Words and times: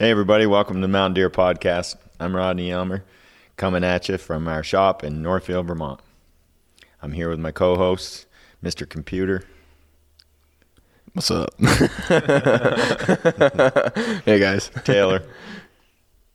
Hey, 0.00 0.10
everybody, 0.10 0.46
welcome 0.46 0.80
to 0.80 0.88
Mountain 0.88 1.12
Deer 1.12 1.28
Podcast. 1.28 1.96
I'm 2.18 2.34
Rodney 2.34 2.70
Elmer, 2.70 3.04
coming 3.58 3.84
at 3.84 4.08
you 4.08 4.16
from 4.16 4.48
our 4.48 4.62
shop 4.62 5.04
in 5.04 5.20
Northfield, 5.20 5.66
Vermont. 5.66 6.00
I'm 7.02 7.12
here 7.12 7.28
with 7.28 7.38
my 7.38 7.52
co 7.52 7.76
hosts, 7.76 8.24
Mr. 8.64 8.88
Computer. 8.88 9.44
What's 11.12 11.30
up? 11.30 11.50
hey 14.24 14.38
guys. 14.40 14.70
Taylor, 14.84 15.22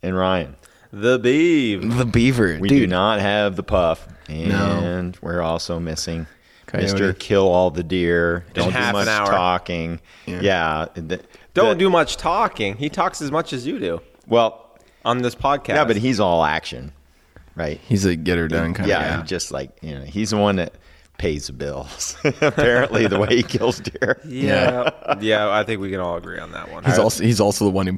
and 0.03 0.15
Ryan. 0.15 0.55
The 0.93 1.17
Beeve. 1.17 1.97
The 1.97 2.05
beaver. 2.05 2.59
We 2.61 2.69
Dude, 2.69 2.81
do 2.81 2.87
not 2.87 3.19
have 3.19 3.55
the 3.55 3.63
puff, 3.63 4.07
and 4.29 4.49
No. 4.49 5.11
we're 5.23 5.41
also 5.41 5.79
missing 5.79 6.27
Coyote. 6.67 6.85
Mr. 6.93 7.17
Kill 7.17 7.47
All 7.47 7.71
the 7.71 7.81
Deer. 7.83 8.45
Don't 8.53 8.65
do 8.67 8.71
half 8.77 8.93
much 8.93 9.07
an 9.07 9.13
hour. 9.13 9.25
talking. 9.25 9.99
Yeah. 10.27 10.41
Yeah. 10.41 10.85
the- 10.93 11.21
Don't 11.55 11.69
the- 11.69 11.75
do 11.85 11.89
much 11.89 12.17
talking. 12.17 12.75
He 12.77 12.89
talks 12.89 13.21
as 13.21 13.31
much 13.31 13.51
as 13.53 13.65
you 13.65 13.79
do 13.79 14.01
Well, 14.27 14.77
on 15.03 15.23
this 15.23 15.33
podcast. 15.35 15.69
yeah, 15.69 15.85
but 15.85 15.95
he's 15.97 16.19
all 16.19 16.43
action, 16.45 16.91
right? 17.55 17.79
He's 17.87 18.05
a 18.05 18.15
get 18.15 18.37
her 18.37 18.47
done 18.47 18.73
kind 18.75 18.87
yeah, 18.87 18.99
of 19.05 19.09
guy. 19.15 19.21
he 19.21 19.27
just 19.27 19.51
like 19.51 19.71
you 19.81 19.95
know, 19.97 20.03
he's 20.05 20.29
the 20.29 20.37
one 20.37 20.57
that 20.57 20.73
pays 21.17 21.47
the 21.47 21.53
bills. 21.53 22.17
Apparently, 22.41 23.07
the 23.07 23.17
way 23.19 23.37
he 23.37 23.43
kills 23.43 23.79
deer. 23.79 24.19
yeah, 24.25 24.89
yeah. 25.21 25.49
I 25.49 25.63
think 25.63 25.81
we 25.81 25.89
can 25.89 25.99
all 25.99 26.17
agree 26.17 26.39
on 26.39 26.51
that 26.51 26.71
one. 26.71 26.83
He's 26.83 26.99
also 26.99 27.23
he's 27.23 27.39
also 27.39 27.65
the 27.65 27.71
one 27.71 27.87
who 27.87 27.97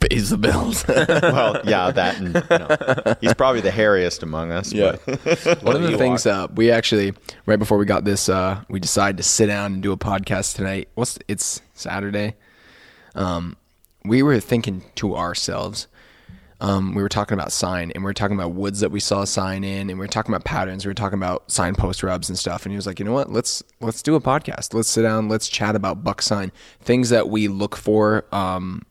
pays 0.00 0.30
the 0.30 0.38
bills. 0.38 0.84
well, 0.88 1.60
yeah, 1.64 1.90
that 1.90 2.18
and 2.18 2.34
you 2.34 2.58
know, 2.58 3.14
he's 3.20 3.34
probably 3.34 3.60
the 3.60 3.70
hairiest 3.70 4.22
among 4.22 4.50
us. 4.50 4.72
Yeah. 4.72 4.96
but- 5.06 5.62
One 5.62 5.76
of 5.76 5.82
the 5.90 5.96
things 5.98 6.26
uh, 6.26 6.48
we 6.54 6.70
actually 6.70 7.12
right 7.46 7.58
before 7.58 7.78
we 7.78 7.84
got 7.86 8.04
this, 8.04 8.28
uh, 8.28 8.62
we 8.68 8.80
decided 8.80 9.16
to 9.18 9.22
sit 9.22 9.46
down 9.46 9.74
and 9.74 9.82
do 9.82 9.92
a 9.92 9.96
podcast 9.96 10.56
tonight. 10.56 10.88
What's 10.94 11.18
it's 11.28 11.62
Saturday. 11.74 12.34
Um, 13.16 13.56
we 14.04 14.22
were 14.22 14.38
thinking 14.38 14.84
to 14.96 15.16
ourselves. 15.16 15.88
Um, 16.58 16.94
we 16.94 17.02
were 17.02 17.08
talking 17.08 17.34
about 17.34 17.52
sign, 17.52 17.90
and 17.90 18.02
we 18.02 18.08
were 18.08 18.14
talking 18.14 18.36
about 18.36 18.52
woods 18.52 18.80
that 18.80 18.90
we 18.90 19.00
saw 19.00 19.24
sign 19.24 19.62
in, 19.62 19.90
and 19.90 19.98
we 19.98 20.04
were 20.04 20.06
talking 20.06 20.32
about 20.34 20.44
patterns. 20.44 20.86
We 20.86 20.90
were 20.90 20.94
talking 20.94 21.18
about 21.18 21.50
signpost 21.50 22.02
rubs 22.02 22.30
and 22.30 22.38
stuff. 22.38 22.64
And 22.64 22.72
he 22.72 22.76
was 22.76 22.86
like, 22.86 22.98
"You 22.98 23.04
know 23.04 23.12
what? 23.12 23.30
Let's 23.30 23.62
let's 23.80 24.02
do 24.02 24.14
a 24.14 24.20
podcast. 24.20 24.72
Let's 24.72 24.88
sit 24.88 25.02
down. 25.02 25.28
Let's 25.28 25.48
chat 25.48 25.76
about 25.76 26.02
buck 26.02 26.22
sign, 26.22 26.52
things 26.80 27.10
that 27.10 27.28
we 27.28 27.48
look 27.48 27.76
for, 27.76 28.24
um, 28.32 28.82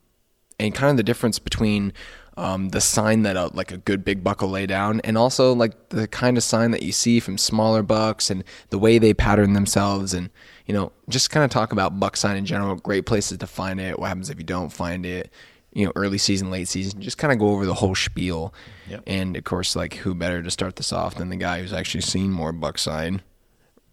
and 0.60 0.76
kind 0.76 0.92
of 0.92 0.98
the 0.98 1.04
difference 1.04 1.40
between 1.40 1.92
um, 2.38 2.70
the 2.70 2.82
sign 2.82 3.24
that 3.24 3.36
a, 3.36 3.48
like 3.48 3.72
a 3.72 3.78
good 3.78 4.04
big 4.04 4.24
buck 4.24 4.42
will 4.42 4.50
lay 4.50 4.68
down, 4.68 5.00
and 5.02 5.18
also 5.18 5.54
like 5.54 5.90
the 5.90 6.08
kind 6.08 6.38
of 6.38 6.44
sign 6.44 6.70
that 6.70 6.84
you 6.84 6.92
see 6.92 7.20
from 7.20 7.38
smaller 7.38 7.82
bucks 7.82 8.30
and 8.30 8.44
the 8.70 8.78
way 8.78 9.00
they 9.00 9.14
pattern 9.14 9.54
themselves, 9.54 10.14
and 10.14 10.30
you 10.66 10.74
know, 10.74 10.92
just 11.10 11.30
kind 11.30 11.44
of 11.44 11.52
talk 11.52 11.72
about 11.72 12.00
buck 12.00 12.18
sign 12.18 12.38
in 12.38 12.46
general. 12.46 12.76
Great 12.76 13.06
places 13.06 13.38
to 13.40 13.48
find 13.48 13.80
it. 13.80 14.00
What 14.00 14.08
happens 14.08 14.30
if 14.30 14.38
you 14.38 14.44
don't 14.44 14.72
find 14.72 15.06
it? 15.06 15.32
You 15.74 15.86
know, 15.86 15.92
early 15.96 16.18
season, 16.18 16.52
late 16.52 16.68
season. 16.68 17.02
Just 17.02 17.18
kind 17.18 17.34
of 17.34 17.40
go 17.40 17.50
over 17.50 17.66
the 17.66 17.74
whole 17.74 17.96
spiel. 17.96 18.54
Yep. 18.90 19.04
And 19.08 19.36
of 19.36 19.44
course, 19.44 19.76
like 19.76 19.96
who 19.96 20.16
better 20.16 20.42
to 20.42 20.50
start 20.50 20.78
this 20.78 20.94
off 20.94 21.16
than 21.16 21.30
the 21.30 21.36
guy 21.36 21.62
who's 21.62 21.74
actually 21.74 22.02
seen 22.02 22.32
more 22.32 22.52
buck 22.54 22.78
sign, 22.78 23.22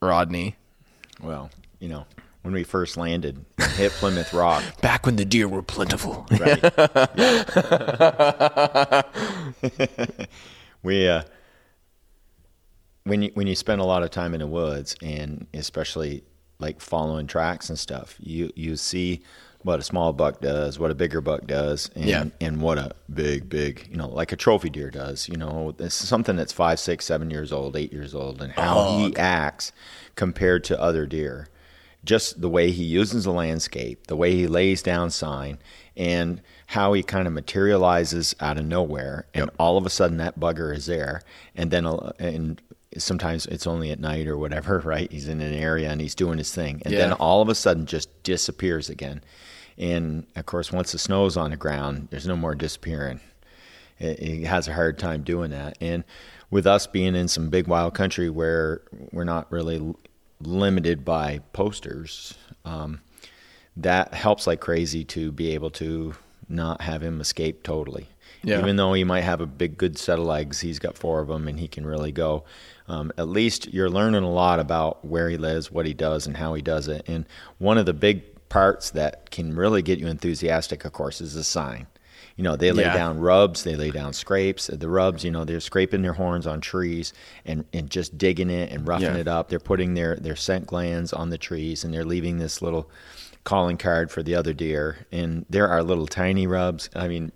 Rodney. 0.00 0.56
well, 1.20 1.50
you 1.80 1.88
know, 1.88 2.06
when 2.42 2.54
we 2.54 2.62
first 2.64 2.96
landed, 2.96 3.44
and 3.58 3.70
hit 3.72 3.92
Plymouth 3.92 4.32
Rock, 4.32 4.62
Back 4.80 5.06
when 5.06 5.16
the 5.16 5.24
deer 5.24 5.48
were 5.48 5.62
plentiful. 5.62 6.26
right? 6.30 6.62
we 10.82 11.08
uh, 11.08 11.22
when 13.04 13.22
you 13.22 13.30
when 13.34 13.46
you 13.46 13.54
spend 13.54 13.80
a 13.80 13.84
lot 13.84 14.02
of 14.02 14.10
time 14.10 14.34
in 14.34 14.40
the 14.40 14.46
woods 14.46 14.94
and 15.02 15.46
especially 15.54 16.24
like 16.62 16.80
following 16.80 17.26
tracks 17.26 17.68
and 17.68 17.78
stuff, 17.78 18.16
you 18.20 18.50
you 18.56 18.76
see 18.76 19.20
what 19.64 19.78
a 19.78 19.82
small 19.82 20.12
buck 20.12 20.40
does, 20.40 20.76
what 20.78 20.90
a 20.90 20.94
bigger 20.94 21.20
buck 21.20 21.46
does, 21.46 21.88
and 21.94 22.06
Yeah. 22.06 22.24
and 22.40 22.60
what 22.62 22.78
a 22.78 22.92
big 23.12 23.48
big 23.48 23.86
you 23.90 23.96
know 23.96 24.08
like 24.08 24.32
a 24.32 24.36
trophy 24.36 24.70
deer 24.70 24.90
does. 24.90 25.28
You 25.28 25.36
know, 25.36 25.72
this 25.76 26.00
is 26.02 26.08
something 26.08 26.36
that's 26.36 26.52
five, 26.52 26.80
six, 26.80 27.04
seven 27.04 27.30
years 27.30 27.52
old, 27.52 27.76
eight 27.76 27.92
years 27.92 28.14
old, 28.14 28.40
and 28.40 28.52
how 28.52 28.98
he 28.98 29.16
acts 29.16 29.70
compared 30.16 30.64
to 30.64 30.80
other 30.80 31.04
deer 31.06 31.48
just 32.04 32.40
the 32.40 32.48
way 32.48 32.72
he 32.72 32.82
uses 32.82 33.22
the 33.22 33.32
landscape, 33.32 34.08
the 34.08 34.16
way 34.16 34.32
he 34.34 34.48
lays 34.48 34.82
down 34.82 35.08
sign, 35.08 35.56
and 35.96 36.42
how 36.66 36.92
he 36.94 37.00
kind 37.00 37.28
of 37.28 37.32
materializes 37.32 38.34
out 38.40 38.58
of 38.58 38.64
nowhere, 38.64 39.24
and 39.34 39.48
all 39.56 39.76
of 39.78 39.86
a 39.86 39.90
sudden 39.90 40.16
that 40.16 40.38
bugger 40.40 40.74
is 40.74 40.86
there, 40.86 41.22
and 41.54 41.70
then 41.70 41.86
uh, 41.86 42.10
and 42.18 42.60
sometimes 42.98 43.46
it's 43.46 43.66
only 43.66 43.90
at 43.90 44.00
night 44.00 44.26
or 44.26 44.36
whatever, 44.36 44.78
right? 44.84 45.10
He's 45.10 45.28
in 45.28 45.40
an 45.40 45.54
area 45.54 45.90
and 45.90 46.00
he's 46.00 46.14
doing 46.14 46.38
his 46.38 46.54
thing, 46.54 46.82
and 46.84 46.94
then 46.94 47.12
all 47.14 47.42
of 47.42 47.48
a 47.48 47.54
sudden 47.54 47.86
just 47.86 48.22
disappears 48.22 48.88
again, 48.88 49.22
and 49.78 50.26
of 50.36 50.46
course 50.46 50.72
once 50.72 50.92
the 50.92 50.98
snow's 50.98 51.36
on 51.36 51.50
the 51.50 51.56
ground, 51.56 52.08
there's 52.10 52.26
no 52.26 52.36
more 52.36 52.54
disappearing. 52.54 53.20
It, 53.98 54.18
it 54.20 54.46
has 54.46 54.68
a 54.68 54.74
hard 54.74 54.98
time 54.98 55.22
doing 55.22 55.50
that, 55.50 55.76
and 55.80 56.04
with 56.50 56.66
us 56.66 56.86
being 56.86 57.14
in 57.14 57.28
some 57.28 57.48
big 57.48 57.66
wild 57.66 57.94
country 57.94 58.28
where 58.28 58.82
we're 59.10 59.24
not 59.24 59.50
really 59.50 59.94
limited 60.40 61.04
by 61.04 61.40
posters, 61.52 62.34
um, 62.64 63.00
that 63.76 64.12
helps 64.12 64.46
like 64.46 64.60
crazy 64.60 65.04
to 65.04 65.32
be 65.32 65.54
able 65.54 65.70
to 65.70 66.14
not 66.48 66.82
have 66.82 67.02
him 67.02 67.20
escape 67.20 67.62
totally. 67.62 68.08
Yeah. 68.44 68.58
Even 68.58 68.76
though 68.76 68.92
he 68.92 69.04
might 69.04 69.22
have 69.22 69.40
a 69.40 69.46
big, 69.46 69.78
good 69.78 69.96
set 69.96 70.18
of 70.18 70.24
legs, 70.26 70.60
he's 70.60 70.78
got 70.78 70.98
four 70.98 71.20
of 71.20 71.28
them 71.28 71.48
and 71.48 71.58
he 71.58 71.68
can 71.68 71.86
really 71.86 72.12
go. 72.12 72.44
Um, 72.92 73.10
at 73.16 73.26
least 73.26 73.72
you're 73.72 73.88
learning 73.88 74.22
a 74.22 74.30
lot 74.30 74.60
about 74.60 75.02
where 75.02 75.30
he 75.30 75.38
lives, 75.38 75.72
what 75.72 75.86
he 75.86 75.94
does, 75.94 76.26
and 76.26 76.36
how 76.36 76.52
he 76.52 76.60
does 76.60 76.88
it. 76.88 77.08
And 77.08 77.24
one 77.58 77.78
of 77.78 77.86
the 77.86 77.94
big 77.94 78.22
parts 78.50 78.90
that 78.90 79.30
can 79.30 79.56
really 79.56 79.80
get 79.80 79.98
you 79.98 80.08
enthusiastic, 80.08 80.84
of 80.84 80.92
course, 80.92 81.22
is 81.22 81.32
the 81.32 81.42
sign. 81.42 81.86
You 82.36 82.44
know, 82.44 82.54
they 82.54 82.70
lay 82.70 82.82
Yeah. 82.82 82.92
down 82.94 83.18
rubs, 83.18 83.64
they 83.64 83.76
lay 83.76 83.90
down 83.90 84.12
scrapes. 84.12 84.66
The 84.66 84.88
rubs, 84.90 85.24
you 85.24 85.30
know, 85.30 85.44
they're 85.44 85.60
scraping 85.60 86.02
their 86.02 86.12
horns 86.12 86.46
on 86.46 86.60
trees 86.60 87.14
and, 87.46 87.64
and 87.72 87.88
just 87.90 88.18
digging 88.18 88.50
it 88.50 88.70
and 88.70 88.86
roughing 88.86 89.14
Yeah. 89.14 89.20
it 89.20 89.28
up. 89.28 89.48
They're 89.48 89.58
putting 89.58 89.94
their, 89.94 90.16
their 90.16 90.36
scent 90.36 90.66
glands 90.66 91.14
on 91.14 91.30
the 91.30 91.38
trees 91.38 91.84
and 91.84 91.94
they're 91.94 92.04
leaving 92.04 92.38
this 92.38 92.60
little 92.60 92.90
calling 93.44 93.78
card 93.78 94.10
for 94.10 94.22
the 94.22 94.34
other 94.34 94.52
deer. 94.52 95.06
And 95.10 95.46
there 95.48 95.68
are 95.68 95.82
little 95.82 96.06
tiny 96.06 96.46
rubs. 96.46 96.90
I 96.94 97.08
mean, 97.08 97.32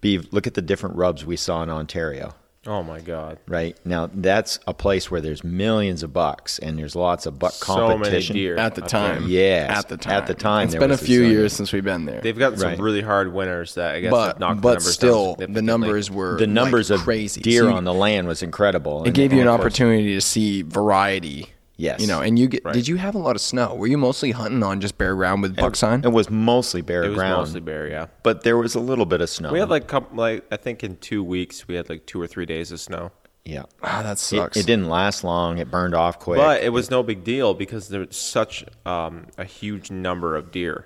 Beeve, 0.00 0.26
look 0.32 0.46
at 0.48 0.54
the 0.54 0.62
different 0.62 0.96
rubs 0.96 1.24
we 1.24 1.36
saw 1.36 1.62
in 1.62 1.70
Ontario 1.70 2.34
oh 2.68 2.82
my 2.84 3.00
god, 3.00 3.38
right 3.48 3.76
now 3.84 4.08
that's 4.12 4.60
a 4.66 4.74
place 4.74 5.10
where 5.10 5.20
there's 5.20 5.42
millions 5.42 6.02
of 6.02 6.12
bucks 6.12 6.58
and 6.60 6.78
there's 6.78 6.94
lots 6.94 7.26
of 7.26 7.38
buck 7.38 7.52
so 7.52 7.74
many 7.76 7.94
competition 7.94 8.36
deer 8.36 8.56
At 8.56 8.74
the 8.76 8.82
up 8.82 8.88
time. 8.88 9.24
Yeah, 9.26 9.66
At 9.76 9.88
the 9.88 9.96
time. 9.96 10.12
at 10.12 10.26
the 10.26 10.34
time, 10.34 10.64
It's 10.64 10.72
there 10.74 10.80
been 10.80 10.90
a 10.92 10.96
few 10.96 11.20
this, 11.22 11.30
years 11.32 11.52
since 11.54 11.72
we've 11.72 11.82
been 11.82 12.04
there. 12.04 12.20
They've 12.20 12.38
got 12.38 12.58
some 12.58 12.68
Right. 12.68 12.78
really 12.78 13.00
hard 13.02 13.32
winners 13.32 13.74
that 13.74 13.94
I 13.96 14.00
guess 14.00 14.10
but 14.10 14.26
have 14.28 14.38
knocked 14.40 14.56
the 14.58 14.62
but 14.62 14.68
numbers 14.74 14.92
still, 14.94 15.34
down 15.36 15.52
the 15.54 15.62
numbers 15.62 16.10
were 16.10 16.36
the 16.38 16.46
numbers 16.46 16.90
like 16.90 16.98
of 17.00 17.04
crazy. 17.04 17.40
deer 17.40 17.62
So 17.62 17.68
you- 17.70 17.74
on 17.74 17.84
the 17.84 17.94
land 17.94 18.28
was 18.28 18.42
incredible 18.42 19.02
It 19.02 19.08
And- 19.08 19.14
gave 19.16 19.32
you 19.32 19.40
and 19.40 19.48
an 19.48 19.56
course- 19.56 19.64
opportunity 19.66 20.14
to 20.14 20.20
see 20.20 20.62
variety. 20.62 21.48
Yes. 21.80 22.00
You 22.00 22.08
know, 22.08 22.20
and 22.20 22.36
you 22.36 22.48
get, 22.48 22.64
Right. 22.64 22.74
did 22.74 22.88
you 22.88 22.96
have 22.96 23.14
a 23.14 23.18
lot 23.18 23.36
of 23.36 23.40
snow? 23.40 23.72
Were 23.76 23.86
you 23.86 23.96
mostly 23.96 24.32
hunting 24.32 24.64
on 24.64 24.80
just 24.80 24.98
bare 24.98 25.14
ground 25.14 25.42
with 25.42 25.54
buck 25.54 25.76
sign? 25.76 26.02
it 26.04 26.10
was 26.12 26.28
mostly 26.28 26.82
bare 26.82 27.04
It 27.04 27.10
was 27.10 27.16
ground 27.16 27.36
mostly 27.38 27.60
bare, 27.60 27.86
yeah. 27.88 28.06
but 28.24 28.42
there 28.42 28.58
was 28.58 28.74
a 28.74 28.80
little 28.80 29.06
bit 29.06 29.20
of 29.20 29.30
snow 29.30 29.52
We 29.52 29.60
had 29.60 29.70
like 29.70 29.86
couple, 29.86 30.16
like 30.16 30.44
I 30.50 30.56
think 30.56 30.82
in 30.82 30.96
two 30.96 31.22
weeks 31.22 31.68
we 31.68 31.76
had 31.76 31.88
like 31.88 32.04
two 32.04 32.20
or 32.20 32.26
three 32.26 32.46
days 32.46 32.72
of 32.72 32.80
snow. 32.80 33.12
yeah 33.44 33.62
Ah, 33.80 34.02
that 34.02 34.18
sucks. 34.18 34.56
it 34.56 34.66
didn't 34.66 34.88
last 34.88 35.22
long 35.22 35.58
it 35.58 35.70
burned 35.70 35.94
off 35.94 36.18
quick 36.18 36.38
But 36.38 36.64
it 36.64 36.70
was 36.70 36.90
no 36.90 37.04
big 37.04 37.22
deal 37.22 37.54
because 37.54 37.88
there's 37.88 38.16
such 38.16 38.64
um, 38.84 39.28
a 39.38 39.44
huge 39.44 39.88
number 39.92 40.34
of 40.34 40.50
deer 40.50 40.84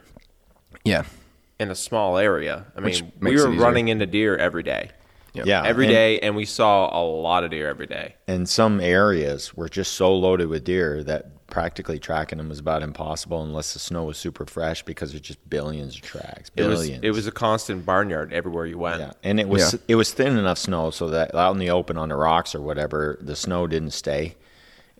Yeah. 0.84 1.04
in 1.58 1.70
a 1.70 1.74
small 1.74 2.18
area. 2.18 2.66
I 2.76 2.80
Which 2.82 3.02
mean, 3.02 3.12
we 3.20 3.36
were 3.36 3.50
running 3.50 3.88
into 3.88 4.04
deer 4.04 4.36
every 4.36 4.62
day. 4.62 4.90
Yep. 5.34 5.46
yeah 5.46 5.62
every 5.64 5.86
and- 5.86 5.94
day, 5.94 6.18
and 6.20 6.36
we 6.36 6.44
saw 6.44 6.88
a 6.96 7.02
lot 7.02 7.44
of 7.44 7.50
deer 7.50 7.68
every 7.68 7.86
day. 7.86 8.16
and 8.28 8.48
some 8.48 8.80
areas 8.80 9.54
were 9.54 9.68
just 9.68 9.92
so 9.94 10.14
loaded 10.14 10.48
with 10.48 10.64
deer 10.64 11.02
that 11.04 11.46
practically 11.46 11.98
tracking 11.98 12.38
them 12.38 12.48
was 12.48 12.58
about 12.58 12.82
impossible 12.82 13.42
unless 13.42 13.74
the 13.74 13.78
snow 13.78 14.04
was 14.04 14.16
super 14.16 14.46
fresh 14.46 14.82
because 14.84 15.10
there's 15.12 15.20
just 15.20 15.50
billions 15.50 15.96
of 15.96 16.00
tracks 16.00 16.50
It 16.56 16.62
was 16.66 16.80
billions 16.80 17.04
it 17.04 17.10
was 17.10 17.26
a 17.26 17.32
constant 17.32 17.84
barnyard 17.84 18.32
everywhere 18.32 18.64
you 18.66 18.78
went. 18.78 19.00
Yeah, 19.00 19.12
and 19.22 19.38
it 19.38 19.48
was 19.48 19.74
Yeah. 19.74 19.78
it 19.88 19.94
was 19.96 20.12
thin 20.12 20.38
enough 20.38 20.56
snow 20.58 20.90
so 20.90 21.08
that 21.10 21.34
out 21.34 21.52
in 21.52 21.58
the 21.58 21.68
open 21.70 21.98
on 21.98 22.08
the 22.08 22.16
rocks 22.16 22.54
or 22.54 22.60
whatever, 22.62 23.18
the 23.20 23.36
snow 23.36 23.66
didn't 23.66 23.90
stay. 23.92 24.36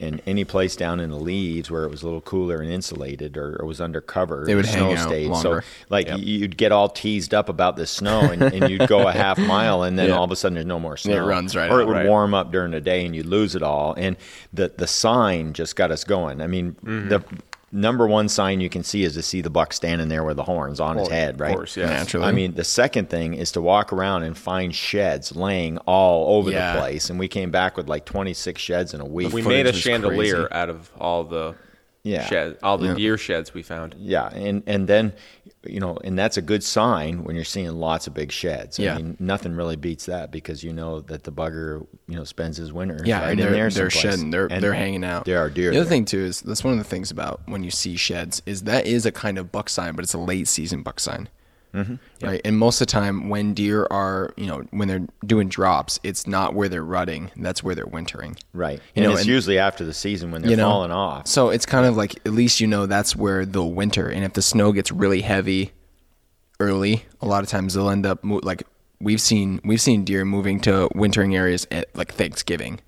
And 0.03 0.21
any 0.27 0.45
place 0.45 0.77
down 0.77 1.01
in 1.01 1.11
the 1.11 1.17
leaves 1.19 1.71
where 1.71 1.85
it 1.85 1.91
was 1.91 2.03
a 2.03 2.05
little 2.07 2.21
cooler 2.21 2.61
and 2.61 2.71
insulated 2.71 3.37
or, 3.37 3.57
or 3.61 3.67
was 3.67 3.81
under 3.81 4.01
cover, 4.01 4.49
It 4.49 4.55
would 4.55 4.65
the 4.65 4.69
hang 4.71 4.79
snow 4.79 4.93
out 5.03 5.09
stayed. 5.09 5.29
longer. 5.29 5.63
So, 5.63 5.67
like 5.89 6.09
Yep. 6.09 6.19
you'd 6.21 6.57
get 6.57 6.73
all 6.73 6.89
teased 6.89 7.33
up 7.33 7.49
about 7.49 7.77
the 7.77 7.87
snow, 7.87 8.21
and, 8.31 8.43
and 8.43 8.69
you'd 8.69 8.89
go 8.89 9.07
a 9.09 9.13
half 9.25 9.39
mile, 9.39 9.83
and 9.85 9.99
then 9.99 10.09
Yeah. 10.09 10.17
all 10.17 10.25
of 10.25 10.31
a 10.33 10.37
sudden 10.37 10.55
there's 10.55 10.67
no 10.67 10.81
more 10.81 10.97
snow. 10.97 11.15
It 11.15 11.27
runs 11.27 11.55
right 11.57 11.71
or 11.71 11.81
it 11.81 11.87
would 11.87 11.97
right. 11.97 12.07
warm 12.09 12.35
up 12.35 12.51
during 12.53 12.73
the 12.73 12.81
day, 12.81 13.07
and 13.07 13.15
you'd 13.17 13.27
lose 13.27 13.55
it 13.55 13.63
all. 13.63 13.95
And 13.97 14.17
the 14.53 14.73
the 14.77 14.87
sign 14.87 15.53
just 15.53 15.77
got 15.77 15.91
us 15.91 16.05
going. 16.05 16.41
I 16.41 16.47
mean, 16.47 16.73
Mm-hmm. 16.85 17.09
the 17.09 17.23
number 17.73 18.07
one 18.07 18.29
sign 18.29 18.61
you 18.61 18.69
can 18.69 18.85
see 18.85 19.03
is 19.03 19.15
to 19.15 19.23
see 19.23 19.41
the 19.41 19.51
buck 19.51 19.73
standing 19.73 20.09
there 20.09 20.23
with 20.23 20.37
the 20.37 20.43
horns 20.45 20.79
on 20.79 20.97
his 20.99 21.09
Well, 21.09 21.17
head, 21.19 21.35
of 21.35 21.41
right? 21.41 21.55
course, 21.57 21.77
yes. 21.77 21.89
Naturally. 21.89 22.27
I 22.27 22.33
mean, 22.33 22.55
the 22.55 22.65
second 22.65 23.09
thing 23.09 23.35
is 23.35 23.51
to 23.53 23.63
walk 23.63 23.93
around 23.93 24.23
and 24.25 24.37
find 24.37 24.75
sheds 24.75 25.35
laying 25.35 25.79
all 25.79 26.37
over 26.37 26.51
Yeah. 26.51 26.75
the 26.75 26.81
place. 26.81 27.09
And 27.11 27.19
we 27.19 27.29
came 27.29 27.51
back 27.51 27.77
with 27.77 27.89
like 27.89 28.05
26 28.05 28.61
sheds 28.61 28.93
in 28.95 29.01
a 29.01 29.07
week. 29.07 29.33
We 29.33 29.43
made 29.43 29.67
a 29.67 29.73
chandelier 29.73 30.47
crazy. 30.49 30.53
out 30.53 30.69
of 30.69 30.91
all 31.01 31.25
the 31.25 31.55
Yeah. 32.05 32.27
shed, 32.27 32.59
all 32.63 32.79
the 32.79 32.89
Yeah. 32.89 32.95
deer 32.95 33.17
sheds 33.19 33.55
we 33.55 33.63
found. 33.63 33.95
Yeah, 33.99 34.27
and 34.29 34.63
and 34.67 34.87
then 34.89 35.13
you 35.65 35.79
know, 35.81 35.97
and 36.03 36.19
that's 36.19 36.37
a 36.37 36.43
good 36.43 36.63
sign 36.65 37.25
when 37.25 37.37
you're 37.37 37.45
seeing 37.45 37.71
lots 37.73 38.07
of 38.07 38.15
big 38.15 38.33
sheds. 38.33 38.81
I 38.81 38.83
Yeah. 38.85 38.97
mean, 38.97 39.17
nothing 39.21 39.55
really 39.55 39.77
beats 39.77 40.07
that 40.07 40.31
because 40.33 40.65
you 40.65 40.73
know 40.73 41.01
that 41.03 41.23
the 41.25 41.31
bugger, 41.33 41.87
you 42.09 42.17
know, 42.17 42.25
spends 42.25 42.57
his 42.57 42.73
winter 42.73 43.01
Yeah, 43.05 43.21
right 43.21 43.31
and 43.31 43.41
in 43.41 43.47
they're, 43.47 43.53
there 43.53 43.71
they're 43.71 43.91
someplace. 43.91 44.15
shedding, 44.17 44.31
they're 44.31 44.47
And 44.51 44.63
they're 44.63 44.75
hanging 44.75 45.05
out. 45.05 45.25
There 45.25 45.39
are 45.39 45.49
deer. 45.51 45.71
The 45.71 45.77
other 45.77 45.85
there. 45.85 45.91
thing 45.91 46.05
too 46.05 46.21
is 46.25 46.41
that's 46.41 46.65
one 46.65 46.73
of 46.73 46.79
the 46.79 46.85
things 46.85 47.11
about 47.11 47.41
when 47.47 47.63
you 47.63 47.71
see 47.71 47.97
sheds 47.97 48.43
is 48.47 48.63
that 48.65 48.87
is 48.87 49.07
a 49.07 49.13
kind 49.13 49.39
of 49.39 49.53
buck 49.53 49.69
sign, 49.69 49.95
but 49.95 50.05
it's 50.05 50.15
a 50.15 50.19
late 50.19 50.49
season 50.49 50.83
buck 50.83 50.99
sign. 50.99 51.29
Mm-hmm. 51.75 51.95
Right, 52.27 52.41
and 52.45 52.59
most 52.59 52.81
of 52.81 52.87
the 52.87 52.91
time 52.93 53.29
when 53.31 53.55
deer 53.55 53.87
are, 53.91 54.35
you 54.37 54.47
know, 54.47 54.63
when 54.73 54.89
they're 54.89 55.07
doing 55.25 55.49
drops, 55.49 55.99
it's 56.03 56.27
not 56.27 56.53
where 56.55 56.69
they're 56.69 56.85
rutting. 56.85 57.31
That's 57.37 57.63
where 57.63 57.75
they're 57.75 57.87
wintering. 57.87 58.37
right? 58.53 58.75
You 58.95 59.03
And 59.03 59.05
know, 59.07 59.11
it's 59.13 59.21
and- 59.23 59.29
usually 59.31 59.59
after 59.59 59.85
the 59.85 59.95
season 59.95 60.31
when 60.33 60.43
they're 60.43 60.51
you 60.51 60.57
know, 60.57 60.69
falling 60.69 60.91
off. 60.93 61.27
So 61.27 61.49
it's 61.49 61.65
kind 61.67 61.87
of 61.87 61.97
like 61.97 62.17
at 62.27 62.33
least 62.33 62.61
you 62.61 62.67
know 62.67 62.85
that's 62.87 63.17
where 63.17 63.47
they'll 63.47 63.73
winter, 63.73 64.09
and 64.09 64.23
if 64.25 64.35
the 64.35 64.43
snow 64.43 64.73
gets 64.73 64.93
really 64.93 65.23
heavy 65.23 65.73
early, 66.61 67.05
a 67.21 67.27
lot 67.27 67.43
of 67.43 67.49
times 67.49 67.75
they'll 67.75 67.91
end 67.91 68.07
up 68.07 68.23
mo- 68.23 68.41
like 68.43 68.63
we've 69.01 69.21
seen 69.21 69.61
we've 69.65 69.81
seen 69.81 70.05
deer 70.05 70.25
moving 70.25 70.61
to 70.61 70.89
wintering 70.95 71.35
areas 71.35 71.67
at 71.71 71.89
like 71.97 72.13
Thanksgiving, 72.15 72.81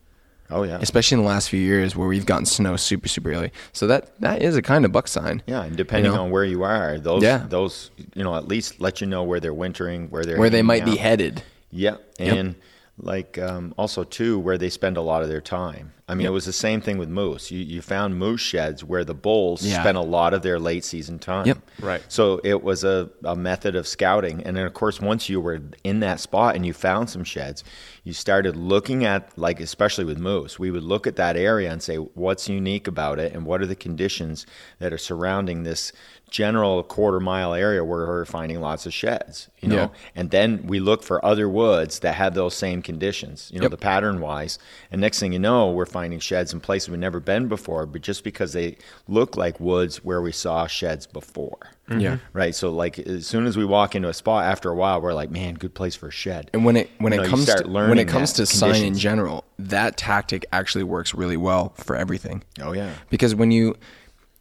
Oh 0.50 0.62
yeah, 0.62 0.78
especially 0.80 1.16
in 1.16 1.22
the 1.22 1.28
last 1.28 1.48
few 1.48 1.60
years 1.60 1.96
where 1.96 2.06
we've 2.06 2.26
gotten 2.26 2.44
snow 2.46 2.76
super 2.76 3.08
super 3.08 3.32
early. 3.32 3.50
So 3.72 3.86
that 3.86 4.18
that 4.20 4.42
is 4.42 4.56
a 4.56 4.62
kind 4.62 4.84
of 4.84 4.92
buck 4.92 5.08
sign. 5.08 5.42
yeah, 5.46 5.64
and 5.64 5.76
depending 5.76 6.12
you 6.12 6.16
know? 6.16 6.24
on 6.24 6.30
where 6.30 6.44
you 6.44 6.62
are, 6.64 6.98
those 6.98 7.22
Yeah. 7.22 7.46
those 7.48 7.90
you 8.14 8.22
know 8.24 8.36
at 8.36 8.46
least 8.46 8.80
let 8.80 9.00
you 9.00 9.06
know 9.06 9.22
where 9.22 9.40
they're 9.40 9.54
wintering, 9.54 10.08
where 10.10 10.24
they're 10.24 10.38
where 10.38 10.50
they 10.50 10.62
might 10.62 10.84
be 10.84 10.96
headed. 10.96 11.42
Yeah, 11.70 11.96
Yep. 12.18 12.36
and 12.36 12.54
like 12.98 13.38
um, 13.38 13.74
also 13.76 14.04
too 14.04 14.38
where 14.38 14.56
they 14.58 14.70
spend 14.70 14.96
a 14.96 15.00
lot 15.02 15.22
of 15.22 15.28
their 15.28 15.40
time. 15.40 15.92
I 16.06 16.14
mean, 16.14 16.24
Yep. 16.24 16.28
it 16.28 16.32
was 16.32 16.44
the 16.44 16.52
same 16.52 16.82
thing 16.82 16.98
with 16.98 17.08
moose. 17.08 17.50
You 17.50 17.60
you 17.60 17.80
found 17.80 18.18
moose 18.18 18.40
sheds 18.42 18.84
where 18.84 19.04
the 19.04 19.14
bulls 19.14 19.64
Yeah. 19.64 19.80
spent 19.80 19.96
a 19.96 20.02
lot 20.02 20.34
of 20.34 20.42
their 20.42 20.58
late 20.58 20.84
season 20.84 21.18
time. 21.18 21.46
Yep. 21.46 21.58
Right. 21.80 22.02
So 22.08 22.40
it 22.44 22.62
was 22.62 22.84
a, 22.84 23.08
a 23.24 23.34
method 23.34 23.74
of 23.74 23.86
scouting, 23.86 24.42
and 24.42 24.54
then 24.56 24.66
of 24.66 24.74
course 24.74 25.00
once 25.00 25.30
you 25.30 25.40
were 25.40 25.60
in 25.82 26.00
that 26.00 26.20
spot 26.20 26.56
and 26.56 26.66
you 26.66 26.74
found 26.74 27.08
some 27.08 27.24
sheds, 27.24 27.64
you 28.02 28.12
started 28.12 28.54
looking 28.54 29.04
at 29.06 29.30
like 29.38 29.60
especially 29.60 30.04
with 30.04 30.18
moose, 30.18 30.58
we 30.58 30.70
would 30.70 30.82
look 30.84 31.06
at 31.06 31.16
that 31.16 31.36
area 31.38 31.70
and 31.72 31.82
say 31.82 31.96
what's 31.96 32.50
unique 32.50 32.86
about 32.86 33.18
it 33.18 33.32
and 33.32 33.46
what 33.46 33.62
are 33.62 33.66
the 33.66 33.74
conditions 33.74 34.44
that 34.80 34.92
are 34.92 34.98
surrounding 34.98 35.62
this 35.62 35.90
general 36.30 36.82
quarter 36.82 37.20
mile 37.20 37.54
area 37.54 37.84
where 37.84 38.06
we're 38.06 38.24
finding 38.24 38.60
lots 38.60 38.86
of 38.86 38.92
sheds. 38.92 39.48
You 39.60 39.68
know, 39.68 39.76
Yeah. 39.76 39.88
and 40.16 40.30
then 40.30 40.64
we 40.66 40.80
look 40.80 41.02
for 41.04 41.24
other 41.24 41.48
woods 41.48 42.00
that 42.00 42.16
have 42.16 42.34
those 42.34 42.54
same 42.54 42.82
conditions, 42.82 43.50
you 43.52 43.60
know, 43.60 43.64
Yep. 43.64 43.70
the 43.70 43.76
pattern 43.76 44.20
wise. 44.20 44.58
And 44.90 45.00
next 45.00 45.20
thing 45.20 45.32
you 45.32 45.38
know, 45.38 45.70
we're 45.70 45.86
finding 45.94 46.18
sheds 46.18 46.52
in 46.52 46.58
places 46.58 46.88
we've 46.88 46.98
never 46.98 47.20
been 47.20 47.46
before, 47.46 47.86
but 47.86 48.02
just 48.02 48.24
because 48.24 48.52
they 48.52 48.76
look 49.06 49.36
like 49.36 49.60
woods 49.60 50.02
where 50.04 50.20
we 50.20 50.32
saw 50.32 50.66
sheds 50.66 51.06
before. 51.06 51.56
Mm-hmm. 51.88 52.00
Yeah. 52.00 52.18
Right. 52.32 52.52
So 52.52 52.72
like 52.72 52.98
as 52.98 53.28
soon 53.28 53.46
as 53.46 53.56
we 53.56 53.64
walk 53.64 53.94
into 53.94 54.08
a 54.08 54.12
spot 54.12 54.44
after 54.44 54.68
a 54.70 54.74
while, 54.74 55.00
we're 55.00 55.14
like, 55.14 55.30
man, 55.30 55.54
good 55.54 55.72
place 55.72 55.94
for 55.94 56.08
a 56.08 56.10
shed. 56.10 56.50
And 56.52 56.64
when 56.64 56.76
it 56.76 56.90
when 56.98 57.12
You 57.12 57.20
it 57.20 57.22
know, 57.22 57.30
comes 57.30 57.44
start 57.44 57.64
to 57.66 57.70
when 57.70 58.00
it 58.00 58.08
comes 58.08 58.32
to 58.32 58.44
sign 58.44 58.82
in 58.82 58.98
general, 58.98 59.44
that 59.60 59.96
tactic 59.96 60.44
actually 60.50 60.82
works 60.82 61.14
really 61.14 61.36
well 61.36 61.74
for 61.76 61.94
everything. 61.94 62.42
Oh 62.60 62.72
yeah. 62.72 62.92
because 63.08 63.36
when 63.36 63.52
you 63.52 63.76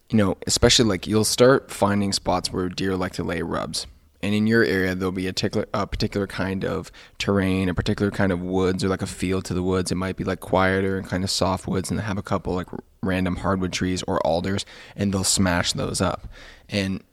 you 0.09 0.17
know 0.17 0.35
especially 0.47 0.85
like 0.85 1.05
you'll 1.05 1.23
start 1.23 1.69
finding 1.69 2.13
spots 2.13 2.51
where 2.51 2.67
deer 2.67 2.95
like 2.97 3.13
to 3.13 3.23
lay 3.23 3.43
rubs 3.43 3.85
and 4.23 4.33
in 4.33 4.47
your 4.47 4.63
area 4.63 4.95
there'll 4.95 5.11
be 5.11 5.27
a 5.27 5.33
particular, 5.33 5.67
a 5.73 5.85
particular 5.85 6.25
kind 6.25 6.65
of 6.65 6.91
terrain 7.19 7.69
a 7.69 7.73
particular 7.73 8.11
kind 8.11 8.31
of 8.31 8.41
woods 8.41 8.83
or 8.83 8.87
like 8.87 9.01
a 9.01 9.07
feel 9.07 9.41
to 9.41 9.53
the 9.53 9.61
woods 9.61 9.91
it 9.91 9.95
might 9.95 10.15
be 10.15 10.23
like 10.23 10.39
quieter 10.39 10.97
and 10.97 11.07
kind 11.07 11.23
of 11.23 11.29
soft 11.29 11.67
woods 11.67 11.91
and 11.91 11.99
have 11.99 12.17
a 12.17 12.23
couple 12.23 12.55
like 12.55 12.67
random 13.01 13.35
hardwood 13.35 13.73
trees 13.73 14.01
or 14.03 14.25
alders 14.25 14.65
and 14.95 15.13
they'll 15.13 15.23
smash 15.23 15.73
those 15.73 16.01
up 16.01 16.27
and 16.69 17.03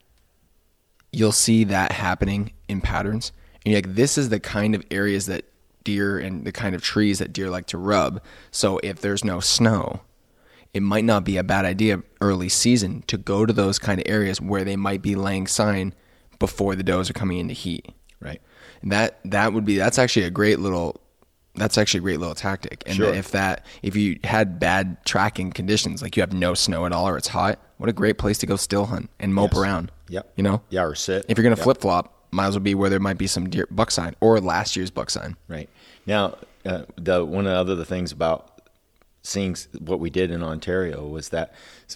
you'll 1.13 1.33
see 1.33 1.65
that 1.65 1.93
happening 1.93 2.53
in 2.69 2.81
patterns. 2.81 3.33
And 3.65 3.73
you're 3.73 3.83
like, 3.83 3.95
this 3.95 4.17
is 4.17 4.29
the 4.29 4.41
kind 4.41 4.75
of 4.75 4.85
areas 4.91 5.27
that 5.27 5.45
deer 5.85 6.19
and 6.19 6.45
the 6.45 6.53
kind 6.53 6.75
of 6.75 6.83
trees 6.83 7.19
that 7.19 7.33
deer 7.33 7.51
like 7.51 7.67
to 7.67 7.79
rub. 7.79 8.23
So 8.51 8.79
if 8.83 9.01
there's 9.01 9.25
no 9.25 9.41
snow, 9.41 10.01
it 10.73 10.83
might 10.83 11.05
not 11.05 11.25
be 11.25 11.37
a 11.37 11.43
bad 11.43 11.65
idea 11.65 12.03
early 12.21 12.49
season 12.49 13.03
to 13.09 13.19
go 13.19 13.45
to 13.45 13.53
those 13.53 13.79
kind 13.79 14.01
of 14.01 14.07
areas 14.09 14.41
where 14.41 14.65
they 14.65 14.77
might 14.77 15.03
be 15.03 15.17
laying 15.17 15.47
sign 15.47 15.95
before 16.41 16.75
the 16.75 16.83
does 16.83 17.09
are 17.09 17.13
coming 17.13 17.39
into 17.39 17.55
heat. 17.55 17.87
Right. 18.21 18.41
And 18.83 18.91
that 18.91 19.21
that 19.27 19.53
would 19.53 19.65
be 19.65 19.77
that's 19.79 19.99
actually 19.99 20.25
a 20.27 20.31
great 20.31 20.59
little 20.59 21.01
that's 21.55 21.79
actually 21.79 21.99
a 21.99 22.03
great 22.03 22.19
little 22.21 22.35
tactic. 22.35 22.83
And 22.87 22.97
Sure. 22.97 23.13
if 23.15 23.31
that 23.31 23.65
if 23.83 23.95
you 23.95 24.19
had 24.25 24.59
bad 24.59 24.97
tracking 25.05 25.53
conditions, 25.53 26.03
like 26.03 26.17
you 26.17 26.23
have 26.23 26.33
no 26.33 26.55
snow 26.55 26.87
at 26.87 26.93
all 26.93 27.09
or 27.09 27.17
it's 27.17 27.29
hot, 27.29 27.59
what 27.77 27.89
a 27.89 27.93
great 27.93 28.19
place 28.19 28.39
to 28.39 28.47
go 28.47 28.57
still 28.57 28.87
hunt 28.87 29.09
and 29.21 29.33
mope 29.35 29.53
Yes. 29.53 29.61
around. 29.61 29.93
Yep. 30.09 30.33
You 30.37 30.43
know? 30.43 30.63
Yeah, 30.71 30.83
or 30.85 30.95
sit. 30.97 31.25
If 31.29 31.39
you're 31.39 31.45
gonna 31.45 31.57
Yep. 31.57 31.63
flip 31.65 31.81
flop, 31.81 32.17
might 32.33 32.47
as 32.49 32.55
well 32.55 32.61
be 32.61 32.75
where 32.75 32.91
there 32.91 33.01
might 33.01 33.19
be 33.19 33.27
some 33.27 33.49
deer 33.49 33.67
buck 33.71 33.91
sign 33.91 34.15
or 34.21 34.41
last 34.41 34.77
year's 34.77 34.91
buck 34.91 35.11
sign. 35.11 35.37
Right. 35.49 35.69
Now, 36.07 36.37
uh, 36.65 36.83
the 36.97 37.25
one 37.25 37.47
of 37.47 37.53
the 37.67 37.73
other 37.73 37.85
things 37.85 38.13
about 38.13 38.61
seeing 39.23 39.57
what 39.79 39.99
we 40.01 40.09
did 40.11 40.31
in 40.31 40.43
Ontario 40.43 41.07
was 41.07 41.29
that 41.31 41.53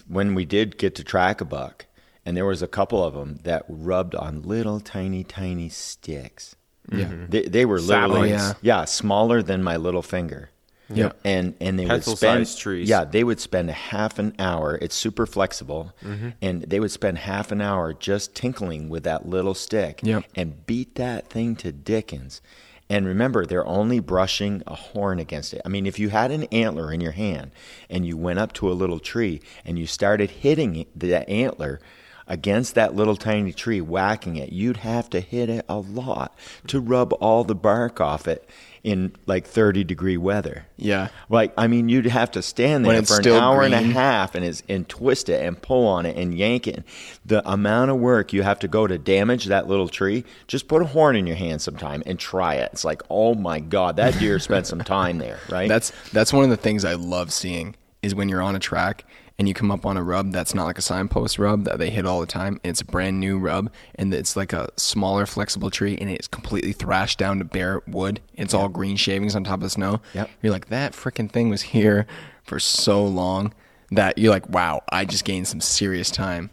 when 0.07 0.35
we 0.35 0.45
did 0.45 0.77
get 0.77 0.93
to 0.95 1.03
track 1.03 1.39
a 1.41 1.45
buck, 1.45 1.85
and 2.25 2.35
there 2.35 2.45
was 2.45 2.61
a 2.61 2.67
couple 2.67 3.03
of 3.03 3.13
them 3.13 3.39
that 3.43 3.63
rubbed 3.67 4.15
on 4.15 4.41
little 4.41 4.79
tiny 4.79 5.23
tiny 5.23 5.69
sticks. 5.69 6.55
Yeah. 6.91 7.05
Mm-hmm. 7.05 7.25
They, 7.29 7.41
they 7.43 7.65
were 7.65 7.79
literally 7.79 8.31
Saplings. 8.31 8.55
yeah 8.61 8.85
smaller 8.85 9.41
than 9.41 9.63
my 9.63 9.75
little 9.77 10.01
finger. 10.03 10.49
Yeah, 10.87 11.13
And 11.23 11.55
and 11.59 11.79
they 11.79 11.85
would 11.85 11.89
Pencil-sized 11.89 12.47
spend 12.51 12.61
trees. 12.61 12.87
yeah 12.87 13.05
they 13.05 13.23
would 13.23 13.39
spend 13.39 13.71
half 13.71 14.19
an 14.19 14.35
hour. 14.37 14.77
It's 14.79 14.93
super 14.93 15.25
flexible, 15.25 15.93
mm-hmm. 16.03 16.29
and 16.43 16.61
they 16.61 16.79
would 16.79 16.91
spend 16.91 17.17
half 17.17 17.51
an 17.51 17.59
hour 17.59 17.91
just 17.91 18.35
tinkling 18.35 18.87
with 18.89 19.03
that 19.03 19.27
little 19.27 19.55
stick 19.55 20.01
Yep. 20.03 20.25
and 20.35 20.65
beat 20.67 20.93
that 20.95 21.27
thing 21.27 21.55
to 21.55 21.71
dickens. 21.71 22.39
And 22.87 23.07
remember, 23.07 23.47
they're 23.47 23.65
only 23.65 23.99
brushing 23.99 24.61
a 24.67 24.75
horn 24.75 25.17
against 25.17 25.55
it. 25.55 25.61
I 25.65 25.69
mean, 25.69 25.87
if 25.87 25.97
you 25.97 26.09
had 26.09 26.29
an 26.29 26.43
antler 26.51 26.93
in 26.93 27.01
your 27.01 27.13
hand 27.13 27.49
and 27.89 28.05
you 28.05 28.15
went 28.15 28.37
up 28.37 28.53
to 28.53 28.71
a 28.71 28.73
little 28.77 28.99
tree 28.99 29.41
and 29.65 29.79
you 29.79 29.87
started 29.87 30.29
hitting 30.29 30.85
the 30.95 31.27
antler 31.27 31.79
against 32.27 32.75
that 32.75 32.95
little 32.95 33.15
tiny 33.15 33.53
tree, 33.53 33.81
whacking 33.81 34.35
it, 34.35 34.51
you'd 34.51 34.77
have 34.77 35.09
to 35.11 35.19
hit 35.19 35.49
it 35.49 35.65
a 35.69 35.77
lot 35.77 36.37
to 36.67 36.79
rub 36.79 37.13
all 37.13 37.43
the 37.43 37.55
bark 37.55 38.01
off 38.01 38.27
it 38.27 38.49
in 38.85 39.11
like 39.25 39.47
30 39.47 39.83
degree 39.83 40.15
weather. 40.15 40.67
Yeah. 40.77 41.07
Like, 41.27 41.53
I 41.57 41.65
mean, 41.65 41.89
you'd 41.89 42.05
have 42.05 42.29
to 42.31 42.43
stand 42.43 42.85
there 42.85 43.01
for 43.01 43.19
an 43.19 43.27
hour 43.29 43.63
and 43.63 43.73
a 43.73 43.81
half 43.81 44.35
and, 44.35 44.45
is, 44.45 44.61
and 44.69 44.87
twist 44.87 45.27
it 45.27 45.43
and 45.43 45.59
pull 45.59 45.87
on 45.87 46.05
it 46.05 46.15
and 46.15 46.37
yank 46.37 46.67
it. 46.67 46.83
The 47.25 47.47
amount 47.49 47.89
of 47.89 47.97
work 47.97 48.31
you 48.31 48.43
have 48.43 48.59
to 48.59 48.67
go 48.67 48.85
to 48.85 48.99
damage 48.99 49.45
that 49.45 49.67
little 49.67 49.89
tree, 49.89 50.23
just 50.45 50.67
put 50.67 50.83
a 50.83 50.85
horn 50.85 51.15
in 51.15 51.25
your 51.25 51.35
hand 51.35 51.63
sometime 51.63 52.03
and 52.05 52.19
try 52.19 52.55
it. 52.55 52.69
It's 52.73 52.85
like, 52.85 53.01
oh 53.09 53.33
my 53.33 53.59
God, 53.59 53.95
that 53.95 54.19
deer 54.19 54.37
spent 54.37 54.67
some 54.67 54.79
time 54.83 55.17
there, 55.17 55.39
right? 55.49 55.67
That's 55.67 55.91
that's 56.13 56.31
one 56.31 56.43
of 56.43 56.51
the 56.51 56.57
things 56.57 56.85
I 56.85 56.93
love 56.93 57.33
seeing 57.33 57.75
is 58.03 58.13
when 58.13 58.29
you're 58.29 58.43
on 58.43 58.55
a 58.55 58.59
track 58.59 59.03
and 59.37 59.47
you 59.47 59.53
come 59.53 59.69
up 59.71 59.85
on 59.85 59.97
a 59.97 60.03
rub 60.03 60.31
that's 60.31 60.53
not 60.55 60.65
like 60.65 60.77
a 60.77 60.81
signpost 60.81 61.37
rub 61.37 61.65
that 61.65 61.77
they 61.77 61.89
hit 61.89 62.05
all 62.05 62.19
the 62.21 62.25
time. 62.25 62.59
It's 62.63 62.81
a 62.81 62.85
brand 62.85 63.19
new 63.19 63.37
rub 63.37 63.69
and 63.95 64.13
it's 64.13 64.35
like 64.35 64.53
a 64.53 64.69
smaller 64.77 65.25
flexible 65.25 65.69
tree 65.69 65.97
and 65.99 66.09
it's 66.09 66.27
completely 66.27 66.71
thrashed 66.71 67.19
down 67.19 67.39
to 67.39 67.45
bare 67.45 67.81
wood. 67.87 68.21
It's 68.35 68.53
all 68.53 68.69
green 68.69 68.95
shavings 68.95 69.35
on 69.35 69.43
top 69.43 69.55
of 69.55 69.61
the 69.61 69.69
snow. 69.69 69.99
Yep. 70.13 70.29
You're 70.41 70.53
like 70.53 70.69
that 70.69 70.93
freaking 70.93 71.29
thing 71.29 71.49
was 71.49 71.61
here 71.63 72.07
for 72.43 72.59
so 72.59 73.05
long 73.05 73.53
that 73.91 74.17
you're 74.17 74.31
like, 74.31 74.49
wow, 74.49 74.81
I 74.89 75.03
just 75.05 75.25
gained 75.25 75.47
some 75.47 75.61
serious 75.61 76.09
time. 76.09 76.49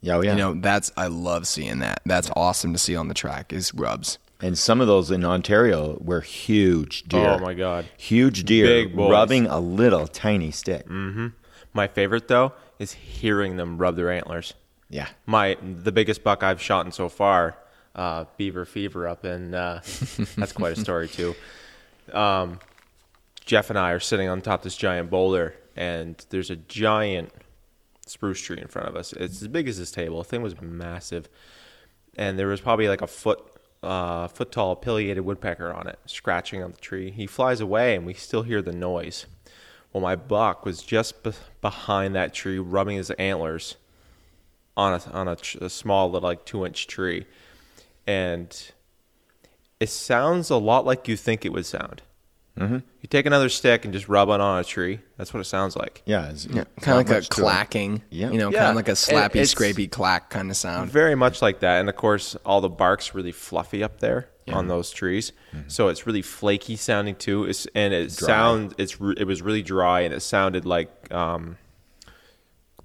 yeah, 0.00 0.16
oh, 0.16 0.20
yeah. 0.20 0.32
You 0.32 0.38
know, 0.38 0.54
that's 0.54 0.90
I 0.96 1.06
love 1.06 1.46
seeing 1.46 1.78
that. 1.78 2.02
That's 2.04 2.30
awesome 2.34 2.72
to 2.72 2.78
see 2.78 2.96
on 2.96 3.08
the 3.08 3.14
track 3.14 3.52
is 3.52 3.72
rubs. 3.74 4.18
and 4.42 4.58
some 4.58 4.80
of 4.80 4.86
those 4.88 5.10
in 5.10 5.24
Ontario 5.24 5.96
were 6.00 6.20
huge 6.20 7.04
deer. 7.04 7.28
Oh 7.28 7.38
my 7.38 7.54
god. 7.54 7.86
Huge 7.96 8.42
deer 8.44 8.66
Big 8.66 8.96
rubbing 8.98 9.46
a 9.46 9.60
little 9.60 10.06
tiny 10.08 10.50
stick. 10.50 10.86
Mm-hmm. 10.88 11.28
My 11.74 11.88
favorite 11.88 12.28
though 12.28 12.52
is 12.78 12.92
hearing 12.92 13.56
them 13.56 13.76
rub 13.76 13.96
their 13.96 14.10
antlers. 14.10 14.54
Yeah. 14.88 15.08
My 15.26 15.58
the 15.62 15.92
biggest 15.92 16.24
buck 16.24 16.42
I've 16.42 16.62
shot 16.62 16.86
in 16.86 16.92
so 16.92 17.08
far, 17.08 17.58
uh, 17.94 18.24
Beaver 18.36 18.64
Fever 18.64 19.06
up 19.06 19.24
in 19.24 19.54
uh, 19.54 19.82
that's 20.36 20.52
quite 20.52 20.78
a 20.78 20.80
story 20.80 21.08
too. 21.08 21.34
Um, 22.12 22.60
Jeff 23.44 23.70
and 23.70 23.78
I 23.78 23.90
are 23.90 24.00
sitting 24.00 24.28
on 24.28 24.40
top 24.40 24.60
of 24.60 24.64
this 24.64 24.76
giant 24.76 25.10
boulder, 25.10 25.54
and 25.76 26.24
there's 26.30 26.50
a 26.50 26.56
giant 26.56 27.30
spruce 28.06 28.40
tree 28.40 28.60
in 28.60 28.68
front 28.68 28.88
of 28.88 28.96
us. 28.96 29.12
It's 29.12 29.42
as 29.42 29.48
big 29.48 29.68
as 29.68 29.78
this 29.78 29.90
table. 29.90 30.18
The 30.18 30.24
thing 30.24 30.42
was 30.42 30.60
massive, 30.60 31.28
and 32.16 32.38
there 32.38 32.46
was 32.46 32.60
probably 32.60 32.88
like 32.88 33.02
a 33.02 33.06
foot 33.06 33.40
uh, 33.82 34.28
foot 34.28 34.50
tall 34.50 34.76
pileated 34.76 35.24
woodpecker 35.24 35.72
on 35.72 35.86
it, 35.86 35.98
scratching 36.06 36.62
on 36.62 36.70
the 36.70 36.78
tree. 36.78 37.10
He 37.10 37.26
flies 37.26 37.60
away, 37.60 37.94
and 37.94 38.06
we 38.06 38.14
still 38.14 38.42
hear 38.42 38.62
the 38.62 38.72
noise. 38.72 39.26
Well, 39.94 40.02
my 40.02 40.16
buck 40.16 40.66
was 40.66 40.82
just 40.82 41.22
be- 41.22 41.30
behind 41.62 42.14
that 42.16 42.34
tree, 42.34 42.58
rubbing 42.58 42.96
his 42.96 43.10
antlers 43.12 43.76
on 44.76 44.92
a 44.94 45.10
on 45.12 45.28
a, 45.28 45.36
tr- 45.36 45.58
a 45.64 45.70
small 45.70 46.10
little 46.10 46.28
like 46.28 46.44
two 46.44 46.66
inch 46.66 46.86
tree, 46.88 47.26
and 48.06 48.72
it 49.80 49.88
sounds 49.88 50.50
a 50.50 50.56
lot 50.56 50.84
like 50.84 51.06
you 51.08 51.16
think 51.16 51.44
it 51.44 51.52
would 51.52 51.64
sound. 51.64 52.02
Mm-hmm. 52.58 52.74
You 53.00 53.08
take 53.08 53.26
another 53.26 53.48
stick 53.48 53.84
and 53.84 53.92
just 53.94 54.08
rub 54.08 54.28
it 54.28 54.40
on 54.40 54.60
a 54.60 54.64
tree. 54.64 55.00
That's 55.16 55.32
what 55.34 55.40
it 55.40 55.44
sounds 55.44 55.74
like. 55.76 56.02
Yeah, 56.06 56.28
it's, 56.30 56.46
Yeah, 56.46 56.64
kind 56.80 57.00
of 57.00 57.06
like 57.06 57.10
a 57.10 57.14
much 57.14 57.28
to 57.30 57.40
it. 57.40 57.44
clacking. 57.44 58.02
Yeah. 58.10 58.30
You 58.30 58.38
know, 58.38 58.50
Yeah, 58.50 58.58
kind 58.60 58.70
of 58.70 58.76
like 58.76 58.88
a 58.88 58.92
slappy, 58.92 59.36
it's- 59.42 59.52
scrapey 59.54 59.90
clack 59.90 60.30
kind 60.30 60.50
of 60.50 60.56
sound. 60.56 60.90
Very 60.90 61.14
much 61.16 61.40
like 61.42 61.60
that, 61.60 61.80
and 61.80 61.88
of 61.88 61.96
course, 61.96 62.36
all 62.44 62.60
the 62.60 62.68
bark's 62.68 63.14
really 63.14 63.32
fluffy 63.32 63.82
up 63.82 64.00
there 64.00 64.28
on 64.52 64.68
those 64.68 64.90
trees, 64.90 65.32
so 65.68 65.88
it's 65.88 66.06
really 66.06 66.22
flaky 66.22 66.76
sounding 66.76 67.16
too. 67.16 67.44
It's 67.44 67.66
and 67.74 67.94
it 67.94 68.14
Dry. 68.16 68.26
sound 68.26 68.74
it's 68.78 68.96
it 69.16 69.26
was 69.26 69.40
really 69.42 69.62
dry, 69.62 70.00
and 70.00 70.12
it 70.14 70.20
sounded 70.20 70.64
like 70.66 71.12
um 71.12 71.56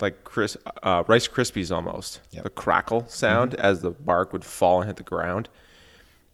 like 0.01 0.23
Chris 0.23 0.55
uh, 0.83 1.03
Rice 1.07 1.27
Krispies 1.27 1.75
almost 1.75 2.21
Yep. 2.31 2.43
the 2.43 2.49
crackle 2.49 3.05
sound 3.09 3.55
as 3.55 3.81
the 3.81 3.91
bark 3.91 4.31
would 4.31 4.45
fall 4.45 4.79
and 4.81 4.87
hit 4.87 4.95
the 4.95 5.03
ground, 5.03 5.49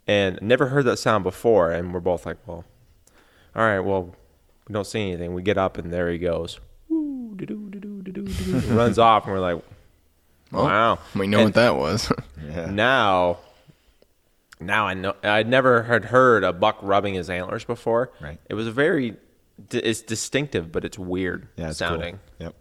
and 0.05 0.37
never 0.41 0.67
heard 0.67 0.85
that 0.85 0.97
sound 0.97 1.23
before. 1.23 1.71
And 1.71 1.91
we're 1.93 1.99
both 1.99 2.25
like, 2.27 2.37
well, 2.45 2.63
all 3.55 3.63
right, 3.63 3.79
well, 3.79 4.15
we 4.67 4.73
don't 4.73 4.85
see 4.85 5.01
anything. 5.01 5.33
We 5.33 5.41
get 5.41 5.57
up, 5.57 5.77
and 5.79 5.91
there 5.91 6.11
he 6.11 6.19
goes. 6.19 6.59
Woo, 6.89 7.35
runs 8.67 8.99
off, 8.99 9.23
and 9.25 9.33
we're 9.33 9.39
like, 9.39 9.63
Well, 10.51 10.65
wow. 10.65 10.99
We 11.15 11.25
know 11.27 11.39
And- 11.39 11.45
what 11.47 11.53
that 11.55 11.75
was. 11.75 12.11
Yeah. 12.47 12.65
now 12.71 13.39
now 14.59 14.87
i 14.87 14.93
know 14.93 15.13
i'd 15.23 15.47
never 15.47 15.83
had 15.83 16.05
heard 16.05 16.43
a 16.43 16.53
buck 16.53 16.77
rubbing 16.81 17.13
his 17.13 17.29
antlers 17.29 17.63
before 17.65 18.11
Right. 18.21 18.39
it 18.49 18.53
was 18.53 18.67
a 18.67 18.71
very 18.71 19.17
it's 19.71 20.01
distinctive 20.01 20.71
but 20.71 20.83
it's 20.85 20.97
weird 20.99 21.47
Yeah, 21.57 21.69
it's 21.69 21.79
cool. 21.79 21.89
sounding 21.89 22.19
Yep. 22.39 22.53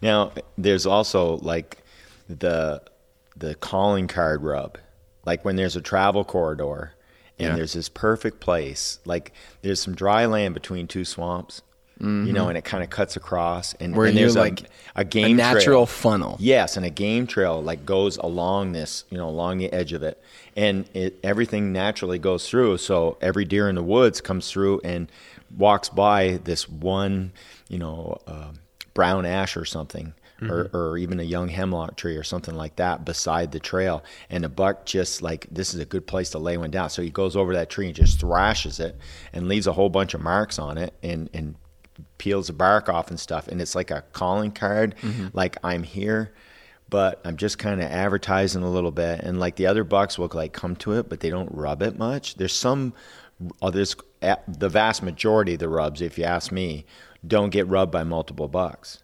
Now, 0.00 0.32
there's 0.56 0.86
also 0.86 1.36
like 1.38 1.82
the 2.28 2.82
the 3.36 3.54
calling 3.56 4.06
card 4.08 4.42
rub, 4.42 4.78
like 5.24 5.44
when 5.44 5.56
there's 5.56 5.76
a 5.76 5.80
travel 5.80 6.24
corridor 6.24 6.92
and 7.38 7.48
Yeah. 7.50 7.56
there's 7.56 7.72
this 7.72 7.88
perfect 7.88 8.40
place, 8.40 8.98
like 9.04 9.32
there's 9.62 9.80
some 9.80 9.94
dry 9.94 10.26
land 10.26 10.54
between 10.54 10.86
two 10.88 11.04
swamps, 11.04 11.62
you 12.00 12.32
know, 12.32 12.48
and 12.48 12.56
it 12.56 12.64
kind 12.64 12.84
of 12.84 12.90
cuts 12.90 13.16
across, 13.16 13.74
and, 13.74 13.90
Mm-hmm. 13.92 13.98
Where 13.98 14.06
and 14.08 14.16
there's 14.16 14.36
like 14.36 14.60
a, 14.62 14.64
a 14.96 15.00
a 15.00 15.04
game 15.04 15.36
natural 15.36 15.84
trail. 15.84 15.86
funnel. 15.86 16.36
Yes, 16.38 16.76
and 16.76 16.86
a 16.86 16.90
game 16.90 17.26
trail 17.26 17.60
like 17.60 17.84
goes 17.84 18.18
along 18.18 18.72
this, 18.72 19.04
you 19.10 19.18
know, 19.18 19.28
along 19.28 19.58
the 19.58 19.72
edge 19.72 19.92
of 19.92 20.02
it, 20.04 20.20
and 20.58 20.90
it 20.92 21.20
everything 21.22 21.72
naturally 21.72 22.18
goes 22.18 22.48
through. 22.48 22.78
So 22.78 23.16
every 23.20 23.44
deer 23.44 23.68
in 23.68 23.76
the 23.76 23.82
woods 23.82 24.20
comes 24.20 24.50
through 24.50 24.80
and 24.82 25.10
walks 25.56 25.88
by 25.88 26.40
this 26.42 26.68
one, 26.68 27.32
you 27.68 27.78
know, 27.78 28.20
uh, 28.26 28.50
brown 28.92 29.24
ash 29.24 29.56
or 29.56 29.64
something, 29.64 30.12
or, 30.42 30.70
or 30.72 30.98
even 30.98 31.20
a 31.20 31.24
young 31.24 31.48
hemlock 31.48 31.96
tree 31.96 32.16
or 32.16 32.24
something 32.24 32.56
like 32.56 32.74
that 32.76 33.04
beside 33.04 33.52
the 33.52 33.60
trail, 33.60 34.02
and 34.30 34.42
the 34.42 34.48
buck 34.48 34.84
just 34.84 35.22
like 35.22 35.46
this 35.50 35.74
is 35.74 35.80
a 35.80 35.84
good 35.84 36.06
place 36.08 36.30
to 36.30 36.38
lay 36.40 36.56
one 36.56 36.72
down. 36.72 36.90
So 36.90 37.02
he 37.02 37.10
goes 37.10 37.36
over 37.36 37.54
that 37.54 37.70
tree 37.70 37.86
and 37.86 37.94
just 37.94 38.18
thrashes 38.20 38.80
it 38.80 38.96
and 39.32 39.48
leaves 39.48 39.68
a 39.68 39.72
whole 39.72 39.88
bunch 39.88 40.14
of 40.14 40.20
marks 40.20 40.58
on 40.58 40.76
it, 40.76 40.92
and 41.04 41.30
and 41.32 41.54
peels 42.18 42.48
the 42.48 42.52
bark 42.52 42.88
off 42.88 43.10
and 43.10 43.18
stuff 43.18 43.48
and 43.48 43.60
it's 43.60 43.74
like 43.74 43.90
a 43.90 44.04
calling 44.12 44.52
card 44.52 44.94
like 45.32 45.56
i'm 45.64 45.82
here 45.82 46.32
but 46.90 47.20
i'm 47.24 47.36
just 47.36 47.58
kind 47.58 47.80
of 47.80 47.90
advertising 47.90 48.62
a 48.62 48.70
little 48.70 48.90
bit 48.90 49.20
and 49.20 49.38
like 49.40 49.56
the 49.56 49.66
other 49.66 49.84
bucks 49.84 50.18
will 50.18 50.30
like 50.32 50.52
come 50.52 50.74
to 50.76 50.92
it 50.92 51.08
but 51.08 51.20
they 51.20 51.30
don't 51.30 51.50
rub 51.52 51.82
it 51.82 51.98
much. 51.98 52.34
There's 52.36 52.54
some 52.54 52.92
oh, 53.62 53.70
there's 53.70 53.94
the 54.20 54.68
vast 54.68 55.02
majority 55.02 55.54
of 55.54 55.60
the 55.60 55.68
rubs 55.68 56.00
if 56.02 56.18
you 56.18 56.24
ask 56.24 56.50
me 56.52 56.84
don't 57.26 57.50
get 57.50 57.66
rubbed 57.66 57.92
by 57.92 58.04
multiple 58.04 58.48
bucks. 58.48 59.02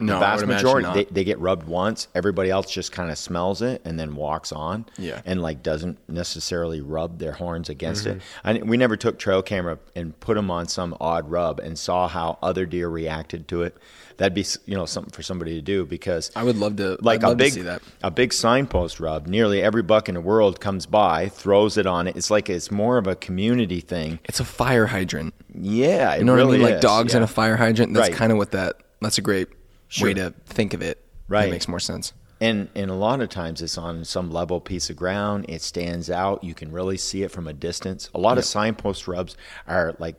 No, 0.00 0.14
the 0.14 0.20
vast 0.20 0.46
majority 0.46 0.88
they, 0.92 1.04
they 1.04 1.24
get 1.24 1.38
rubbed 1.38 1.66
once 1.66 2.08
everybody 2.14 2.50
else 2.50 2.70
just 2.70 2.92
kind 2.92 3.10
of 3.10 3.16
smells 3.16 3.62
it 3.62 3.80
and 3.86 3.98
then 3.98 4.14
walks 4.16 4.52
on 4.52 4.84
Yeah. 4.98 5.22
and 5.24 5.40
like 5.40 5.62
doesn't 5.62 5.98
necessarily 6.08 6.80
rub 6.82 7.18
their 7.18 7.32
horns 7.32 7.68
against 7.70 8.06
it. 8.06 8.18
Mm-hmm. 8.18 8.48
I, 8.64 8.68
we 8.68 8.76
never 8.76 8.96
took 8.96 9.18
trail 9.18 9.42
camera 9.42 9.78
and 9.96 10.18
put 10.20 10.34
them 10.34 10.50
on 10.50 10.68
some 10.68 10.94
odd 11.00 11.30
rub 11.30 11.58
and 11.58 11.78
saw 11.78 12.06
how 12.06 12.38
other 12.42 12.66
deer 12.66 12.88
reacted 12.88 13.48
to 13.48 13.62
it 13.62 13.76
that'd 14.18 14.34
be 14.34 14.44
you 14.66 14.76
know 14.76 14.84
something 14.84 15.10
for 15.10 15.22
somebody 15.22 15.54
to 15.54 15.62
do 15.62 15.86
because 15.86 16.30
I 16.36 16.44
would 16.44 16.56
love 16.56 16.76
to 16.76 16.98
like 17.00 17.22
a 17.22 17.28
love 17.28 17.38
to 17.38 17.44
big 17.44 17.52
see 17.54 17.62
that. 17.62 17.80
a 18.02 18.10
big 18.10 18.32
signpost 18.32 19.00
rub 19.00 19.26
nearly 19.26 19.62
every 19.62 19.82
buck 19.82 20.08
in 20.08 20.14
the 20.14 20.20
world 20.20 20.60
comes 20.60 20.86
by 20.86 21.28
throws 21.30 21.76
it 21.78 21.86
on 21.86 22.06
it 22.06 22.16
it's 22.16 22.30
like 22.30 22.50
it's 22.50 22.70
more 22.70 22.98
of 22.98 23.06
a 23.06 23.16
community 23.16 23.80
thing 23.80 24.18
It's 24.24 24.40
a 24.40 24.44
fire 24.44 24.86
hydrant. 24.86 25.34
yeah 25.54 26.14
it 26.14 26.18
You 26.18 26.24
know 26.24 26.32
what 26.36 26.42
I 26.46 26.50
mean? 26.50 26.62
Like 26.62 26.74
is, 26.74 26.80
dogs 26.82 27.12
yeah. 27.12 27.18
in 27.18 27.22
a 27.22 27.26
fire 27.28 27.56
hydrant. 27.56 27.94
That's 27.94 28.08
Right. 28.10 28.16
kind 28.16 28.30
of 28.32 28.38
what 28.38 28.50
that. 28.52 28.76
That's 29.00 29.18
a 29.18 29.22
great 29.22 29.48
Sure. 29.88 30.08
way 30.08 30.14
to 30.14 30.34
think 30.46 30.74
of 30.74 30.82
it. 30.82 31.02
Right. 31.28 31.46
That 31.46 31.50
makes 31.52 31.68
more 31.68 31.80
sense. 31.80 32.12
And 32.40 32.68
and 32.76 32.88
a 32.90 32.94
lot 32.94 33.20
of 33.20 33.28
times 33.30 33.62
it's 33.62 33.76
on 33.78 34.04
some 34.04 34.30
level 34.30 34.60
piece 34.60 34.90
of 34.90 34.96
ground. 34.96 35.46
It 35.48 35.60
stands 35.62 36.08
out. 36.10 36.44
You 36.44 36.54
can 36.54 36.70
really 36.70 36.96
see 36.96 37.22
it 37.24 37.30
from 37.32 37.48
a 37.48 37.52
distance. 37.52 38.10
A 38.14 38.18
lot 38.18 38.38
of 38.38 38.44
signpost 38.44 39.08
rubs 39.08 39.36
are 39.66 39.94
like 39.98 40.14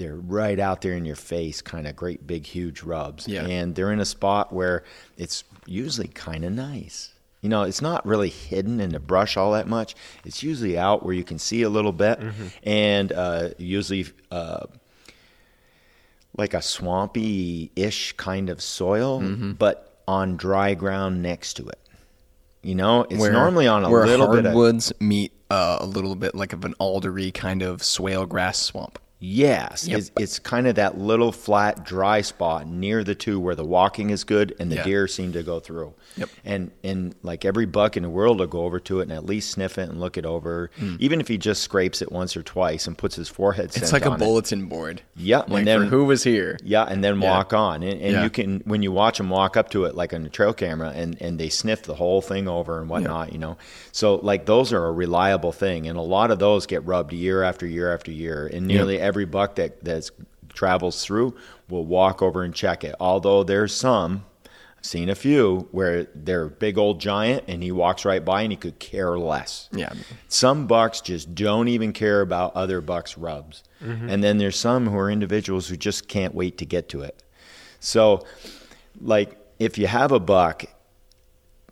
they're 0.00 0.16
right 0.16 0.58
out 0.58 0.80
there 0.80 0.94
in 0.94 1.04
your 1.04 1.14
face, 1.14 1.62
kind 1.62 1.86
of 1.86 1.94
great 1.94 2.26
big 2.26 2.44
huge 2.44 2.82
rubs. 2.82 3.28
Yeah. 3.28 3.44
And 3.46 3.74
they're 3.76 3.92
in 3.92 4.00
a 4.00 4.04
spot 4.04 4.52
where 4.52 4.82
it's 5.16 5.44
usually 5.66 6.08
kind 6.08 6.44
of 6.44 6.52
nice. 6.52 7.14
You 7.42 7.48
know, 7.48 7.62
it's 7.62 7.80
not 7.80 8.04
really 8.04 8.28
hidden 8.30 8.80
in 8.80 8.90
the 8.90 8.98
brush 9.00 9.36
all 9.36 9.52
that 9.52 9.68
much. 9.68 9.94
It's 10.24 10.42
usually 10.42 10.76
out 10.76 11.04
where 11.04 11.14
you 11.14 11.24
can 11.24 11.38
see 11.38 11.62
a 11.62 11.68
little 11.70 11.92
bit, 11.92 12.18
and 12.64 13.12
uh, 13.12 13.50
usually 13.58 14.06
uh, 14.30 14.66
like 16.36 16.54
a 16.54 16.62
swampy-ish 16.62 18.12
kind 18.14 18.50
of 18.50 18.60
soil, 18.60 19.20
Mm-hmm. 19.20 19.52
but 19.52 19.86
on 20.08 20.36
dry 20.36 20.74
ground 20.74 21.22
next 21.22 21.54
to 21.54 21.68
it. 21.68 21.78
You 22.62 22.74
know, 22.74 23.02
it's 23.08 23.18
Where- 23.20 23.32
normally 23.32 23.66
on 23.68 23.84
a 23.84 23.90
where 23.90 24.06
little 24.06 24.26
bit 24.28 24.38
of 24.40 24.44
hardwoods 24.46 24.92
meet 25.00 25.32
uh, 25.50 25.78
a 25.80 25.86
little 25.86 26.14
bit 26.14 26.34
like 26.34 26.52
of 26.52 26.64
an 26.64 26.74
aldery 26.80 27.32
kind 27.32 27.62
of 27.62 27.82
swale 27.82 28.26
grass 28.26 28.58
swamp. 28.58 28.98
Yes. 29.20 29.86
Yep. 29.86 29.98
It's, 29.98 30.10
it's 30.18 30.38
kind 30.38 30.66
of 30.66 30.74
that 30.76 30.98
little 30.98 31.30
flat 31.30 31.84
dry 31.84 32.22
spot 32.22 32.66
near 32.66 33.04
the 33.04 33.14
two 33.14 33.38
where 33.38 33.54
the 33.54 33.64
walking 33.64 34.10
is 34.10 34.24
good 34.24 34.54
and 34.58 34.70
the 34.72 34.76
Yeah. 34.76 34.84
deer 34.84 35.08
seem 35.08 35.32
to 35.32 35.42
go 35.42 35.60
through. 35.60 35.92
Yep. 36.16 36.28
And 36.44 36.70
and 36.82 37.14
like 37.22 37.44
every 37.44 37.66
buck 37.66 37.96
in 37.96 38.02
the 38.02 38.10
world 38.10 38.40
will 38.40 38.46
go 38.46 38.62
over 38.64 38.80
to 38.80 39.00
it 39.00 39.04
and 39.04 39.12
at 39.12 39.24
least 39.26 39.50
sniff 39.50 39.78
it 39.78 39.88
and 39.88 40.00
look 40.00 40.16
it 40.16 40.26
over, 40.26 40.70
even 40.98 41.20
if 41.20 41.28
he 41.28 41.38
just 41.38 41.62
scrapes 41.62 42.02
it 42.02 42.10
once 42.10 42.36
or 42.36 42.42
twice 42.42 42.86
and 42.86 42.96
puts 42.98 43.14
his 43.14 43.28
forehead. 43.28 43.70
Mm. 43.70 43.76
It's 43.82 43.92
like 43.92 44.06
a 44.06 44.10
on 44.10 44.16
it. 44.16 44.18
bulletin 44.24 44.66
board. 44.66 45.02
Yeah, 45.16 45.38
Like 45.46 45.50
and 45.60 45.66
then 45.66 45.82
who 45.86 46.04
was 46.04 46.24
here. 46.24 46.58
Yeah, 46.64 46.84
and 46.84 47.04
then 47.04 47.20
Yeah. 47.20 47.30
walk 47.30 47.52
on, 47.52 47.82
and, 47.82 48.00
and 48.00 48.12
Yeah. 48.12 48.24
you 48.24 48.30
can 48.30 48.60
when 48.64 48.82
you 48.82 48.90
watch 48.90 49.18
them 49.18 49.30
walk 49.30 49.56
up 49.56 49.70
to 49.70 49.84
it 49.84 49.94
like 49.94 50.12
on 50.14 50.24
a 50.24 50.30
trail 50.30 50.52
camera, 50.54 50.92
and 50.94 51.16
and 51.20 51.38
they 51.38 51.48
sniff 51.50 51.82
the 51.82 51.94
whole 51.94 52.22
thing 52.22 52.48
over 52.48 52.80
and 52.80 52.88
whatnot, 52.88 53.32
you 53.32 53.38
know. 53.38 53.56
So 53.92 54.16
like 54.16 54.46
those 54.46 54.72
are 54.72 54.84
a 54.86 54.92
reliable 54.92 55.52
thing, 55.52 55.86
and 55.86 55.96
a 55.98 56.02
lot 56.02 56.30
of 56.30 56.38
those 56.38 56.66
get 56.66 56.84
rubbed 56.86 57.12
year 57.12 57.42
after 57.42 57.66
year 57.66 57.92
after 57.94 58.10
year, 58.10 58.50
and 58.52 58.66
nearly 58.66 58.98
every 58.98 59.09
buck 59.24 59.56
that 59.56 59.84
that 59.84 60.10
travels 60.52 61.04
through 61.04 61.34
will 61.68 61.84
walk 61.84 62.22
over 62.22 62.42
and 62.42 62.54
check 62.54 62.84
it. 62.84 62.94
Although 63.00 63.44
there's 63.44 63.74
some. 63.74 64.24
I've 64.78 64.86
Seen 64.86 65.10
a 65.10 65.14
few 65.14 65.68
where 65.72 66.04
they're 66.14 66.44
a 66.44 66.50
big 66.50 66.78
old 66.78 67.00
giant 67.00 67.44
and 67.48 67.62
he 67.62 67.70
walks 67.70 68.06
right 68.06 68.24
by 68.24 68.42
and 68.42 68.50
he 68.50 68.56
could 68.56 68.78
care 68.78 69.18
less. 69.18 69.68
Yeah. 69.72 69.92
Some 70.28 70.66
bucks 70.66 71.02
just 71.02 71.34
don't 71.34 71.68
even 71.68 71.92
care 71.92 72.22
about 72.22 72.56
other 72.56 72.80
bucks' 72.80 73.18
rubs. 73.18 73.62
Mm-hmm. 73.84 74.08
And 74.08 74.24
then 74.24 74.38
there's 74.38 74.58
some 74.58 74.86
who 74.86 74.96
are 74.96 75.10
individuals 75.10 75.68
who 75.68 75.76
just 75.76 76.08
can't 76.08 76.34
wait 76.34 76.56
to 76.58 76.64
get 76.64 76.88
to 76.90 77.02
it. 77.02 77.22
So, 77.78 78.24
like, 79.02 79.36
if 79.58 79.76
you 79.76 79.86
have 79.86 80.12
a 80.12 80.20
buck, 80.20 80.64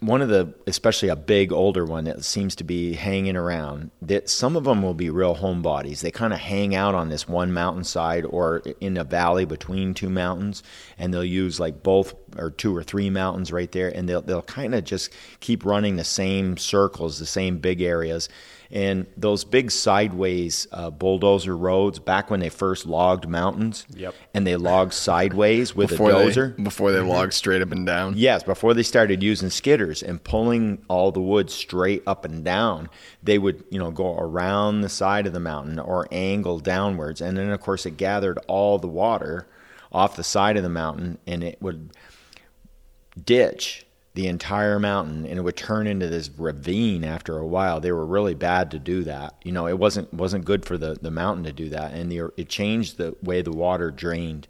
one 0.00 0.23
of 0.23 0.28
the, 0.28 0.52
especially 0.67 1.09
a 1.09 1.17
big 1.17 1.52
older 1.52 1.85
one 1.85 2.05
that 2.05 2.25
seems 2.25 2.55
to 2.57 2.64
be 2.64 2.95
hanging 2.95 3.37
around, 3.37 3.90
that 4.02 4.31
some 4.31 4.57
of 4.57 4.64
them 4.64 4.83
will 4.83 4.95
be 4.95 5.11
real 5.11 5.35
homebodies. 5.35 6.00
They 6.00 6.11
kind 6.11 6.33
of 6.33 6.38
hang 6.38 6.75
out 6.75 6.95
on 6.95 7.09
this 7.09 7.26
one 7.26 7.52
mountainside 7.52 8.25
or 8.25 8.62
in 8.81 8.97
a 8.97 9.05
valley 9.05 9.45
between 9.45 9.95
two 9.95 10.09
mountains, 10.11 10.62
and 10.99 11.12
they'll 11.12 11.25
use 11.25 11.59
like 11.59 11.83
both 11.83 12.14
or 12.37 12.50
two 12.50 12.76
or 12.76 12.83
three 12.83 13.11
mountains 13.11 13.50
right 13.50 13.71
there, 13.73 13.88
and 13.88 14.09
they'll 14.09 14.23
they'll 14.23 14.43
kind 14.43 14.75
of 14.75 14.85
just 14.85 15.12
keep 15.40 15.64
running 15.64 15.97
the 15.97 16.05
same 16.05 16.57
circles, 16.57 17.19
the 17.19 17.26
same 17.26 17.59
big 17.59 17.81
areas. 17.81 18.28
And 18.70 19.06
those 19.16 19.44
big 19.44 19.70
sideways 19.70 20.66
uh, 20.72 20.90
bulldozer 20.90 21.56
roads, 21.56 21.98
back 21.98 22.30
when 22.30 22.40
they 22.40 22.50
first 22.50 22.84
logged 22.84 23.26
mountains, 23.26 23.87
Yep. 23.94 24.14
and 24.34 24.46
they 24.46 24.56
logged 24.56 24.92
sideways 24.92 25.75
with 25.75 25.88
Before 25.88 26.10
a 26.10 26.12
they, 26.14 26.26
dozer. 26.26 26.62
before 26.64 26.92
they 26.92 27.00
log 27.00 27.32
straight 27.32 27.62
up 27.62 27.72
and 27.72 27.87
down. 27.87 28.12
Yes, 28.16 28.42
before 28.42 28.75
they 28.75 28.82
started 28.82 29.22
using 29.22 29.48
skidders 29.48 30.02
and 30.06 30.22
pulling 30.22 30.82
all 30.88 31.10
the 31.12 31.20
wood 31.22 31.48
straight 31.50 32.02
up 32.06 32.26
and 32.26 32.44
down, 32.44 32.90
they 33.22 33.38
would, 33.38 33.64
you 33.70 33.78
know, 33.78 33.90
go 33.90 34.14
around 34.18 34.82
the 34.82 34.90
side 34.90 35.26
of 35.26 35.32
the 35.32 35.40
mountain 35.40 35.78
or 35.78 36.06
angle 36.12 36.58
downwards. 36.60 37.22
And 37.22 37.38
then, 37.38 37.48
of 37.48 37.60
course, 37.62 37.87
it 37.87 37.96
gathered 37.96 38.38
all 38.48 38.78
the 38.78 38.87
water 38.87 39.48
off 39.90 40.14
the 40.16 40.22
side 40.25 40.58
of 40.58 40.62
the 40.62 40.68
mountain 40.68 41.16
and 41.26 41.42
it 41.42 41.56
would 41.62 41.90
ditch 43.25 43.87
the 44.18 44.26
entire 44.26 44.80
mountain 44.80 45.25
and 45.25 45.38
it 45.38 45.42
would 45.42 45.56
turn 45.56 45.87
into 45.87 46.08
this 46.08 46.28
ravine 46.37 47.04
after 47.04 47.38
a 47.38 47.46
while. 47.46 47.78
They 47.78 47.92
were 47.92 48.04
really 48.04 48.34
bad 48.34 48.72
to 48.72 48.78
do 48.80 49.04
that. 49.04 49.37
You 49.44 49.52
know, 49.52 49.68
it 49.68 49.78
wasn't 49.78 50.12
wasn't 50.12 50.44
good 50.44 50.66
for 50.66 50.76
the, 50.76 50.98
the 51.00 51.12
mountain 51.12 51.44
to 51.44 51.52
do 51.52 51.68
that. 51.68 51.94
And 51.94 52.10
the, 52.10 52.32
it 52.37 52.48
changed 52.48 52.98
the 52.98 53.14
way 53.22 53.42
the 53.42 53.52
water 53.52 53.92
drained 53.92 54.48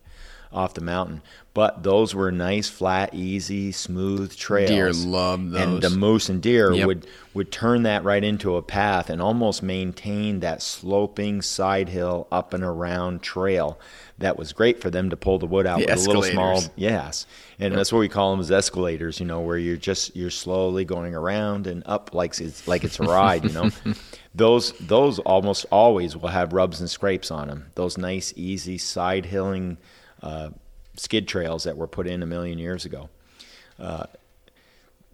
off 0.53 0.75
the 0.75 0.81
mountain. 0.81 1.23
But 1.55 1.83
those 1.83 2.15
were 2.15 2.31
nice, 2.31 2.69
flat, 2.69 3.15
easy, 3.15 3.73
smooth 3.73 4.37
trails. 4.37 4.71
Deer 4.71 4.93
love 4.93 5.51
those. 5.51 5.61
And 5.61 5.83
the 5.83 5.91
moose 5.91 6.29
and 6.29 6.41
deer 6.41 6.73
Yep. 6.73 6.87
would 6.87 7.07
would 7.35 7.53
turn 7.53 7.83
that 7.85 8.05
right 8.05 8.23
into 8.23 8.57
a 8.57 8.63
path 8.63 9.11
and 9.11 9.21
almost 9.23 9.63
maintain 9.63 10.41
that 10.41 10.63
sloping 10.63 11.43
side 11.43 11.89
hill 11.89 12.27
up 12.33 12.53
and 12.55 12.65
around 12.65 13.23
trail 13.23 13.79
that 14.19 14.37
was 14.37 14.53
great 14.53 14.81
for 14.81 14.91
them 14.91 15.11
to 15.11 15.17
pull 15.17 15.39
the 15.39 15.47
wood 15.47 15.65
out 15.67 15.79
The 15.79 15.87
with 15.87 16.05
a 16.05 16.09
little 16.09 16.23
small 16.23 16.65
yes 16.75 17.27
and 17.61 17.75
that's 17.77 17.93
what 17.93 18.01
we 18.01 18.09
call 18.09 18.33
them 18.33 18.41
as 18.41 18.51
escalators 18.51 19.21
you 19.21 19.27
know 19.27 19.41
where 19.41 19.57
you're 19.59 19.77
just 19.77 20.17
you're 20.17 20.31
slowly 20.31 20.85
going 20.85 21.15
around 21.15 21.69
and 21.69 21.85
up 21.87 22.13
like 22.13 22.41
it's 22.41 22.67
like 22.67 22.83
it's 22.83 22.99
a 22.99 23.05
ride 23.05 23.45
you 23.45 23.53
know 23.53 23.71
those 24.35 24.73
those 24.81 25.21
almost 25.21 25.65
always 25.71 26.17
will 26.17 26.29
have 26.29 26.53
rubs 26.53 26.81
and 26.81 26.91
scrapes 26.91 27.31
on 27.31 27.47
them 27.49 27.67
those 27.77 27.97
nice 27.97 28.33
easy 28.37 28.79
side 28.79 29.27
hilling 29.27 29.77
uh, 30.23 30.51
skid 30.97 31.29
trails 31.29 31.65
that 31.65 31.77
were 31.77 31.87
put 31.87 32.07
in 32.07 32.23
a 32.23 32.27
million 32.27 32.59
years 32.59 32.85
ago. 32.85 33.09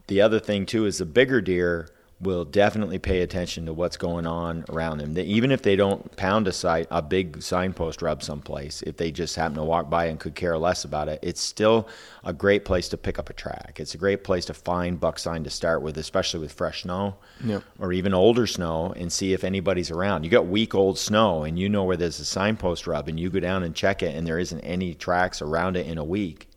The 0.07 0.21
other 0.21 0.39
thing 0.39 0.67
too 0.67 0.87
is 0.87 0.99
the 0.99 1.07
bigger 1.07 1.41
deer 1.41 1.89
will 2.21 2.45
definitely 2.45 2.99
pay 2.99 3.21
attention 3.23 3.67
to 3.67 3.73
what's 3.73 3.97
going 3.97 4.27
on 4.27 4.65
around 4.71 4.99
them. 4.99 5.15
They, 5.15 5.25
even 5.25 5.51
if 5.51 5.63
they 5.63 5.77
don't 5.77 6.15
pound 6.17 6.49
a 6.49 6.53
site, 6.53 6.87
a 6.91 7.03
big 7.03 7.43
signpost 7.43 8.01
rub 8.03 8.23
someplace, 8.23 8.83
if 8.83 8.97
they 8.97 9.11
just 9.11 9.37
happen 9.37 9.57
to 9.57 9.65
walk 9.65 9.91
by 9.91 10.07
and 10.07 10.19
could 10.19 10.35
care 10.35 10.57
less 10.57 10.85
about 10.85 11.09
it, 11.09 11.19
it's 11.23 11.41
still 11.41 11.89
a 12.23 12.33
great 12.33 12.65
place 12.65 12.89
to 12.91 12.97
pick 12.97 13.19
up 13.19 13.29
a 13.29 13.33
track. 13.35 13.79
It's 13.79 13.95
a 13.95 13.99
great 13.99 14.25
place 14.25 14.45
to 14.47 14.55
find 14.55 14.99
buck 14.99 15.19
sign 15.19 15.45
to 15.45 15.51
start 15.51 15.83
with, 15.83 15.99
especially 15.99 16.41
with 16.41 16.53
fresh 16.53 16.83
snow 16.83 17.17
Yep. 17.45 17.63
or 17.79 17.93
even 17.93 18.15
older 18.15 18.47
snow, 18.47 18.95
and 18.97 19.13
see 19.13 19.33
if 19.33 19.45
anybody's 19.45 19.91
around. 19.91 20.25
You 20.25 20.31
got 20.31 20.47
week 20.47 20.75
old 20.75 20.99
snow, 20.99 21.43
and 21.45 21.59
you 21.59 21.69
know 21.69 21.85
where 21.85 21.97
there's 21.97 22.21
a 22.21 22.25
signpost 22.25 22.87
rub, 22.87 23.09
and 23.09 23.19
you 23.21 23.29
go 23.29 23.41
down 23.41 23.63
and 23.65 23.75
check 23.75 24.03
it, 24.03 24.15
and 24.15 24.27
there 24.27 24.39
isn't 24.39 24.61
any 24.61 24.95
tracks 24.95 25.43
around 25.43 25.77
it 25.77 25.87
in 25.87 25.99
a 25.99 26.05
week 26.05 26.49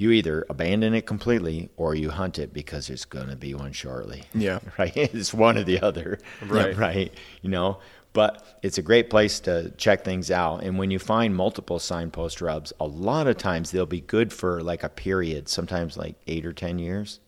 you 0.00 0.12
either 0.12 0.46
abandon 0.48 0.94
it 0.94 1.04
completely 1.04 1.68
or 1.76 1.94
you 1.94 2.08
hunt 2.08 2.38
it 2.38 2.54
because 2.54 2.86
there's 2.86 3.04
going 3.04 3.28
to 3.28 3.36
be 3.36 3.52
one 3.52 3.72
shortly. 3.72 4.22
Yeah. 4.34 4.60
Right? 4.78 4.96
It's 4.96 5.34
one 5.34 5.58
or 5.58 5.64
the 5.64 5.82
other. 5.82 6.18
Right. 6.46 6.76
Right. 6.80 7.12
You 7.42 7.50
know, 7.50 7.78
but 8.14 8.58
it's 8.62 8.78
a 8.78 8.82
great 8.82 9.10
place 9.10 9.40
to 9.40 9.70
check 9.76 10.04
things 10.04 10.30
out. 10.30 10.62
And 10.62 10.78
when 10.78 10.90
you 10.90 10.98
find 10.98 11.36
multiple 11.36 11.78
signpost 11.78 12.40
rubs, 12.40 12.72
a 12.80 12.86
lot 12.86 13.26
of 13.26 13.36
times 13.36 13.70
they'll 13.70 13.84
be 13.84 14.00
good 14.00 14.32
for 14.32 14.62
like 14.62 14.82
a 14.82 14.88
period, 14.88 15.48
sometimes 15.48 15.98
like 15.98 16.16
eight 16.26 16.46
or 16.46 16.52
10 16.54 16.78
years. 16.78 17.20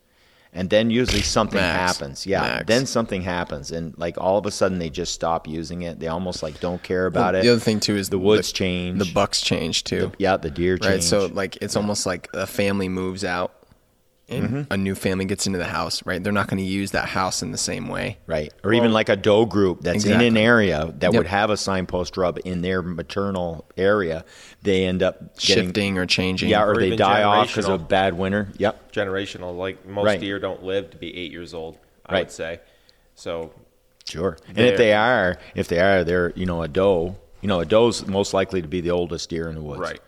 And 0.55 0.69
then 0.69 0.91
usually 0.91 1.23
something 1.23 1.59
Max. 1.59 1.99
happens. 1.99 2.27
Yeah. 2.27 2.43
Max. 2.43 2.65
Then 2.67 2.85
something 2.85 3.23
happens. 3.23 3.73
And 3.73 3.97
like 3.97 4.19
all 4.19 4.37
of 4.37 4.45
a 4.45 4.51
sudden 4.51 4.79
they 4.79 4.91
just 4.91 5.15
stop 5.15 5.49
using 5.49 5.81
it. 5.83 5.99
They 5.99 6.09
almost 6.09 6.43
like 6.43 6.61
don't 6.61 6.83
care 6.83 7.05
Well, 7.09 7.23
about 7.23 7.35
it. 7.35 7.43
The 7.43 7.49
other 7.51 7.61
thing 7.61 7.81
too 7.81 7.97
is 7.97 8.11
the 8.11 8.19
woods 8.19 8.53
change. 8.53 8.99
The 8.99 9.11
bucks 9.13 9.41
change 9.41 9.85
too. 9.85 10.13
yeah. 10.19 10.37
The 10.37 10.51
deer 10.51 10.77
change. 10.77 10.91
right? 10.93 11.03
So 11.03 11.27
like 11.27 11.57
it's 11.63 11.75
almost 11.77 12.05
like 12.05 12.29
a 12.35 12.47
family 12.47 12.91
moves 12.91 13.25
out 13.25 13.55
and 14.29 14.45
Mm-hmm. 14.45 14.73
a 14.73 14.77
new 14.77 14.95
family 14.95 15.25
gets 15.25 15.47
into 15.47 15.59
the 15.59 15.65
house, 15.67 16.05
right? 16.07 16.23
They're 16.23 16.33
not 16.33 16.47
going 16.49 16.59
to 16.59 16.65
use 16.69 16.93
that 16.93 17.09
house 17.09 17.43
in 17.43 17.51
the 17.51 17.59
same 17.59 17.89
way. 17.89 18.19
Right. 18.27 18.53
Or 18.65 18.73
even 18.73 18.93
like 18.93 19.09
a 19.09 19.17
doe 19.17 19.45
group 19.47 19.81
that's 19.83 20.05
in 20.05 20.21
an 20.21 20.37
area 20.37 20.87
that 21.01 21.13
Yep. 21.13 21.15
would 21.19 21.27
have 21.27 21.51
a 21.51 21.57
signpost 21.57 22.17
rub 22.17 22.39
in 22.45 22.63
their 22.63 22.83
maternal 22.83 23.67
area. 23.77 24.25
They 24.63 24.85
end 24.85 25.03
up 25.03 25.37
getting, 25.39 25.67
Shifting 25.67 25.99
or 25.99 26.07
changing. 26.07 26.49
Yeah, 26.49 26.63
or, 26.63 26.71
Or 26.73 26.77
they 26.79 26.97
die 26.97 27.25
off 27.25 27.49
because 27.49 27.67
of 27.69 27.81
a 27.81 27.85
bad 27.85 28.15
winter. 28.15 28.49
Yep. 28.59 28.93
generational. 28.93 29.57
Like 29.57 29.87
most 29.87 30.07
Right. 30.07 30.21
deer 30.21 30.39
don't 30.39 30.63
live 30.63 30.91
to 30.93 30.97
be 30.97 31.15
eight 31.17 31.33
years 31.33 31.53
old. 31.53 31.79
I 32.07 32.15
Right. 32.15 32.19
would 32.27 32.31
say. 32.33 32.61
So 33.15 33.53
Sure. 34.09 34.37
And 34.49 34.59
if 34.59 34.79
they 34.79 34.93
are, 34.95 35.37
if 35.55 35.69
they 35.69 35.79
are, 35.81 36.03
they're, 36.05 36.33
you 36.35 36.45
know, 36.47 36.63
a 36.63 36.69
doe, 36.69 37.17
you 37.41 37.49
know, 37.49 37.61
a 37.61 37.65
doe's 37.65 38.07
most 38.07 38.35
likely 38.35 38.61
to 38.63 38.69
be 38.69 38.81
the 38.81 38.91
oldest 38.91 39.29
deer 39.31 39.49
in 39.49 39.55
the 39.55 39.63
woods. 39.63 39.81
Right. 39.81 40.01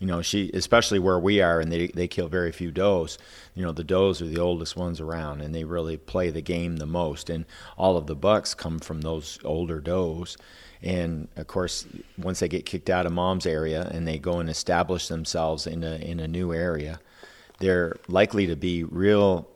You 0.00 0.06
know, 0.06 0.22
she, 0.22 0.50
especially 0.54 0.98
where 0.98 1.18
we 1.18 1.40
are 1.40 1.60
and 1.60 1.70
they, 1.70 1.88
they 1.88 2.08
kill 2.08 2.28
very 2.28 2.50
few 2.52 2.72
does, 2.72 3.18
you 3.54 3.62
know, 3.62 3.70
the 3.70 3.84
does 3.84 4.20
are 4.20 4.26
the 4.26 4.40
oldest 4.40 4.74
ones 4.74 4.98
around 4.98 5.42
and 5.42 5.54
they 5.54 5.62
really 5.62 5.98
play 5.98 6.30
the 6.30 6.40
game 6.40 6.78
the 6.78 6.86
most. 6.86 7.28
And 7.30 7.44
all 7.76 7.96
of 7.98 8.06
the 8.06 8.16
bucks 8.16 8.54
come 8.54 8.78
from 8.78 9.02
those 9.02 9.38
older 9.44 9.78
does. 9.78 10.38
And 10.82 11.28
of 11.36 11.46
course, 11.46 11.86
once 12.16 12.40
they 12.40 12.48
get 12.48 12.64
kicked 12.64 12.88
out 12.88 13.04
of 13.04 13.12
mom's 13.12 13.44
area 13.44 13.88
and 13.92 14.08
they 14.08 14.18
go 14.18 14.38
and 14.38 14.48
establish 14.48 15.08
themselves 15.08 15.66
in 15.66 15.84
a, 15.84 15.96
in 15.96 16.18
a 16.18 16.26
new 16.26 16.54
area, 16.54 16.98
they're 17.58 17.96
likely 18.08 18.46
to 18.46 18.56
be 18.56 18.84
real 18.84 19.46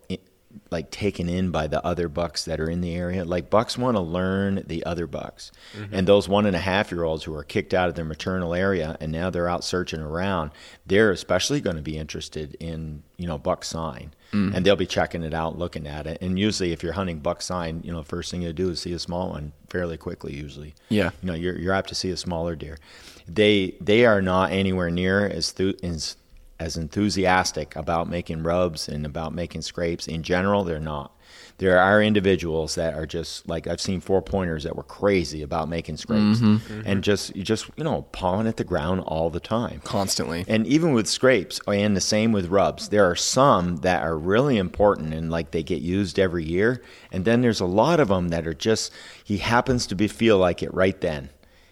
like 0.71 0.91
taken 0.91 1.29
in 1.29 1.51
by 1.51 1.67
the 1.67 1.85
other 1.85 2.09
bucks 2.09 2.45
that 2.45 2.61
are 2.61 2.69
in 2.69 2.81
the 2.81 2.95
area. 2.95 3.25
Like 3.25 3.51
bucks 3.51 3.79
want 3.79 3.97
to 3.97 4.01
learn 4.01 4.63
the 4.67 4.85
other 4.85 5.07
bucks. 5.07 5.53
Mm-hmm. 5.77 5.95
And 5.95 6.09
those 6.09 6.29
one 6.29 6.47
and 6.47 6.57
a 6.57 6.61
half 6.61 6.91
year 6.91 7.05
olds 7.05 7.25
who 7.25 7.35
are 7.35 7.45
kicked 7.45 7.75
out 7.75 7.89
of 7.89 7.95
their 7.95 8.05
maternal 8.05 8.55
area 8.55 8.97
and 9.01 9.13
now 9.13 9.31
they're 9.31 9.49
out 9.49 9.65
searching 9.65 10.01
around 10.01 10.51
they're 10.87 11.11
especially 11.11 11.61
going 11.61 11.77
to 11.77 11.83
be 11.83 11.97
interested 11.97 12.57
in 12.61 13.03
you 13.17 13.27
know 13.27 13.39
buck 13.39 13.65
sign. 13.65 14.13
Mm. 14.33 14.55
And 14.55 14.67
they'll 14.67 14.75
be 14.75 14.87
checking 14.87 15.23
it 15.23 15.33
out 15.33 15.59
looking 15.59 15.87
at 15.87 16.07
it. 16.07 16.19
And 16.21 16.39
usually 16.39 16.73
if 16.73 16.83
you're 16.83 16.93
hunting 16.93 17.21
buck 17.21 17.43
sign 17.43 17.83
you 17.85 17.93
know 17.93 18.03
first 18.03 18.31
thing 18.31 18.43
you 18.43 18.53
do 18.53 18.71
is 18.71 18.81
see 18.81 18.93
a 18.93 18.99
small 18.99 19.31
one 19.31 19.53
fairly 19.69 19.97
quickly 19.97 20.35
usually. 20.35 20.75
Yeah. 20.89 21.11
you 21.23 21.29
know 21.29 21.35
you're, 21.35 21.59
you're 21.59 21.75
apt 21.75 21.89
to 21.91 21.95
see 21.95 22.11
a 22.11 22.17
smaller 22.17 22.57
deer. 22.57 22.79
They 23.27 23.77
they 23.81 24.05
are 24.05 24.21
not 24.21 24.53
anywhere 24.53 24.91
near 24.91 25.27
as 25.27 25.53
thu- 25.53 25.77
as 25.83 26.17
as 26.61 26.77
enthusiastic 26.77 27.75
about 27.77 28.09
making 28.09 28.43
rubs 28.43 28.89
and 28.89 29.05
about 29.05 29.35
making 29.35 29.63
scrapes 29.63 30.07
in 30.07 30.23
general 30.23 30.65
they're 30.65 30.81
not 30.81 31.13
there 31.59 31.79
are 31.79 32.03
individuals 32.03 32.75
that 32.75 32.95
are 32.95 33.07
just 33.07 33.49
like 33.49 33.67
I've 33.67 33.81
seen 33.81 34.01
four 34.01 34.21
pointers 34.21 34.65
that 34.65 34.77
were 34.77 34.83
crazy 34.83 35.43
about 35.43 35.69
making 35.69 35.97
scrapes 35.97 36.41
mm-hmm. 36.41 36.81
and 36.85 37.03
just 37.03 37.35
you 37.35 37.43
just 37.43 37.71
you 37.77 37.85
know 37.85 38.03
pawing 38.13 38.47
at 38.47 38.57
the 38.57 38.65
ground 38.65 39.03
all 39.07 39.31
the 39.31 39.41
time 39.41 39.81
Constantly. 39.85 40.45
and 40.49 40.67
even 40.67 40.93
with 40.93 41.07
scrapes, 41.07 41.61
oh, 41.67 41.73
and 41.73 41.97
the 41.97 42.01
same 42.01 42.33
with 42.33 42.47
rubs, 42.47 42.89
there 42.89 43.09
are 43.09 43.17
some 43.17 43.77
that 43.79 44.03
are 44.03 44.19
really 44.19 44.57
important 44.57 45.15
and 45.15 45.31
like 45.31 45.51
they 45.51 45.63
get 45.63 45.81
used 45.81 46.19
every 46.19 46.45
year. 46.45 46.83
And 47.13 47.25
then 47.25 47.41
there's 47.41 47.61
a 47.61 47.67
lot 47.67 48.01
of 48.01 48.09
them 48.09 48.29
that 48.29 48.47
are 48.47 48.55
just, 48.55 48.93
he 49.23 49.39
happens 49.39 49.87
to 49.87 49.95
be 49.95 50.09
feel 50.09 50.39
like 50.39 50.63
it 50.63 50.73
right 50.75 51.01
then. 51.01 51.31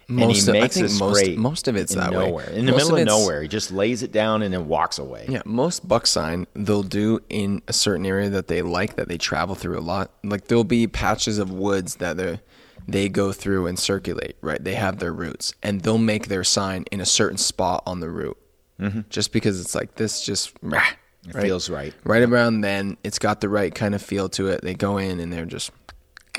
Most 0.09 0.49
and 0.49 0.49
of- 0.49 0.55
he 0.55 0.59
I 0.61 0.63
makes 0.65 0.75
think 0.77 0.91
a 0.91 0.93
most- 0.95 1.37
most 1.37 1.69
of 1.69 1.77
it's 1.77 1.93
in 1.95 2.01
that 2.01 2.13
way. 2.13 2.29
nowhere. 2.29 2.51
In 2.51 2.67
the 2.67 2.73
Most 2.73 2.79
middle 2.85 2.97
of 2.97 3.01
of, 3.03 3.07
nowhere. 3.07 3.43
He 3.43 3.49
just 3.49 3.71
lays 3.73 4.03
it 4.03 4.13
down 4.13 4.43
and 4.43 4.53
then 4.53 4.69
walks 4.69 4.99
away. 4.99 5.27
Yeah, 5.29 5.43
most 5.45 5.87
buck 5.87 6.07
sign 6.07 6.47
they'll 6.55 6.83
do 6.83 7.21
in 7.29 7.63
a 7.69 7.73
certain 7.73 8.05
area 8.07 8.29
that 8.31 8.49
they 8.49 8.63
like 8.63 8.97
that 8.97 9.09
they 9.09 9.19
travel 9.19 9.55
through 9.55 9.79
a 9.79 9.81
lot. 9.81 10.11
Like 10.25 10.49
there'll 10.49 10.65
be 10.65 10.87
patches 10.87 11.39
of 11.39 11.51
woods 11.51 11.97
that 11.97 12.17
they 12.17 12.41
they 12.89 13.09
go 13.09 13.33
through 13.33 13.69
and 13.69 13.79
circulate. 13.79 14.37
Right, 14.41 14.63
they 14.63 14.75
have 14.75 14.99
their 14.99 15.13
routes 15.13 15.55
and 15.63 15.81
they'll 15.83 15.99
make 15.99 16.29
their 16.29 16.45
sign 16.45 16.85
in 16.91 17.01
a 17.01 17.07
certain 17.07 17.39
spot 17.39 17.83
on 17.87 18.01
the 18.01 18.11
route, 18.11 18.39
mm-hmm. 18.81 19.01
just 19.09 19.33
because 19.33 19.61
it's 19.61 19.75
like 19.75 19.95
this. 19.95 20.25
Just 20.25 20.53
rah, 20.63 20.83
It 21.29 21.41
feels 21.41 21.71
right. 21.71 21.95
Right 22.05 22.23
around 22.23 22.63
then, 22.63 22.97
it's 23.05 23.21
got 23.21 23.41
the 23.41 23.49
right 23.49 23.73
kind 23.73 23.95
of 23.95 24.03
feel 24.03 24.29
to 24.31 24.49
it. 24.49 24.63
They 24.63 24.75
go 24.75 24.99
in 24.99 25.21
and 25.21 25.33
they're 25.33 25.45
just, 25.47 25.71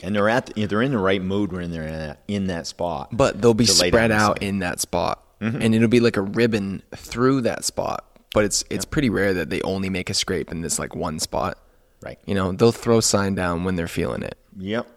And 0.02 0.16
they're 0.16 0.30
at, 0.30 0.48
the, 0.48 0.66
they're 0.66 0.82
in 0.82 0.92
the 0.92 0.98
right 0.98 1.22
mood 1.22 1.52
when 1.52 1.72
they're 1.72 1.88
in 1.88 1.94
that, 1.94 2.20
in 2.28 2.48
that 2.48 2.68
spot. 2.68 3.10
but 3.12 3.42
they'll 3.42 3.54
be 3.54 3.66
spread 3.66 4.12
out 4.12 4.42
in 4.42 4.60
that 4.60 4.80
spot, 4.80 5.24
and 5.40 5.76
it'll 5.76 5.88
be 5.88 6.00
like 6.00 6.18
a 6.18 6.22
ribbon 6.22 6.82
through 6.96 7.42
that 7.42 7.64
spot. 7.64 8.06
But 8.34 8.46
it's 8.46 8.66
it's 8.72 8.86
pretty 8.86 9.12
rare 9.12 9.36
that 9.36 9.52
they 9.52 9.62
only 9.62 9.90
make 9.90 10.10
a 10.10 10.14
scrape 10.16 10.52
in 10.52 10.62
this 10.62 10.80
like 10.80 10.96
one 10.96 11.20
spot. 11.20 11.60
Right. 12.02 12.18
You 12.26 12.34
know, 12.34 12.52
they'll 12.52 12.72
throw 12.72 13.00
sign 13.00 13.36
down 13.36 13.64
when 13.64 13.76
they're 13.76 13.88
feeling 13.88 14.24
it. 14.24 14.38
Yep. 14.58 14.88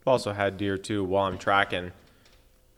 I've 0.00 0.08
also 0.08 0.32
had 0.32 0.56
deer 0.56 0.78
too 0.78 1.04
while 1.04 1.26
I'm 1.26 1.38
tracking. 1.38 1.92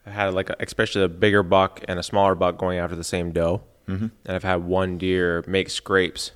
I 0.04 0.10
had 0.10 0.34
like 0.34 0.50
a, 0.50 0.56
especially 0.60 1.02
a 1.02 1.08
bigger 1.08 1.42
buck 1.42 1.82
and 1.86 1.98
a 1.98 2.02
smaller 2.02 2.34
buck 2.34 2.58
going 2.58 2.78
after 2.78 2.96
the 2.96 3.04
same 3.04 3.30
doe, 3.30 3.62
mm-hmm. 3.86 4.08
and 4.24 4.36
I've 4.36 4.42
had 4.42 4.64
one 4.64 4.98
deer 4.98 5.44
make 5.46 5.70
scrapes 5.70 6.32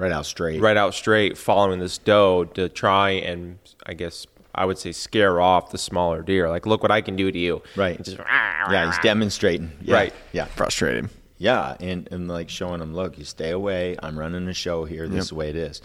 Right 0.00 0.12
out 0.12 0.26
straight. 0.26 0.60
right 0.60 0.76
out 0.76 0.94
straight, 0.94 1.36
following 1.38 1.78
this 1.78 1.98
doe 1.98 2.44
to 2.54 2.68
try 2.68 3.10
and 3.10 3.58
I 3.86 3.94
guess 3.94 4.26
I 4.54 4.64
would 4.64 4.78
say 4.78 4.92
scare 4.92 5.40
off 5.40 5.70
the 5.70 5.78
smaller 5.78 6.22
deer. 6.22 6.48
Like, 6.48 6.66
look 6.66 6.82
what 6.82 6.90
I 6.90 7.00
can 7.00 7.16
do 7.16 7.30
to 7.30 7.38
you. 7.38 7.62
Right. 7.76 7.96
And 7.96 8.04
just, 8.04 8.18
Yeah, 8.18 8.86
he's 8.86 8.98
demonstrating. 8.98 9.70
Yeah. 9.80 9.94
Right. 9.94 10.14
Yeah. 10.32 10.46
Frustrated. 10.46 11.08
Yeah, 11.38 11.74
and, 11.80 12.06
and 12.12 12.28
like 12.28 12.50
showing 12.50 12.80
them, 12.80 12.94
look, 12.94 13.16
you 13.16 13.24
stay 13.24 13.50
away. 13.50 13.96
I'm 14.02 14.18
running 14.18 14.46
a 14.48 14.52
show 14.52 14.84
here. 14.84 15.08
This 15.08 15.24
is 15.24 15.28
the 15.30 15.36
way 15.36 15.48
it 15.48 15.56
is. 15.56 15.80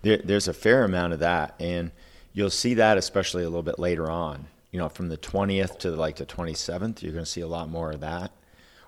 There, 0.00 0.16
there's 0.24 0.48
a 0.48 0.54
fair 0.54 0.84
amount 0.84 1.12
of 1.12 1.18
that, 1.18 1.54
and 1.60 1.90
you'll 2.32 2.48
see 2.48 2.72
that 2.74 2.96
especially 2.96 3.42
a 3.42 3.46
little 3.46 3.62
bit 3.62 3.78
later 3.78 4.10
on. 4.10 4.46
You 4.70 4.78
know, 4.78 4.88
from 4.88 5.08
the 5.08 5.18
20th 5.18 5.80
to 5.80 5.90
like 5.90 6.16
the 6.16 6.24
27th, 6.24 7.02
you're 7.02 7.12
going 7.12 7.24
to 7.26 7.30
see 7.30 7.42
a 7.42 7.46
lot 7.46 7.68
more 7.68 7.92
of 7.92 8.00
that, 8.00 8.30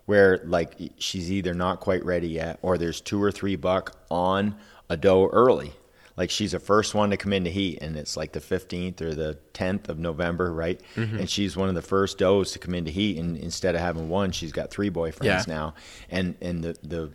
where 0.08 0.40
like 0.46 0.72
she's 0.96 1.30
either 1.30 1.52
not 1.52 1.80
quite 1.80 2.02
ready 2.02 2.28
yet, 2.28 2.58
or 2.62 2.78
there's 2.78 2.98
two 3.02 3.22
or 3.22 3.30
three 3.30 3.56
buck 3.56 3.94
on 4.10 4.56
a 4.88 4.96
doe 4.96 5.26
early. 5.28 5.72
Like 6.16 6.30
she's 6.30 6.52
the 6.52 6.58
first 6.58 6.94
one 6.94 7.10
to 7.10 7.18
come 7.18 7.34
into 7.34 7.50
heat, 7.50 7.80
and 7.82 7.94
it's 7.94 8.16
like 8.16 8.32
the 8.32 8.40
15th 8.40 9.02
or 9.02 9.14
the 9.14 9.38
10th 9.52 9.90
of 9.90 9.98
November, 9.98 10.50
right? 10.50 10.80
Mm-hmm. 10.96 11.18
And 11.18 11.30
she's 11.30 11.58
one 11.58 11.68
of 11.68 11.74
the 11.74 11.82
first 11.82 12.16
does 12.16 12.52
to 12.52 12.58
come 12.58 12.74
into 12.74 12.90
heat, 12.90 13.18
and 13.18 13.36
instead 13.36 13.74
of 13.74 13.82
having 13.82 14.08
one, 14.08 14.32
she's 14.32 14.50
got 14.50 14.70
three 14.70 14.88
boyfriends 14.90 15.24
Yeah. 15.24 15.44
now, 15.46 15.74
and 16.10 16.34
and 16.40 16.64
the 16.64 16.76
the 16.82 17.10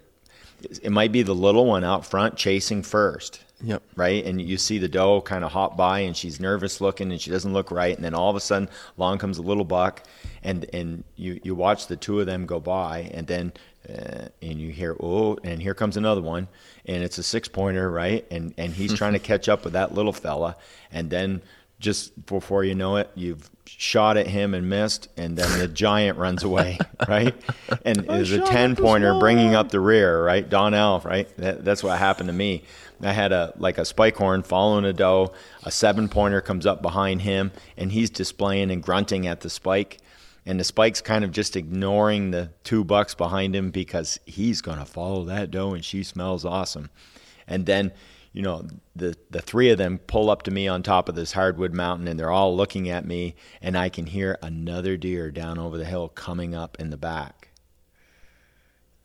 it 0.84 0.92
might 0.92 1.12
be 1.12 1.24
the 1.24 1.34
little 1.36 1.66
one 1.66 1.84
out 1.84 2.06
front 2.06 2.38
chasing 2.38 2.84
first. 2.84 3.42
Yep. 3.66 3.82
Right, 3.96 4.24
and 4.26 4.40
you 4.42 4.58
see 4.58 4.78
the 4.78 4.88
doe 4.90 5.22
kind 5.22 5.44
of 5.44 5.52
hop 5.52 5.76
by, 5.78 6.00
and 6.02 6.16
she's 6.16 6.40
nervous 6.40 6.80
looking, 6.80 7.12
and 7.12 7.20
she 7.20 7.32
doesn't 7.32 7.54
look 7.54 7.72
right, 7.72 7.96
and 7.96 8.06
then 8.06 8.14
all 8.14 8.30
of 8.30 8.36
a 8.36 8.40
sudden, 8.42 8.70
along 8.98 9.18
comes 9.18 9.38
a 9.38 9.42
little 9.42 9.64
buck, 9.64 10.04
and 10.44 10.66
and 10.74 11.04
you 11.16 11.40
you 11.44 11.56
watch 11.56 11.88
the 11.88 11.96
two 11.96 12.20
of 12.20 12.26
them 12.26 12.46
go 12.46 12.60
by, 12.60 13.12
and 13.14 13.28
then 13.28 13.54
uh, 13.90 14.28
and 14.42 14.60
you 14.60 14.72
hear 14.72 14.96
oh, 15.00 15.38
and 15.44 15.62
here 15.62 15.74
comes 15.74 15.98
another 15.98 16.22
one, 16.22 16.48
and 16.86 17.04
it's 17.04 17.18
a 17.18 17.24
six 17.24 17.48
pointer, 17.48 17.90
right? 17.90 18.26
And 18.32 18.54
and 18.58 18.74
he's 18.74 18.94
trying 18.98 19.14
to 19.14 19.20
catch 19.20 19.50
up 19.50 19.64
with 19.64 19.74
that 19.74 19.94
little 19.94 20.14
fella, 20.14 20.56
and 20.92 21.10
then 21.10 21.42
just 21.80 22.26
before 22.26 22.64
you 22.64 22.76
know 22.76 22.96
it, 22.96 23.10
you've 23.14 23.50
shot 23.66 24.16
at 24.18 24.28
him 24.28 24.54
and 24.54 24.70
missed, 24.70 25.10
and 25.18 25.38
then 25.38 25.60
the 25.60 25.68
giant 25.86 26.18
runs 26.18 26.44
away, 26.44 26.78
right? 27.08 27.36
And 27.86 27.98
there's 27.98 28.32
a 28.32 28.40
ten 28.42 28.76
pointer 28.76 29.20
bringing 29.20 29.56
up 29.56 29.70
the 29.70 29.80
rear, 29.80 30.24
right? 30.24 30.48
Donnell, 30.48 31.02
right? 31.02 31.28
That, 31.38 31.66
that's 31.66 31.84
what 31.84 31.98
happened 31.98 32.28
to 32.28 32.34
me. 32.34 32.64
I 33.02 33.12
had 33.12 33.32
a 33.32 33.54
like 33.58 33.78
a 33.78 33.86
spike 33.86 34.16
horn 34.16 34.44
following 34.44 34.86
a 34.86 34.94
doe. 34.94 35.34
A 35.64 35.72
seven 35.72 36.08
pointer 36.08 36.42
comes 36.42 36.66
up 36.66 36.82
behind 36.82 37.22
him, 37.22 37.52
and 37.78 37.92
he's 37.92 38.10
displaying 38.10 38.72
and 38.72 38.82
grunting 38.82 39.28
at 39.28 39.42
the 39.42 39.50
spike. 39.50 40.00
And 40.46 40.60
the 40.60 40.64
spike's 40.64 41.02
kind 41.02 41.24
of 41.24 41.32
just 41.32 41.56
ignoring 41.56 42.32
the 42.32 42.52
two 42.64 42.84
bucks 42.84 43.16
behind 43.16 43.56
him 43.56 43.72
because 43.72 44.20
he's 44.26 44.62
going 44.62 44.80
to 44.80 44.86
follow 44.86 45.24
that 45.26 45.52
doe, 45.52 45.74
and 45.74 45.84
she 45.86 46.04
smells 46.04 46.44
awesome. 46.44 46.90
And 47.48 47.66
then 47.66 47.94
you 48.34 48.42
know, 48.42 48.66
the 48.96 49.16
the 49.30 49.42
three 49.42 49.70
of 49.70 49.78
them 49.78 50.00
pull 50.00 50.30
up 50.32 50.42
to 50.44 50.52
me 50.52 50.68
on 50.68 50.82
top 50.82 51.08
of 51.08 51.14
this 51.16 51.34
hardwood 51.34 51.72
mountain, 51.74 52.08
and 52.08 52.20
they're 52.20 52.32
all 52.32 52.56
looking 52.58 52.90
at 52.90 53.06
me, 53.06 53.36
and 53.62 53.78
I 53.78 53.90
can 53.90 54.08
hear 54.08 54.38
another 54.42 54.98
deer 54.98 55.30
down 55.30 55.60
over 55.60 55.78
the 55.78 55.86
hill 55.86 56.10
coming 56.10 56.56
up 56.56 56.76
in 56.80 56.90
the 56.90 56.98
back. 56.98 57.50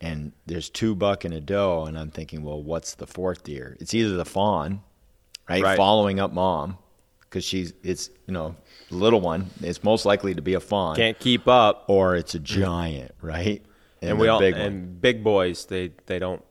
And 0.01 0.31
there's 0.45 0.69
two 0.69 0.95
buck 0.95 1.25
and 1.25 1.33
a 1.33 1.41
doe, 1.41 1.85
and 1.85 1.97
I'm 1.99 2.09
thinking, 2.09 2.41
well, 2.43 2.61
what's 2.61 2.95
the 2.95 3.05
fourth 3.05 3.43
deer? 3.43 3.77
It's 3.79 3.93
either 3.93 4.15
the 4.15 4.25
fawn, 4.25 4.81
right, 5.47 5.61
Right. 5.61 5.77
following 5.77 6.19
up 6.19 6.33
mom, 6.33 6.77
because 7.21 7.43
she's 7.43 7.73
it's 7.83 8.09
you 8.25 8.33
know 8.33 8.55
little 8.91 9.21
one. 9.21 9.49
It's 9.61 9.83
most 9.83 10.05
likely 10.05 10.33
to 10.35 10.41
be 10.41 10.53
a 10.53 10.59
fawn, 10.59 10.95
Can't 10.95 11.19
keep 11.19 11.47
up. 11.47 11.85
or 11.87 12.15
it's 12.15 12.35
a 12.35 12.39
giant, 12.39 13.11
right? 13.21 13.61
And, 14.01 14.17
we 14.19 14.27
all 14.27 14.39
big 14.39 14.53
one. 14.55 14.61
and 14.61 15.01
big 15.01 15.23
boys 15.23 15.65
they 15.65 15.91
they 16.05 16.19
don't 16.19 16.41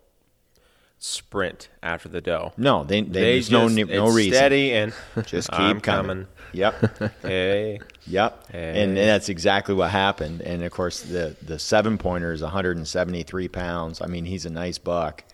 sprint 0.98 1.68
after 1.82 2.08
the 2.08 2.20
doe. 2.20 2.52
no, 2.56 2.82
they, 2.84 3.00
they, 3.02 3.08
They 3.08 3.20
there's 3.34 3.50
no 3.50 3.64
just, 3.68 3.74
ne- 3.76 3.84
no 3.84 4.06
it's 4.08 4.16
reason. 4.16 4.32
steady 4.34 4.72
and 4.72 4.92
Just 5.26 5.50
keep 5.50 5.60
I'm 5.60 5.80
coming. 5.80 6.06
coming. 6.08 6.26
Yep. 6.52 7.12
Hey, 7.22 7.78
Yep. 8.06 8.50
Hey. 8.52 8.82
And 8.82 8.96
that's 8.96 9.28
exactly 9.28 9.74
what 9.74 9.90
happened. 9.90 10.40
And 10.40 10.62
of 10.64 10.72
course, 10.72 11.02
the, 11.02 11.36
the 11.42 11.58
seven 11.58 11.98
pointer 11.98 12.32
is 12.32 12.42
173 12.42 13.48
pounds. 13.48 14.00
I 14.00 14.06
mean, 14.06 14.24
he's 14.24 14.44
a 14.46 14.50
nice 14.50 14.78
buck. 14.78 15.24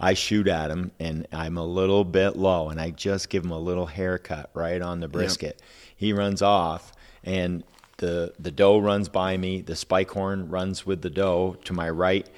I 0.00 0.14
shoot 0.14 0.48
at 0.48 0.70
him 0.70 0.90
and 0.98 1.28
I'm 1.32 1.56
a 1.56 1.64
little 1.64 2.04
bit 2.04 2.36
low 2.36 2.70
and 2.70 2.80
I 2.80 2.90
just 2.90 3.28
give 3.28 3.44
him 3.44 3.52
a 3.52 3.58
little 3.58 3.86
haircut 3.86 4.50
right 4.54 4.82
on 4.82 4.98
the 5.00 5.06
brisket. 5.08 5.62
He 6.02 6.12
runs 6.12 6.42
off 6.42 6.92
and 7.24 7.64
the, 7.98 8.34
the 8.38 8.50
doe 8.50 8.78
runs 8.78 9.08
by 9.08 9.36
me. 9.36 9.60
The 9.60 9.76
spike 9.76 10.10
horn 10.10 10.48
runs 10.48 10.84
with 10.84 11.02
the 11.02 11.10
doe 11.10 11.56
to 11.64 11.72
my 11.72 11.88
right. 11.88 12.28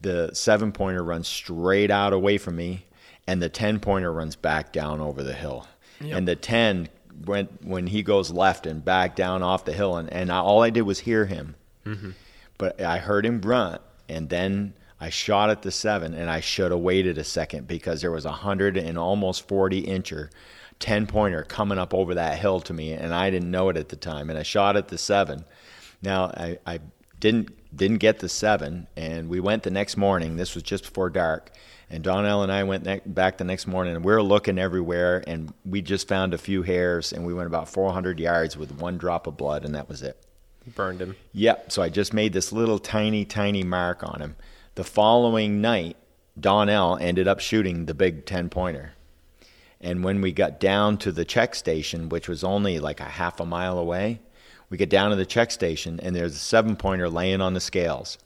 The 0.00 0.30
seven 0.34 0.72
pointer 0.72 1.02
runs 1.02 1.26
straight 1.26 1.90
out 1.90 2.12
away 2.12 2.38
from 2.38 2.56
me 2.56 2.86
and 3.26 3.42
the 3.42 3.48
10 3.48 3.80
pointer 3.80 4.12
runs 4.12 4.36
back 4.36 4.72
down 4.72 5.00
over 5.00 5.22
the 5.22 5.32
hill. 5.32 5.66
And 6.16 6.28
the 6.28 6.36
10 6.36 6.88
went 7.24 7.64
when 7.64 7.86
he 7.86 8.02
goes 8.02 8.30
left 8.30 8.66
and 8.66 8.84
back 8.84 9.16
down 9.16 9.42
off 9.42 9.64
the 9.64 9.72
hill 9.72 9.96
and, 9.96 10.12
and 10.12 10.30
I, 10.30 10.38
all 10.38 10.62
I 10.62 10.70
did 10.70 10.82
was 10.82 11.00
hear 11.00 11.26
him 11.26 11.54
mm-hmm. 11.84 12.10
but 12.58 12.80
I 12.80 12.98
heard 12.98 13.26
him 13.26 13.40
grunt, 13.40 13.80
and 14.08 14.28
then 14.28 14.74
I 15.00 15.10
shot 15.10 15.50
at 15.50 15.62
the 15.62 15.70
seven, 15.70 16.14
and 16.14 16.30
I 16.30 16.40
should 16.40 16.70
have 16.70 16.80
waited 16.80 17.18
a 17.18 17.24
second 17.24 17.66
because 17.66 18.00
there 18.00 18.10
was 18.10 18.24
a 18.24 18.32
hundred 18.32 18.76
and 18.76 18.98
almost 18.98 19.46
forty 19.46 19.82
incher, 19.82 20.30
ten 20.78 21.06
pointer 21.06 21.42
coming 21.42 21.78
up 21.78 21.94
over 21.94 22.14
that 22.14 22.38
hill 22.38 22.60
to 22.60 22.72
me, 22.72 22.92
and 22.92 23.14
I 23.14 23.30
didn't 23.30 23.50
know 23.50 23.68
it 23.68 23.76
at 23.76 23.88
the 23.88 23.96
time, 23.96 24.30
and 24.30 24.38
I 24.38 24.42
shot 24.42 24.76
at 24.76 24.88
the 24.88 24.98
seven. 24.98 25.44
Now 26.02 26.26
I, 26.26 26.58
I 26.66 26.80
didn't 27.20 27.50
didn't 27.76 27.98
get 27.98 28.18
the 28.20 28.28
seven, 28.28 28.86
and 28.96 29.28
we 29.28 29.40
went 29.40 29.62
the 29.62 29.70
next 29.70 29.96
morning. 29.96 30.36
This 30.36 30.54
was 30.54 30.62
just 30.62 30.84
before 30.84 31.10
dark. 31.10 31.50
And 31.90 32.02
Donnell 32.02 32.42
and 32.42 32.50
I 32.50 32.64
went 32.64 32.84
ne- 32.84 33.02
back 33.04 33.38
the 33.38 33.44
next 33.44 33.66
morning, 33.66 33.94
and 33.94 34.04
we 34.04 34.12
were 34.12 34.22
looking 34.22 34.58
everywhere, 34.58 35.22
and 35.26 35.52
we 35.64 35.82
just 35.82 36.08
found 36.08 36.32
a 36.32 36.38
few 36.38 36.62
hairs, 36.62 37.12
and 37.12 37.26
we 37.26 37.34
went 37.34 37.46
about 37.46 37.68
400 37.68 38.18
yards 38.18 38.56
with 38.56 38.72
one 38.80 38.96
drop 38.96 39.26
of 39.26 39.36
blood, 39.36 39.64
and 39.64 39.74
that 39.74 39.88
was 39.88 40.02
it. 40.02 40.16
burned 40.74 41.00
him. 41.00 41.14
Yep. 41.34 41.70
So 41.72 41.82
I 41.82 41.90
just 41.90 42.14
made 42.14 42.32
this 42.32 42.52
little 42.52 42.78
tiny, 42.78 43.24
tiny 43.24 43.62
mark 43.62 44.02
on 44.02 44.20
him. 44.20 44.36
The 44.76 44.84
following 44.84 45.60
night, 45.60 45.96
Donnell 46.40 46.96
ended 47.00 47.28
up 47.28 47.38
shooting 47.38 47.84
the 47.86 47.94
big 47.94 48.24
10 48.24 48.48
pointer. 48.48 48.93
And 49.84 50.02
when 50.02 50.22
we 50.22 50.32
got 50.32 50.58
down 50.58 50.96
to 50.98 51.12
the 51.12 51.26
check 51.26 51.54
station, 51.54 52.08
which 52.08 52.26
was 52.26 52.42
only 52.42 52.80
like 52.80 53.00
a 53.00 53.04
half 53.04 53.38
a 53.38 53.44
mile 53.44 53.78
away, 53.78 54.20
we 54.70 54.78
get 54.78 54.88
down 54.88 55.10
to 55.10 55.16
the 55.16 55.26
check 55.26 55.50
station 55.50 56.00
and 56.00 56.16
there's 56.16 56.34
a 56.34 56.38
seven 56.38 56.74
pointer 56.74 57.08
laying 57.10 57.42
on 57.42 57.52
the 57.52 57.60
scales. 57.60 58.18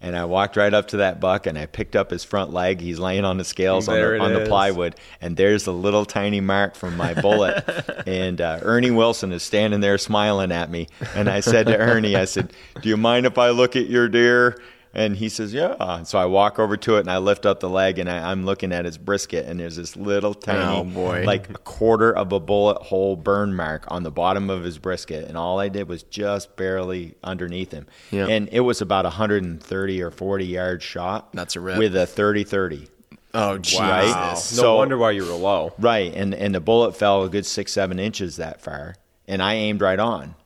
And 0.00 0.14
I 0.16 0.24
walked 0.26 0.56
right 0.56 0.72
up 0.72 0.88
to 0.88 0.98
that 0.98 1.18
buck 1.18 1.46
and 1.46 1.58
I 1.58 1.66
picked 1.66 1.96
up 1.96 2.10
his 2.10 2.22
front 2.22 2.52
leg. 2.52 2.80
He's 2.80 2.98
laying 2.98 3.24
on 3.24 3.38
the 3.38 3.44
scales 3.44 3.88
on, 3.88 3.94
the, 3.94 4.18
on 4.20 4.34
the 4.34 4.44
plywood. 4.44 4.94
And 5.20 5.36
there's 5.36 5.66
a 5.66 5.72
little 5.72 6.04
tiny 6.04 6.40
mark 6.40 6.76
from 6.76 6.96
my 6.96 7.14
bullet. 7.14 7.64
and 8.06 8.40
uh, 8.40 8.60
Ernie 8.62 8.90
Wilson 8.90 9.32
is 9.32 9.42
standing 9.42 9.80
there 9.80 9.98
smiling 9.98 10.52
at 10.52 10.70
me. 10.70 10.88
And 11.14 11.28
I 11.28 11.40
said 11.40 11.66
to 11.66 11.78
Ernie, 11.78 12.16
I 12.16 12.26
said, 12.26 12.52
Do 12.82 12.88
you 12.88 12.98
mind 12.98 13.26
if 13.26 13.38
I 13.38 13.50
look 13.50 13.76
at 13.76 13.88
your 13.88 14.08
deer? 14.08 14.60
And 14.94 15.16
he 15.16 15.28
says, 15.28 15.52
Yeah. 15.52 15.74
And 15.78 16.06
so 16.06 16.18
I 16.18 16.26
walk 16.26 16.58
over 16.58 16.76
to 16.76 16.96
it 16.96 17.00
and 17.00 17.10
I 17.10 17.18
lift 17.18 17.44
up 17.46 17.60
the 17.60 17.68
leg 17.68 17.98
and 17.98 18.08
I, 18.08 18.30
I'm 18.30 18.44
looking 18.46 18.72
at 18.72 18.84
his 18.84 18.96
brisket. 18.96 19.46
And 19.46 19.58
there's 19.58 19.76
this 19.76 19.96
little 19.96 20.34
tiny, 20.34 20.62
Oh, 20.62 20.84
boy. 20.84 21.24
like 21.26 21.50
a 21.50 21.54
quarter 21.54 22.12
of 22.16 22.32
a 22.32 22.40
bullet 22.40 22.80
hole 22.82 23.16
burn 23.16 23.54
mark 23.56 23.84
on 23.88 24.02
the 24.04 24.10
bottom 24.10 24.50
of 24.50 24.62
his 24.62 24.78
brisket. 24.78 25.26
And 25.28 25.36
all 25.36 25.58
I 25.58 25.68
did 25.68 25.88
was 25.88 26.02
just 26.04 26.56
barely 26.56 27.14
underneath 27.24 27.72
him. 27.72 27.86
Yeah. 28.10 28.28
And 28.28 28.48
it 28.52 28.60
was 28.60 28.80
about 28.80 29.04
130 29.04 30.02
or 30.02 30.10
40 30.10 30.44
yard 30.46 30.82
shot. 30.82 31.32
That's 31.32 31.56
a 31.56 31.60
rip. 31.60 31.78
With 31.78 31.96
a 31.96 32.06
30 32.06 32.44
30. 32.44 32.88
Oh, 33.36 33.58
Jesus. 33.58 33.80
Right? 33.80 34.30
No 34.30 34.34
So- 34.36 34.76
wonder 34.76 34.96
why 34.96 35.10
you 35.10 35.24
were 35.24 35.32
low. 35.34 35.72
Right. 35.78 36.14
And, 36.14 36.34
and 36.34 36.54
the 36.54 36.60
bullet 36.60 36.96
fell 36.96 37.24
a 37.24 37.28
good 37.28 37.44
six, 37.44 37.72
seven 37.72 37.98
inches 37.98 38.36
that 38.36 38.60
far. 38.60 38.94
And 39.26 39.42
I 39.42 39.54
aimed 39.54 39.80
right 39.80 39.98
on. 39.98 40.36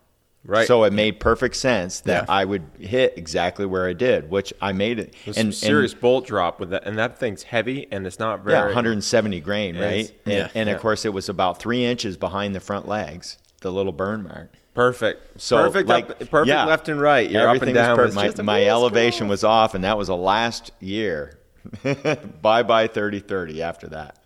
Right. 0.49 0.67
So 0.67 0.85
it 0.85 0.95
made 0.95 1.21
perfect 1.21 1.57
sense 1.57 2.01
that 2.01 2.25
Yeah. 2.25 2.35
I 2.35 2.43
would 2.47 2.63
hit 2.81 3.13
exactly 3.19 3.67
where 3.67 3.87
I 3.87 3.93
did, 3.93 4.31
which 4.31 4.55
I 4.63 4.73
made 4.73 4.99
it. 4.99 5.15
It 5.27 5.27
was 5.27 5.37
and, 5.37 5.55
serious 5.55 5.93
bolt 5.93 6.27
drop 6.27 6.59
with 6.59 6.71
that, 6.71 6.87
and 6.87 6.99
that 6.99 7.19
thing's 7.19 7.43
heavy, 7.43 7.87
and 7.91 8.07
it's 8.07 8.19
not 8.19 8.43
very. 8.43 8.57
yeah, 8.57 8.65
170 8.65 9.41
grain, 9.41 9.79
right? 9.79 10.11
And, 10.25 10.35
yeah, 10.35 10.49
and 10.55 10.71
yeah. 10.71 10.75
of 10.75 10.81
course, 10.81 11.05
it 11.05 11.13
was 11.13 11.29
about 11.29 11.59
three 11.59 11.85
inches 11.85 12.17
behind 12.17 12.55
the 12.55 12.61
front 12.61 12.89
legs, 12.89 13.37
the 13.61 13.71
little 13.71 13.93
burn 13.93 14.23
mark. 14.23 14.51
perfect. 14.73 15.39
So 15.39 15.59
perfect, 15.59 15.87
like, 15.87 16.09
up, 16.09 16.19
perfect 16.31 16.49
yeah, 16.49 16.65
left 16.65 16.89
and 16.89 16.99
right. 16.99 17.31
You're 17.31 17.47
Everything 17.47 17.77
up 17.77 17.91
and 17.91 17.97
down. 17.97 17.99
was 17.99 18.15
perfect. 18.15 18.39
My, 18.39 18.45
my 18.45 18.65
elevation 18.65 19.29
was 19.29 19.45
off, 19.45 19.75
and 19.75 19.85
that 19.85 19.99
was 19.99 20.09
the 20.09 20.17
last 20.17 20.71
year. 20.81 21.39
bye 22.41 22.63
bye 22.63 22.87
30 22.87 23.21
30 23.21 23.63
after 23.63 23.89
that. 23.89 24.19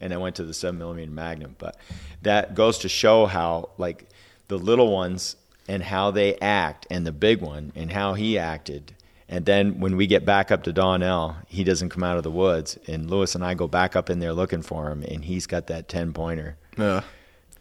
And 0.00 0.14
I 0.14 0.16
went 0.16 0.36
to 0.36 0.44
the 0.44 0.54
7 0.54 0.78
millimeter 0.78 1.10
Magnum. 1.10 1.56
But 1.58 1.76
that 2.22 2.54
goes 2.54 2.78
to 2.78 2.88
show 2.88 3.26
how, 3.26 3.70
like, 3.76 4.08
the 4.48 4.58
little 4.58 4.90
ones 4.90 5.36
and 5.68 5.82
how 5.82 6.10
they 6.10 6.36
act, 6.36 6.86
and 6.90 7.06
the 7.06 7.12
big 7.12 7.40
one 7.40 7.72
and 7.74 7.92
how 7.92 8.14
he 8.14 8.38
acted. 8.38 8.92
And 9.28 9.44
then 9.44 9.80
when 9.80 9.96
we 9.96 10.06
get 10.06 10.24
back 10.24 10.52
up 10.52 10.62
to 10.64 10.72
Donnell, 10.72 11.34
he 11.48 11.64
doesn't 11.64 11.88
come 11.88 12.04
out 12.04 12.16
of 12.16 12.22
the 12.22 12.30
woods. 12.30 12.78
And 12.86 13.10
Lewis 13.10 13.34
and 13.34 13.44
I 13.44 13.54
go 13.54 13.66
back 13.66 13.96
up 13.96 14.08
in 14.08 14.20
there 14.20 14.32
looking 14.32 14.62
for 14.62 14.90
him, 14.90 15.02
and 15.02 15.24
he's 15.24 15.46
got 15.46 15.66
that 15.66 15.88
10 15.88 16.12
pointer. 16.12 16.56
Uh, 16.78 17.00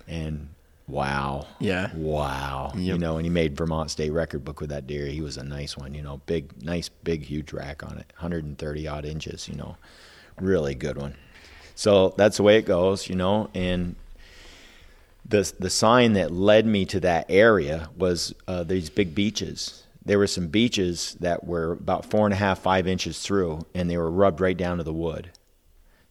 And 0.07 0.49
wow. 0.87 1.47
Yeah. 1.59 1.89
Wow. 1.95 2.71
You 2.75 2.95
know, 2.99 3.15
and 3.17 3.25
he 3.25 3.31
made 3.31 3.57
Vermont 3.57 3.89
State 3.89 4.11
record 4.11 4.45
book 4.45 4.61
with 4.61 4.69
that 4.69 4.85
deer. 4.85 5.07
He 5.07 5.21
was 5.21 5.37
a 5.37 5.43
nice 5.43 5.75
one, 5.75 5.95
you 5.95 6.03
know, 6.03 6.21
big, 6.27 6.51
nice, 6.63 6.89
big, 6.89 7.23
huge 7.23 7.51
rack 7.51 7.81
on 7.81 7.97
it, 7.97 8.13
130 8.17 8.87
odd 8.87 9.03
inches, 9.05 9.47
you 9.47 9.55
know, 9.55 9.75
really 10.39 10.75
good 10.75 10.97
one. 10.97 11.15
So 11.73 12.13
that's 12.17 12.37
the 12.37 12.43
way 12.43 12.57
it 12.59 12.65
goes, 12.67 13.09
you 13.09 13.15
know, 13.15 13.49
and 13.55 13.95
the 15.27 15.51
the 15.59 15.69
sign 15.69 16.13
that 16.13 16.31
led 16.31 16.65
me 16.65 16.85
to 16.85 16.99
that 17.01 17.25
area 17.29 17.89
was 17.97 18.33
uh, 18.47 18.63
these 18.63 18.89
big 18.89 19.15
beeches. 19.15 19.83
There 20.05 20.19
were 20.19 20.27
some 20.27 20.47
beeches 20.47 21.17
that 21.19 21.45
were 21.45 21.71
about 21.71 22.05
four 22.05 22.27
and 22.27 22.33
a 22.33 22.38
half, 22.38 22.59
five 22.59 22.88
inches 22.88 23.19
through, 23.19 23.65
and 23.73 23.89
they 23.89 23.97
were 23.97 24.11
rubbed 24.11 24.39
right 24.39 24.55
down 24.55 24.77
to 24.77 24.83
the 24.83 24.93
wood. 24.93 25.31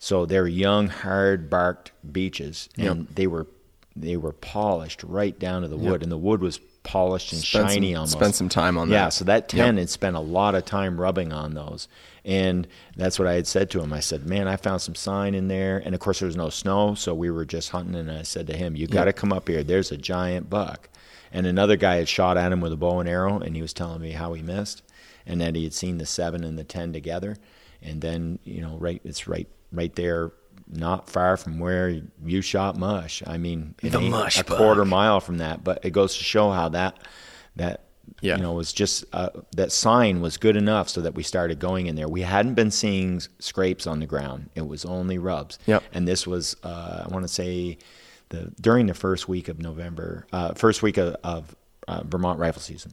So 0.00 0.26
they 0.26 0.38
were 0.40 0.48
young, 0.48 0.88
hard 0.88 1.48
barked 1.48 1.92
beeches, 2.10 2.68
and 2.76 3.06
they 3.14 3.26
were 3.28 3.46
they 3.94 4.16
were 4.16 4.32
polished 4.32 5.04
right 5.04 5.38
down 5.38 5.62
to 5.62 5.68
the 5.68 5.76
wood, 5.76 6.02
and 6.02 6.10
the 6.10 6.18
wood 6.18 6.40
was 6.40 6.58
polished 6.84 7.32
and 7.32 7.42
Spent 7.42 7.70
shiny 7.70 7.92
some- 7.92 7.98
almost. 8.00 8.12
spent 8.12 8.34
some 8.36 8.48
time 8.48 8.78
on 8.78 8.88
that. 8.90 8.94
Yeah, 8.94 9.08
so 9.08 9.24
that 9.24 9.48
ten 9.48 9.76
had 9.78 9.90
spent 9.90 10.14
a 10.14 10.20
lot 10.20 10.54
of 10.54 10.64
time 10.64 11.00
rubbing 11.00 11.32
on 11.32 11.54
those, 11.54 11.88
and 12.24 12.68
that's 12.96 13.18
what 13.18 13.26
I 13.26 13.34
had 13.34 13.46
said 13.48 13.70
to 13.70 13.80
him. 13.80 13.92
I 13.92 14.00
said, 14.00 14.26
"Man, 14.26 14.46
I 14.46 14.56
found 14.56 14.80
some 14.82 14.94
sign 14.94 15.34
in 15.34 15.48
there," 15.48 15.82
and 15.84 15.94
of 15.94 16.00
course 16.00 16.20
there 16.20 16.26
was 16.26 16.36
no 16.36 16.50
snow, 16.50 16.94
so 16.94 17.12
we 17.14 17.30
were 17.30 17.44
just 17.44 17.70
hunting. 17.70 17.96
And 17.96 18.10
I 18.10 18.22
said 18.22 18.46
to 18.46 18.56
him, 18.56 18.76
"You 18.76 18.86
got 18.86 19.04
to 19.06 19.12
come 19.12 19.32
up 19.32 19.48
here. 19.48 19.64
There's 19.64 19.90
a 19.90 19.96
giant 19.96 20.48
buck." 20.48 20.88
And 21.32 21.46
another 21.48 21.76
guy 21.76 21.96
had 21.96 22.08
shot 22.08 22.36
at 22.36 22.52
him 22.52 22.60
with 22.60 22.72
a 22.72 22.76
bow 22.76 23.00
and 23.00 23.08
arrow, 23.08 23.40
and 23.40 23.56
he 23.56 23.62
was 23.62 23.72
telling 23.72 24.00
me 24.00 24.12
how 24.12 24.34
he 24.34 24.42
missed, 24.42 24.82
and 25.26 25.40
that 25.40 25.56
he 25.56 25.64
had 25.64 25.74
seen 25.74 25.98
the 25.98 26.06
seven 26.06 26.44
and 26.44 26.56
the 26.56 26.62
ten 26.64 26.92
together, 26.92 27.36
and 27.82 28.00
then 28.02 28.38
you 28.44 28.60
know, 28.60 28.76
right, 28.78 29.00
it's 29.04 29.26
right, 29.26 29.48
right 29.72 29.94
there. 29.96 30.30
Not 30.66 31.08
far 31.10 31.36
from 31.36 31.58
where 31.58 32.00
you 32.24 32.40
shot 32.40 32.76
mush. 32.78 33.22
I 33.26 33.36
mean, 33.38 33.74
it 33.82 33.90
The 33.92 34.00
mush 34.00 34.40
a 34.40 34.44
buck. 34.44 34.56
quarter 34.58 34.84
mile 34.84 35.20
from 35.20 35.38
that, 35.38 35.62
but 35.62 35.84
it 35.84 35.90
goes 35.90 36.16
to 36.16 36.24
show 36.24 36.50
how 36.50 36.70
that 36.70 36.98
that 37.56 37.80
Yeah. 38.20 38.36
you 38.36 38.42
know, 38.42 38.52
was 38.54 38.72
just 38.72 39.04
uh, 39.12 39.28
that 39.56 39.70
sign 39.72 40.20
was 40.20 40.36
good 40.38 40.56
enough 40.56 40.88
so 40.88 41.00
that 41.02 41.14
we 41.14 41.22
started 41.22 41.58
going 41.58 41.86
in 41.86 41.96
there. 41.96 42.08
We 42.08 42.22
hadn't 42.22 42.54
been 42.54 42.70
seeing 42.70 43.20
scrapes 43.38 43.86
on 43.86 44.00
the 44.00 44.06
ground; 44.06 44.50
it 44.54 44.66
was 44.66 44.84
only 44.84 45.18
rubs. 45.18 45.58
Yep. 45.66 45.82
And 45.92 46.08
this 46.08 46.26
was, 46.26 46.56
uh, 46.64 47.04
I 47.04 47.08
want 47.08 47.24
to 47.24 47.28
say, 47.32 47.78
the 48.30 48.50
during 48.60 48.86
the 48.86 48.94
first 48.94 49.28
week 49.28 49.48
of 49.48 49.58
November, 49.60 50.26
uh, 50.32 50.54
first 50.54 50.82
week 50.82 50.96
of, 50.96 51.16
of 51.22 51.54
uh, 51.86 52.02
Vermont 52.04 52.38
rifle 52.38 52.62
season, 52.62 52.92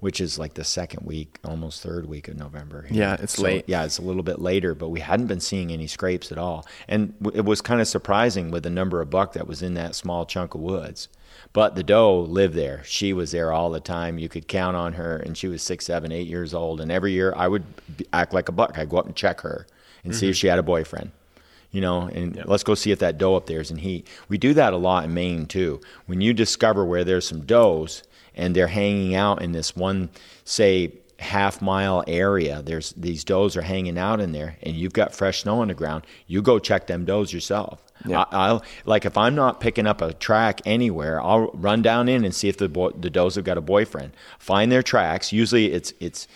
which 0.00 0.20
is 0.20 0.38
like 0.38 0.54
the 0.54 0.64
second 0.64 1.04
week, 1.04 1.38
almost 1.44 1.82
third 1.82 2.06
week 2.06 2.28
of 2.28 2.36
November. 2.36 2.86
Yeah, 2.90 3.16
it's 3.20 3.38
late. 3.38 3.64
Yeah, 3.66 3.84
it's 3.84 3.98
a 3.98 4.02
little 4.02 4.22
bit 4.22 4.40
later, 4.40 4.74
but 4.74 4.90
we 4.90 5.00
hadn't 5.00 5.26
been 5.26 5.40
seeing 5.40 5.72
any 5.72 5.86
scrapes 5.86 6.30
at 6.30 6.38
all, 6.38 6.66
and 6.86 7.18
w- 7.20 7.36
it 7.36 7.44
was 7.44 7.60
kind 7.60 7.80
of 7.80 7.88
surprising 7.88 8.50
with 8.50 8.62
the 8.62 8.70
number 8.70 9.00
of 9.00 9.10
buck 9.10 9.32
that 9.32 9.46
was 9.46 9.62
in 9.62 9.74
that 9.74 9.94
small 9.94 10.24
chunk 10.24 10.54
of 10.54 10.60
woods. 10.60 11.08
But 11.52 11.74
the 11.74 11.82
doe 11.82 12.20
lived 12.20 12.54
there. 12.54 12.82
She 12.84 13.12
was 13.12 13.30
there 13.30 13.52
all 13.52 13.70
the 13.70 13.80
time. 13.80 14.18
You 14.18 14.28
could 14.28 14.48
count 14.48 14.76
on 14.76 14.94
her, 14.94 15.16
and 15.16 15.36
she 15.36 15.48
was 15.48 15.62
six, 15.62 15.86
seven, 15.86 16.12
eight 16.12 16.26
years 16.26 16.52
old. 16.52 16.80
And 16.80 16.92
every 16.92 17.12
year, 17.12 17.32
I 17.36 17.48
would 17.48 17.64
act 18.12 18.34
like 18.34 18.48
a 18.48 18.52
buck. 18.52 18.76
I'd 18.76 18.90
go 18.90 18.98
up 18.98 19.06
and 19.06 19.16
check 19.16 19.40
her 19.42 19.66
and 20.04 20.14
see 20.14 20.28
if 20.28 20.34
mm-hmm. 20.34 20.40
she 20.40 20.46
had 20.46 20.58
a 20.58 20.62
boyfriend 20.62 21.10
you 21.70 21.80
know, 21.82 22.08
and 22.14 22.42
let's 22.46 22.62
go 22.62 22.74
see 22.74 22.92
if 22.92 22.98
that 23.00 23.18
doe 23.18 23.36
up 23.36 23.46
there 23.46 23.60
is 23.60 23.70
in 23.70 23.76
heat. 23.76 24.06
We 24.28 24.38
do 24.38 24.54
that 24.54 24.72
a 24.72 24.76
lot 24.76 25.04
in 25.04 25.12
Maine 25.12 25.46
too. 25.46 25.80
When 26.06 26.20
you 26.20 26.32
discover 26.32 26.84
where 26.84 27.04
there's 27.04 27.28
some 27.28 27.44
does 27.44 28.02
and 28.38 28.54
they're 28.54 28.68
hanging 28.68 29.14
out 29.14 29.42
in 29.42 29.52
this 29.52 29.76
one, 29.76 30.08
say, 30.44 30.92
half 31.18 31.60
mile 31.60 32.04
area, 32.06 32.62
there's 32.62 32.92
these 32.92 33.24
does 33.24 33.56
are 33.56 33.62
hanging 33.62 33.98
out 33.98 34.20
in 34.20 34.32
there, 34.32 34.56
and 34.62 34.76
you've 34.76 34.92
got 34.92 35.14
fresh 35.14 35.42
snow 35.42 35.60
on 35.60 35.68
the 35.68 35.74
ground. 35.74 36.06
You 36.26 36.42
go 36.42 36.58
check 36.58 36.86
them 36.86 37.04
does 37.04 37.32
yourself. 37.32 37.82
Yeah. 38.06 38.24
I, 38.30 38.46
I'll 38.46 38.64
like 38.84 39.04
if 39.04 39.16
I'm 39.18 39.34
not 39.34 39.60
picking 39.60 39.86
up 39.86 40.00
a 40.00 40.12
track 40.12 40.60
anywhere, 40.64 41.20
I'll 41.20 41.50
run 41.52 41.82
down 41.82 42.08
in 42.08 42.24
and 42.24 42.34
see 42.34 42.48
if 42.48 42.56
the 42.56 42.68
boy, 42.68 42.90
the 42.90 43.10
does 43.10 43.34
have 43.34 43.44
got 43.44 43.58
a 43.58 43.62
boyfriend. 43.62 44.12
Find 44.38 44.70
their 44.70 44.82
tracks. 44.82 45.32
Usually, 45.32 45.72
it's 45.72 45.92
it's 45.98 46.28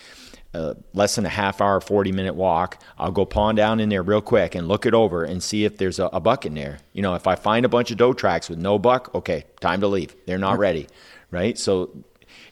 uh, 0.54 0.74
less 0.92 1.14
than 1.14 1.24
a 1.24 1.30
half 1.30 1.60
hour, 1.60 1.80
40 1.80 2.12
minute 2.12 2.34
walk. 2.34 2.82
I'll 2.98 3.12
go 3.12 3.24
pawn 3.24 3.54
down 3.54 3.80
in 3.80 3.88
there 3.88 4.02
real 4.02 4.20
quick 4.20 4.54
and 4.54 4.68
look 4.68 4.84
it 4.84 4.94
over 4.94 5.24
and 5.24 5.42
see 5.42 5.64
if 5.64 5.78
there's 5.78 5.98
a, 5.98 6.06
a 6.06 6.20
buck 6.20 6.44
in 6.44 6.54
there. 6.54 6.78
You 6.92 7.02
know, 7.02 7.14
if 7.14 7.26
I 7.26 7.36
find 7.36 7.64
a 7.64 7.68
bunch 7.68 7.90
of 7.90 7.96
doe 7.96 8.12
tracks 8.12 8.50
with 8.50 8.58
no 8.58 8.78
buck, 8.78 9.14
okay, 9.14 9.44
time 9.60 9.80
to 9.80 9.86
leave. 9.86 10.14
They're 10.26 10.38
not 10.38 10.58
ready, 10.58 10.88
right? 11.32 11.58
So 11.58 12.04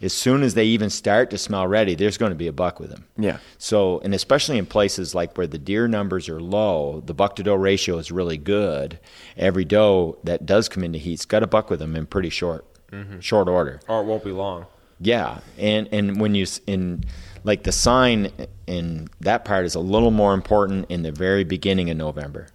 as 0.03 0.12
soon 0.12 0.43
as 0.43 0.55
they 0.55 0.64
even 0.64 0.90
start 0.90 1.31
to 1.31 1.38
smell 1.38 1.66
ready, 1.66 1.95
there's 1.95 2.16
going 2.16 2.31
to 2.31 2.37
be 2.37 2.47
a 2.47 2.53
buck 2.53 2.81
with 2.81 2.90
them. 2.90 3.07
Yeah. 3.16 3.38
So, 3.59 4.01
and 4.01 4.14
especially 4.14 4.59
in 4.59 4.66
places 4.66 5.14
like 5.14 5.37
where 5.37 5.47
the 5.47 5.59
deer 5.59 5.87
numbers 5.87 6.29
are 6.29 6.40
low, 6.40 7.03
the 7.05 7.14
buck 7.14 7.37
to 7.37 7.43
doe 7.43 7.55
ratio 7.55 7.99
is 7.99 8.11
really 8.11 8.38
good. 8.38 8.99
Every 9.37 9.64
doe 9.64 10.19
that 10.25 10.47
does 10.47 10.69
come 10.69 10.83
into 10.83 10.99
heat's 10.99 11.27
got 11.27 11.43
a 11.43 11.47
buck 11.47 11.71
with 11.71 11.81
them 11.81 11.95
in 11.97 12.07
pretty 12.07 12.31
short, 12.31 12.66
mm-hmm. 12.90 13.21
short 13.21 13.49
order. 13.49 13.81
Or 13.88 14.01
it 14.01 14.05
won't 14.05 14.25
be 14.25 14.33
long. 14.33 14.66
Yeah, 15.03 15.40
and 15.57 15.88
and 15.93 16.21
when 16.21 16.35
you 16.35 16.47
in 16.66 17.05
like 17.43 17.62
the 17.62 17.73
sign 17.73 18.31
in 18.66 19.09
that 19.21 19.47
part 19.47 19.64
is 19.64 19.75
a 19.75 19.81
little 19.81 20.11
more 20.11 20.35
important 20.35 20.90
in 20.90 21.03
the 21.03 21.12
very 21.12 21.43
beginning 21.43 21.88
of 21.88 21.97
November. 21.97 22.49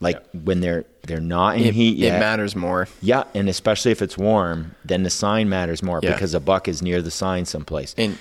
Like 0.00 0.22
when 0.32 0.60
they're 0.60 0.84
they're 1.02 1.20
not 1.20 1.56
in 1.56 1.64
It, 1.64 1.74
heat 1.74 2.02
it 2.02 2.18
matters 2.18 2.56
more. 2.56 2.88
Yeah, 3.02 3.24
and 3.34 3.48
especially 3.48 3.92
if 3.92 4.00
it's 4.02 4.16
warm, 4.16 4.74
then 4.84 5.02
the 5.02 5.10
sign 5.10 5.48
matters 5.48 5.82
more 5.82 6.00
Yeah. 6.02 6.12
because 6.12 6.32
a 6.34 6.40
buck 6.40 6.68
is 6.68 6.80
near 6.82 7.02
the 7.02 7.10
sign 7.10 7.44
someplace. 7.44 7.94
In 7.96 8.18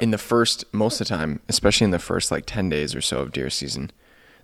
in 0.00 0.10
the 0.10 0.18
first 0.18 0.64
most 0.72 1.00
of 1.00 1.06
the 1.08 1.14
time, 1.16 1.40
especially 1.48 1.84
in 1.84 1.90
the 1.92 1.98
first 1.98 2.30
like 2.30 2.44
ten 2.46 2.68
days 2.68 2.94
or 2.94 3.00
so 3.00 3.20
of 3.20 3.32
deer 3.32 3.50
season, 3.50 3.90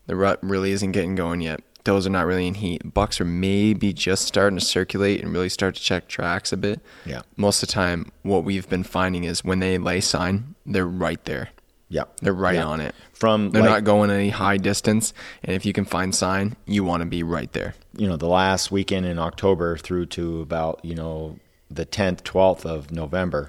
the 0.07 0.15
rut 0.17 0.39
really 0.43 0.71
isn't 0.73 0.93
getting 0.93 1.15
going 1.17 1.41
yet. 1.41 1.61
Those 1.85 2.05
are 2.07 2.11
not 2.11 2.27
really 2.27 2.49
in 2.49 2.55
heat. 2.55 2.95
Bucks 2.95 3.21
are 3.21 3.25
maybe 3.25 3.93
just 3.93 4.25
starting 4.25 4.59
to 4.59 4.65
circulate 4.65 5.23
and 5.23 5.33
really 5.33 5.49
start 5.49 5.77
to 5.77 5.81
check 5.81 6.09
tracks 6.09 6.53
a 6.53 6.57
bit. 6.57 6.81
Yeah. 7.05 7.23
Most 7.37 7.63
of 7.63 7.69
the 7.69 7.73
time, 7.73 8.11
what 8.23 8.43
we've 8.43 8.69
been 8.69 8.83
finding 8.83 9.23
is 9.23 9.45
when 9.45 9.61
they 9.61 9.79
lay 9.79 10.01
sign, 10.01 10.57
they're 10.67 10.85
right 10.87 11.25
there. 11.27 11.51
Yeah, 11.89 12.05
They're 12.21 12.33
right 12.33 12.57
Yeah. 12.57 12.67
on 12.67 12.81
it. 12.81 12.95
From 13.13 13.51
They're 13.51 13.63
like, 13.63 13.71
not 13.71 13.85
going 13.85 14.11
any 14.11 14.29
high 14.31 14.57
distance, 14.59 15.15
and 15.43 15.55
if 15.57 15.65
you 15.65 15.73
can 15.73 15.85
find 15.85 16.15
sign, 16.15 16.57
you 16.67 16.85
want 16.85 17.01
to 17.03 17.07
be 17.07 17.23
right 17.23 17.53
there. 17.53 17.75
you 17.97 18.07
know 18.09 18.17
the 18.17 18.29
last 18.29 18.71
weekend 18.71 19.07
in 19.07 19.19
October 19.19 19.77
through 19.79 20.07
to 20.07 20.41
about 20.43 20.81
you 20.85 20.95
know 20.95 21.39
the 21.71 21.85
tenth, 21.85 22.23
twelfth 22.25 22.67
of 22.67 22.91
November. 22.93 23.49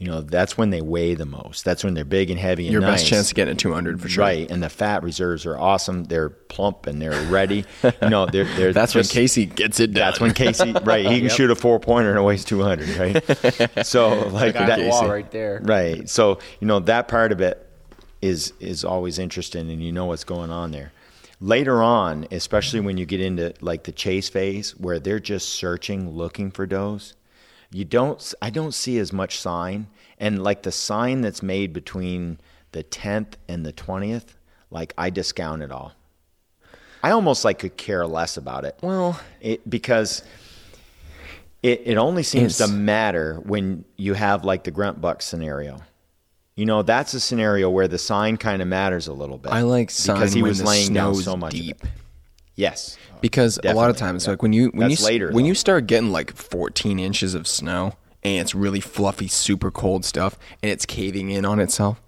You 0.00 0.06
know 0.06 0.20
that's 0.20 0.56
when 0.56 0.70
they 0.70 0.80
weigh 0.80 1.14
the 1.14 1.24
most. 1.26 1.64
That's 1.64 1.82
when 1.82 1.94
they're 1.94 2.04
big 2.04 2.30
and 2.30 2.38
heavy 2.38 2.66
and 2.66 2.72
Your 2.72 2.80
nice. 2.82 3.00
best 3.00 3.06
chance 3.06 3.30
of 3.30 3.34
getting 3.34 3.54
a 3.54 3.56
200 3.56 4.00
for 4.00 4.08
sure. 4.08 4.22
Right, 4.22 4.48
and 4.48 4.62
the 4.62 4.68
fat 4.68 5.02
reserves 5.02 5.44
are 5.44 5.58
awesome. 5.58 6.04
They're 6.04 6.28
plump 6.28 6.86
and 6.86 7.02
they're 7.02 7.20
ready. 7.28 7.64
You 7.82 8.08
know, 8.08 8.26
they're 8.26 8.44
they're 8.44 8.72
That's 8.74 8.92
just, 8.92 9.12
when 9.12 9.22
Casey 9.22 9.46
gets 9.46 9.80
it 9.80 9.88
done. 9.88 9.94
That's 9.94 10.20
when 10.20 10.34
Casey, 10.34 10.70
right? 10.84 11.04
He 11.04 11.18
can 11.20 11.30
shoot 11.30 11.50
a 11.50 11.56
four 11.56 11.80
pointer 11.80 12.10
and 12.10 12.18
it 12.18 12.22
weighs 12.22 12.44
two 12.44 12.62
hundred, 12.62 12.90
right? 12.96 13.84
So 13.86 14.28
like 14.28 14.54
Got 14.54 14.66
that, 14.68 14.88
wall 14.88 15.08
right 15.08 15.28
there. 15.32 15.60
right? 15.64 16.08
So 16.08 16.38
you 16.60 16.68
know 16.68 16.78
that 16.80 17.08
part 17.08 17.32
of 17.32 17.40
it 17.40 17.64
is 18.20 18.52
is 18.60 18.84
always 18.84 19.18
interesting, 19.18 19.70
and 19.70 19.82
you 19.82 19.92
know 19.92 20.06
what's 20.06 20.24
going 20.24 20.50
on 20.50 20.70
there. 20.70 20.92
Later 21.40 21.82
on, 21.82 22.26
especially 22.32 22.80
when 22.80 22.96
you 22.96 23.06
get 23.06 23.20
into 23.20 23.54
like 23.60 23.84
the 23.84 23.92
chase 23.92 24.28
phase, 24.28 24.72
where 24.72 24.98
they're 24.98 25.20
just 25.20 25.50
searching, 25.50 26.10
looking 26.10 26.50
for 26.50 26.66
does, 26.66 27.14
you 27.70 27.84
don't. 27.84 28.34
I 28.42 28.50
don't 28.50 28.74
see 28.74 28.98
as 28.98 29.12
much 29.12 29.38
sign, 29.38 29.86
and 30.18 30.42
like 30.42 30.62
the 30.62 30.72
sign 30.72 31.20
that's 31.20 31.42
made 31.42 31.72
between 31.72 32.38
the 32.72 32.82
tenth 32.82 33.36
and 33.48 33.64
the 33.64 33.72
twentieth, 33.72 34.36
like 34.70 34.94
I 34.98 35.10
discount 35.10 35.62
it 35.62 35.70
all. 35.70 35.92
I 37.02 37.12
almost 37.12 37.44
like 37.44 37.60
could 37.60 37.76
care 37.76 38.06
less 38.06 38.36
about 38.36 38.64
it. 38.64 38.76
Well, 38.82 39.20
It 39.40 39.68
because 39.68 40.24
it 41.62 41.82
it 41.84 41.96
only 41.96 42.22
seems 42.22 42.58
to 42.58 42.66
matter 42.68 43.36
when 43.44 43.84
you 43.96 44.14
have 44.14 44.44
like 44.44 44.64
the 44.64 44.70
grunt 44.70 45.00
buck 45.00 45.22
scenario. 45.22 45.78
You 46.58 46.66
know, 46.66 46.82
that's 46.82 47.14
a 47.14 47.20
scenario 47.20 47.70
where 47.70 47.86
the 47.86 47.98
sign 47.98 48.36
kind 48.36 48.60
of 48.60 48.66
matters 48.66 49.06
a 49.06 49.12
little 49.12 49.38
bit. 49.38 49.52
I 49.52 49.62
like 49.62 49.90
sign 49.90 50.16
because 50.16 50.32
he 50.32 50.42
was 50.42 50.60
laying 50.60 50.92
down 50.92 51.14
so 51.14 51.36
much 51.36 51.52
deep. 51.52 51.84
Yes. 52.56 52.98
because 53.20 53.60
a 53.62 53.74
lot 53.74 53.90
of 53.90 53.96
times 53.96 54.24
yeah. 54.24 54.32
like 54.32 54.42
when 54.42 54.52
you 54.52 54.70
when 54.70 54.88
That's 54.88 55.00
you 55.00 55.06
later, 55.06 55.30
when 55.30 55.44
though. 55.44 55.48
you 55.50 55.54
start 55.54 55.86
getting 55.86 56.10
like 56.10 56.34
14 56.34 56.98
inches 56.98 57.34
of 57.34 57.46
snow 57.46 57.94
and 58.24 58.40
it's 58.40 58.56
really 58.56 58.80
fluffy 58.80 59.28
super 59.28 59.70
cold 59.70 60.04
stuff 60.04 60.36
and 60.60 60.72
it's 60.72 60.84
caving 60.84 61.30
in 61.30 61.44
on 61.44 61.60
itself. 61.60 62.02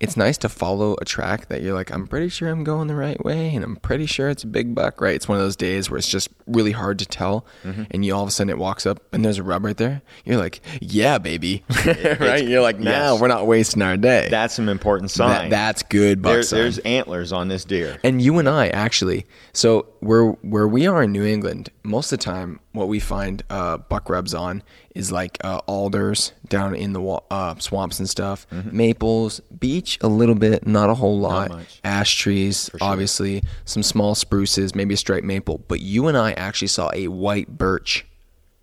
It's 0.00 0.16
nice 0.16 0.38
to 0.38 0.48
follow 0.48 0.96
a 1.00 1.04
track 1.04 1.46
that 1.48 1.60
you're 1.62 1.74
like 1.74 1.90
i'm 1.92 2.06
pretty 2.06 2.28
sure 2.28 2.48
i'm 2.48 2.64
going 2.64 2.88
the 2.88 2.94
right 2.94 3.22
way 3.24 3.54
and 3.54 3.62
i'm 3.62 3.76
pretty 3.76 4.06
sure 4.06 4.28
it's 4.30 4.42
a 4.44 4.46
big 4.46 4.74
buck 4.74 5.00
right 5.00 5.14
it's 5.14 5.28
one 5.28 5.36
of 5.36 5.44
those 5.44 5.56
days 5.56 5.90
where 5.90 5.98
it's 5.98 6.08
just 6.08 6.28
really 6.46 6.72
hard 6.72 6.98
to 6.98 7.06
tell 7.06 7.44
Mm-hmm. 7.64 7.82
and 7.90 8.04
you 8.04 8.14
all 8.14 8.22
of 8.22 8.28
a 8.28 8.30
sudden 8.30 8.48
it 8.50 8.58
walks 8.58 8.86
up 8.86 9.02
and 9.12 9.22
there's 9.24 9.36
a 9.38 9.42
rub 9.42 9.64
right 9.64 9.76
there 9.76 10.00
you're 10.24 10.38
like 10.38 10.60
yeah 10.80 11.18
baby 11.18 11.62
right 12.18 12.46
you're 12.48 12.62
like 12.62 12.78
now 12.78 13.12
yes. 13.12 13.20
we're 13.20 13.28
not 13.28 13.46
wasting 13.46 13.82
our 13.82 13.96
day 13.96 14.28
That's 14.30 14.54
some 14.54 14.68
important 14.68 15.10
That- 15.10 15.14
sign. 15.40 15.50
that's 15.50 15.82
good 15.82 16.22
buck 16.22 16.32
There- 16.32 16.42
sign. 16.42 16.58
there's 16.60 16.78
antlers 16.78 17.32
on 17.32 17.48
this 17.48 17.64
deer. 17.64 17.98
And 18.02 18.22
you 18.22 18.38
and 18.38 18.48
I 18.48 18.68
actually, 18.68 19.26
so 19.52 19.86
where 20.00 20.26
where 20.42 20.66
we 20.66 20.86
are 20.86 21.02
in 21.02 21.12
New 21.12 21.24
England, 21.24 21.68
most 21.82 22.10
of 22.12 22.18
the 22.18 22.24
time, 22.24 22.60
what 22.72 22.88
we 22.88 22.98
find 23.00 23.42
uh, 23.50 23.76
buck 23.78 24.08
rubs 24.08 24.32
on 24.34 24.62
is 24.94 25.12
like 25.12 25.38
uh, 25.44 25.58
alders 25.66 26.32
down 26.48 26.74
in 26.74 26.92
the 26.92 27.00
uh, 27.30 27.54
swamps 27.58 27.98
and 28.00 28.08
stuff, 28.08 28.46
maples, 28.50 29.40
beech 29.58 29.98
a 30.00 30.08
little 30.08 30.34
bit, 30.34 30.66
not 30.66 30.90
a 30.90 30.94
whole 30.94 31.18
lot, 31.18 31.52
ash 31.84 32.16
trees, 32.16 32.70
obviously, 32.80 33.42
some 33.64 33.82
small 33.82 34.14
spruces, 34.14 34.74
maybe 34.74 34.94
a 34.94 34.96
striped 34.96 35.24
maple. 35.26 35.58
But 35.68 35.80
you 35.80 36.08
and 36.08 36.16
I 36.18 36.32
actually 36.32 36.68
saw 36.68 36.90
a 36.92 37.08
white 37.08 37.56
birch 37.56 38.04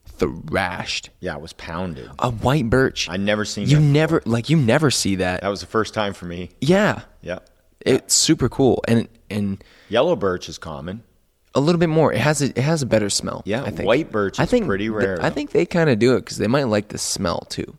thrashed. 0.05 1.09
Yeah, 1.19 1.35
it 1.35 1.41
was 1.41 1.53
pounded. 1.53 2.09
A 2.19 2.31
white 2.31 2.69
birch. 2.69 3.07
I 3.09 3.17
never 3.17 3.45
seen 3.45 3.67
You 3.69 3.77
that 3.77 3.81
never 3.83 4.21
like 4.25 4.49
you 4.49 4.57
never 4.57 4.91
see 4.91 5.15
that. 5.17 5.41
That 5.41 5.49
was 5.49 5.61
the 5.61 5.67
first 5.67 5.93
time 5.93 6.13
for 6.13 6.25
me. 6.25 6.49
yeah, 6.61 7.01
Yeah. 7.21 7.39
it's 7.81 8.13
super 8.13 8.49
cool 8.49 8.83
and 8.87 9.07
and. 9.29 9.63
Yellow 9.89 10.15
birch 10.15 10.49
is 10.49 10.57
common. 10.57 11.03
A 11.57 11.59
little 11.59 11.79
bit 11.79 11.89
more. 11.89 12.13
It 12.13 12.19
has 12.19 12.41
a, 12.41 12.49
it 12.49 12.57
has 12.59 12.81
a 12.81 12.85
better 12.85 13.09
smell. 13.09 13.41
Yeah, 13.45 13.63
I 13.63 13.71
think. 13.71 13.87
white 13.87 14.11
birch 14.11 14.39
I 14.39 14.45
think 14.45 14.65
pretty 14.67 14.85
th- 14.89 14.95
rare, 14.95 15.17
I 15.21 15.29
think 15.29 15.51
they 15.51 15.65
kind 15.65 15.89
of 15.89 15.97
do 15.99 16.15
it 16.15 16.19
because 16.21 16.37
they 16.37 16.47
might 16.47 16.65
like 16.65 16.89
the 16.89 16.97
smell 16.97 17.39
too. 17.49 17.77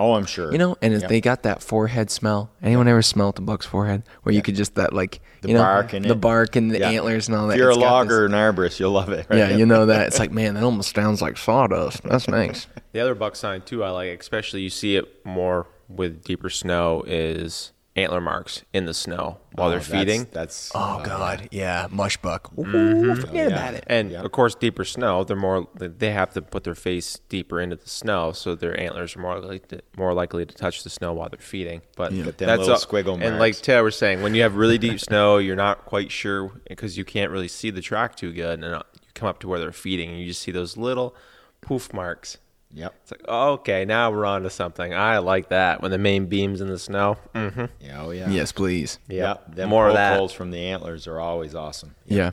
Oh, 0.00 0.14
I'm 0.14 0.26
sure. 0.26 0.52
You 0.52 0.58
know, 0.58 0.76
and 0.80 0.94
if 0.94 1.02
Yeah. 1.02 1.08
they 1.08 1.20
got 1.20 1.42
that 1.42 1.60
forehead 1.60 2.08
smell. 2.08 2.52
Anyone 2.62 2.86
ever 2.86 3.02
smelled 3.02 3.34
the 3.34 3.42
buck's 3.42 3.66
forehead, 3.66 4.04
where 4.22 4.32
you 4.32 4.42
could 4.42 4.54
just 4.54 4.76
that 4.76 4.92
like 4.92 5.20
The 5.40 5.48
you 5.48 5.54
know, 5.54 5.62
bark 5.62 5.92
and 5.92 6.04
the 6.04 6.12
it. 6.12 6.20
bark 6.20 6.54
and 6.54 6.70
the 6.70 6.78
Yeah. 6.78 6.90
antlers 6.90 7.26
and 7.26 7.36
all 7.36 7.48
that. 7.48 7.54
If 7.54 7.58
you're 7.58 7.70
a 7.70 7.72
It's 7.72 7.78
this- 7.82 7.90
logger 7.90 8.24
in 8.26 8.30
arborist, 8.32 8.78
you'll 8.78 8.92
love 8.92 9.08
it. 9.10 9.26
right? 9.28 9.38
yeah, 9.38 9.48
you 9.56 9.66
know 9.66 9.86
that. 9.86 10.06
It's 10.08 10.20
like 10.20 10.30
man, 10.30 10.54
that 10.54 10.62
almost 10.62 10.94
sounds 10.94 11.20
like 11.20 11.36
sawdust. 11.36 12.04
That's 12.04 12.28
nice. 12.28 12.68
The 12.92 13.00
other 13.00 13.16
buck 13.16 13.34
sign 13.34 13.62
too, 13.62 13.82
I 13.82 13.90
like, 13.90 14.20
especially 14.20 14.60
you 14.60 14.70
see 14.70 14.94
it 14.94 15.26
more 15.26 15.66
with 15.88 16.22
deeper 16.22 16.48
snow, 16.50 17.02
is 17.04 17.72
antler 17.98 18.20
marks 18.20 18.62
in 18.72 18.86
the 18.86 18.94
snow 18.94 19.38
while 19.52 19.68
Oh, 19.68 19.70
they're 19.70 19.80
feeding. 19.80 20.26
That's, 20.32 20.70
Oh 20.74 21.00
God, 21.04 21.48
yeah, 21.50 21.86
mush 21.90 22.16
buck. 22.16 22.50
Ooh, 22.58 22.62
Mm-hmm. 22.64 23.14
forget 23.20 23.34
Yeah. 23.50 23.56
about 23.56 23.74
it. 23.74 23.84
And 23.86 24.10
Yeah. 24.12 24.22
of 24.22 24.32
course, 24.32 24.54
deeper 24.54 24.84
snow, 24.84 25.24
they're 25.24 25.36
more 25.36 25.66
they 25.74 26.10
have 26.12 26.32
to 26.34 26.42
put 26.42 26.64
their 26.64 26.74
face 26.74 27.18
deeper 27.28 27.60
into 27.60 27.76
the 27.76 27.88
snow, 27.88 28.32
so 28.32 28.54
their 28.54 28.78
antlers 28.80 29.16
are 29.16 29.20
more 29.20 29.38
likely 29.40 29.58
to, 29.76 29.80
more 29.96 30.14
likely 30.14 30.46
to 30.46 30.54
touch 30.54 30.84
the 30.84 30.90
snow 30.90 31.12
while 31.12 31.28
they're 31.28 31.38
feeding. 31.40 31.82
But 31.96 32.10
But 32.24 32.38
them 32.38 32.46
that's 32.46 32.60
little 32.60 32.74
a- 32.74 32.78
squiggle 32.78 33.14
And 33.14 33.38
like 33.38 33.54
marks. 33.54 33.60
Taylor 33.60 33.84
was 33.84 33.96
saying, 33.96 34.22
when 34.22 34.34
you 34.34 34.42
have 34.42 34.56
really 34.56 34.78
deep 34.78 35.00
snow, 35.00 35.38
you're 35.38 35.56
not 35.56 35.84
quite 35.84 36.10
sure 36.10 36.52
because 36.68 36.96
you 36.96 37.04
can't 37.04 37.30
really 37.30 37.48
see 37.48 37.70
the 37.70 37.80
track 37.82 38.14
too 38.16 38.32
good, 38.32 38.62
and 38.62 38.74
uh, 38.74 38.82
you 38.94 39.08
come 39.14 39.28
up 39.28 39.40
to 39.40 39.48
where 39.48 39.58
they're 39.58 39.72
feeding, 39.72 40.10
and 40.10 40.20
you 40.20 40.26
just 40.26 40.40
see 40.42 40.52
those 40.52 40.76
little 40.76 41.14
poof 41.60 41.92
marks 41.92 42.38
Yep. 42.74 42.94
It's 43.02 43.10
like, 43.12 43.26
okay, 43.26 43.84
now 43.84 44.10
we're 44.10 44.26
on 44.26 44.42
to 44.42 44.50
something. 44.50 44.92
I 44.92 45.18
like 45.18 45.48
that 45.48 45.80
when 45.80 45.90
the 45.90 45.98
main 45.98 46.26
beam's 46.26 46.60
in 46.60 46.68
the 46.68 46.78
snow. 46.78 47.16
Mm-hmm. 47.34 47.64
Yeah. 47.80 48.02
Oh 48.02 48.10
yeah. 48.10 48.28
Yes, 48.28 48.52
please. 48.52 48.98
Yeah. 49.08 49.36
Them 49.48 49.70
more 49.70 49.86
of 49.86 49.92
poke 49.92 49.96
that. 49.96 50.18
holes 50.18 50.32
from 50.32 50.50
the 50.50 50.58
antlers 50.58 51.06
are 51.06 51.18
always 51.18 51.54
awesome. 51.54 51.94
Yeah. 52.06 52.32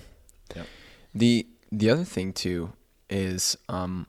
Yep. 0.55 0.67
The 1.13 1.47
the 1.71 1.89
other 1.89 2.03
thing 2.03 2.33
too 2.33 2.73
is 3.09 3.57
um 3.69 4.07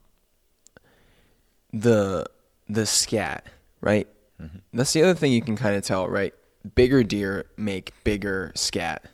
the 1.73 2.27
the 2.69 2.87
scat, 2.87 3.47
right? 3.81 4.09
Mm-hmm. 4.41 4.59
That's 4.73 4.93
the 4.93 5.03
other 5.03 5.15
thing 5.15 5.33
you 5.33 5.43
can 5.43 5.57
kind 5.57 5.77
of 5.77 5.85
tell, 5.85 6.09
right? 6.09 6.35
Bigger 6.75 7.05
deer 7.05 7.47
make 7.57 7.93
bigger 8.03 8.53
scat. 8.57 9.05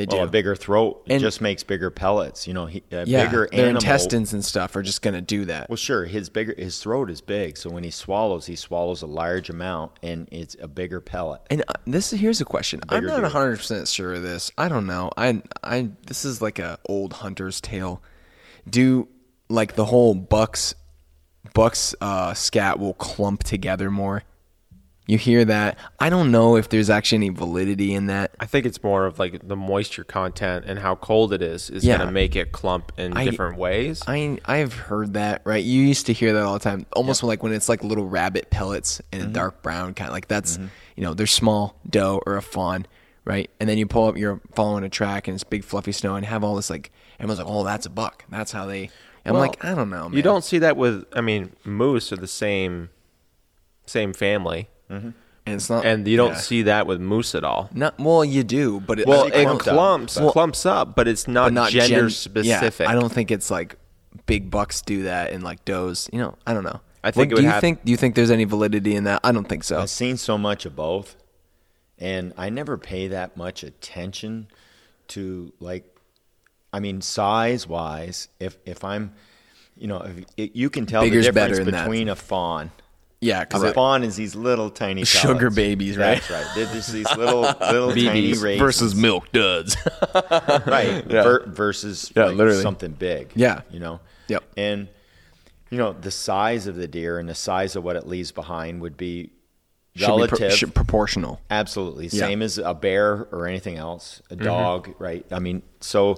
They 0.00 0.06
do. 0.06 0.16
Well, 0.16 0.24
a 0.24 0.30
bigger 0.30 0.56
throat 0.56 1.02
And- 1.10 1.20
just 1.20 1.42
makes 1.42 1.62
bigger 1.62 1.90
pellets. 1.90 2.46
You 2.48 2.54
know, 2.54 2.64
he, 2.64 2.82
a 2.90 3.04
yeah, 3.04 3.26
bigger 3.26 3.50
their 3.52 3.60
animal. 3.66 3.82
intestines 3.82 4.32
and 4.32 4.42
stuff 4.42 4.74
are 4.74 4.82
just 4.82 5.02
gonna 5.02 5.20
do 5.20 5.44
that. 5.44 5.68
Well, 5.68 5.76
sure. 5.76 6.06
His 6.06 6.30
bigger 6.30 6.54
his 6.56 6.78
throat 6.78 7.10
is 7.10 7.20
big, 7.20 7.58
so 7.58 7.68
when 7.68 7.84
he 7.84 7.90
swallows, 7.90 8.46
he 8.46 8.56
swallows 8.56 9.02
a 9.02 9.06
large 9.06 9.50
amount, 9.50 9.92
and 10.02 10.26
it's 10.32 10.56
a 10.58 10.68
bigger 10.68 11.02
pellet. 11.02 11.42
And 11.50 11.62
uh, 11.68 11.74
this 11.86 12.12
here's 12.12 12.40
a 12.40 12.46
question. 12.46 12.80
I'm 12.88 13.04
not 13.04 13.20
100 13.20 13.58
percent 13.58 13.88
sure 13.88 14.14
of 14.14 14.22
this. 14.22 14.50
I 14.56 14.70
don't 14.70 14.86
know. 14.86 15.10
I 15.18 15.42
I 15.62 15.90
this 16.06 16.24
is 16.24 16.40
like 16.40 16.58
a 16.58 16.78
old 16.88 17.12
hunter's 17.12 17.60
tale. 17.60 18.02
Do 18.66 19.06
like 19.50 19.74
the 19.74 19.84
whole 19.84 20.14
bucks 20.14 20.74
bucks 21.52 21.94
uh, 22.00 22.32
scat 22.32 22.78
will 22.78 22.94
clump 22.94 23.42
together 23.44 23.90
more? 23.90 24.22
You 25.10 25.18
hear 25.18 25.44
that? 25.44 25.76
I 25.98 26.08
don't 26.08 26.30
know 26.30 26.56
if 26.56 26.68
there's 26.68 26.88
actually 26.88 27.16
any 27.16 27.28
validity 27.30 27.94
in 27.94 28.06
that. 28.06 28.32
I 28.38 28.46
think 28.46 28.64
it's 28.64 28.80
more 28.80 29.06
of 29.06 29.18
like 29.18 29.46
the 29.48 29.56
moisture 29.56 30.04
content 30.04 30.66
and 30.68 30.78
how 30.78 30.94
cold 30.94 31.32
it 31.32 31.42
is 31.42 31.68
is 31.68 31.84
Yeah. 31.84 31.96
going 31.96 32.06
to 32.06 32.12
make 32.12 32.36
it 32.36 32.52
clump 32.52 32.92
in 32.96 33.16
I- 33.16 33.24
different 33.24 33.58
ways. 33.58 34.02
I 34.06 34.38
I've 34.44 34.72
heard 34.72 35.14
that 35.14 35.42
right. 35.44 35.64
You 35.64 35.82
used 35.82 36.06
to 36.06 36.12
hear 36.12 36.32
that 36.34 36.42
all 36.44 36.52
the 36.52 36.60
time, 36.60 36.86
almost 36.92 37.24
like 37.24 37.42
when 37.42 37.52
it's 37.52 37.68
like 37.68 37.82
little 37.82 38.06
rabbit 38.06 38.50
pellets 38.50 39.00
in 39.12 39.20
a 39.20 39.24
mm-hmm. 39.24 39.32
dark 39.32 39.62
brown 39.62 39.94
kind 39.94 40.08
of 40.08 40.12
like 40.14 40.28
that's 40.28 40.58
mm-hmm. 40.58 40.66
you 40.94 41.02
know 41.02 41.12
they're 41.12 41.26
small 41.26 41.74
doe 41.88 42.22
or 42.24 42.36
a 42.36 42.42
fawn, 42.42 42.86
right? 43.24 43.50
And 43.58 43.68
then 43.68 43.78
you 43.78 43.88
pull 43.88 44.06
up, 44.06 44.16
you're 44.16 44.40
following 44.54 44.84
a 44.84 44.88
track 44.88 45.26
and 45.26 45.34
it's 45.34 45.42
big 45.42 45.64
fluffy 45.64 45.90
snow 45.90 46.14
and 46.14 46.24
have 46.24 46.44
all 46.44 46.54
this 46.54 46.70
like 46.70 46.92
everyone's 47.18 47.40
like, 47.40 47.48
oh, 47.48 47.64
that's 47.64 47.84
a 47.84 47.90
buck. 47.90 48.24
That's 48.28 48.52
how 48.52 48.66
they. 48.66 48.90
I'm 49.26 49.34
Well, 49.34 49.42
like, 49.42 49.64
I 49.64 49.74
don't 49.74 49.90
know. 49.90 50.08
Man. 50.08 50.16
You 50.16 50.22
don't 50.22 50.44
see 50.44 50.58
that 50.60 50.76
with, 50.76 51.04
I 51.12 51.20
mean, 51.20 51.54
moose 51.64 52.10
are 52.12 52.16
the 52.16 52.26
same, 52.28 52.88
same 53.84 54.14
family, 54.14 54.68
Mm-hmm. 54.90 55.10
and 55.46 55.54
it's 55.54 55.70
not, 55.70 55.84
and 55.86 56.06
you 56.08 56.16
don't 56.16 56.32
yeah. 56.32 56.36
see 56.38 56.62
that 56.62 56.86
with 56.86 57.00
moose 57.00 57.34
at 57.34 57.44
all. 57.44 57.70
Not 57.72 57.98
well, 57.98 58.24
you 58.24 58.42
do, 58.44 58.80
but 58.80 58.98
it, 59.00 59.06
Well, 59.06 59.24
it 59.26 59.32
think 59.32 59.46
clumped 59.46 59.68
up, 59.68 59.74
clumps, 59.74 60.18
but- 60.18 60.32
clumps 60.32 60.66
up, 60.66 60.96
but 60.96 61.06
it's 61.08 61.28
not, 61.28 61.46
but 61.46 61.52
not 61.52 61.70
gender 61.70 62.00
gen- 62.02 62.10
specific. 62.10 62.84
Yeah, 62.86 62.90
I 62.90 62.94
don't 62.94 63.12
think 63.12 63.30
it's 63.30 63.50
like 63.50 63.76
big 64.26 64.50
bucks 64.50 64.82
do 64.82 65.04
that 65.04 65.32
and 65.32 65.42
like 65.44 65.64
does. 65.64 66.08
You 66.12 66.18
know, 66.18 66.34
I 66.46 66.52
don't 66.54 66.64
know. 66.64 66.80
I 67.02 67.10
think 67.12 67.16
What- 67.16 67.32
it 67.32 67.34
would 67.36 67.40
do 67.40 67.46
you 67.46 67.52
have- 67.52 67.60
think? 67.60 67.84
Do 67.84 67.90
you 67.92 67.96
think 67.96 68.14
there's 68.14 68.30
any 68.30 68.44
validity 68.44 68.94
in 68.96 69.04
that? 69.04 69.20
I 69.24 69.32
don't 69.32 69.48
think 69.48 69.64
so. 69.64 69.80
I've 69.80 69.90
seen 69.90 70.16
so 70.16 70.36
much 70.36 70.66
of 70.66 70.74
both, 70.76 71.16
and 71.98 72.32
I 72.36 72.50
never 72.50 72.76
pay 72.76 73.08
that 73.08 73.36
much 73.36 73.62
attention 73.62 74.48
to 75.08 75.52
like, 75.60 75.84
I 76.72 76.80
mean, 76.80 77.00
size 77.00 77.66
wise. 77.66 78.28
If 78.38 78.58
if 78.66 78.84
I'm, 78.84 79.12
you 79.76 79.86
know, 79.86 79.98
if, 80.02 80.24
it, 80.36 80.56
you 80.56 80.68
can 80.70 80.86
tell 80.86 81.02
Bigger's 81.02 81.26
the 81.26 81.32
difference 81.32 81.58
better 81.58 81.68
in 81.68 81.74
that. 81.74 81.84
between 81.84 82.08
a 82.08 82.16
fawn. 82.16 82.70
Yeah, 83.22 83.44
Because 83.44 83.72
fawn 83.74 84.02
is 84.02 84.16
these 84.16 84.34
little 84.34 84.70
tiny 84.70 85.04
Sugar 85.04 85.34
pellets. 85.34 85.56
babies, 85.56 85.98
right? 85.98 86.22
That's 86.26 86.30
right. 86.30 86.46
They're 86.54 86.72
just 86.72 86.90
these 86.92 87.14
little 87.16 87.42
little 87.60 87.90
tiny 87.90 88.32
BBs 88.32 88.42
raisins. 88.42 88.94
milk 88.94 89.30
duds. 89.32 89.76
right 90.66 91.04
Yeah. 91.08 91.22
ver- 91.22 91.44
versus 91.46 92.10
Yeah, 92.16 92.26
like 92.26 92.36
literally. 92.36 92.62
something 92.62 92.92
big 92.92 93.32
Yeah. 93.34 93.60
you 93.70 93.78
know 93.80 94.00
Yep. 94.28 94.44
and 94.56 94.88
you 95.70 95.76
know 95.78 95.92
the 95.92 96.10
size 96.10 96.66
of 96.66 96.76
the 96.76 96.88
deer 96.88 97.18
and 97.18 97.28
the 97.28 97.34
size 97.34 97.76
of 97.76 97.84
what 97.84 97.96
it 97.96 98.06
leaves 98.06 98.32
behind 98.32 98.80
would 98.80 98.96
be 98.96 99.30
Should 99.96 100.00
be 100.00 100.04
pro- 100.06 100.16
relative 100.38 100.74
proportional. 100.74 101.40
absolutely 101.50 102.04
Yeah. 102.06 102.20
same 102.26 102.40
as 102.42 102.56
a 102.58 102.72
bear 102.74 103.26
or 103.32 103.46
anything 103.46 103.76
else 103.76 104.22
a 104.30 104.34
mm-hmm. 104.34 104.44
dog 104.44 104.94
right 104.98 105.26
i 105.30 105.38
mean 105.40 105.62
so 105.80 106.16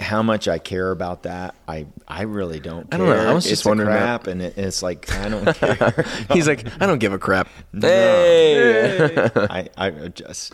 how 0.00 0.22
much 0.22 0.48
I 0.48 0.58
care 0.58 0.90
about 0.90 1.24
that, 1.24 1.54
I 1.68 1.86
I 2.08 2.22
really 2.22 2.60
don't. 2.60 2.92
I 2.92 2.96
don't 2.96 3.08
know. 3.08 3.14
I 3.30 3.32
was 3.32 3.44
just 3.44 3.52
it's 3.52 3.64
wondering 3.64 3.88
crap, 3.88 4.26
and 4.26 4.42
it, 4.42 4.56
it's 4.58 4.82
like 4.82 5.12
I 5.12 5.28
don't 5.28 5.54
care. 5.56 6.04
He's 6.32 6.48
like, 6.48 6.66
I 6.82 6.86
don't 6.86 6.98
give 6.98 7.12
a 7.12 7.18
crap. 7.18 7.48
I, 9.50 9.68
I 9.76 9.90
just 10.08 10.52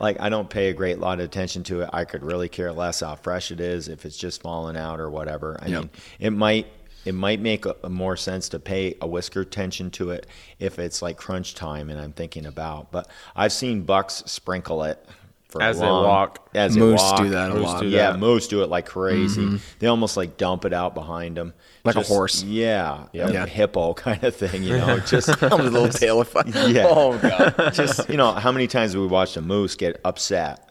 like 0.00 0.20
I 0.20 0.28
don't 0.28 0.48
pay 0.50 0.68
a 0.68 0.72
great 0.72 0.98
lot 0.98 1.20
of 1.20 1.24
attention 1.24 1.62
to 1.64 1.82
it. 1.82 1.90
I 1.92 2.04
could 2.04 2.22
really 2.22 2.48
care 2.48 2.72
less 2.72 3.00
how 3.00 3.14
fresh 3.14 3.50
it 3.50 3.60
is 3.60 3.88
if 3.88 4.04
it's 4.04 4.16
just 4.16 4.42
falling 4.42 4.76
out 4.76 5.00
or 5.00 5.10
whatever. 5.10 5.58
I 5.62 5.66
Yep. 5.68 5.80
mean, 5.82 5.90
it 6.20 6.30
might 6.30 6.66
it 7.04 7.14
might 7.14 7.40
make 7.40 7.64
a, 7.66 7.76
a 7.84 7.88
more 7.88 8.16
sense 8.16 8.48
to 8.50 8.58
pay 8.58 8.94
a 9.00 9.06
whisker 9.06 9.40
attention 9.40 9.90
to 9.92 10.10
it 10.10 10.26
if 10.58 10.78
it's 10.78 11.00
like 11.00 11.16
crunch 11.16 11.54
time 11.54 11.90
and 11.90 12.00
I'm 12.00 12.12
thinking 12.12 12.46
about. 12.46 12.90
But 12.90 13.08
I've 13.36 13.52
seen 13.52 13.82
bucks 13.82 14.22
sprinkle 14.26 14.82
it 14.82 15.04
for 15.48 15.62
As 15.62 15.78
they 15.80 15.86
long- 15.86 16.04
walk. 16.04 16.48
As 16.54 16.74
they 16.74 16.80
Moose 16.80 17.00
walk. 17.00 17.18
do 17.18 17.28
that 17.30 17.50
a 17.50 17.54
Moose 17.54 17.64
lot. 17.64 17.80
do 17.80 17.88
Yeah, 17.88 18.10
that. 18.12 18.18
moose 18.18 18.48
do 18.48 18.62
it 18.62 18.68
like 18.68 18.86
crazy. 18.86 19.40
Mm-hmm. 19.42 19.56
They 19.78 19.86
almost 19.86 20.16
like 20.16 20.36
dump 20.36 20.64
it 20.64 20.72
out 20.74 20.94
behind 20.94 21.36
them, 21.36 21.54
Like 21.84 21.96
a 21.96 22.02
horse. 22.02 22.42
Yeah, 22.42 23.04
Yeah. 23.12 23.28
a 23.44 23.46
hippo 23.46 23.94
kind 23.94 24.22
of 24.24 24.34
thing. 24.36 24.62
You 24.62 24.76
know, 24.78 24.98
just 25.06 25.28
I'm 25.42 25.52
a 25.60 25.62
little 25.62 25.88
terrified. 25.88 26.54
Yeah. 26.54 26.86
Oh 26.88 27.16
god. 27.18 27.72
just 27.72 28.08
you 28.10 28.16
know 28.18 28.32
how 28.32 28.52
many 28.52 28.66
times 28.66 28.92
have 28.92 29.00
we 29.00 29.08
watched 29.08 29.36
a 29.36 29.42
moose 29.42 29.74
get 29.74 30.00
upset 30.04 30.64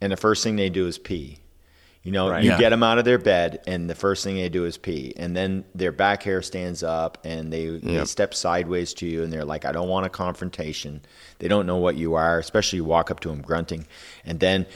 and 0.00 0.10
the 0.12 0.16
first 0.16 0.42
thing 0.42 0.56
they 0.56 0.68
do 0.70 0.86
is 0.88 0.98
pee 0.98 1.38
you 2.04 2.12
know 2.12 2.28
Right. 2.30 2.44
you 2.44 2.50
Yeah. 2.50 2.58
get 2.58 2.70
them 2.70 2.82
out 2.84 2.98
of 2.98 3.04
their 3.04 3.18
bed 3.18 3.60
and 3.66 3.90
the 3.90 3.94
first 3.96 4.22
thing 4.22 4.36
they 4.36 4.48
do 4.48 4.64
is 4.66 4.76
pee. 4.78 5.12
And 5.16 5.34
then 5.36 5.64
their 5.74 5.90
back 5.90 6.22
hair 6.22 6.42
stands 6.42 6.82
up 6.84 7.18
and 7.24 7.52
they, 7.52 7.66
they 7.78 8.04
step 8.04 8.34
sideways 8.34 8.94
to 8.94 9.06
you 9.06 9.22
and 9.24 9.32
they're 9.32 9.44
like 9.44 9.64
i 9.64 9.72
don't 9.72 9.88
want 9.88 10.04
a 10.06 10.10
confrontation. 10.10 11.00
They 11.40 11.48
don't 11.48 11.66
know 11.66 11.78
what 11.78 11.96
you 11.96 12.14
are 12.14 12.38
especially 12.38 12.76
you 12.76 12.84
walk 12.84 13.10
up 13.10 13.20
to 13.20 13.28
them 13.30 13.40
grunting. 13.42 13.86
And 14.24 14.38
then 14.38 14.66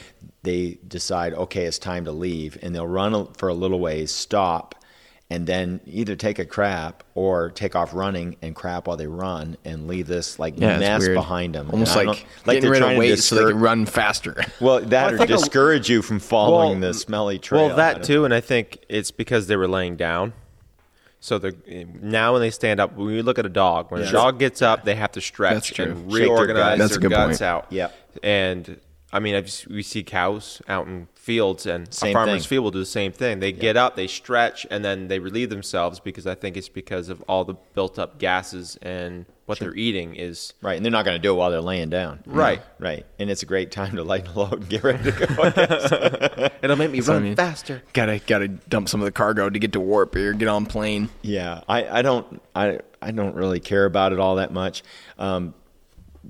they 0.43 0.79
decide 0.87 1.33
okay 1.33 1.65
it's 1.65 1.79
time 1.79 2.03
to 2.05 2.11
leave. 2.11 2.57
And 2.61 2.73
they'll 2.75 2.87
run 2.87 3.27
for 3.33 3.47
a 3.49 3.53
little 3.53 3.79
ways 3.79 4.11
stop 4.11 4.75
and 5.31 5.45
then 5.45 5.79
either 5.85 6.15
take 6.15 6.39
a 6.39 6.45
crap 6.45 7.03
or 7.13 7.51
take 7.51 7.75
off 7.75 7.93
running 7.93 8.35
and 8.41 8.55
crap 8.55 8.87
while 8.87 8.97
they 8.97 9.05
run 9.07 9.57
and 9.63 9.87
leave 9.87 10.07
this 10.07 10.39
like 10.39 10.59
Yeah, 10.59 10.79
mess 10.79 11.07
behind 11.07 11.53
them. 11.55 11.69
Almost 11.71 11.95
like, 11.95 12.07
like 12.07 12.25
getting 12.45 12.61
they're 12.63 12.71
rid 12.71 12.81
of 12.81 12.85
trying 12.87 12.95
to 12.95 12.99
weight 12.99 13.19
so 13.19 13.35
they 13.35 13.51
can 13.51 13.59
run 13.59 13.85
faster. 13.85 14.43
Well, 14.59 14.79
that 14.81 15.05
Well, 15.05 15.13
or 15.13 15.17
think 15.19 15.29
a- 15.29 15.33
discourage 15.33 15.87
you 15.89 16.01
from 16.01 16.19
following 16.19 16.79
Well, 16.81 16.91
the 16.91 16.93
smelly 16.97 17.37
trail. 17.37 17.67
Well, 17.67 17.75
that 17.77 17.95
don't- 17.97 18.05
too, 18.05 18.25
and 18.25 18.33
I 18.33 18.41
think 18.41 18.79
it's 18.89 19.11
because 19.11 19.45
they 19.47 19.55
were 19.55 19.67
laying 19.67 19.95
down. 19.95 20.33
So 21.21 21.37
the 21.37 21.53
now 22.01 22.31
when 22.33 22.41
they 22.41 22.49
stand 22.49 22.79
up, 22.79 22.95
when 22.95 23.09
you 23.13 23.21
look 23.23 23.37
at 23.37 23.45
a 23.45 23.49
dog, 23.49 23.91
when 23.91 24.01
Yeah. 24.01 24.07
a 24.09 24.11
dog 24.11 24.39
gets 24.39 24.61
up, 24.61 24.85
they 24.85 24.95
have 24.95 25.11
to 25.11 25.21
stretch 25.21 25.77
and 25.77 25.97
Shake 25.97 26.11
their 26.11 26.21
reorganize 26.27 26.77
guts. 26.77 26.79
That's 26.79 26.97
their 27.01 27.09
guts 27.09 27.27
point. 27.39 27.41
out. 27.41 27.65
Yep. 27.71 27.93
And 28.23 28.79
I 29.11 29.19
mean, 29.19 29.35
I've, 29.35 29.49
we 29.69 29.81
see 29.81 30.03
cows 30.03 30.61
out 30.67 30.87
in 30.87 31.07
fields, 31.15 31.65
and 31.65 31.91
Same 31.93 32.11
a 32.11 32.13
farmer's 32.13 32.43
thing. 32.43 32.49
field 32.49 32.63
will 32.65 32.71
do 32.71 32.79
the 32.79 32.85
same 32.85 33.11
thing. 33.11 33.39
They 33.39 33.51
get 33.51 33.75
up, 33.75 33.95
they 33.95 34.07
stretch, 34.07 34.67
and 34.69 34.85
then 34.85 35.07
they 35.07 35.19
relieve 35.19 35.49
themselves 35.49 35.99
because 35.99 36.27
I 36.27 36.35
think 36.35 36.57
it's 36.57 36.69
because 36.69 37.09
of 37.09 37.21
all 37.27 37.43
the 37.43 37.55
built-up 37.73 38.19
gases 38.19 38.77
and 38.81 39.25
what 39.47 39.57
they're 39.57 39.75
eating 39.75 40.15
is 40.15 40.53
Right, 40.61 40.75
and 40.75 40.85
they're 40.85 40.91
not 40.91 41.05
going 41.05 41.17
to 41.17 41.21
do 41.21 41.31
it 41.33 41.37
while 41.37 41.49
they're 41.49 41.59
laying 41.59 41.89
down. 41.89 42.19
Right. 42.27 42.61
Right. 42.77 43.03
And 43.17 43.31
it's 43.31 43.41
a 43.41 43.47
great 43.47 43.71
time 43.71 43.95
to 43.95 44.03
lighten 44.03 44.31
the 44.31 44.39
load 44.39 44.53
and 44.53 44.69
get 44.69 44.83
ready 44.83 45.11
to 45.11 45.11
go. 45.11 45.25
I 45.39 46.51
it'll 46.61 46.75
make 46.75 46.91
me 46.91 46.99
what 47.01 47.09
I 47.09 47.13
run 47.13 47.23
mean. 47.23 47.35
faster. 47.35 47.81
gotta 47.93 48.19
gotta 48.27 48.47
dump 48.47 48.89
some 48.89 49.01
of 49.01 49.05
the 49.05 49.11
cargo 49.11 49.49
to 49.49 49.57
get 49.57 49.71
to 49.73 49.79
warp 49.79 50.15
or 50.15 50.33
get 50.33 50.47
on 50.47 50.67
plane. 50.67 51.09
yeah, 51.23 51.61
I, 51.67 51.99
I 51.99 52.01
don't 52.03 52.39
I 52.55 52.79
I 53.01 53.09
don't 53.09 53.33
really 53.33 53.59
care 53.59 53.85
about 53.85 54.13
it 54.13 54.19
all 54.19 54.35
that 54.35 54.53
much. 54.53 54.83
Um, 55.17 55.55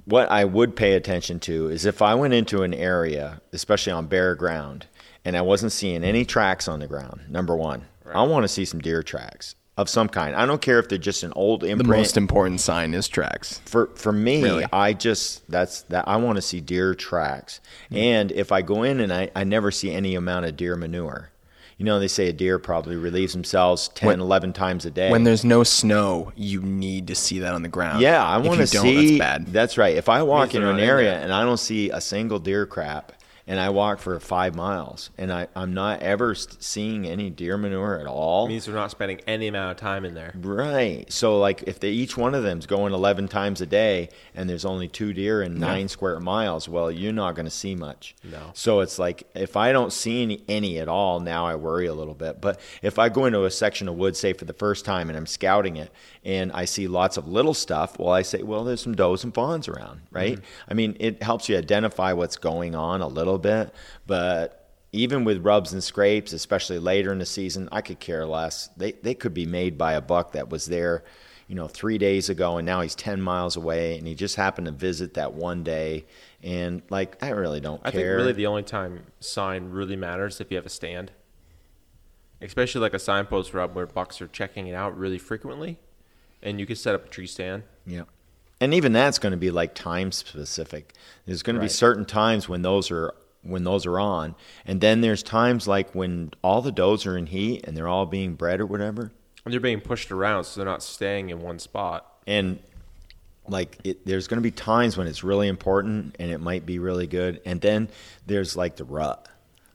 what 0.05 0.29
I 0.31 0.45
would 0.45 0.75
pay 0.75 0.93
attention 0.93 1.39
to 1.41 1.69
is 1.69 1.85
if 1.85 2.01
I 2.01 2.15
went 2.15 2.33
into 2.33 2.63
an 2.63 2.73
area, 2.73 3.41
especially 3.51 3.91
on 3.93 4.07
bare 4.07 4.35
ground, 4.35 4.87
and 5.25 5.35
I 5.35 5.41
wasn't 5.41 5.71
seeing 5.71 6.03
any 6.03 6.25
tracks 6.25 6.67
on 6.67 6.79
the 6.79 6.87
ground. 6.87 7.21
Number 7.29 7.55
one, 7.55 7.85
I 8.11 8.23
want 8.23 8.43
to 8.43 8.47
see 8.47 8.65
some 8.65 8.79
deer 8.79 9.03
tracks 9.03 9.55
of 9.77 9.87
some 9.89 10.09
kind. 10.09 10.35
I 10.35 10.45
don't 10.45 10.61
care 10.61 10.79
if 10.79 10.89
they're 10.89 10.97
just 10.97 11.23
an 11.23 11.31
old 11.35 11.63
imprint. 11.63 11.87
The 11.87 11.97
most 11.97 12.17
important 12.17 12.59
sign 12.59 12.93
is 12.93 13.07
tracks. 13.07 13.61
for 13.65 13.87
for 13.95 14.11
me, 14.11 14.43
Really? 14.43 14.65
I 14.73 14.93
just 14.93 15.49
that's 15.49 15.83
that 15.83 16.07
I 16.07 16.17
want 16.17 16.35
to 16.35 16.41
see 16.41 16.59
deer 16.61 16.93
tracks. 16.93 17.61
Hmm. 17.89 17.95
And 17.97 18.31
if 18.31 18.51
I 18.51 18.61
go 18.61 18.83
in 18.83 18.99
and 18.99 19.13
I, 19.13 19.31
I 19.35 19.43
never 19.43 19.71
see 19.71 19.91
any 19.91 20.15
amount 20.15 20.45
of 20.45 20.57
deer 20.57 20.75
manure. 20.75 21.31
You 21.79 21.85
know, 21.85 21.97
they 21.97 22.09
say 22.09 22.27
a 22.27 22.33
deer 22.33 22.59
probably 22.59 22.97
relieves 22.97 23.31
themselves 23.31 23.87
10, 23.95 24.07
When- 24.07 24.19
11 24.19 24.51
times 24.51 24.85
a 24.85 24.91
day. 24.91 25.09
When 25.09 25.23
there's 25.23 25.45
no 25.45 25.63
snow, 25.63 26.33
you 26.35 26.61
need 26.61 27.07
to 27.07 27.15
see 27.15 27.39
that 27.39 27.53
on 27.53 27.61
the 27.63 27.69
ground. 27.69 28.01
yeah, 28.01 28.21
I 28.23 28.37
want 28.37 28.59
to 28.59 28.65
don't, 28.67 28.83
see. 28.83 29.17
That's 29.17 29.19
bad. 29.19 29.47
That's 29.53 29.77
right. 29.77 29.95
If 29.95 30.09
I 30.09 30.21
walk 30.21 30.51
they're 30.51 30.59
into 30.61 30.71
an 30.71 30.75
not 30.75 30.83
in 30.83 30.89
area 30.89 31.17
and 31.17 31.31
I 31.33 31.43
don't 31.45 31.57
see 31.57 31.89
a 31.89 32.01
single 32.01 32.37
deer 32.37 32.65
crap, 32.65 33.13
and 33.49 33.59
I 33.59 33.71
walk 33.71 33.97
for 33.97 34.19
five 34.19 34.53
miles, 34.53 35.09
and 35.17 35.33
I, 35.33 35.47
I'm 35.55 35.73
not 35.73 36.03
ever 36.03 36.31
s- 36.33 36.47
seeing 36.59 37.07
any 37.07 37.31
deer 37.31 37.57
manure 37.57 37.99
at 37.99 38.05
all. 38.05 38.45
It 38.45 38.49
means 38.49 38.65
they're 38.65 38.75
not 38.75 38.91
spending 38.91 39.21
any 39.25 39.47
amount 39.47 39.71
of 39.71 39.77
time 39.77 40.05
in 40.05 40.13
there. 40.13 40.31
Right. 40.35 41.11
So 41.11 41.39
like 41.39 41.63
if 41.65 41.79
they 41.79 41.89
each 41.89 42.15
one 42.15 42.35
of 42.35 42.43
them's 42.43 42.67
going 42.67 42.93
11 42.93 43.27
times 43.27 43.59
a 43.59 43.65
day 43.65 44.09
and 44.35 44.47
there's 44.47 44.65
only 44.65 44.87
two 44.87 45.13
deer 45.13 45.41
in 45.41 45.59
9 45.59 45.87
square 45.87 46.19
miles, 46.19 46.69
well, 46.69 46.91
you're 46.91 47.11
not 47.11 47.33
going 47.33 47.47
to 47.47 47.51
see 47.51 47.73
much. 47.73 48.15
No. 48.23 48.51
So 48.53 48.81
it's 48.81 48.99
like 48.99 49.23
if 49.33 49.57
I 49.57 49.71
don't 49.71 49.91
see 49.91 50.21
any, 50.21 50.43
any 50.47 50.77
at 50.77 50.87
all, 50.87 51.19
now 51.19 51.47
I 51.47 51.55
worry 51.55 51.87
a 51.87 51.93
little 51.95 52.13
bit. 52.13 52.39
But 52.39 52.59
if 52.83 52.99
I 52.99 53.09
go 53.09 53.25
into 53.25 53.45
a 53.45 53.51
section 53.51 53.87
of 53.89 53.95
woods 53.95 54.19
say 54.19 54.33
for 54.33 54.45
the 54.45 54.53
first 54.53 54.85
time 54.85 55.09
and 55.09 55.17
I'm 55.17 55.25
scouting 55.25 55.75
it 55.75 55.91
and 56.23 56.51
I 56.51 56.65
see 56.65 56.87
lots 56.87 57.17
of 57.17 57.27
little 57.27 57.55
stuff, 57.55 57.97
well, 57.97 58.13
I 58.13 58.21
say, 58.21 58.43
well, 58.43 58.63
there's 58.63 58.81
some 58.81 58.93
does 58.93 59.23
and 59.23 59.33
fawns 59.33 59.67
around, 59.67 60.01
right? 60.11 60.33
Mm-hmm. 60.35 60.69
I 60.71 60.73
mean, 60.75 60.97
it 60.99 61.23
helps 61.23 61.49
you 61.49 61.57
identify 61.57 62.13
what's 62.13 62.37
going 62.37 62.75
on 62.75 63.01
a 63.01 63.07
little 63.07 63.38
bit, 63.39 63.73
but 64.05 64.59
even 64.91 65.23
with 65.23 65.45
rubs 65.45 65.73
and 65.73 65.83
scrapes, 65.83 66.33
especially 66.33 66.79
later 66.79 67.11
in 67.11 67.19
the 67.19 67.25
season, 67.25 67.69
I 67.71 67.81
could 67.81 67.99
care 67.99 68.25
less. 68.25 68.69
They 68.77 68.93
they 68.93 69.13
could 69.13 69.33
be 69.33 69.45
made 69.45 69.77
by 69.77 69.93
a 69.93 70.01
buck 70.01 70.31
that 70.31 70.49
was 70.49 70.65
there, 70.65 71.03
you 71.47 71.55
know, 71.55 71.67
three 71.67 71.97
days 71.97 72.29
ago, 72.29 72.57
and 72.57 72.65
now 72.65 72.81
he's 72.81 72.95
ten 72.95 73.21
miles 73.21 73.55
away, 73.55 73.97
and 73.97 74.07
he 74.07 74.15
just 74.15 74.35
happened 74.35 74.65
to 74.65 74.71
visit 74.73 75.13
that 75.13 75.33
one 75.33 75.63
day, 75.63 76.05
and 76.41 76.81
like 76.89 77.21
I 77.23 77.29
really 77.29 77.59
don't 77.59 77.81
I 77.83 77.91
think 77.91 78.03
care. 78.03 78.15
really 78.15 78.33
the 78.33 78.47
only 78.47 78.63
time 78.63 79.03
sign 79.19 79.69
really 79.69 79.95
matters 79.95 80.41
if 80.41 80.49
you 80.49 80.57
have 80.57 80.65
a 80.65 80.69
stand, 80.69 81.11
especially 82.41 82.81
like 82.81 82.93
a 82.93 82.99
signpost 82.99 83.53
rub 83.53 83.75
where 83.75 83.85
bucks 83.85 84.21
are 84.21 84.27
checking 84.27 84.67
it 84.67 84.73
out 84.73 84.97
really 84.97 85.19
frequently, 85.19 85.79
and 86.41 86.59
you 86.59 86.65
can 86.65 86.75
set 86.75 86.95
up 86.95 87.05
a 87.05 87.09
tree 87.09 87.27
stand. 87.27 87.63
Yeah. 87.85 88.03
And 88.61 88.73
even 88.73 88.91
that's 88.91 89.19
going 89.19 89.31
to 89.31 89.37
be 89.37 89.51
like 89.51 89.73
time 89.73 90.11
specific. 90.11 90.93
There's 91.25 91.43
going 91.43 91.55
to 91.55 91.61
be 91.61 91.69
certain 91.69 92.03
times 92.03 92.49
when 92.49 92.61
those 92.61 92.91
are 92.91 93.13
when 93.41 93.63
those 93.63 93.85
are 93.85 93.99
on, 93.99 94.35
and 94.65 94.81
then 94.81 95.01
there's 95.01 95.23
times 95.23 95.67
like 95.67 95.93
when 95.95 96.31
all 96.43 96.61
the 96.61 96.71
does 96.71 97.05
are 97.05 97.17
in 97.17 97.25
heat 97.27 97.65
and 97.65 97.75
they're 97.75 97.87
all 97.87 98.05
being 98.05 98.35
bred 98.35 98.59
or 98.59 98.65
whatever, 98.65 99.11
And 99.45 99.53
they're 99.53 99.59
being 99.61 99.79
pushed 99.81 100.11
around, 100.11 100.43
so 100.43 100.59
they're 100.59 100.69
not 100.69 100.83
staying 100.83 101.29
in 101.29 101.41
one 101.41 101.59
spot. 101.59 102.05
and 102.27 102.59
like 103.47 103.79
it, 103.83 104.05
there's 104.05 104.27
going 104.27 104.37
to 104.37 104.43
be 104.43 104.51
times 104.51 104.95
when 104.95 105.07
it's 105.07 105.23
really 105.23 105.47
important 105.47 106.15
and 106.19 106.29
it 106.29 106.39
might 106.39 106.65
be 106.67 106.77
really 106.77 107.07
good, 107.07 107.41
and 107.45 107.59
then 107.61 107.87
there's 108.27 108.55
like 108.55 108.75
the 108.75 108.83
rut, 108.83 109.27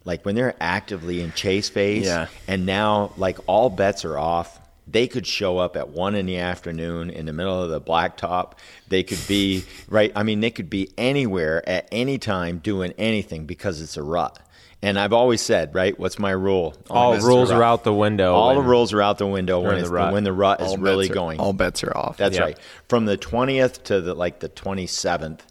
like 0.05 0.25
when 0.25 0.35
they're 0.37 0.55
actively 0.61 1.21
in 1.23 1.33
chase 1.33 1.69
phase, 1.69 2.05
Yeah. 2.07 2.29
and 2.47 2.67
now 2.67 3.13
like 3.17 3.39
all 3.47 3.71
bets 3.71 4.05
are 4.05 4.17
off. 4.19 4.61
They 4.87 5.07
could 5.09 5.27
show 5.27 5.59
up 5.59 5.77
at 5.77 5.89
one 5.89 6.15
in 6.15 6.27
the 6.27 6.37
afternoon 6.39 7.09
in 7.11 7.25
the 7.27 7.33
middle 7.33 7.63
of 7.63 7.71
the 7.71 7.81
blacktop. 7.81 8.53
They 8.89 9.03
could 9.03 9.21
be 9.27 9.65
right. 9.89 10.13
I 10.15 10.23
mean, 10.23 10.41
they 10.41 10.51
could 10.51 10.69
be 10.69 10.91
anywhere 10.99 11.67
at 11.69 11.89
any 11.91 12.19
time 12.19 12.59
doing 12.59 12.93
anything 12.99 13.47
because 13.47 13.81
it's 13.81 13.97
a 13.97 14.03
rut. 14.03 14.39
And 14.83 14.99
I've 14.99 15.15
always 15.15 15.41
said, 15.41 15.75
right? 15.75 15.99
What's 15.99 16.19
my 16.19 16.33
rule? 16.33 16.75
All 16.91 17.09
When 17.11 17.17
it's 17.17 17.25
a 17.25 17.29
rules 17.29 17.51
are 17.51 17.61
rut. 17.61 17.69
out 17.71 17.85
the 17.85 17.95
window. 17.95 18.35
All 18.35 18.55
the 18.55 18.61
rules 18.61 18.93
are 18.93 19.01
out 19.01 19.17
the 19.17 19.27
window 19.27 19.59
when 19.61 19.83
the 19.83 19.89
rut. 19.89 20.13
when 20.13 20.25
the 20.25 20.33
rut 20.35 20.61
is 20.61 20.77
really 20.77 21.07
bets 21.07 21.13
are- 21.13 21.15
going. 21.15 21.41
All 21.41 21.55
bets 21.55 21.83
are 21.83 21.97
off. 21.97 22.19
That's 22.19 22.37
Yeah. 22.37 22.43
right. 22.43 22.59
From 22.91 23.07
the 23.07 23.17
twentieth 23.17 23.83
to 23.85 24.03
the 24.03 24.13
like 24.13 24.41
the 24.41 24.51
twenty 24.51 24.87
seventh, 24.87 25.47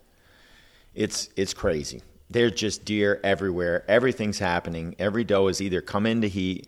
it's 0.93 1.29
it's 1.36 1.53
crazy. 1.55 2.03
There's 2.29 2.51
just 2.53 2.86
deer 2.86 3.19
everywhere. 3.23 3.84
Everything's 3.88 4.39
happening. 4.39 4.95
Every 4.99 5.23
doe 5.23 5.47
is 5.47 5.61
either 5.61 5.81
come 5.81 6.05
into 6.05 6.27
heat, 6.27 6.67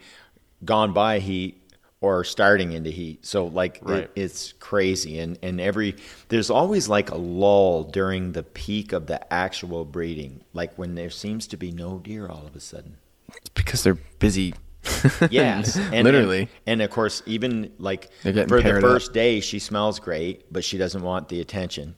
gone 0.63 0.91
by 0.93 1.19
heat, 1.19 1.61
or 2.05 2.23
starting 2.23 2.71
into 2.73 2.89
heat. 2.91 3.25
So 3.25 3.47
like 3.47 3.79
Right. 3.81 4.03
it, 4.03 4.11
it's 4.15 4.53
crazy. 4.59 5.19
And 5.19 5.39
and 5.41 5.59
every 5.59 5.95
there's 6.29 6.49
always 6.51 6.87
like 6.87 7.09
a 7.11 7.17
lull 7.17 7.83
during 7.83 8.31
the 8.33 8.43
peak 8.43 8.93
of 8.93 9.07
the 9.07 9.19
actual 9.33 9.85
breeding, 9.85 10.43
like 10.53 10.75
when 10.77 10.95
there 10.95 11.09
seems 11.09 11.47
to 11.47 11.57
be 11.57 11.71
no 11.71 11.97
deer 11.99 12.27
all 12.27 12.45
of 12.45 12.55
a 12.55 12.59
sudden. 12.59 12.97
It's 13.35 13.49
because 13.49 13.83
they're 13.83 13.99
busy. 14.19 14.53
Yes, 15.31 15.77
and, 15.77 16.03
literally. 16.03 16.41
and, 16.41 16.49
and 16.67 16.81
of 16.83 16.91
course, 16.91 17.23
even 17.25 17.71
like 17.79 18.11
for 18.21 18.31
the 18.31 18.45
paired 18.45 18.83
up. 18.83 18.91
first 18.91 19.13
day, 19.13 19.39
she 19.39 19.57
smells 19.57 19.99
great, 19.99 20.51
but 20.53 20.63
she 20.63 20.77
doesn't 20.77 21.01
want 21.01 21.27
the 21.29 21.41
attention, 21.41 21.95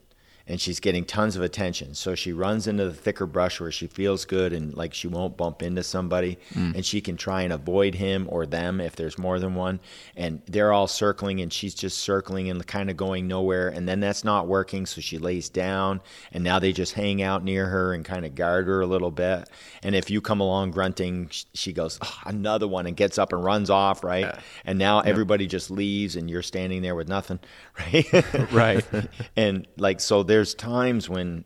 and 0.47 0.59
she's 0.61 0.79
getting 0.79 1.03
tons 1.05 1.35
of 1.35 1.41
attention. 1.41 1.93
So 1.93 2.15
she 2.15 2.31
runs 2.33 2.67
into 2.67 2.85
the 2.85 2.93
thicker 2.93 3.25
brush 3.25 3.59
where 3.59 3.71
she 3.71 3.87
feels 3.87 4.25
good 4.25 4.53
and 4.53 4.75
like 4.75 4.93
she 4.93 5.07
won't 5.07 5.35
bump 5.37 5.61
into 5.61 5.83
somebody, 5.83 6.37
Mm. 6.53 6.75
and 6.75 6.85
she 6.85 7.01
can 7.01 7.17
try 7.17 7.41
and 7.41 7.51
avoid 7.53 7.95
him 7.95 8.27
or 8.29 8.45
them 8.45 8.79
if 8.79 8.95
there's 8.95 9.17
more 9.17 9.39
than 9.39 9.55
one. 9.55 9.79
And 10.15 10.41
they're 10.47 10.71
all 10.73 10.87
circling, 10.87 11.41
and 11.41 11.51
she's 11.51 11.75
just 11.75 11.97
circling 11.99 12.49
and 12.49 12.65
kind 12.65 12.89
of 12.89 12.97
going 12.97 13.27
nowhere. 13.27 13.67
And 13.69 13.87
then 13.87 13.99
that's 13.99 14.23
not 14.23 14.47
working, 14.47 14.85
so 14.85 15.01
she 15.01 15.17
lays 15.17 15.49
down, 15.49 16.01
and 16.31 16.43
now 16.43 16.59
they 16.59 16.71
just 16.73 16.93
hang 16.93 17.21
out 17.21 17.43
near 17.43 17.65
her 17.67 17.93
and 17.93 18.03
kind 18.05 18.25
of 18.25 18.35
guard 18.35 18.67
her 18.67 18.81
a 18.81 18.87
little 18.87 19.11
bit. 19.11 19.49
And 19.83 19.95
if 19.95 20.09
you 20.09 20.21
come 20.21 20.39
along 20.39 20.71
grunting, 20.71 21.29
she 21.53 21.73
goes, 21.73 21.97
"Ah, 22.01 22.21
another 22.25 22.67
one, 22.67 22.87
and 22.87 22.95
gets 22.95 23.17
up 23.17 23.33
and 23.33 23.43
runs 23.43 23.69
off, 23.69 24.03
right? 24.03 24.35
And 24.65 24.79
now 24.79 25.01
everybody 25.01 25.47
just 25.47 25.69
leaves, 25.69 26.15
and 26.15 26.29
you're 26.29 26.41
standing 26.41 26.81
there 26.81 26.95
with 26.95 27.07
nothing, 27.07 27.39
right? 27.79 28.05
Right. 28.51 28.85
and 29.35 29.67
like, 29.77 29.99
so 29.99 30.23
there's 30.37 30.53
times 30.53 31.09
when 31.09 31.45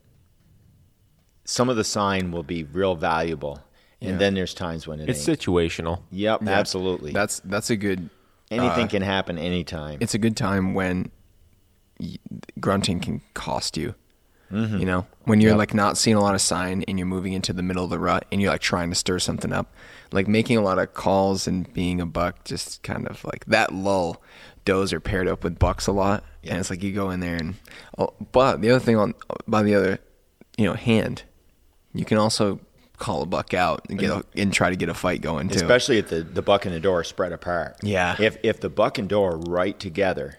some 1.45 1.69
of 1.69 1.77
the 1.77 1.83
sign 1.85 2.31
will 2.31 2.43
be 2.43 2.63
real 2.63 2.95
valuable, 2.95 3.61
and 4.01 4.11
Yeah. 4.11 4.17
then 4.17 4.33
there's 4.33 4.53
times 4.53 4.85
when 4.85 4.99
it 4.99 5.09
It's 5.09 5.27
ain't. 5.29 5.39
situational. 5.39 6.01
Yep, 6.11 6.41
Yeah. 6.43 6.49
absolutely. 6.51 7.13
That's 7.13 7.39
that's 7.45 7.69
a 7.69 7.77
good. 7.77 8.09
Anything 8.49 8.85
uh, 8.87 8.89
can 8.89 9.01
happen 9.01 9.37
anytime. 9.37 9.97
It's 10.01 10.13
a 10.13 10.17
good 10.17 10.35
time 10.35 10.73
when 10.73 11.09
grunting 12.59 12.99
can 12.99 13.21
cost 13.33 13.77
you. 13.77 13.95
You 14.53 14.83
know, 14.85 15.05
when 15.23 15.39
you're 15.39 15.51
Yep. 15.51 15.57
like 15.59 15.73
not 15.73 15.97
seeing 15.97 16.17
a 16.17 16.19
lot 16.19 16.35
of 16.35 16.41
sign 16.41 16.83
and 16.85 16.99
you're 16.99 17.07
moving 17.07 17.31
into 17.31 17.53
the 17.53 17.63
middle 17.63 17.85
of 17.85 17.89
the 17.89 17.97
rut 17.97 18.25
and 18.33 18.41
you're 18.41 18.51
like 18.51 18.59
trying 18.59 18.89
to 18.89 18.95
stir 18.97 19.17
something 19.17 19.53
up, 19.53 19.73
like 20.11 20.27
making 20.27 20.57
a 20.57 20.61
lot 20.61 20.77
of 20.77 20.93
calls 20.93 21.47
and 21.47 21.71
being 21.71 22.01
a 22.01 22.05
buck, 22.05 22.43
just 22.43 22.83
kind 22.83 23.07
of 23.07 23.23
like 23.23 23.45
that 23.45 23.73
lull. 23.73 24.21
Does 24.65 24.93
are 24.93 24.99
paired 24.99 25.27
up 25.27 25.43
with 25.43 25.57
bucks 25.59 25.87
a 25.87 25.91
lot, 25.91 26.23
Yeah. 26.43 26.51
and 26.51 26.59
it's 26.59 26.69
like 26.69 26.83
you 26.83 26.93
go 26.93 27.09
in 27.11 27.19
there 27.19 27.35
and. 27.35 27.55
Oh, 27.97 28.13
but 28.31 28.61
the 28.61 28.69
other 28.69 28.79
thing 28.79 28.95
on 28.97 29.13
by 29.47 29.63
the 29.63 29.75
other, 29.75 29.99
you 30.57 30.65
know, 30.65 30.73
hand, 30.73 31.23
you 31.93 32.05
can 32.05 32.17
also 32.17 32.59
call 32.97 33.23
a 33.23 33.25
buck 33.25 33.55
out 33.55 33.83
and 33.89 33.97
get 33.97 34.11
a, 34.11 34.23
and 34.35 34.53
try 34.53 34.69
to 34.69 34.75
get 34.75 34.87
a 34.87 34.93
fight 34.93 35.21
going 35.21 35.49
too. 35.49 35.55
especially 35.55 35.97
if 35.97 36.09
the, 36.09 36.21
the 36.21 36.43
buck 36.43 36.65
and 36.67 36.75
the 36.75 36.79
door 36.79 36.99
are 36.99 37.03
spread 37.03 37.31
apart. 37.31 37.77
Yeah. 37.81 38.15
If 38.19 38.37
if 38.43 38.59
the 38.59 38.69
buck 38.69 38.99
and 38.99 39.09
door 39.09 39.31
are 39.33 39.37
right 39.37 39.79
together, 39.79 40.37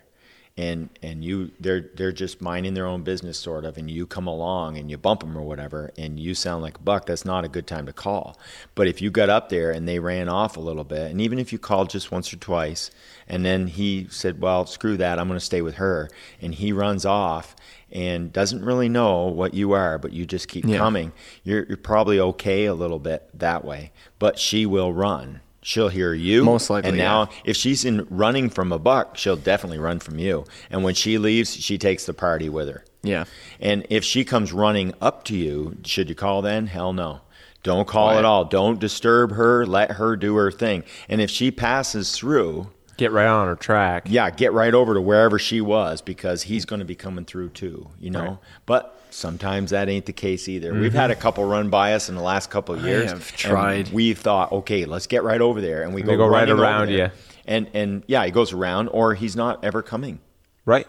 and 0.56 0.90
and 1.02 1.24
you 1.24 1.50
they're 1.60 1.88
they're 1.94 2.12
just 2.12 2.42
minding 2.42 2.74
their 2.74 2.86
own 2.86 3.02
business 3.02 3.38
sort 3.38 3.64
of, 3.64 3.78
and 3.78 3.90
you 3.90 4.06
come 4.06 4.26
along 4.26 4.76
and 4.76 4.90
you 4.90 4.98
bump 4.98 5.20
them 5.20 5.36
or 5.36 5.42
whatever, 5.42 5.90
and 5.96 6.20
you 6.20 6.34
sound 6.34 6.62
like 6.62 6.76
a 6.78 6.82
buck, 6.82 7.06
that's 7.06 7.24
not 7.24 7.44
a 7.44 7.48
good 7.48 7.66
time 7.66 7.86
to 7.86 7.92
call. 7.92 8.38
But 8.74 8.86
if 8.86 9.00
you 9.00 9.10
got 9.10 9.30
up 9.30 9.48
there 9.48 9.70
and 9.70 9.88
they 9.88 9.98
ran 9.98 10.28
off 10.28 10.56
a 10.56 10.60
little 10.60 10.84
bit, 10.84 11.10
and 11.10 11.20
even 11.20 11.38
if 11.38 11.52
you 11.52 11.58
called 11.58 11.90
just 11.90 12.10
once 12.12 12.32
or 12.32 12.36
twice, 12.36 12.90
and 13.26 13.44
then 13.44 13.66
he 13.66 14.06
said, 14.10 14.40
"Well, 14.40 14.66
screw 14.66 14.96
that, 14.98 15.18
I'm 15.18 15.28
going 15.28 15.38
to 15.40 15.44
stay 15.44 15.62
with 15.62 15.76
her," 15.76 16.10
and 16.40 16.54
he 16.54 16.72
runs 16.72 17.04
off. 17.04 17.56
And 17.94 18.32
doesn't 18.32 18.64
really 18.64 18.88
know 18.88 19.26
what 19.26 19.52
you 19.52 19.72
are, 19.72 19.98
but 19.98 20.14
you 20.14 20.24
just 20.24 20.48
keep 20.48 20.64
Yeah. 20.64 20.78
coming. 20.78 21.12
You're, 21.44 21.66
you're 21.66 21.76
probably 21.76 22.18
okay 22.18 22.64
a 22.64 22.72
little 22.72 22.98
bit 22.98 23.28
that 23.34 23.66
way, 23.66 23.92
but 24.18 24.38
she 24.38 24.64
will 24.64 24.94
run. 24.94 25.41
She'll 25.62 25.88
hear 25.88 26.12
you. 26.12 26.44
Most 26.44 26.68
likely, 26.70 26.88
And 26.90 26.98
now, 26.98 27.28
yeah. 27.30 27.38
if 27.44 27.56
she's 27.56 27.84
in 27.84 28.06
running 28.10 28.50
from 28.50 28.72
a 28.72 28.78
buck, 28.78 29.16
she'll 29.16 29.36
definitely 29.36 29.78
run 29.78 30.00
from 30.00 30.18
you. 30.18 30.44
And 30.70 30.82
when 30.82 30.94
she 30.94 31.18
leaves, 31.18 31.54
she 31.54 31.78
takes 31.78 32.04
the 32.06 32.12
party 32.14 32.48
with 32.48 32.68
her. 32.68 32.84
yeah, 33.04 33.24
And 33.60 33.86
if 33.88 34.02
she 34.04 34.24
comes 34.24 34.52
running 34.52 34.92
up 35.00 35.24
to 35.24 35.36
you, 35.36 35.76
should 35.84 36.08
you 36.08 36.14
call 36.16 36.42
then? 36.42 36.66
Hell 36.66 36.92
no. 36.92 37.20
Don't 37.62 37.86
call 37.86 38.08
Quiet. 38.08 38.18
at 38.18 38.24
all. 38.24 38.44
Don't 38.44 38.80
disturb 38.80 39.32
her. 39.32 39.64
Let 39.64 39.92
her 39.92 40.16
do 40.16 40.34
her 40.34 40.50
thing. 40.50 40.82
And 41.08 41.20
if 41.20 41.30
she 41.30 41.52
passes 41.52 42.10
through, 42.10 42.68
Get 42.96 43.12
right 43.12 43.26
on 43.28 43.46
her 43.46 43.54
track. 43.56 44.04
yeah, 44.08 44.30
get 44.30 44.52
right 44.52 44.74
over 44.74 44.94
to 44.94 45.00
wherever 45.00 45.38
she 45.38 45.60
was 45.60 46.02
because 46.02 46.42
he's 46.42 46.64
going 46.64 46.80
to 46.80 46.84
be 46.84 46.94
coming 46.96 47.24
through 47.24 47.50
too, 47.50 47.88
you 48.00 48.10
know? 48.10 48.20
Right. 48.24 48.38
But 48.66 49.00
sometimes 49.12 49.70
that 49.70 49.88
ain't 49.88 50.06
the 50.06 50.12
case 50.12 50.48
either. 50.48 50.72
We've 50.74 50.92
had 50.92 51.10
a 51.10 51.14
couple 51.16 51.44
run 51.44 51.70
by 51.70 51.94
us 51.94 52.08
in 52.08 52.14
the 52.14 52.22
last 52.22 52.50
couple 52.50 52.74
of 52.74 52.80
Mm-hmm. 52.80 52.88
I 52.88 52.90
years. 52.90 53.10
have 53.10 53.28
and 53.28 53.36
tried. 53.38 53.92
We've 53.92 54.18
thought, 54.18 54.52
okay, 54.52 54.84
let's 54.84 55.06
get 55.06 55.22
right 55.22 55.40
over 55.40 55.60
there. 55.60 55.82
And 55.82 55.94
we 55.94 56.00
And 56.00 56.10
go, 56.10 56.16
go 56.16 56.26
right 56.26 56.48
around 56.48 56.90
you. 56.90 57.10
And, 57.46 57.68
and 57.74 58.02
yeah, 58.06 58.24
he 58.24 58.30
goes 58.30 58.52
around 58.52 58.88
or 58.88 59.14
he's 59.14 59.36
not 59.36 59.64
ever 59.64 59.82
coming. 59.82 60.20
Right. 60.64 60.86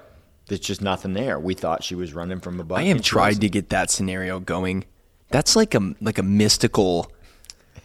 There's 0.47 0.59
just 0.61 0.81
nothing 0.81 1.13
there. 1.13 1.39
We 1.39 1.53
thought 1.53 1.83
she 1.83 1.95
was 1.95 2.13
running 2.13 2.39
from 2.39 2.59
a 2.59 2.63
buck. 2.63 2.77
I 2.79 2.83
have 2.83 3.01
tried 3.01 3.41
to 3.41 3.49
get 3.49 3.69
that 3.69 3.89
scenario 3.89 4.39
going. 4.39 4.85
That's 5.29 5.55
like 5.55 5.73
a 5.73 5.95
like 6.01 6.17
a 6.19 6.23
mystical, 6.23 7.11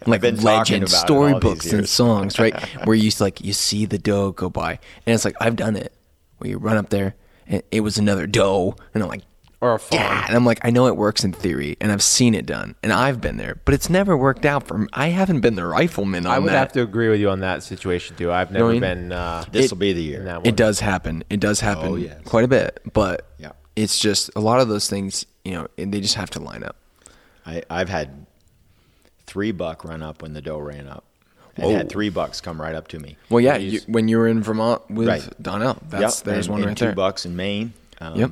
like 0.06 0.22
legend, 0.22 0.42
about 0.42 0.64
it 0.64 0.80
all 0.82 0.86
storybooks 0.88 1.72
and 1.72 1.88
songs, 1.88 2.38
right? 2.38 2.54
Where 2.84 2.96
you 2.96 3.10
like 3.20 3.42
you 3.42 3.52
see 3.54 3.86
the 3.86 3.96
doe 3.96 4.32
go 4.32 4.50
by, 4.50 4.72
and 5.06 5.14
it's 5.14 5.24
like 5.24 5.36
I've 5.40 5.56
done 5.56 5.76
it. 5.76 5.92
Where 6.38 6.50
you 6.50 6.58
run 6.58 6.76
up 6.76 6.90
there, 6.90 7.14
and 7.46 7.62
it 7.70 7.80
was 7.80 7.96
another 7.96 8.26
doe, 8.26 8.74
and 8.92 9.02
I'm 9.02 9.08
like, 9.08 9.22
Or 9.60 9.74
a 9.74 9.78
fawn. 9.80 9.98
yeah, 9.98 10.24
and 10.28 10.36
I'm 10.36 10.44
like, 10.44 10.60
I 10.62 10.70
know 10.70 10.86
it 10.86 10.96
works 10.96 11.24
in 11.24 11.32
theory, 11.32 11.76
and 11.80 11.90
I've 11.90 12.02
seen 12.02 12.34
it 12.36 12.46
done, 12.46 12.76
and 12.82 12.92
I've 12.92 13.20
been 13.20 13.38
there, 13.38 13.60
but 13.64 13.74
it's 13.74 13.90
never 13.90 14.16
worked 14.16 14.46
out 14.46 14.68
for 14.68 14.78
me. 14.78 14.86
I 14.92 15.08
haven't 15.08 15.40
been 15.40 15.56
the 15.56 15.66
rifleman 15.66 16.26
on 16.26 16.32
I 16.32 16.38
would 16.38 16.50
that. 16.50 16.58
have 16.58 16.72
to 16.74 16.82
agree 16.82 17.08
with 17.08 17.18
you 17.18 17.28
on 17.30 17.40
that 17.40 17.64
situation 17.64 18.14
too. 18.16 18.30
I've 18.30 18.52
never 18.52 18.68
I 18.68 18.72
mean? 18.72 18.80
been. 18.80 19.12
Uh, 19.12 19.44
This 19.50 19.70
will 19.72 19.78
be 19.78 19.92
the 19.92 20.04
in 20.04 20.10
year. 20.10 20.22
that 20.26 20.36
one. 20.42 20.46
It 20.46 20.54
does 20.54 20.78
happen. 20.78 21.24
It 21.28 21.40
does 21.40 21.58
happen 21.58 21.86
Oh, 21.88 21.96
yes. 21.96 22.20
quite 22.24 22.44
a 22.44 22.48
bit, 22.48 22.78
but 22.92 23.26
Yeah. 23.38 23.50
it's 23.74 23.98
just 23.98 24.30
a 24.36 24.40
lot 24.40 24.60
of 24.60 24.68
those 24.68 24.88
things. 24.88 25.26
You 25.44 25.54
know, 25.54 25.66
and 25.76 25.92
they 25.92 26.00
just 26.00 26.14
have 26.14 26.30
to 26.30 26.40
line 26.40 26.62
up. 26.62 26.76
I, 27.46 27.62
I've 27.70 27.88
had 27.88 28.26
three 29.26 29.50
buck 29.50 29.84
run 29.84 30.02
up 30.02 30.22
when 30.22 30.34
the 30.34 30.40
doe 30.42 30.58
ran 30.58 30.86
up, 30.88 31.04
and 31.56 31.66
Whoa. 31.66 31.74
had 31.76 31.88
three 31.88 32.10
bucks 32.10 32.40
come 32.40 32.60
right 32.60 32.74
up 32.74 32.86
to 32.88 32.98
me. 33.00 33.16
Well, 33.28 33.40
yeah, 33.40 33.56
you, 33.56 33.80
when 33.86 34.06
you 34.08 34.18
were 34.18 34.28
in 34.28 34.42
Vermont 34.42 34.88
with 34.90 35.08
Right. 35.08 35.42
Donnell, 35.42 35.78
that's 35.88 36.18
Yep, 36.18 36.24
there's 36.26 36.46
and- 36.46 36.52
one 36.52 36.60
and 36.60 36.68
right 36.68 36.76
two 36.76 36.84
there. 36.86 36.94
bucks 36.94 37.26
in 37.26 37.34
Maine. 37.34 37.72
Um, 38.00 38.14
Yep. 38.16 38.30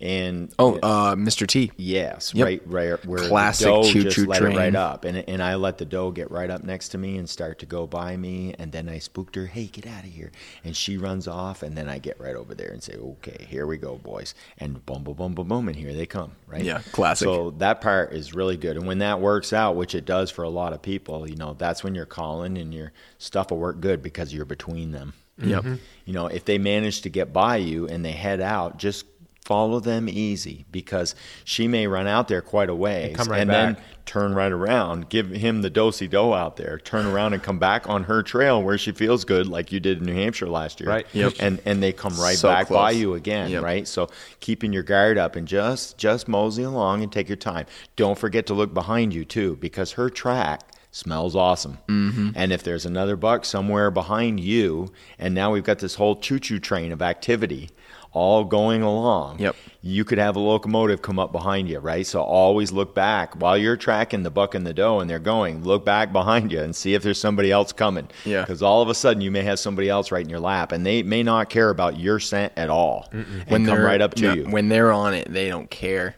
And 0.00 0.52
Oh, 0.60 0.76
uh, 0.80 1.16
Mr. 1.16 1.44
T. 1.44 1.72
Yes, 1.76 2.32
Yep. 2.32 2.44
right, 2.44 2.62
right, 2.66 3.04
where 3.06 3.28
Classic 3.28 3.66
the 3.66 3.72
doe 3.72 3.82
choo-choo 3.82 4.02
just 4.10 4.18
let 4.28 4.38
train. 4.40 4.52
it 4.52 4.56
right 4.56 4.74
up, 4.76 5.04
and 5.04 5.18
and 5.28 5.42
I 5.42 5.56
let 5.56 5.78
the 5.78 5.84
doe 5.84 6.12
get 6.12 6.30
right 6.30 6.48
up 6.50 6.62
next 6.62 6.90
to 6.90 6.98
me 6.98 7.16
and 7.18 7.28
start 7.28 7.58
to 7.58 7.66
go 7.66 7.84
by 7.86 8.16
me, 8.16 8.54
and 8.60 8.70
then 8.70 8.88
I 8.88 9.00
spooked 9.00 9.34
her, 9.34 9.46
"Hey, 9.46 9.64
get 9.66 9.86
out 9.88 10.04
of 10.04 10.10
here!" 10.10 10.30
And 10.62 10.76
she 10.76 10.96
runs 10.96 11.26
off, 11.26 11.64
and 11.64 11.76
then 11.76 11.88
I 11.88 11.98
get 11.98 12.20
right 12.20 12.36
over 12.36 12.54
there 12.54 12.70
and 12.70 12.80
say, 12.80 12.94
"Okay, 12.94 13.44
here 13.48 13.66
we 13.66 13.76
go, 13.76 13.96
boys," 13.96 14.34
and 14.58 14.84
boom, 14.86 15.02
boom, 15.02 15.14
boom, 15.16 15.34
boom, 15.34 15.48
boom, 15.48 15.66
and 15.68 15.76
here 15.76 15.92
they 15.92 16.06
come, 16.06 16.32
right? 16.46 16.62
Yeah, 16.62 16.80
classic. 16.92 17.26
So 17.26 17.50
that 17.58 17.80
part 17.80 18.12
is 18.12 18.32
really 18.34 18.56
good, 18.56 18.76
and 18.76 18.86
when 18.86 18.98
that 18.98 19.20
works 19.20 19.52
out, 19.52 19.74
which 19.74 19.96
it 19.96 20.04
does 20.04 20.30
for 20.30 20.44
a 20.44 20.48
lot 20.48 20.72
of 20.72 20.80
people, 20.80 21.28
you 21.28 21.34
know, 21.36 21.54
that's 21.58 21.82
when 21.82 21.96
you're 21.96 22.06
calling 22.06 22.56
and 22.56 22.72
your 22.72 22.92
stuff 23.18 23.50
will 23.50 23.58
work 23.58 23.80
good 23.80 24.00
because 24.02 24.32
you're 24.32 24.44
between 24.44 24.92
them. 24.92 25.14
Yep. 25.40 25.64
You 26.04 26.12
know, 26.12 26.26
if 26.26 26.44
they 26.44 26.58
manage 26.58 27.02
to 27.02 27.08
get 27.08 27.32
by 27.32 27.56
you 27.58 27.86
and 27.86 28.04
they 28.04 28.10
head 28.10 28.40
out, 28.40 28.76
just 28.76 29.06
follow 29.48 29.80
them 29.80 30.10
easy 30.10 30.66
because 30.70 31.14
she 31.42 31.66
may 31.66 31.86
run 31.86 32.06
out 32.06 32.28
there 32.28 32.42
quite 32.42 32.68
a 32.68 32.74
ways 32.74 33.16
come 33.16 33.28
right 33.28 33.46
then 33.46 33.78
turn 34.04 34.34
right 34.34 34.52
around, 34.52 35.08
give 35.10 35.28
him 35.30 35.60
the 35.60 35.70
dosey 35.70 36.08
do 36.08 36.32
out 36.32 36.56
there, 36.56 36.78
turn 36.78 37.04
around 37.06 37.34
and 37.34 37.42
come 37.42 37.58
back 37.58 37.88
on 37.88 38.04
her 38.04 38.22
trail 38.22 38.62
where 38.62 38.78
she 38.78 38.90
feels 38.90 39.24
good, 39.24 39.46
like 39.46 39.70
you 39.70 39.78
did 39.80 39.98
in 39.98 40.04
New 40.04 40.14
Hampshire 40.14 40.48
last 40.48 40.80
year. 40.80 40.88
Right. 40.88 41.06
Yep. 41.12 41.34
And 41.40 41.60
and 41.64 41.82
they 41.82 41.92
come 41.92 42.14
right 42.18 42.36
So 42.36 42.48
back 42.48 42.68
by 42.68 42.90
you 42.92 43.14
again, 43.14 43.50
Yep. 43.50 43.62
right? 43.62 43.88
So 43.88 44.08
keeping 44.40 44.72
your 44.72 44.82
guard 44.82 45.18
up 45.18 45.36
and 45.36 45.46
just 45.48 45.98
just 45.98 46.26
mosey 46.28 46.62
along 46.62 47.02
and 47.02 47.10
take 47.12 47.28
your 47.28 47.36
time. 47.36 47.66
Don't 47.96 48.18
forget 48.18 48.46
to 48.46 48.54
look 48.54 48.72
behind 48.74 49.12
you 49.14 49.24
too, 49.24 49.56
because 49.56 49.92
her 49.92 50.08
track 50.10 50.60
smells 50.90 51.36
awesome. 51.36 51.78
Mm-hmm. 51.88 52.30
And 52.34 52.50
if 52.52 52.62
there's 52.62 52.86
another 52.86 53.16
buck 53.16 53.44
somewhere 53.44 53.90
behind 53.90 54.40
you, 54.40 54.90
and 55.18 55.34
now 55.34 55.52
we've 55.52 55.64
got 55.64 55.80
this 55.80 55.96
whole 55.96 56.16
choo-choo 56.16 56.58
train 56.58 56.92
of 56.92 57.02
activity 57.02 57.68
all 58.12 58.44
going 58.44 58.82
along. 58.82 59.38
Yep. 59.38 59.56
You 59.80 60.04
could 60.04 60.18
have 60.18 60.36
a 60.36 60.40
locomotive 60.40 61.02
come 61.02 61.18
up 61.18 61.30
behind 61.30 61.68
you, 61.68 61.78
right? 61.78 62.06
So 62.06 62.20
always 62.20 62.72
look 62.72 62.94
back 62.94 63.40
while 63.40 63.56
you're 63.56 63.76
tracking 63.76 64.22
the 64.22 64.30
buck 64.30 64.54
and 64.54 64.66
the 64.66 64.74
doe 64.74 65.00
and 65.00 65.08
they're 65.08 65.18
going. 65.18 65.62
Look 65.62 65.84
back 65.84 66.12
behind 66.12 66.50
you 66.50 66.60
and 66.60 66.74
see 66.74 66.94
if 66.94 67.02
there's 67.02 67.20
somebody 67.20 67.52
else 67.52 67.72
coming. 67.72 68.08
Yeah. 68.24 68.42
Because 68.42 68.62
all 68.62 68.82
of 68.82 68.88
a 68.88 68.94
sudden 68.94 69.22
you 69.22 69.30
may 69.30 69.42
have 69.42 69.58
somebody 69.58 69.88
else 69.88 70.10
right 70.10 70.24
in 70.24 70.28
your 70.28 70.40
lap, 70.40 70.72
and 70.72 70.84
they 70.84 71.02
may 71.02 71.22
not 71.22 71.48
care 71.48 71.70
about 71.70 71.98
your 71.98 72.18
scent 72.18 72.52
at 72.56 72.70
all, 72.70 73.08
and 73.12 73.66
come 73.66 73.80
right 73.80 74.00
up 74.00 74.14
to 74.14 74.22
no, 74.22 74.32
you. 74.34 74.44
When 74.44 74.68
they're 74.68 74.92
on 74.92 75.14
it, 75.14 75.32
they 75.32 75.48
don't 75.48 75.70
care. 75.70 76.16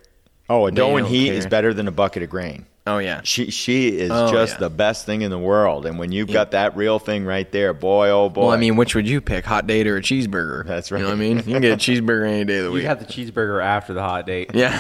oh, 0.49 0.67
a 0.67 0.73
doe 0.73 0.97
and 0.97 1.05
don't 1.05 1.13
heat 1.13 1.27
care. 1.27 1.35
is 1.35 1.47
better 1.47 1.75
than 1.75 1.87
a 1.87 1.93
bucket 1.93 2.23
of 2.23 2.31
grain. 2.31 2.67
Oh 2.91 2.99
yeah. 2.99 3.21
She 3.23 3.51
she 3.51 3.89
is 3.89 4.11
Oh, 4.11 4.33
just 4.33 4.55
yeah. 4.55 4.61
the 4.61 4.71
best 4.71 5.07
thing 5.07 5.23
in 5.23 5.31
the 5.31 5.39
world, 5.39 5.87
and 5.87 5.99
when 5.99 6.11
you've 6.11 6.33
got 6.33 6.51
that 6.51 6.77
real 6.77 6.99
thing 6.99 7.25
right 7.25 7.51
there, 7.53 7.73
boy 7.73 8.09
oh 8.11 8.29
boy. 8.29 8.43
Well, 8.43 8.51
I 8.51 8.57
mean, 8.57 8.77
which 8.77 8.95
would 8.95 9.07
you 9.09 9.21
pick, 9.21 9.45
hot 9.45 9.67
date 9.67 9.87
or 9.87 9.97
a 9.97 10.03
cheeseburger? 10.03 10.67
That's 10.67 10.91
right. 10.91 10.99
You 10.99 11.05
know 11.05 11.11
right. 11.13 11.19
what 11.19 11.25
I 11.25 11.29
mean? 11.29 11.37
You 11.39 11.43
can 11.45 11.63
get 11.63 11.73
a 11.73 11.77
cheeseburger 11.77 12.27
any 12.27 12.45
day 12.45 12.59
of 12.59 12.65
the 12.65 12.71
week. 12.73 12.83
You 12.83 12.89
week. 12.89 12.99
have 12.99 12.99
the 12.99 13.13
cheeseburger 13.13 13.63
after 13.63 13.95
the 13.95 14.03
hot 14.03 14.27
date. 14.27 14.51
yeah. 14.55 14.75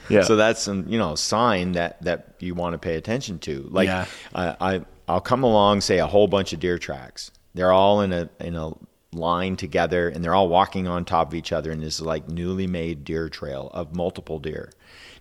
yeah. 0.08 0.22
So 0.22 0.36
that's 0.36 0.66
a 0.68 0.74
you 0.86 0.98
know 0.98 1.14
sign 1.14 1.72
that 1.72 2.02
that 2.02 2.34
you 2.40 2.54
want 2.54 2.72
to 2.74 2.78
pay 2.78 2.96
attention 2.96 3.38
to. 3.40 3.68
Like 3.70 3.86
Yeah. 3.86 4.06
I, 4.34 4.56
I 4.60 4.80
I'll 5.08 5.20
come 5.20 5.42
along 5.44 5.82
say 5.82 5.98
a 5.98 6.06
whole 6.06 6.26
bunch 6.26 6.52
of 6.52 6.60
deer 6.60 6.78
tracks. 6.78 7.30
They're 7.54 7.72
all 7.72 8.00
in 8.00 8.12
a 8.12 8.28
in 8.40 8.56
a 8.56 8.72
line 9.12 9.56
together 9.56 10.08
and 10.08 10.24
they're 10.24 10.34
all 10.34 10.48
walking 10.48 10.88
on 10.88 11.04
top 11.04 11.28
of 11.28 11.34
each 11.34 11.52
other 11.52 11.70
in 11.70 11.80
this 11.80 11.94
is 11.94 12.00
like 12.00 12.28
newly 12.28 12.66
made 12.66 13.04
deer 13.04 13.28
trail 13.28 13.70
of 13.72 13.94
multiple 13.94 14.38
deer. 14.38 14.72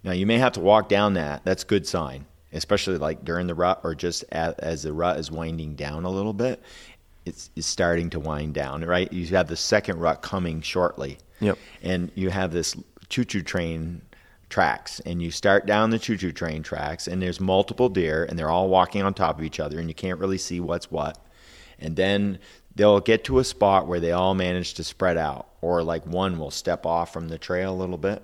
Now 0.03 0.11
you 0.11 0.25
may 0.25 0.37
have 0.37 0.53
to 0.53 0.59
walk 0.59 0.89
down 0.89 1.13
that. 1.13 1.43
That's 1.45 1.63
good 1.63 1.87
sign, 1.87 2.25
especially 2.51 2.97
like 2.97 3.23
during 3.23 3.47
the 3.47 3.55
rut 3.55 3.81
or 3.83 3.95
just 3.95 4.25
as, 4.31 4.53
as 4.55 4.83
the 4.83 4.93
rut 4.93 5.17
is 5.17 5.31
winding 5.31 5.75
down 5.75 6.03
a 6.05 6.09
little 6.09 6.33
bit. 6.33 6.61
It's, 7.25 7.49
it's 7.55 7.67
starting 7.67 8.09
to 8.11 8.19
wind 8.19 8.53
down, 8.53 8.83
right? 8.83 9.11
You 9.13 9.25
have 9.27 9.47
the 9.47 9.55
second 9.55 9.99
rut 9.99 10.21
coming 10.21 10.61
shortly 10.61 11.17
Yep. 11.39 11.57
and 11.81 12.11
you 12.15 12.29
have 12.29 12.51
this 12.51 12.75
choo-choo 13.09 13.41
train 13.43 14.01
tracks 14.49 14.99
and 15.01 15.21
you 15.21 15.31
start 15.31 15.65
down 15.65 15.89
the 15.89 15.99
choo-choo 15.99 16.31
train 16.31 16.63
tracks 16.63 17.07
and 17.07 17.21
there's 17.21 17.39
multiple 17.39 17.89
deer 17.89 18.25
and 18.25 18.37
they're 18.37 18.49
all 18.49 18.69
walking 18.69 19.01
on 19.01 19.13
top 19.13 19.39
of 19.39 19.43
each 19.45 19.59
other 19.59 19.79
and 19.79 19.89
you 19.89 19.95
can't 19.95 20.19
really 20.19 20.37
see 20.37 20.59
what's 20.59 20.91
what 20.91 21.17
and 21.79 21.95
then 21.95 22.37
they'll 22.75 22.99
get 22.99 23.23
to 23.23 23.39
a 23.39 23.43
spot 23.43 23.87
where 23.87 23.99
they 23.99 24.11
all 24.11 24.35
manage 24.35 24.73
to 24.75 24.83
spread 24.83 25.17
out 25.17 25.47
or 25.61 25.81
like 25.83 26.05
one 26.05 26.37
will 26.37 26.51
step 26.51 26.85
off 26.85 27.11
from 27.11 27.29
the 27.29 27.37
trail 27.37 27.73
a 27.73 27.75
little 27.75 27.97
bit 27.97 28.21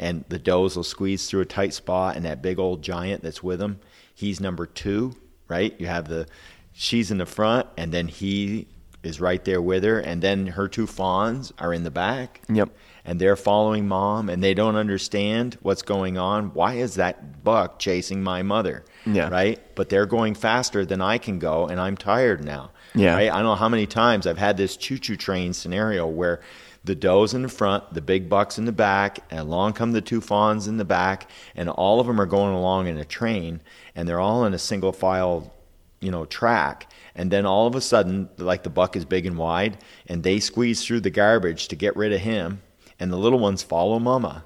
and 0.00 0.24
the 0.28 0.38
does 0.38 0.74
will 0.74 0.82
squeeze 0.82 1.28
through 1.28 1.42
a 1.42 1.44
tight 1.44 1.72
spot 1.72 2.16
and 2.16 2.24
that 2.24 2.42
big 2.42 2.58
old 2.58 2.82
giant 2.82 3.22
that's 3.22 3.42
with 3.42 3.58
them 3.60 3.78
he's 4.14 4.40
number 4.40 4.66
two 4.66 5.14
right 5.46 5.78
you 5.78 5.86
have 5.86 6.08
the 6.08 6.26
she's 6.72 7.10
in 7.10 7.18
the 7.18 7.26
front 7.26 7.66
and 7.76 7.92
then 7.92 8.08
he 8.08 8.66
is 9.02 9.20
right 9.20 9.44
there 9.44 9.62
with 9.62 9.82
her 9.84 9.98
and 9.98 10.20
then 10.22 10.46
her 10.48 10.68
two 10.68 10.86
fawns 10.86 11.52
are 11.58 11.72
in 11.72 11.84
the 11.84 11.90
back 11.90 12.40
Yep. 12.52 12.68
and 13.04 13.18
they're 13.20 13.34
following 13.36 13.88
mom 13.88 14.28
and 14.28 14.42
they 14.42 14.52
don't 14.54 14.76
understand 14.76 15.56
what's 15.62 15.82
going 15.82 16.18
on 16.18 16.52
why 16.52 16.74
is 16.74 16.96
that 16.96 17.42
buck 17.42 17.78
chasing 17.78 18.22
my 18.22 18.42
mother 18.42 18.84
Yeah. 19.06 19.28
right 19.30 19.58
but 19.74 19.88
they're 19.88 20.04
going 20.06 20.34
faster 20.34 20.84
than 20.84 21.00
i 21.00 21.16
can 21.18 21.38
go 21.38 21.66
and 21.66 21.80
i'm 21.80 21.96
tired 21.96 22.44
now 22.44 22.72
Yeah. 22.94 23.14
right 23.14 23.30
i 23.30 23.36
don't 23.36 23.44
know 23.44 23.54
how 23.54 23.70
many 23.70 23.86
times 23.86 24.26
i've 24.26 24.36
had 24.38 24.56
this 24.58 24.76
choo-choo 24.76 25.16
train 25.16 25.54
scenario 25.54 26.06
where 26.06 26.40
the 26.82 26.94
does 26.94 27.34
in 27.34 27.42
the 27.42 27.48
front 27.48 27.92
the 27.92 28.00
big 28.00 28.28
bucks 28.28 28.58
in 28.58 28.64
the 28.64 28.72
back 28.72 29.18
and 29.30 29.40
along 29.40 29.72
come 29.72 29.92
the 29.92 30.00
two 30.00 30.20
fawns 30.20 30.66
in 30.66 30.78
the 30.78 30.84
back 30.84 31.30
and 31.54 31.68
all 31.68 32.00
of 32.00 32.06
them 32.06 32.20
are 32.20 32.26
going 32.26 32.54
along 32.54 32.86
in 32.86 32.96
a 32.96 33.04
train 33.04 33.60
and 33.94 34.08
they're 34.08 34.20
all 34.20 34.44
in 34.44 34.54
a 34.54 34.58
single 34.58 34.92
file 34.92 35.52
you 36.00 36.10
know 36.10 36.24
track. 36.24 36.90
And 37.14 37.30
then 37.30 37.44
all 37.44 37.66
of 37.66 37.74
a 37.74 37.80
sudden 37.80 38.30
like 38.38 38.62
the 38.62 38.70
buck 38.70 38.96
is 38.96 39.04
big 39.04 39.26
and 39.26 39.36
wide 39.36 39.78
and 40.06 40.22
they 40.22 40.40
squeeze 40.40 40.84
through 40.84 41.00
the 41.00 41.10
garbage 41.10 41.68
to 41.68 41.76
get 41.76 41.96
rid 41.96 42.12
of 42.12 42.20
him 42.20 42.62
and 42.98 43.12
the 43.12 43.16
little 43.16 43.38
ones 43.38 43.62
follow 43.62 43.98
mama 43.98 44.44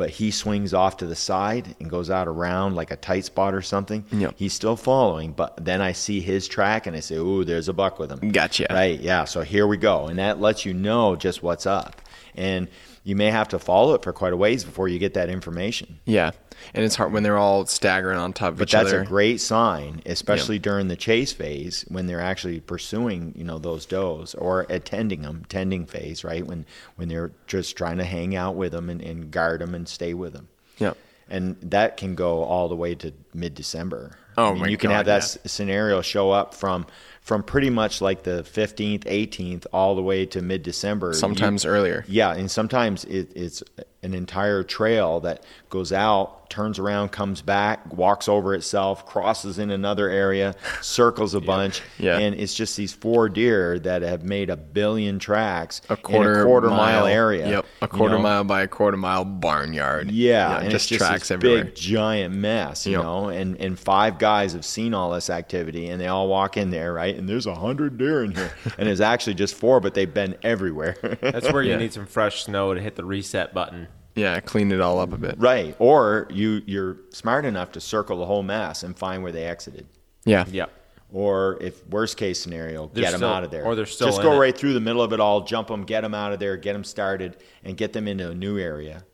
but 0.00 0.08
he 0.08 0.30
swings 0.30 0.72
off 0.72 0.96
to 0.96 1.04
the 1.06 1.14
side 1.14 1.76
and 1.78 1.90
goes 1.90 2.08
out 2.08 2.26
around 2.26 2.74
like 2.74 2.90
a 2.90 2.96
tight 2.96 3.22
spot 3.26 3.54
or 3.54 3.60
something 3.60 4.02
Yep. 4.10 4.32
he's 4.38 4.54
still 4.54 4.74
following 4.74 5.32
but 5.32 5.62
then 5.62 5.82
i 5.82 5.92
see 5.92 6.20
his 6.22 6.48
track 6.48 6.86
and 6.86 6.96
i 6.96 7.00
say 7.00 7.16
ooh 7.16 7.44
there's 7.44 7.68
a 7.68 7.74
buck 7.74 7.98
with 7.98 8.10
him 8.10 8.30
Gotcha. 8.32 8.66
right 8.70 8.98
yeah 8.98 9.24
so 9.26 9.42
here 9.42 9.66
we 9.66 9.76
go 9.76 10.06
and 10.06 10.18
that 10.18 10.40
lets 10.40 10.64
you 10.64 10.72
know 10.72 11.16
just 11.16 11.42
what's 11.42 11.66
up 11.66 12.00
and 12.34 12.68
you 13.04 13.14
may 13.14 13.30
have 13.30 13.48
to 13.48 13.58
follow 13.58 13.92
it 13.92 14.02
for 14.02 14.14
quite 14.14 14.32
a 14.32 14.36
ways 14.38 14.64
before 14.64 14.88
you 14.88 14.98
get 14.98 15.12
that 15.14 15.28
information 15.28 15.98
Yeah. 16.06 16.30
And 16.74 16.84
it's 16.84 16.96
hard 16.96 17.12
when 17.12 17.22
they're 17.22 17.38
all 17.38 17.66
staggering 17.66 18.18
on 18.18 18.32
top 18.32 18.52
of 18.52 18.58
but 18.58 18.68
each 18.68 18.74
other. 18.74 18.90
But 18.90 18.96
that's 18.98 19.06
a 19.06 19.08
great 19.08 19.40
sign, 19.40 20.02
especially 20.06 20.58
during 20.58 20.88
the 20.88 20.96
chase 20.96 21.32
phase 21.32 21.84
when 21.88 22.06
they're 22.06 22.20
actually 22.20 22.60
pursuing, 22.60 23.32
you 23.36 23.44
know, 23.44 23.58
those 23.58 23.86
does 23.86 24.34
or 24.34 24.66
attending 24.68 25.22
them, 25.22 25.44
tending 25.48 25.86
phase, 25.86 26.24
right? 26.24 26.46
When 26.46 26.66
when 26.96 27.08
they're 27.08 27.32
just 27.46 27.76
trying 27.76 27.98
to 27.98 28.04
hang 28.04 28.36
out 28.36 28.56
with 28.56 28.72
them 28.72 28.90
and, 28.90 29.00
and 29.00 29.30
guard 29.30 29.60
them 29.60 29.74
and 29.74 29.88
stay 29.88 30.14
with 30.14 30.32
them. 30.32 30.48
Yep. 30.78 30.96
And 31.28 31.56
that 31.62 31.96
can 31.96 32.14
go 32.14 32.42
all 32.42 32.68
the 32.68 32.76
way 32.76 32.94
to 32.96 33.12
mid 33.32 33.54
December. 33.54 34.16
Oh, 34.36 34.46
I 34.46 34.52
mean, 34.52 34.62
my 34.62 34.68
you 34.68 34.76
can 34.76 34.90
God, 34.90 34.96
have 34.96 35.06
that 35.06 35.22
yeah. 35.22 35.40
s- 35.44 35.52
scenario 35.52 36.02
show 36.02 36.30
up 36.30 36.54
from 36.54 36.86
from 37.20 37.42
pretty 37.42 37.70
much 37.70 38.00
like 38.00 38.22
the 38.24 38.42
15th, 38.42 39.04
18th, 39.04 39.66
all 39.72 39.94
the 39.94 40.02
way 40.02 40.26
to 40.26 40.40
mid 40.42 40.62
December. 40.62 41.12
Sometimes 41.12 41.64
earlier. 41.64 42.04
Yeah, 42.08 42.32
and 42.34 42.50
sometimes 42.50 43.04
it, 43.04 43.30
it's 43.36 43.62
an 44.02 44.14
entire 44.14 44.62
trail 44.62 45.20
that 45.20 45.44
goes 45.68 45.92
out, 45.92 46.48
turns 46.48 46.78
around, 46.78 47.10
comes 47.10 47.42
back, 47.42 47.92
walks 47.92 48.28
over 48.30 48.54
itself, 48.54 49.04
crosses 49.04 49.58
in 49.58 49.70
another 49.70 50.08
area, 50.08 50.54
circles 50.80 51.34
a 51.34 51.40
bunch, 51.40 51.82
Yeah. 51.98 52.18
and 52.18 52.34
it's 52.34 52.54
just 52.54 52.78
these 52.78 52.94
four 52.94 53.28
deer 53.28 53.78
that 53.80 54.00
have 54.00 54.24
made 54.24 54.48
a 54.48 54.56
billion 54.56 55.18
tracks 55.18 55.82
A 55.90 55.98
quarter, 55.98 56.36
in 56.36 56.40
a 56.40 56.44
quarter 56.44 56.70
mile, 56.70 57.06
area. 57.06 57.46
Yep. 57.50 57.66
A 57.82 57.84
you 57.84 57.88
quarter 57.88 58.14
know? 58.16 58.22
mile 58.22 58.44
by 58.44 58.62
a 58.62 58.68
quarter 58.68 58.96
mile 58.96 59.26
barnyard. 59.26 60.10
Yeah, 60.10 60.58
and 60.60 60.70
just 60.70 60.84
it's 60.90 60.98
just 60.98 61.06
tracks 61.08 61.30
everywhere. 61.30 61.64
big 61.66 61.74
giant 61.76 62.34
mess, 62.34 62.86
you 62.86 62.92
Yep. 62.92 63.02
know. 63.02 63.28
And 63.28 63.60
and 63.60 63.78
five 63.78 64.18
guys 64.18 64.54
have 64.54 64.64
seen 64.64 64.94
all 64.94 65.10
this 65.12 65.28
activity, 65.28 65.88
and 65.90 66.00
they 66.00 66.06
all 66.06 66.26
walk 66.26 66.56
in 66.56 66.70
there, 66.70 66.92
right? 66.94 67.09
And 67.18 67.28
there's 67.28 67.46
a 67.46 67.54
hundred 67.54 67.98
deer 67.98 68.22
in 68.24 68.34
here, 68.34 68.52
and 68.78 68.88
it's 68.88 69.00
actually 69.00 69.34
just 69.34 69.54
four, 69.54 69.80
but 69.80 69.94
they've 69.94 70.12
been 70.12 70.36
everywhere. 70.42 70.96
That's 71.20 71.50
where 71.52 71.62
you 71.62 71.70
Yeah. 71.72 71.78
need 71.78 71.92
some 71.92 72.06
fresh 72.06 72.44
snow 72.44 72.74
to 72.74 72.80
hit 72.80 72.96
the 72.96 73.04
reset 73.04 73.52
button. 73.54 73.88
Yeah, 74.16 74.40
clean 74.40 74.72
it 74.72 74.80
all 74.80 74.98
up 74.98 75.12
a 75.12 75.16
bit. 75.18 75.36
right? 75.38 75.74
Or 75.78 76.26
you 76.30 76.62
you're 76.66 76.96
smart 77.10 77.44
enough 77.44 77.72
to 77.72 77.80
circle 77.80 78.18
the 78.18 78.26
whole 78.26 78.42
mass 78.42 78.82
and 78.82 78.96
find 78.98 79.22
where 79.22 79.32
they 79.32 79.44
exited. 79.44 79.86
Yeah. 80.24 80.44
Yep. 80.50 80.70
Or 81.12 81.58
if 81.60 81.86
worst 81.88 82.16
case 82.16 82.40
scenario, 82.40 82.88
They're 82.92 83.02
get 83.04 83.12
them 83.12 83.24
out 83.24 83.42
of 83.44 83.50
there. 83.50 83.64
or 83.64 83.74
they're 83.74 83.86
still 83.86 84.08
just 84.08 84.18
in 84.18 84.24
go 84.24 84.32
it. 84.34 84.38
right 84.38 84.56
through 84.56 84.74
the 84.74 84.80
middle 84.80 85.02
of 85.02 85.12
it 85.12 85.18
all, 85.20 85.40
jump 85.42 85.68
them, 85.68 85.84
get 85.84 86.02
them 86.02 86.14
out 86.14 86.32
of 86.32 86.38
there, 86.38 86.56
get 86.56 86.72
them 86.72 86.84
started, 86.84 87.36
and 87.64 87.76
get 87.76 87.92
them 87.92 88.06
into 88.08 88.30
a 88.30 88.34
new 88.34 88.58
area, 88.58 89.04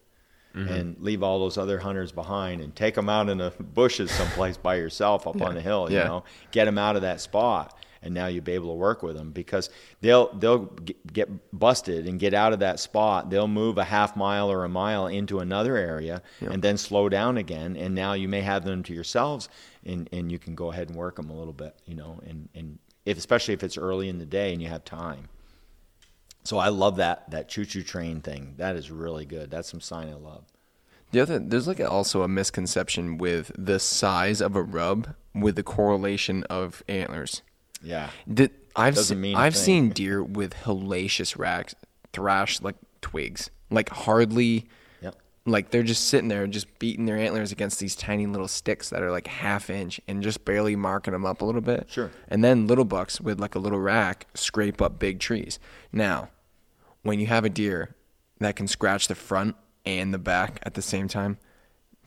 Mm-hmm. 0.55 0.73
and 0.73 0.97
leave 1.01 1.23
all 1.23 1.39
those 1.39 1.59
other 1.59 1.79
hunters 1.79 2.13
behind, 2.13 2.63
and 2.63 2.75
take 2.75 2.95
them 2.95 3.11
out 3.11 3.29
in 3.29 3.37
the 3.37 3.53
bushes 3.61 4.11
someplace 4.11 4.57
by 4.57 4.77
yourself 4.77 5.27
up 5.27 5.41
on 5.43 5.55
the 5.55 5.61
hill. 5.61 5.89
You 5.91 5.99
Yeah. 5.99 6.05
know, 6.05 6.25
get 6.51 6.65
them 6.65 6.79
out 6.79 6.97
of 6.97 7.03
that 7.03 7.21
spot, 7.21 7.77
and 8.03 8.15
now 8.15 8.27
you'll 8.27 8.45
be 8.45 8.53
able 8.53 8.69
to 8.69 8.75
work 8.75 9.03
with 9.03 9.17
them 9.17 9.31
because 9.31 9.71
they'll 10.01 10.33
they'll 10.35 10.67
get 11.13 11.29
busted 11.59 12.07
and 12.07 12.19
get 12.21 12.35
out 12.35 12.53
of 12.53 12.61
that 12.61 12.81
spot. 12.81 13.31
They'll 13.31 13.49
move 13.49 13.79
a 13.79 13.85
half 13.85 14.17
mile 14.17 14.51
or 14.51 14.65
a 14.65 14.69
mile 14.69 15.07
into 15.07 15.41
another 15.41 15.77
area 15.77 16.23
and 16.41 16.63
then 16.63 16.77
slow 16.77 17.09
down 17.09 17.37
again, 17.37 17.77
and 17.77 17.95
now 17.95 18.13
you 18.13 18.29
may 18.29 18.41
have 18.41 18.65
them 18.65 18.83
to 18.85 18.95
yourselves, 18.95 19.49
and 19.85 20.09
and 20.13 20.31
you 20.31 20.39
can 20.39 20.55
go 20.55 20.71
ahead 20.73 20.89
and 20.89 20.97
work 20.97 21.17
them 21.17 21.31
a 21.31 21.37
little 21.37 21.53
bit, 21.53 21.75
you 21.87 21.95
know, 21.95 22.21
and 22.27 22.49
and 22.55 22.79
if 23.05 23.17
especially 23.19 23.55
if 23.55 23.63
it's 23.63 23.79
early 23.79 24.09
in 24.09 24.19
the 24.19 24.27
day 24.27 24.53
and 24.53 24.61
you 24.61 24.69
have 24.69 24.85
time. 24.85 25.29
So 26.45 26.59
I 26.59 26.69
love 26.69 26.97
that 26.97 27.31
that 27.31 27.49
choo 27.49 27.65
choo 27.65 27.83
train 27.83 28.21
thing. 28.21 28.55
That 28.59 28.77
is 28.77 28.91
really 28.91 29.27
good. 29.27 29.51
That's 29.51 29.71
some 29.71 29.81
sign 29.81 30.09
of 30.09 30.23
love. 30.23 30.45
The 31.13 31.21
other 31.21 31.39
there's 31.39 31.67
like 31.67 31.81
also 31.81 32.23
a 32.23 32.29
misconception 32.29 33.19
with 33.19 33.51
the 33.57 33.79
size 33.79 34.41
of 34.41 34.55
a 34.55 34.63
rub 34.63 35.15
with 35.35 35.57
the 35.57 35.63
correlation 35.63 36.45
of 36.45 36.83
antlers. 36.89 37.43
Yeah. 37.83 38.11
Did, 38.33 38.51
I've 38.75 38.95
Doesn't 38.95 39.17
se- 39.17 39.21
mean 39.21 39.37
a 39.37 39.39
I've 39.39 39.55
thing. 39.55 39.63
seen 39.63 39.89
deer 39.91 40.23
with 40.23 40.55
hellacious 40.55 41.39
racks 41.39 41.75
thrash 42.13 42.61
like 42.63 42.77
twigs, 43.01 43.51
like 43.71 43.89
hardly, 43.91 44.67
Yep. 45.03 45.17
like 45.45 45.71
they're 45.71 45.83
just 45.83 46.09
sitting 46.09 46.29
there 46.29 46.47
just 46.47 46.79
beating 46.79 47.07
their 47.07 47.17
antlers 47.17 47.53
against 47.53 47.79
these 47.79 47.95
tiny 47.95 48.27
little 48.27 48.49
sticks 48.49 48.91
that 48.91 49.03
are 49.03 49.11
like 49.11 49.27
half 49.27 49.69
inch 49.71 50.01
and 50.09 50.23
just 50.23 50.45
barely 50.45 50.77
marking 50.77 51.13
them 51.13 51.25
up 51.27 51.41
a 51.43 51.45
little 51.45 51.61
bit. 51.61 51.87
Sure. 51.91 52.11
And 52.29 52.43
then 52.43 52.67
little 52.67 52.85
bucks 52.85 53.21
with 53.21 53.39
like 53.41 53.55
a 53.55 53.59
little 53.59 53.79
rack 53.81 54.27
scrape 54.35 54.81
up 54.83 54.99
big 54.99 55.21
trees. 55.21 55.59
Now, 55.93 56.31
when 57.03 57.21
you 57.21 57.27
have 57.29 57.45
a 57.45 57.51
deer 57.51 57.95
that 58.41 58.57
can 58.57 58.67
scratch 58.67 59.09
the 59.09 59.15
front 59.15 59.55
and 59.85 60.13
the 60.13 60.19
back 60.19 60.59
at 60.65 60.75
the 60.75 60.83
same 60.83 61.07
time, 61.09 61.39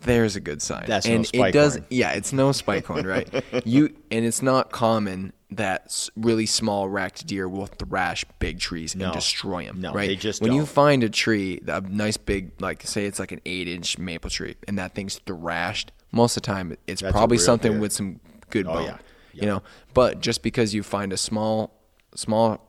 there's 0.02 0.36
a 0.36 0.40
good 0.40 0.62
sign. 0.62 0.86
That's 0.88 1.08
no 1.08 1.16
and 1.16 1.28
spike 1.28 1.50
it 1.50 1.58
does 1.58 1.74
horn. 1.76 1.86
yeah, 1.90 2.12
it's 2.12 2.32
no 2.34 2.52
spike 2.52 2.86
horn, 2.86 3.06
right? 3.06 3.28
You 3.66 3.94
and 4.12 4.26
it's 4.26 4.42
not 4.42 4.72
common 4.72 5.34
that 5.52 6.08
really 6.16 6.46
small 6.46 6.88
racked 6.88 7.26
deer 7.26 7.50
will 7.50 7.66
thrash 7.66 8.24
big 8.38 8.60
trees 8.60 8.96
No. 8.96 9.06
and 9.06 9.14
destroy 9.14 9.66
them. 9.66 9.82
No, 9.82 9.92
right? 9.94 10.08
they 10.08 10.16
just 10.16 10.42
when 10.42 10.52
you 10.54 10.60
don't. 10.60 10.70
find 10.70 11.04
a 11.04 11.10
tree, 11.10 11.60
a 11.68 11.82
nice 11.82 12.18
big, 12.18 12.52
like 12.62 12.84
say 12.86 13.06
it's 13.06 13.20
like 13.20 13.32
an 13.32 13.42
eight 13.46 13.68
inch 13.68 13.98
maple 13.98 14.30
tree, 14.30 14.56
and 14.68 14.78
that 14.78 14.94
thing's 14.96 15.18
thrashed. 15.26 15.92
Most 16.12 16.38
of 16.38 16.44
the 16.44 16.48
time, 16.48 16.78
it's 16.88 17.02
That's 17.02 17.12
probably 17.12 17.38
something 17.38 17.74
deer. 17.74 17.82
with 17.82 17.92
some 17.94 18.20
good 18.52 18.68
Oh, 18.68 18.74
bone. 18.76 18.84
yeah. 18.86 18.98
You 19.34 19.46
know, 19.48 19.64
but 19.94 20.22
just 20.22 20.42
because 20.44 20.74
you 20.74 20.82
find 20.84 21.14
a 21.14 21.18
small, 21.18 21.72
small 22.16 22.66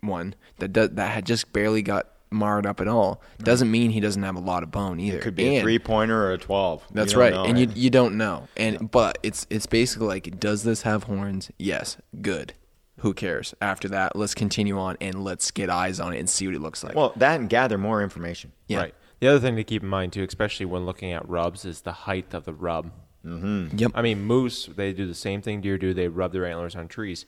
one 0.00 0.34
that 0.58 0.68
does, 0.72 0.90
that 0.90 1.10
had 1.10 1.26
just 1.26 1.52
barely 1.52 1.82
got 1.82 2.08
marred 2.30 2.64
up 2.66 2.80
at 2.80 2.86
all 2.88 3.22
doesn't 3.38 3.70
mean 3.70 3.90
he 3.90 4.00
doesn't 4.00 4.22
have 4.22 4.36
a 4.36 4.40
lot 4.40 4.62
of 4.62 4.70
bone 4.70 5.00
either. 5.00 5.18
It 5.18 5.22
could 5.22 5.34
be 5.34 5.56
a 5.56 5.62
three 5.62 5.78
pointer 5.78 6.26
or 6.26 6.32
a 6.32 6.38
twelve. 6.38 6.86
That's 6.92 7.14
right, 7.14 7.32
know, 7.32 7.44
and 7.44 7.58
you 7.58 7.66
right? 7.66 7.76
you 7.76 7.90
don't 7.90 8.16
know, 8.16 8.48
and 8.56 8.90
but 8.90 9.18
it's 9.22 9.46
it's 9.50 9.66
basically 9.66 10.06
like, 10.06 10.38
does 10.38 10.62
this 10.62 10.82
have 10.82 11.04
horns? 11.04 11.50
Yes, 11.58 11.96
good. 12.20 12.54
Who 13.00 13.14
cares? 13.14 13.54
After 13.62 13.88
that, 13.88 14.14
let's 14.14 14.34
continue 14.34 14.78
on 14.78 14.96
and 15.00 15.24
let's 15.24 15.50
get 15.50 15.70
eyes 15.70 16.00
on 16.00 16.12
it 16.12 16.18
and 16.18 16.28
see 16.28 16.46
what 16.46 16.54
it 16.54 16.60
looks 16.60 16.84
like. 16.84 16.94
well 16.94 17.12
that 17.16 17.40
and 17.40 17.48
gather 17.48 17.78
more 17.78 18.02
information. 18.02 18.52
yeah, 18.68 18.78
Right. 18.78 18.94
The 19.20 19.28
other 19.28 19.40
thing 19.40 19.56
to 19.56 19.64
keep 19.64 19.82
in 19.82 19.88
mind 19.88 20.12
too, 20.12 20.24
especially 20.24 20.66
when 20.66 20.86
looking 20.86 21.12
at 21.12 21.28
rubs, 21.28 21.64
is 21.64 21.82
the 21.82 21.92
height 21.92 22.32
of 22.32 22.44
the 22.44 22.54
rub. 22.54 22.90
yep. 23.24 23.90
I 23.94 24.02
mean, 24.02 24.22
moose 24.22 24.66
they 24.66 24.92
do 24.92 25.06
the 25.06 25.14
same 25.14 25.42
thing 25.42 25.60
deer 25.60 25.78
do. 25.78 25.92
They 25.92 26.08
rub 26.08 26.32
their 26.32 26.46
antlers 26.46 26.74
on 26.76 26.88
trees. 26.88 27.26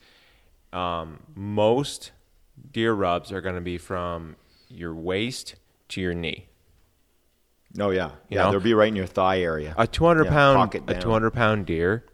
Um, 0.73 1.21
most 1.35 2.13
deer 2.71 2.95
rubs 2.95 3.33
are 3.33 3.41
going 3.41 3.57
to 3.57 3.61
be 3.61 3.77
from 3.79 4.37
your 4.73 4.95
waist 4.95 5.55
to 5.89 6.01
your 6.01 6.15
knee. 6.15 6.49
Oh 7.81 7.91
yeah, 7.91 8.09
You 8.29 8.37
yeah. 8.37 8.43
know? 8.45 8.51
They'll 8.53 8.61
be 8.61 8.75
right 8.75 8.89
in 8.89 8.97
your 8.97 9.07
thigh 9.07 9.41
area. 9.41 9.75
A 9.79 9.87
200 9.87 10.25
Yeah, 10.25 10.31
pound 10.31 10.75
a 10.89 11.01
200 11.01 11.31
pound 11.31 11.67
deer 11.67 12.05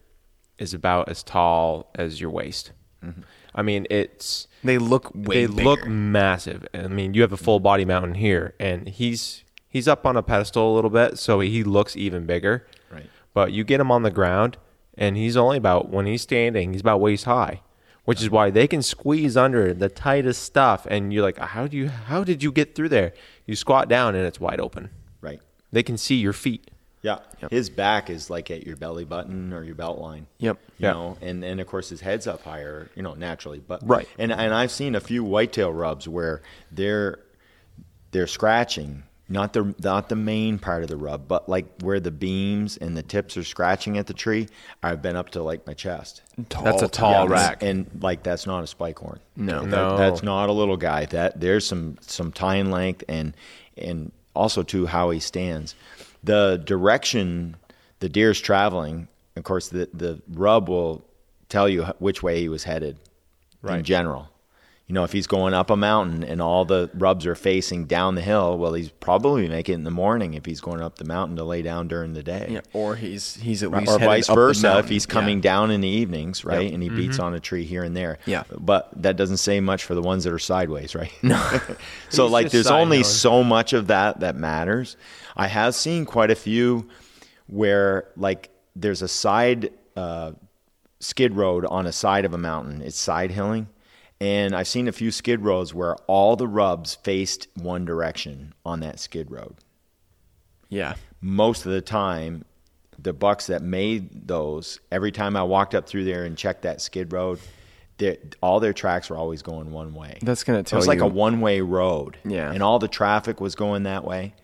is 0.59 0.73
about 0.75 1.09
as 1.09 1.23
tall 1.23 1.91
as 1.97 2.21
your 2.21 2.31
waist. 2.31 2.73
Mm-hmm. 3.05 3.23
I 3.55 3.63
mean, 3.63 3.87
it's 3.91 4.47
They 4.63 4.79
look 4.79 5.11
way 5.15 5.47
they 5.47 5.53
bigger. 5.53 5.65
look 5.65 5.87
massive. 5.87 6.67
I 6.75 6.87
mean, 6.89 7.15
you 7.15 7.23
have 7.23 7.33
a 7.33 7.37
full 7.37 7.59
body 7.61 7.85
mountain 7.85 8.15
here, 8.15 8.55
and 8.61 8.89
he's 8.89 9.43
he's 9.69 9.89
up 9.89 10.07
on 10.07 10.17
a 10.17 10.23
pedestal 10.23 10.73
a 10.73 10.75
little 10.75 10.91
bit, 10.91 11.19
so 11.19 11.41
he 11.41 11.65
looks 11.65 11.97
even 11.97 12.25
bigger. 12.27 12.67
Right. 12.93 13.09
But 13.35 13.53
you 13.53 13.65
get 13.65 13.81
him 13.81 13.91
on 13.91 14.03
the 14.05 14.11
ground, 14.13 14.59
and 14.97 15.17
he's 15.17 15.37
only 15.37 15.57
about 15.59 15.91
when 15.91 16.07
he's 16.07 16.23
standing, 16.23 16.73
he's 16.73 16.83
about 16.83 17.01
waist 17.01 17.25
high, 17.25 17.63
which 18.09 18.23
is 18.23 18.31
why 18.31 18.49
they 18.49 18.67
can 18.67 18.81
squeeze 18.81 19.37
under 19.37 19.75
the 19.75 19.91
tightest 19.91 20.43
stuff, 20.43 20.87
and 20.91 21.13
you're 21.13 21.23
like, 21.23 21.37
how 21.37 21.67
do 21.67 21.77
you 21.77 21.89
how 21.91 22.25
did 22.25 22.43
you 22.43 22.51
get 22.51 22.75
through 22.75 22.89
there? 22.89 23.13
You 23.45 23.55
squat 23.55 23.87
down, 23.87 24.15
and 24.15 24.25
it's 24.27 24.41
wide 24.41 24.61
open. 24.61 24.89
Right. 25.21 25.41
They 25.73 25.83
can 25.83 25.99
see 25.99 26.15
your 26.15 26.33
feet. 26.33 26.71
Yeah. 27.03 27.19
His 27.51 27.69
back 27.69 28.09
is 28.09 28.31
like 28.31 28.51
at 28.51 28.67
your 28.67 28.77
belly 28.77 29.05
button 29.05 29.53
or 29.53 29.63
your 29.63 29.75
belt 29.75 29.99
line. 29.99 30.27
Yep. 30.39 30.59
You 30.79 30.87
Yeah. 30.87 30.93
know, 30.93 31.19
and, 31.21 31.45
and 31.45 31.61
of 31.61 31.67
course 31.67 31.91
his 31.91 32.01
head's 32.01 32.27
up 32.27 32.43
higher, 32.43 32.89
you 32.97 33.03
know, 33.03 33.13
naturally. 33.13 33.59
But 33.61 33.87
Right. 33.87 34.09
And 34.19 34.33
and 34.33 34.55
I've 34.55 34.71
seen 34.71 34.95
a 34.95 35.01
few 35.01 35.23
whitetail 35.23 35.71
rubs 35.71 36.09
where 36.09 36.41
they're 36.73 37.19
they're 38.13 38.27
scratching, 38.27 39.03
not 39.29 39.53
the 39.53 39.75
not 39.83 40.09
the 40.09 40.17
main 40.17 40.59
part 40.59 40.83
of 40.83 40.89
the 40.89 40.97
rub, 40.97 41.29
but 41.29 41.49
like 41.49 41.67
where 41.83 42.01
the 42.01 42.11
beams 42.11 42.77
and 42.79 42.97
the 42.97 43.03
tips 43.03 43.37
are 43.37 43.45
scratching 43.45 43.99
at 43.99 44.07
the 44.07 44.15
tree. 44.15 44.49
I've 44.83 45.03
been 45.03 45.17
up 45.17 45.31
to 45.31 45.43
like 45.43 45.67
my 45.67 45.75
chest. 45.75 46.23
That's 46.49 46.83
a 46.83 46.89
tall 46.89 47.27
Yeah, 47.29 47.33
rack. 47.33 47.63
and 47.63 47.87
like 48.01 48.23
that's 48.23 48.47
not 48.47 48.65
a 48.65 48.67
spike 48.67 48.99
horn. 48.99 49.21
No. 49.37 49.61
That- 49.63 49.69
No. 49.69 49.97
that's 49.99 50.23
not 50.23 50.49
a 50.49 50.53
little 50.53 50.77
guy. 50.79 51.05
That 51.07 51.41
there's 51.41 51.67
some 51.67 51.99
some 52.01 52.33
tine 52.33 52.71
length 52.71 53.05
and 53.09 53.37
and 53.77 54.13
also 54.35 54.63
too 54.63 54.87
how 54.87 55.11
he 55.11 55.21
stands. 55.21 55.75
The 56.25 56.61
direction 56.65 57.57
the 58.01 58.09
deer's 58.09 58.41
traveling, 58.41 59.09
of 59.37 59.45
course, 59.45 59.69
the 59.69 59.89
the 59.93 60.23
rub 60.33 60.69
will 60.69 61.05
tell 61.49 61.69
you 61.69 61.85
which 61.99 62.23
way 62.23 62.41
he 62.41 62.49
was 62.49 62.65
headed 62.65 62.97
in 63.69 63.83
general. 63.85 64.29
You 64.89 64.95
know, 64.95 65.05
if 65.05 65.13
he's 65.13 65.27
going 65.27 65.53
up 65.53 65.69
a 65.69 65.77
mountain 65.77 66.25
and 66.25 66.41
all 66.41 66.65
the 66.65 66.89
rubs 66.95 67.27
are 67.27 67.35
facing 67.35 67.85
down 67.85 68.15
the 68.15 68.23
hill, 68.23 68.57
well, 68.57 68.73
he's 68.73 68.89
probably 68.89 69.47
making 69.47 69.75
it 69.75 69.77
in 69.77 69.85
the 69.85 69.91
morning 69.91 70.33
if 70.33 70.47
he's 70.47 70.63
going 70.63 70.81
up 70.81 70.97
the 70.97 71.05
mountain 71.05 71.37
to 71.37 71.45
lay 71.45 71.61
down 71.61 71.89
during 71.89 72.15
the 72.15 72.23
day 72.23 72.47
Yeah, 72.49 72.61
or 72.73 72.97
he's 72.97 73.35
he's 73.35 73.63
at 73.63 73.71
least 73.71 73.93
or 73.93 73.99
vice 73.99 74.29
versa 74.29 74.67
if 74.69 74.73
mountain. 74.73 74.91
he's 74.91 75.05
Yeah. 75.07 75.13
coming 75.13 75.41
down 75.43 75.71
in 75.71 75.83
the 75.83 75.89
evenings, 75.89 76.43
right? 76.43 76.63
Yep. 76.65 76.73
And 76.73 76.83
he 76.83 76.89
beats 76.89 77.19
on 77.19 77.35
a 77.35 77.41
tree 77.41 77.65
here 77.65 77.85
and 77.85 77.95
there. 77.95 78.19
Yeah. 78.25 78.45
But 78.59 78.89
that 79.03 79.17
doesn't 79.17 79.37
say 79.37 79.61
much 79.61 79.85
for 79.85 79.95
the 79.95 80.01
ones 80.01 80.25
that 80.25 80.33
are 80.33 80.39
sideways, 80.39 80.95
right? 80.95 81.13
No. 81.23 81.37
so 82.09 82.25
He's 82.25 82.33
like 82.33 82.51
there's 82.51 82.69
only 82.69 82.97
milling. 82.99 83.05
so 83.05 83.45
much 83.45 83.75
of 83.75 83.89
that 83.89 84.21
that 84.21 84.37
matters. 84.37 84.97
I 85.37 85.49
have 85.49 85.75
seen 85.75 86.07
quite 86.07 86.31
a 86.31 86.35
few 86.35 86.89
where 87.47 88.09
like 88.17 88.49
there's 88.75 89.03
a 89.03 89.09
side 89.09 89.71
uh, 89.97 90.33
skid 91.01 91.35
road 91.37 91.67
on 91.67 91.87
a 91.87 91.93
side 91.93 92.25
of 92.25 92.33
a 92.33 92.39
mountain. 92.39 92.81
It's 92.81 92.99
side 92.99 93.31
hilling. 93.33 93.69
And 94.21 94.55
I've 94.55 94.67
seen 94.69 94.89
a 94.89 94.93
few 94.93 95.11
skid 95.11 95.43
roads 95.45 95.73
where 95.73 95.95
all 96.07 96.35
the 96.37 96.49
rubs 96.49 96.97
faced 96.97 97.47
one 97.55 97.85
direction 97.85 98.53
on 98.65 98.81
that 98.81 98.99
skid 98.99 99.31
road 99.31 99.55
Yeah, 100.69 100.95
most 101.21 101.65
of 101.67 101.73
the 101.73 101.81
time, 101.81 102.45
the 102.99 103.13
bucks 103.13 103.47
that 103.47 103.63
made 103.63 104.27
those, 104.27 104.81
every 104.91 105.13
time 105.13 105.37
I 105.37 105.45
walked 105.45 105.75
up 105.75 105.87
through 105.87 106.05
there 106.05 106.25
and 106.25 106.37
checked 106.37 106.63
that 106.63 106.81
skid 106.81 107.13
road, 107.13 107.39
all 108.43 108.59
their 108.61 108.73
tracks 108.73 109.09
were 109.09 109.17
always 109.17 109.43
going 109.43 109.71
one 109.71 109.95
way. 109.95 110.19
That's 110.23 110.43
gonna 110.45 110.63
tell 110.65 110.77
you. 110.77 110.79
It 110.79 110.83
was 110.83 110.89
like 110.89 110.99
you- 110.99 111.05
a 111.05 111.09
one-way 111.09 111.61
road. 111.61 112.17
Yeah. 112.25 112.51
and 112.53 112.63
all 112.63 112.79
the 112.81 112.89
traffic 112.89 113.41
was 113.41 113.55
going 113.55 113.85
that 113.85 114.05
way. 114.05 114.35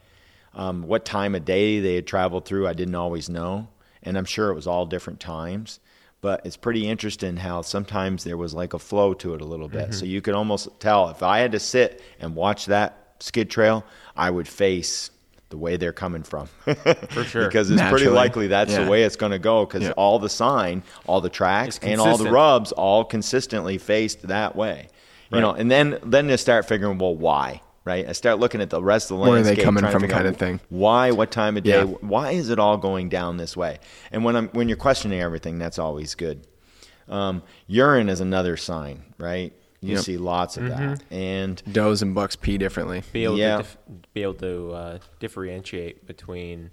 Um, 0.55 0.83
what 0.85 1.05
time 1.05 1.35
of 1.35 1.45
day 1.45 1.81
they 1.81 1.97
had 1.97 2.07
traveled 2.07 2.45
through, 2.45 2.69
I 2.69 2.75
didn't 2.75 2.95
always 2.95 3.29
know, 3.29 3.69
and 4.05 4.17
I'm 4.17 4.25
sure 4.25 4.51
it 4.51 4.55
was 4.55 4.69
all 4.69 4.87
different 4.87 5.19
times. 5.19 5.81
But 6.25 6.41
it's 6.47 6.57
pretty 6.57 6.89
interesting 6.89 7.37
how 7.37 7.61
sometimes 7.61 8.25
there 8.25 8.39
was 8.39 8.55
like 8.55 8.73
a 8.73 8.79
flow 8.79 9.13
to 9.13 9.35
it 9.35 9.43
a 9.43 9.45
little 9.45 9.69
bit. 9.69 9.91
Mm-hmm. 9.91 9.93
So 9.93 10.07
you 10.07 10.23
could 10.23 10.33
almost 10.35 10.71
tell 10.81 11.11
if 11.11 11.23
I 11.23 11.41
had 11.41 11.53
to 11.53 11.61
sit 11.61 12.01
and 12.19 12.35
watch 12.35 12.65
that 12.65 13.17
skid 13.21 13.51
trail, 13.51 13.85
I 14.17 14.31
would 14.31 14.49
face 14.49 15.11
the 15.51 15.59
way 15.59 15.77
they're 15.77 15.93
coming 15.93 16.23
from. 16.23 16.47
For 17.11 17.25
sure. 17.29 17.45
because 17.47 17.71
it's 17.71 17.83
pretty 17.91 18.09
likely 18.09 18.47
that's 18.47 18.73
Yeah. 18.73 18.85
the 18.85 18.91
way 18.91 19.03
it's 19.03 19.17
going 19.17 19.33
to 19.33 19.39
go 19.39 19.67
because 19.67 19.83
Yeah. 19.83 19.91
all 19.99 20.19
the 20.19 20.31
sign, 20.31 20.83
all 21.07 21.21
the 21.21 21.29
tracks, 21.29 21.79
and 21.83 22.01
all 22.01 22.17
the 22.17 22.31
rubs 22.31 22.73
all 22.73 23.05
consistently 23.05 23.77
faced 23.77 24.27
that 24.29 24.57
way. 24.57 24.89
You 25.31 25.43
know, 25.43 25.51
and 25.51 25.71
then 25.71 25.99
then 26.07 26.31
you 26.31 26.39
start 26.39 26.65
figuring, 26.67 26.97
well, 26.97 27.15
why? 27.15 27.61
Right? 27.85 28.09
I 28.09 28.13
start 28.13 28.39
looking 28.39 28.63
at 28.63 28.71
the 28.71 28.83
rest 28.83 29.11
of 29.11 29.19
the 29.19 29.23
Where 29.23 29.33
are 29.33 29.43
they 29.43 29.49
landscape, 29.51 29.65
coming 29.65 29.81
trying 29.83 29.91
to 29.91 29.93
from 29.93 30.01
figure 30.03 30.15
kind 30.17 30.27
of 30.29 30.37
thing. 30.39 30.61
Why? 30.71 31.11
What 31.11 31.31
time 31.31 31.59
of 31.59 31.65
day? 31.65 31.71
Yeah. 31.71 31.85
Why 31.85 32.31
is 32.31 32.49
it 32.49 32.59
all 32.59 32.79
going 32.79 33.11
down 33.11 33.37
this 33.37 33.57
way? 33.57 33.79
And 34.11 34.25
when 34.25 34.37
I'm 34.37 34.49
when 34.49 34.69
you're 34.69 34.79
questioning 34.79 35.21
everything, 35.21 35.59
that's 35.59 35.79
always 35.79 36.15
good. 36.15 36.47
Um, 37.09 37.43
urine 37.67 38.09
is 38.09 38.21
another 38.21 38.57
sign, 38.57 39.03
right? 39.19 39.53
You 39.83 39.97
Yep. 39.97 40.03
see 40.05 40.17
lots 40.17 40.57
of 40.57 40.67
that, 40.69 41.03
and 41.11 41.63
does 41.71 42.01
and 42.01 42.15
bucks 42.15 42.37
pee 42.37 42.57
differently. 42.57 43.03
be 43.13 43.25
able 43.25 43.37
Yeah. 43.37 43.59
to 43.59 43.63
dif- 43.63 43.77
be 44.15 44.23
able 44.23 44.35
to 44.35 44.73
uh, 44.73 44.99
differentiate 45.21 46.07
between 46.07 46.71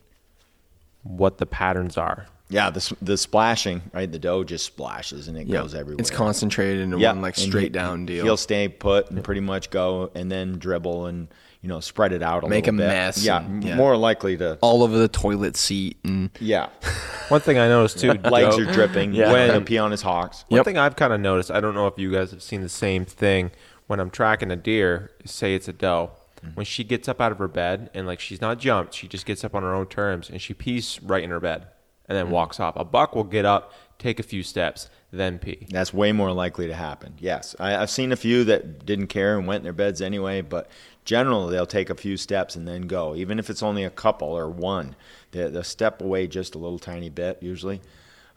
what 1.03 1.39
the 1.39 1.45
patterns 1.45 1.97
are. 1.97 2.27
Yeah, 2.51 2.69
the 2.69 2.95
the 3.01 3.17
splashing, 3.17 3.81
right? 3.93 4.11
The 4.11 4.19
doe 4.19 4.43
just 4.43 4.65
splashes 4.65 5.27
and 5.27 5.37
it 5.37 5.47
Yeah, 5.47 5.61
goes 5.61 5.73
everywhere. 5.73 5.99
it's 6.01 6.11
concentrated 6.11 6.81
into 6.81 6.99
yeah, 6.99 7.13
one 7.13 7.21
like 7.21 7.35
straight 7.35 7.63
he- 7.63 7.69
down 7.69 8.05
deal. 8.05 8.23
He'll 8.25 8.37
stay 8.37 8.67
put 8.67 9.09
and 9.09 9.23
pretty 9.23 9.41
much 9.41 9.69
go, 9.69 10.11
and 10.15 10.31
then 10.31 10.59
dribble 10.59 11.05
and 11.07 11.27
you 11.61 11.69
know 11.69 11.79
spread 11.79 12.11
it 12.11 12.21
out 12.21 12.43
a 12.43 12.49
Make 12.49 12.65
little 12.65 12.79
a 12.81 12.83
bit. 12.83 12.87
mess 12.93 13.23
Yeah, 13.23 13.41
and- 13.43 13.63
yeah. 13.63 13.75
more 13.75 13.95
likely 13.95 14.35
to. 14.37 14.57
all 14.61 14.83
over 14.83 14.97
the 14.97 15.07
toilet 15.07 15.55
seat 15.55 15.97
and 16.03 16.29
Yeah, 16.39 16.67
One 17.29 17.39
thing 17.39 17.57
I 17.57 17.67
noticed 17.69 17.99
too, 17.99 18.11
Legs 18.29 18.57
Joe- 18.57 18.63
are 18.63 18.73
dripping. 18.73 19.13
Yeah. 19.13 19.27
Yeah, 19.27 19.31
When- 19.31 19.49
when 19.49 19.65
pee 19.65 19.77
on 19.77 19.91
his 19.91 20.01
hocks. 20.01 20.43
One 20.49 20.57
Yep. 20.57 20.65
thing 20.65 20.77
I've 20.77 20.95
kind 20.97 21.13
of 21.13 21.19
noticed, 21.21 21.49
I 21.51 21.61
don't 21.61 21.73
know 21.75 21.87
if 21.87 21.97
you 21.97 22.11
guys 22.11 22.31
have 22.31 22.41
seen 22.43 22.61
the 22.61 22.69
same 22.69 23.05
thing. 23.05 23.51
When 23.87 23.99
I'm 23.99 24.09
tracking 24.09 24.51
a 24.51 24.55
deer, 24.55 25.11
say 25.25 25.53
it's 25.55 25.67
a 25.67 25.73
doe, 25.73 26.11
mm-hmm. 26.43 26.55
when 26.55 26.65
she 26.65 26.83
gets 26.83 27.07
up 27.07 27.21
out 27.21 27.31
of 27.31 27.37
her 27.39 27.47
bed 27.47 27.89
and 27.93 28.05
like 28.07 28.19
she's 28.19 28.41
not 28.41 28.57
jumped, 28.57 28.93
she 28.95 29.07
just 29.07 29.25
gets 29.25 29.43
up 29.45 29.53
on 29.55 29.63
her 29.63 29.73
own 29.73 29.85
terms 29.87 30.29
and 30.29 30.41
she 30.41 30.53
pees 30.53 30.99
right 31.03 31.23
in 31.23 31.29
her 31.29 31.39
bed 31.39 31.67
and 32.11 32.17
then 32.17 32.29
walks 32.29 32.59
off. 32.59 32.75
A 32.75 32.83
buck 32.83 33.15
will 33.15 33.23
get 33.23 33.45
up, 33.45 33.71
take 33.97 34.19
a 34.19 34.23
few 34.23 34.43
steps, 34.43 34.89
then 35.13 35.39
pee. 35.39 35.65
That's 35.69 35.93
way 35.93 36.11
more 36.11 36.33
likely 36.33 36.67
to 36.67 36.73
happen. 36.73 37.13
Yes, 37.19 37.55
I, 37.57 37.77
I've 37.77 37.89
seen 37.89 38.11
a 38.11 38.17
few 38.17 38.43
that 38.43 38.85
didn't 38.85 39.07
care 39.07 39.37
and 39.37 39.47
went 39.47 39.59
in 39.59 39.63
their 39.63 39.71
beds 39.71 40.01
anyway, 40.01 40.41
but 40.41 40.69
generally 41.05 41.53
they'll 41.53 41.65
take 41.65 41.89
a 41.89 41.95
few 41.95 42.17
steps 42.17 42.57
and 42.57 42.67
then 42.67 42.81
go, 42.81 43.15
even 43.15 43.39
if 43.39 43.49
it's 43.49 43.63
only 43.63 43.85
a 43.85 43.89
couple 43.89 44.27
or 44.27 44.49
one. 44.49 44.97
They, 45.31 45.49
they'll 45.49 45.63
step 45.63 46.01
away 46.01 46.27
just 46.27 46.53
a 46.53 46.57
little 46.57 46.79
tiny 46.79 47.07
bit 47.07 47.37
usually. 47.41 47.79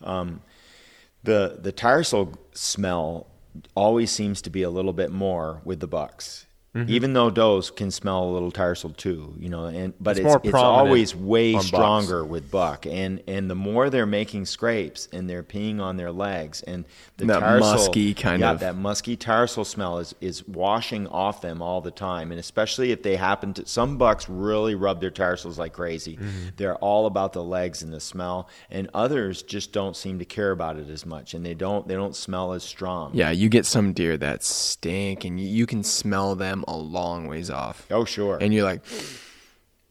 Um, 0.04 0.40
the 1.24 1.58
the 1.60 1.72
tarsal 1.72 2.32
smell 2.52 3.26
always 3.74 4.12
seems 4.12 4.40
to 4.42 4.50
be 4.50 4.62
a 4.62 4.70
little 4.70 4.92
bit 4.92 5.10
more 5.10 5.62
with 5.64 5.80
the 5.80 5.88
bucks. 5.88 6.46
Mm-hmm. 6.74 6.90
Even 6.90 7.12
though 7.12 7.30
does 7.30 7.70
can 7.70 7.92
smell 7.92 8.24
a 8.24 8.30
little 8.32 8.50
tarsal 8.50 8.90
too, 8.90 9.32
you 9.38 9.48
know, 9.48 9.66
and 9.66 9.94
but 10.00 10.18
It's 10.18 10.26
it's, 10.34 10.46
it's 10.46 10.54
always 10.54 11.14
way 11.14 11.50
on 11.54 11.58
bucks. 11.58 11.66
stronger 11.68 12.24
with 12.24 12.50
buck, 12.50 12.84
and 12.84 13.22
and 13.28 13.48
the 13.48 13.54
more 13.54 13.90
they're 13.90 14.06
making 14.06 14.46
scrapes 14.46 15.08
and 15.12 15.30
they're 15.30 15.44
peeing 15.44 15.80
on 15.80 15.96
their 15.96 16.10
legs, 16.10 16.62
and 16.62 16.84
the 17.16 17.26
That 17.26 17.38
tarsal, 17.40 17.60
musky 17.76 18.12
kind 18.12 18.40
yeah, 18.40 18.50
of- 18.52 18.58
that 18.58 18.74
musky 18.74 19.16
tarsal 19.16 19.64
smell 19.64 19.98
is 19.98 20.16
is 20.20 20.46
washing 20.48 21.06
off 21.06 21.40
them 21.42 21.62
all 21.62 21.80
the 21.80 21.92
time, 21.92 22.32
and 22.32 22.40
especially 22.40 22.90
if 22.90 23.04
they 23.04 23.14
happen 23.14 23.54
to 23.54 23.66
some 23.66 23.96
bucks 23.96 24.28
really 24.28 24.74
rub 24.74 25.00
their 25.00 25.10
tarsals 25.12 25.56
like 25.60 25.74
crazy. 25.74 26.16
Mm-hmm. 26.16 26.48
They're 26.56 26.76
all 26.78 27.06
about 27.06 27.34
the 27.34 27.44
legs 27.44 27.84
and 27.84 27.92
the 27.92 28.00
smell, 28.00 28.48
and 28.68 28.90
others 28.94 29.42
just 29.42 29.72
don't 29.72 29.94
seem 29.96 30.18
to 30.18 30.24
care 30.24 30.50
about 30.50 30.76
it 30.76 30.90
as 30.90 31.06
much, 31.06 31.34
and 31.34 31.46
they 31.46 31.54
don't 31.54 31.86
they 31.86 31.94
don't 31.94 32.16
smell 32.16 32.52
as 32.52 32.64
strong. 32.64 33.12
Yeah, 33.14 33.30
you 33.30 33.48
get 33.48 33.64
some 33.64 33.92
deer 33.92 34.16
that 34.16 34.42
stink, 34.42 35.24
and 35.24 35.38
you, 35.38 35.46
you 35.46 35.66
can 35.66 35.84
smell 35.84 36.34
them 36.34 36.63
a 36.66 36.76
long 36.76 37.26
ways 37.26 37.50
off. 37.50 37.86
Oh 37.90 38.04
sure. 38.04 38.38
And 38.40 38.52
you're 38.54 38.64
like, 38.64 38.82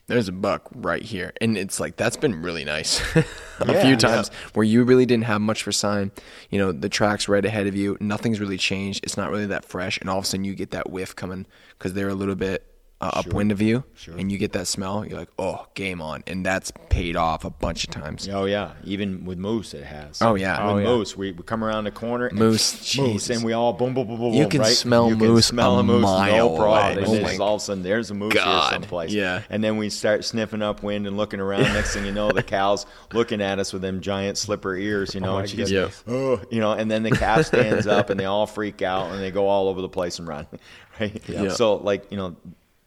there's 0.07 0.27
a 0.27 0.33
buck 0.33 0.67
right 0.75 1.01
here. 1.01 1.31
And 1.39 1.57
it's 1.57 1.79
like, 1.79 1.95
that's 1.95 2.17
been 2.17 2.41
really 2.41 2.65
nice 2.65 2.99
a 3.15 3.25
Yeah, 3.65 3.81
few 3.81 3.91
yeah. 3.91 3.95
times 3.97 4.29
where 4.53 4.65
you 4.65 4.83
really 4.83 5.05
didn't 5.05 5.23
have 5.25 5.39
much 5.41 5.63
for 5.63 5.71
sign. 5.71 6.11
You 6.49 6.59
know, 6.59 6.71
the 6.71 6.89
track's 6.89 7.29
right 7.29 7.43
ahead 7.45 7.67
of 7.67 7.75
you. 7.75 7.97
Nothing's 8.01 8.39
really 8.39 8.57
changed. 8.57 9.03
It's 9.05 9.15
not 9.15 9.31
really 9.31 9.45
that 9.47 9.63
fresh. 9.65 9.97
And 9.99 10.09
all 10.09 10.17
of 10.19 10.25
a 10.25 10.27
sudden 10.27 10.43
you 10.43 10.55
get 10.55 10.71
that 10.71 10.89
whiff 10.89 11.15
coming 11.15 11.45
because 11.77 11.93
they're 11.93 12.09
a 12.09 12.13
little 12.15 12.35
bit 12.35 12.65
uh, 13.03 13.19
upwind 13.19 13.51
of 13.51 13.61
you. 13.61 13.83
Sure. 13.95 14.15
And 14.17 14.31
you 14.31 14.37
get 14.37 14.53
that 14.53 14.67
smell. 14.67 15.05
You're 15.05 15.19
like, 15.19 15.29
oh, 15.37 15.65
game 15.73 16.01
on. 16.01 16.23
And 16.27 16.45
that's 16.45 16.71
paid 16.89 17.15
off 17.15 17.43
a 17.43 17.49
bunch 17.49 17.83
of 17.83 17.89
times. 17.89 18.29
Oh 18.29 18.45
yeah, 18.45 18.73
even 18.83 19.25
with 19.25 19.37
moose 19.37 19.73
it 19.73 19.83
has. 19.83 20.21
Oh, 20.21 20.35
yeah. 20.35 20.63
with 20.65 20.73
Oh, 20.73 20.77
yeah. 20.77 20.85
moose 20.85 21.17
we, 21.17 21.31
we 21.33 21.43
come 21.43 21.63
around 21.63 21.83
the 21.83 21.91
corner. 21.91 22.27
and 22.27 22.37
Moose, 22.39 22.97
moose, 22.97 23.29
and 23.29 23.43
we 23.43 23.53
all 23.53 23.73
boom, 23.73 23.93
boom, 23.93 24.07
boom, 24.07 24.17
boom. 24.17 24.33
You 24.33 24.43
boom, 24.43 24.49
can 24.51 24.61
right? 24.61 24.67
smell 24.73 25.09
you 25.09 25.15
moose 25.17 25.47
can 25.47 25.55
smell 25.55 25.75
a 25.77 25.79
a 25.79 25.83
moose, 25.83 26.03
mile 26.03 26.49
no 26.49 26.55
problem. 26.57 26.67
away. 26.69 26.91
And 26.97 27.05
Oh 27.07 27.11
then 27.13 27.21
my 27.23 27.27
just 27.29 27.41
all 27.41 27.55
of 27.55 27.61
a 27.61 27.63
sudden 27.65 27.83
there's 27.83 28.09
a 28.11 28.13
moose 28.13 28.33
God. 28.33 28.69
here 28.71 28.73
someplace. 28.79 29.11
Yeah. 29.11 29.41
and 29.49 29.63
then 29.63 29.77
we 29.77 29.89
start 29.89 30.23
sniffing 30.23 30.61
upwind 30.61 31.05
and 31.07 31.17
looking 31.17 31.39
around. 31.39 31.61
Next 31.73 31.93
thing 31.93 32.05
you 32.05 32.11
know, 32.13 32.31
the 32.31 32.43
cow's 32.43 32.85
looking 33.13 33.41
at 33.41 33.59
us 33.59 33.73
with 33.73 33.81
them 33.81 33.99
giant 34.01 34.37
slipper 34.37 34.75
ears, 34.75 35.13
you 35.13 35.19
know, 35.21 35.33
my 35.33 35.39
and 35.41 35.49
she's 35.49 35.69
goodness. 35.71 36.03
oh, 36.07 36.41
you 36.49 36.59
know, 36.61 36.71
and 36.71 36.89
then 36.89 37.03
the 37.03 37.11
calf 37.11 37.45
stands 37.47 37.85
up 37.87 38.09
and 38.09 38.19
they 38.19 38.25
all 38.25 38.47
freak 38.47 38.81
out 38.81 39.11
and 39.11 39.21
they 39.21 39.31
go 39.31 39.47
all 39.47 39.67
over 39.67 39.81
the 39.81 39.89
place 39.89 40.19
and 40.19 40.27
run, 40.27 40.47
right? 40.99 41.21
Yeah. 41.27 41.49
So 41.49 41.75
like 41.75 42.09
you 42.11 42.17
know 42.17 42.35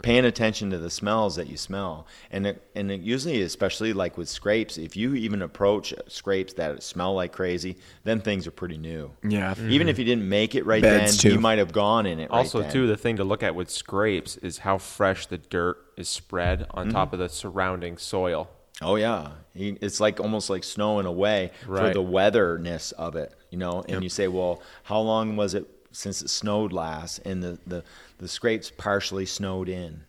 paying 0.07 0.25
attention 0.25 0.71
to 0.71 0.79
the 0.79 0.89
smells 0.89 1.35
that 1.35 1.49
you 1.49 1.57
smell. 1.57 2.07
And 2.31 2.47
it, 2.47 2.63
and 2.77 2.93
it 2.93 3.01
usually 3.01 3.43
especially 3.43 3.93
like 3.93 4.17
with 4.17 4.29
scrapes 4.29 4.79
if 4.79 4.97
you 4.97 5.15
even 5.15 5.43
approach 5.43 5.93
scrapes 6.07 6.53
that 6.55 6.83
smell 6.83 7.15
like 7.15 7.33
crazy 7.33 7.77
then 8.05 8.21
things 8.21 8.47
are 8.47 8.53
pretty 8.53 8.79
new. 8.79 9.11
Yeah. 9.23 9.55
Mm-hmm. 9.55 9.71
even 9.71 9.89
if 9.89 9.99
you 9.99 10.05
didn't 10.05 10.29
make 10.29 10.55
it 10.55 10.65
right 10.65 10.81
Beds, 10.81 11.21
then 11.21 11.31
too. 11.31 11.35
you 11.35 11.41
might 11.41 11.59
have 11.59 11.73
gone 11.73 12.07
in 12.07 12.21
it 12.21 12.31
right 12.31 12.39
Also, 12.39 12.61
then. 12.61 12.71
too, 12.71 12.87
the 12.87 12.97
thing 12.97 13.17
to 13.17 13.25
look 13.25 13.43
at 13.43 13.55
with 13.55 13.69
scrapes 13.69 14.37
is 14.37 14.59
how 14.59 14.79
fresh 14.79 15.27
the 15.27 15.39
dirt 15.39 15.79
is 15.97 16.09
spread 16.09 16.67
on 16.71 16.87
mm-hmm. 16.87 16.95
top 16.95 17.13
of 17.13 17.19
the 17.19 17.29
surrounding 17.29 17.99
soil. 17.99 18.49
oh 18.83 18.95
yeah. 18.95 19.31
It's 19.55 20.01
like 20.01 20.21
almost 20.21 20.51
like 20.51 20.63
snow 20.63 21.01
in 21.01 21.07
a 21.07 21.13
way 21.13 21.51
for 21.65 21.93
the 21.93 22.03
weatherness 22.03 22.93
of 22.93 23.17
it 23.17 23.35
you 23.51 23.59
know? 23.59 23.85
And 23.89 24.03
you 24.03 24.09
say 24.09 24.29
well 24.29 24.63
how 24.85 25.01
long 25.01 25.37
was 25.37 25.55
it 25.55 25.67
since 25.93 26.21
it 26.21 26.29
snowed 26.29 26.73
last? 26.73 27.21
And 27.25 27.43
the 27.43 27.59
the, 27.67 27.85
the 28.19 28.29
scrapes 28.29 28.71
partially 28.71 29.27
snowed 29.27 29.69
in 29.69 30.05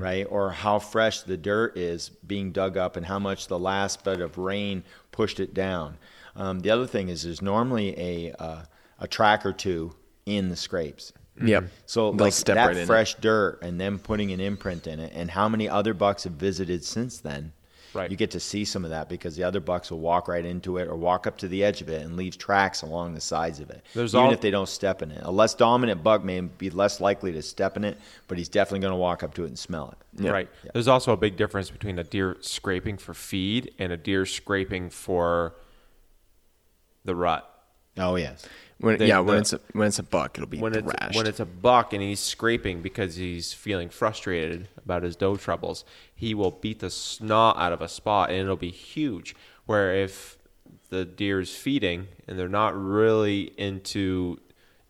right? 0.00 0.26
Or 0.28 0.50
how 0.50 0.78
fresh 0.78 1.20
the 1.20 1.36
dirt 1.36 1.76
is 1.76 2.10
being 2.26 2.52
dug 2.52 2.76
up 2.76 2.96
and 2.96 3.06
how 3.06 3.18
much 3.18 3.46
the 3.46 3.58
last 3.58 4.04
bit 4.04 4.20
of 4.20 4.38
rain 4.38 4.84
pushed 5.12 5.40
it 5.40 5.54
down. 5.54 5.96
Um, 6.36 6.60
the 6.60 6.70
other 6.70 6.86
thing 6.86 7.08
is 7.08 7.22
there's 7.22 7.42
normally 7.42 7.98
a 7.98 8.32
uh, 8.34 8.62
a 8.98 9.08
track 9.08 9.44
or 9.46 9.52
two 9.52 9.94
in 10.26 10.48
the 10.48 10.56
scrapes. 10.56 11.12
Yep. 11.42 11.64
So 11.86 12.12
They'll 12.12 12.26
like 12.26 12.32
step 12.34 12.56
that 12.56 12.66
right 12.66 12.76
it. 12.76 12.86
fresh 12.86 13.14
dirt 13.14 13.60
and 13.62 13.80
them 13.80 13.98
putting 13.98 14.30
an 14.32 14.40
imprint 14.40 14.86
in 14.86 15.00
it, 15.00 15.12
and 15.14 15.30
how 15.30 15.48
many 15.48 15.68
other 15.68 15.94
bucks 15.94 16.24
have 16.24 16.34
visited 16.34 16.84
since 16.84 17.18
then? 17.18 17.52
Right. 17.92 18.10
You 18.10 18.16
get 18.16 18.30
to 18.32 18.40
see 18.40 18.64
some 18.64 18.84
of 18.84 18.90
that 18.90 19.08
because 19.08 19.34
the 19.36 19.42
other 19.42 19.58
bucks 19.58 19.90
will 19.90 19.98
walk 20.00 20.28
right 20.28 20.44
into 20.44 20.76
it 20.78 20.86
or 20.86 20.94
walk 20.94 21.26
up 21.26 21.36
to 21.38 21.48
the 21.48 21.64
edge 21.64 21.80
of 21.80 21.88
it 21.88 22.02
and 22.02 22.16
leave 22.16 22.38
tracks 22.38 22.82
along 22.82 23.14
the 23.14 23.20
sides 23.20 23.58
of 23.58 23.68
it. 23.70 23.84
There's 23.94 24.14
even 24.14 24.26
all- 24.26 24.32
if 24.32 24.40
they 24.40 24.50
don't 24.52 24.68
step 24.68 25.02
in 25.02 25.10
it. 25.10 25.20
A 25.24 25.30
less 25.30 25.54
dominant 25.54 26.02
buck 26.02 26.22
may 26.22 26.40
be 26.40 26.70
less 26.70 27.00
likely 27.00 27.32
to 27.32 27.42
step 27.42 27.76
in 27.76 27.84
it, 27.84 27.98
but 28.28 28.38
he's 28.38 28.48
definitely 28.48 28.80
going 28.80 28.92
to 28.92 28.96
walk 28.96 29.22
up 29.22 29.34
to 29.34 29.44
it 29.44 29.48
and 29.48 29.58
smell 29.58 29.92
it. 30.16 30.22
Yeah. 30.24 30.30
Right. 30.30 30.48
There's 30.72 30.88
also 30.88 31.12
a 31.12 31.16
big 31.16 31.36
difference 31.36 31.68
between 31.70 31.98
a 31.98 32.04
deer 32.04 32.36
scraping 32.40 32.96
for 32.96 33.12
feed 33.14 33.74
and 33.78 33.92
a 33.92 33.96
deer 33.96 34.24
scraping 34.24 34.90
for 34.90 35.54
the 37.04 37.14
rut. 37.14 37.46
Oh 37.98 38.16
yes. 38.16 38.46
When, 38.80 38.96
They- 38.96 39.08
yeah, 39.08 39.20
when 39.20 39.38
it's 39.38 39.52
a, 39.52 39.60
when 39.72 39.88
it's 39.88 39.98
a 39.98 40.02
buck, 40.02 40.38
it'll 40.38 40.48
be 40.48 40.58
When 40.58 40.74
it's 40.74 41.16
when 41.16 41.26
it's 41.26 41.40
a 41.40 41.44
buck 41.44 41.92
and 41.92 42.02
he's 42.02 42.20
scraping 42.20 42.80
because 42.80 43.16
he's 43.16 43.52
feeling 43.52 43.90
frustrated 43.90 44.68
about 44.82 45.02
his 45.02 45.16
doe 45.16 45.36
troubles, 45.36 45.84
he 46.14 46.34
will 46.34 46.50
beat 46.50 46.78
the 46.80 46.88
snot 46.90 47.58
out 47.58 47.72
of 47.72 47.82
a 47.82 47.88
spot 47.88 48.30
and 48.30 48.38
it'll 48.38 48.56
be 48.56 48.70
huge. 48.70 49.34
Where 49.66 49.94
if 49.94 50.38
the 50.88 51.04
deer's 51.04 51.54
feeding 51.54 52.08
and 52.26 52.38
they're 52.38 52.48
not 52.48 52.74
really 52.74 53.52
into 53.58 54.38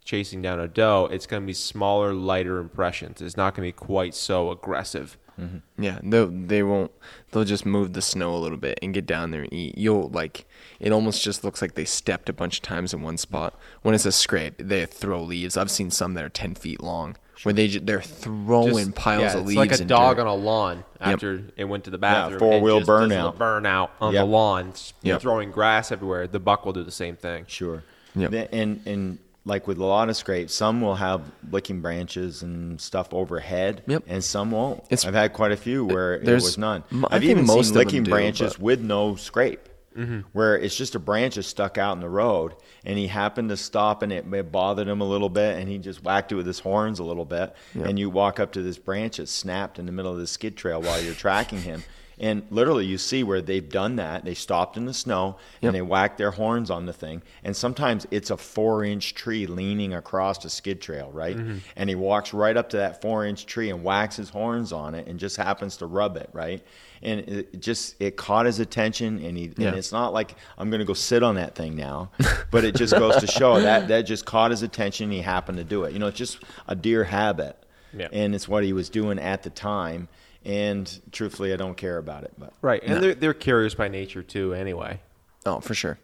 chasing 0.05 0.41
down 0.41 0.61
a 0.61 0.68
doe, 0.68 1.09
it's 1.11 1.26
going 1.26 1.43
to 1.43 1.47
be 1.47 1.53
smaller, 1.53 2.14
lighter 2.14 2.59
impressions. 2.59 3.20
It's 3.20 3.36
not 3.36 3.55
going 3.55 3.68
to 3.68 3.74
be 3.74 3.86
quite 3.86 4.14
so 4.14 4.51
aggressive. 4.51 5.18
Mm-hmm. 5.41 5.82
Yeah, 5.82 5.99
they 6.03 6.24
they 6.24 6.62
won't. 6.62 6.91
They'll 7.32 7.45
just 7.45 7.64
move 7.64 7.93
the 7.93 8.03
snow 8.03 8.34
a 8.34 8.38
little 8.38 8.59
bit 8.59 8.78
and 8.82 8.93
get 8.93 9.07
down 9.07 9.30
there 9.30 9.43
and 9.43 9.53
eat. 9.53 9.78
You'll 9.78 10.09
like 10.11 10.47
it 10.78 10.93
almost 10.93 11.22
just 11.22 11.43
looks 11.45 11.62
like 11.62 11.74
they 11.74 11.84
stepped 11.84 12.28
a 12.28 12.32
bunch 12.32 12.59
of 12.59 12.62
times 12.62 12.93
in 12.93 13.03
one 13.03 13.16
spot. 13.16 13.59
When 13.82 13.95
it's 13.95 14.05
a 14.07 14.12
scrape, 14.12 14.55
they 14.59 14.84
throw 14.86 15.22
leaves. 15.22 15.57
I've 15.57 15.70
seen 15.70 15.91
some 15.91 16.14
that 16.14 16.24
are 16.24 16.28
ten 16.28 16.55
feet 16.55 16.82
long 16.82 17.16
where 17.43 17.55
they 17.55 17.68
ju- 17.68 17.80
they're 17.80 18.03
throwing 18.03 18.74
Just- 18.86 18.95
piles 18.97 19.22
yeah, 19.22 19.32
of 19.34 19.38
it's 19.41 19.47
leaves. 19.49 19.57
like 19.57 19.72
a 19.80 19.84
dog 19.84 20.16
dirt. 20.16 20.22
on 20.22 20.26
a 20.28 20.34
lawn 20.34 20.84
after 21.01 21.43
it 21.57 21.64
went 21.64 21.84
to 21.84 21.91
the 21.91 21.97
bathroom. 21.97 22.38
four-wheel 22.38 22.76
and 22.78 22.86
just 22.86 23.09
does 23.09 23.11
burnout. 23.11 23.36
burnout 23.38 23.88
on 24.01 24.12
Yep. 24.12 24.20
the 24.22 24.26
lawn, 24.26 24.68
s- 24.70 24.93
Yep. 25.03 25.20
throwing 25.22 25.51
grass 25.51 25.91
everywhere. 25.91 26.26
The 26.26 26.38
buck 26.41 26.66
will 26.66 26.74
do 26.74 26.84
the 26.84 26.91
same 26.91 27.16
thing. 27.16 27.45
Sure. 27.49 27.82
Yep. 28.14 28.30
The- 28.30 28.55
And 28.55 28.80
and 28.84 29.18
like 29.45 29.66
with 29.66 29.78
a 29.78 29.84
lot 29.84 30.09
of 30.09 30.16
scrapes, 30.16 30.55
some 30.55 30.80
will 30.80 30.97
have 30.97 31.22
licking 31.51 31.80
branches 31.80 32.43
and 32.43 32.80
stuff 32.80 33.09
overhead, 33.12 33.82
Yep. 33.86 34.05
and 34.07 34.22
some 34.22 34.51
won't. 34.51 34.80
It's- 34.91 35.05
I've 35.05 35.14
had 35.14 35.32
quite 35.32 35.53
a 35.53 35.57
few 35.57 35.84
where 35.84 36.14
it 36.14 36.24
There's- 36.24 36.43
was 36.45 36.59
none. 36.59 36.84
I've 37.11 37.20
think 37.22 37.30
even 37.32 37.47
most 37.47 37.68
seen 37.68 37.78
licking 37.78 38.03
do, 38.03 38.11
branches 38.11 38.55
but- 38.55 38.61
with 38.62 38.80
no 38.80 39.16
scrape, 39.16 39.68
Mm-hmm. 39.99 40.20
where 40.32 40.57
it's 40.57 40.76
just 40.76 40.95
a 40.95 41.01
branch 41.01 41.36
is 41.36 41.47
stuck 41.49 41.76
out 41.76 41.95
in 41.97 42.01
the 42.01 42.09
road, 42.09 42.55
and 42.84 42.97
he 42.97 43.09
happened 43.09 43.49
to 43.49 43.57
stop, 43.57 44.03
and 44.03 44.12
it, 44.12 44.24
it 44.32 44.53
bothered 44.53 44.86
him 44.86 45.01
a 45.01 45.05
little 45.09 45.28
bit, 45.28 45.59
and 45.59 45.68
he 45.68 45.78
just 45.78 46.05
whacked 46.05 46.30
it 46.30 46.36
with 46.36 46.47
his 46.47 46.61
horns 46.61 47.01
a 47.01 47.05
little 47.05 47.24
bit, 47.24 47.53
and 47.74 47.99
you 47.99 48.09
walk 48.09 48.38
up 48.38 48.53
to 48.53 48.62
this 48.62 48.78
branch 48.78 49.16
that 49.16 49.28
snapped 49.28 49.78
in 49.80 49.86
the 49.86 49.93
middle 49.93 50.12
of 50.12 50.18
the 50.18 50.28
skid 50.28 50.57
trail 50.57 50.80
while 50.80 51.01
you're 51.03 51.14
tracking 51.14 51.62
him. 51.62 51.82
And 52.21 52.43
literally, 52.51 52.85
you 52.85 52.99
see 52.99 53.23
where 53.25 53.41
they've 53.41 53.66
done 53.68 53.97
that. 53.97 54.25
They 54.27 54.35
stopped 54.35 54.77
in 54.77 54.85
the 54.85 54.93
snow 54.93 55.37
Yep. 55.62 55.68
and 55.71 55.75
they 55.75 55.81
whacked 55.83 56.18
their 56.18 56.31
horns 56.33 56.71
on 56.71 56.85
the 56.85 56.93
thing. 56.93 57.23
And 57.43 57.57
sometimes 57.57 58.07
it's 58.11 58.31
a 58.31 58.37
four 58.37 58.85
inch 58.85 59.14
tree 59.14 59.47
leaning 59.47 59.95
across 59.95 60.45
a 60.45 60.51
skid 60.51 60.81
trail, 60.83 61.11
right? 61.12 61.37
Mm-hmm. 61.37 61.59
And 61.77 61.89
he 61.89 61.95
walks 61.97 62.35
right 62.35 62.57
up 62.57 62.68
to 62.71 62.77
that 62.77 63.01
four 63.01 63.25
inch 63.25 63.47
tree 63.47 63.71
and 63.71 63.83
whacks 63.83 64.16
his 64.16 64.29
horns 64.29 64.71
on 64.73 64.95
it 64.95 65.07
and 65.07 65.18
just 65.18 65.37
happens 65.39 65.79
to 65.79 65.87
rub 65.87 66.16
it, 66.18 66.29
right? 66.35 66.62
And 67.03 67.21
it 67.21 67.61
just 67.62 67.97
it 67.99 68.18
caught 68.18 68.45
his 68.45 68.61
attention, 68.61 69.25
and 69.25 69.35
he 69.39 69.51
Yeah. 69.57 69.68
and 69.68 69.79
it's 69.79 69.91
not 69.91 70.12
like 70.12 70.35
I'm 70.59 70.68
going 70.68 70.81
to 70.81 70.85
go 70.85 70.93
sit 70.93 71.23
on 71.23 71.37
that 71.37 71.55
thing 71.55 71.75
now, 71.75 72.11
but 72.51 72.64
it 72.64 72.75
just 72.75 72.93
goes 72.93 73.16
to 73.16 73.27
show 73.39 73.59
that 73.62 73.89
that 73.89 74.03
just 74.03 74.27
caught 74.27 74.51
his 74.51 74.62
attention. 74.62 75.11
He 75.11 75.23
happened 75.23 75.57
to 75.57 75.64
do 75.64 75.85
it. 75.85 75.95
You 75.95 75.99
know, 75.99 76.09
it's 76.09 76.18
just 76.18 76.39
a 76.68 76.75
deer 76.77 77.05
habit, 77.05 77.57
Yeah. 77.97 78.09
and 78.12 78.35
it's 78.35 78.47
what 78.47 78.62
he 78.64 78.75
was 78.75 78.91
doing 78.91 79.18
at 79.18 79.43
the 79.43 79.49
time. 79.49 80.09
And 80.45 81.01
truthfully, 81.12 81.53
I 81.53 81.57
don't 81.57 81.76
care 81.76 81.99
about 81.99 82.24
it, 82.24 82.32
but. 82.38 82.53
Right, 82.62 82.82
and 82.82 83.03
they're 83.03 83.14
they're 83.14 83.34
curious 83.34 83.74
by 83.74 83.88
nature 83.88 84.22
too. 84.22 84.55
Anyway, 84.55 85.01
Oh, 85.47 85.61
for 85.61 85.74
sure. 85.74 85.99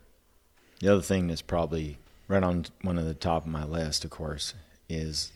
The 0.81 0.93
other 0.93 1.03
thing 1.03 1.27
that's 1.29 1.43
probably 1.43 1.99
right 2.29 2.43
on 2.43 2.67
one 2.83 2.99
of 2.99 3.05
the 3.07 3.15
top 3.15 3.45
of 3.45 3.51
my 3.51 3.65
list, 3.65 4.05
of 4.05 4.11
course, 4.11 4.55
is 4.89 5.33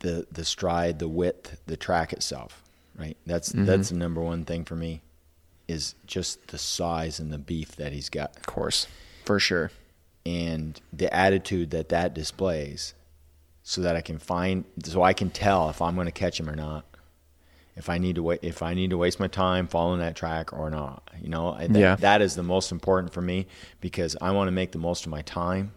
the 0.00 0.26
the 0.32 0.44
stride, 0.44 0.98
the 0.98 1.08
width, 1.08 1.60
the 1.66 1.76
track 1.76 2.12
itself. 2.12 2.62
Right. 2.98 3.16
That's 3.26 3.50
mm-hmm. 3.50 3.66
that's 3.66 3.90
the 3.90 3.96
number 3.96 4.20
one 4.20 4.44
thing 4.44 4.64
for 4.64 4.74
me. 4.76 5.02
is 5.68 5.94
just 6.06 6.48
the 6.48 6.58
size 6.58 7.20
and 7.20 7.32
the 7.32 7.38
beef 7.38 7.76
that 7.76 7.92
he's 7.92 8.08
got 8.08 8.36
Of 8.36 8.46
course, 8.46 8.88
for 9.24 9.38
sure. 9.38 9.70
and 10.26 10.80
the 10.92 11.12
attitude 11.14 11.70
that 11.70 11.88
that 11.90 12.14
displays 12.14 12.94
so 13.62 13.80
that 13.82 13.94
I 13.94 14.00
can 14.00 14.18
find 14.18 14.64
so 14.84 15.02
I 15.02 15.12
can 15.12 15.30
tell 15.30 15.70
if 15.70 15.80
I'm 15.80 15.94
going 15.94 16.06
to 16.06 16.12
catch 16.12 16.40
him 16.40 16.50
or 16.50 16.56
not. 16.56 16.84
If 17.80 17.88
I 17.88 17.96
need 17.96 18.16
to 18.16 18.22
wait 18.22 18.40
if 18.42 18.62
I 18.62 18.74
need 18.74 18.90
to 18.90 18.98
waste 18.98 19.18
my 19.18 19.26
time 19.26 19.66
following 19.66 20.00
that 20.00 20.14
track 20.14 20.52
or 20.52 20.68
not. 20.68 21.10
You 21.18 21.30
know, 21.30 21.56
that, 21.58 21.70
Yeah. 21.70 21.96
that 21.96 22.20
is 22.20 22.34
the 22.34 22.42
most 22.42 22.72
important 22.72 23.10
for 23.14 23.22
me 23.22 23.46
because 23.80 24.16
I 24.20 24.32
want 24.32 24.48
to 24.48 24.52
make 24.52 24.72
the 24.72 24.78
most 24.78 25.06
of 25.06 25.10
my 25.10 25.22
time. 25.22 25.72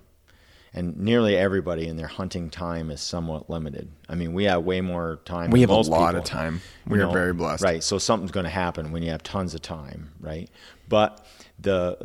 And 0.73 0.97
nearly 0.97 1.37
everybody 1.37 1.87
in 1.87 1.95
their 1.95 2.07
hunting 2.07 2.49
time 2.49 2.91
is 2.91 2.99
somewhat 2.99 3.49
limited. 3.49 3.89
I 4.09 4.15
mean, 4.15 4.33
we 4.33 4.43
have 4.45 4.63
way 4.65 4.81
more 4.81 5.21
time. 5.23 5.49
We 5.51 5.61
have 5.61 5.69
a 5.69 5.75
lot 5.75 5.83
people, 5.83 6.17
of 6.17 6.23
time. 6.25 6.61
you 6.87 6.93
We 6.93 7.01
are 7.01 7.09
very 7.13 7.31
blessed. 7.31 7.63
Right. 7.63 7.81
So 7.81 7.97
something's 7.97 8.31
going 8.31 8.45
to 8.45 8.49
happen 8.49 8.91
when 8.91 9.01
you 9.01 9.11
have 9.11 9.23
tons 9.23 9.53
of 9.53 9.61
time, 9.61 10.11
right? 10.19 10.49
But 10.89 11.25
the 11.57 11.97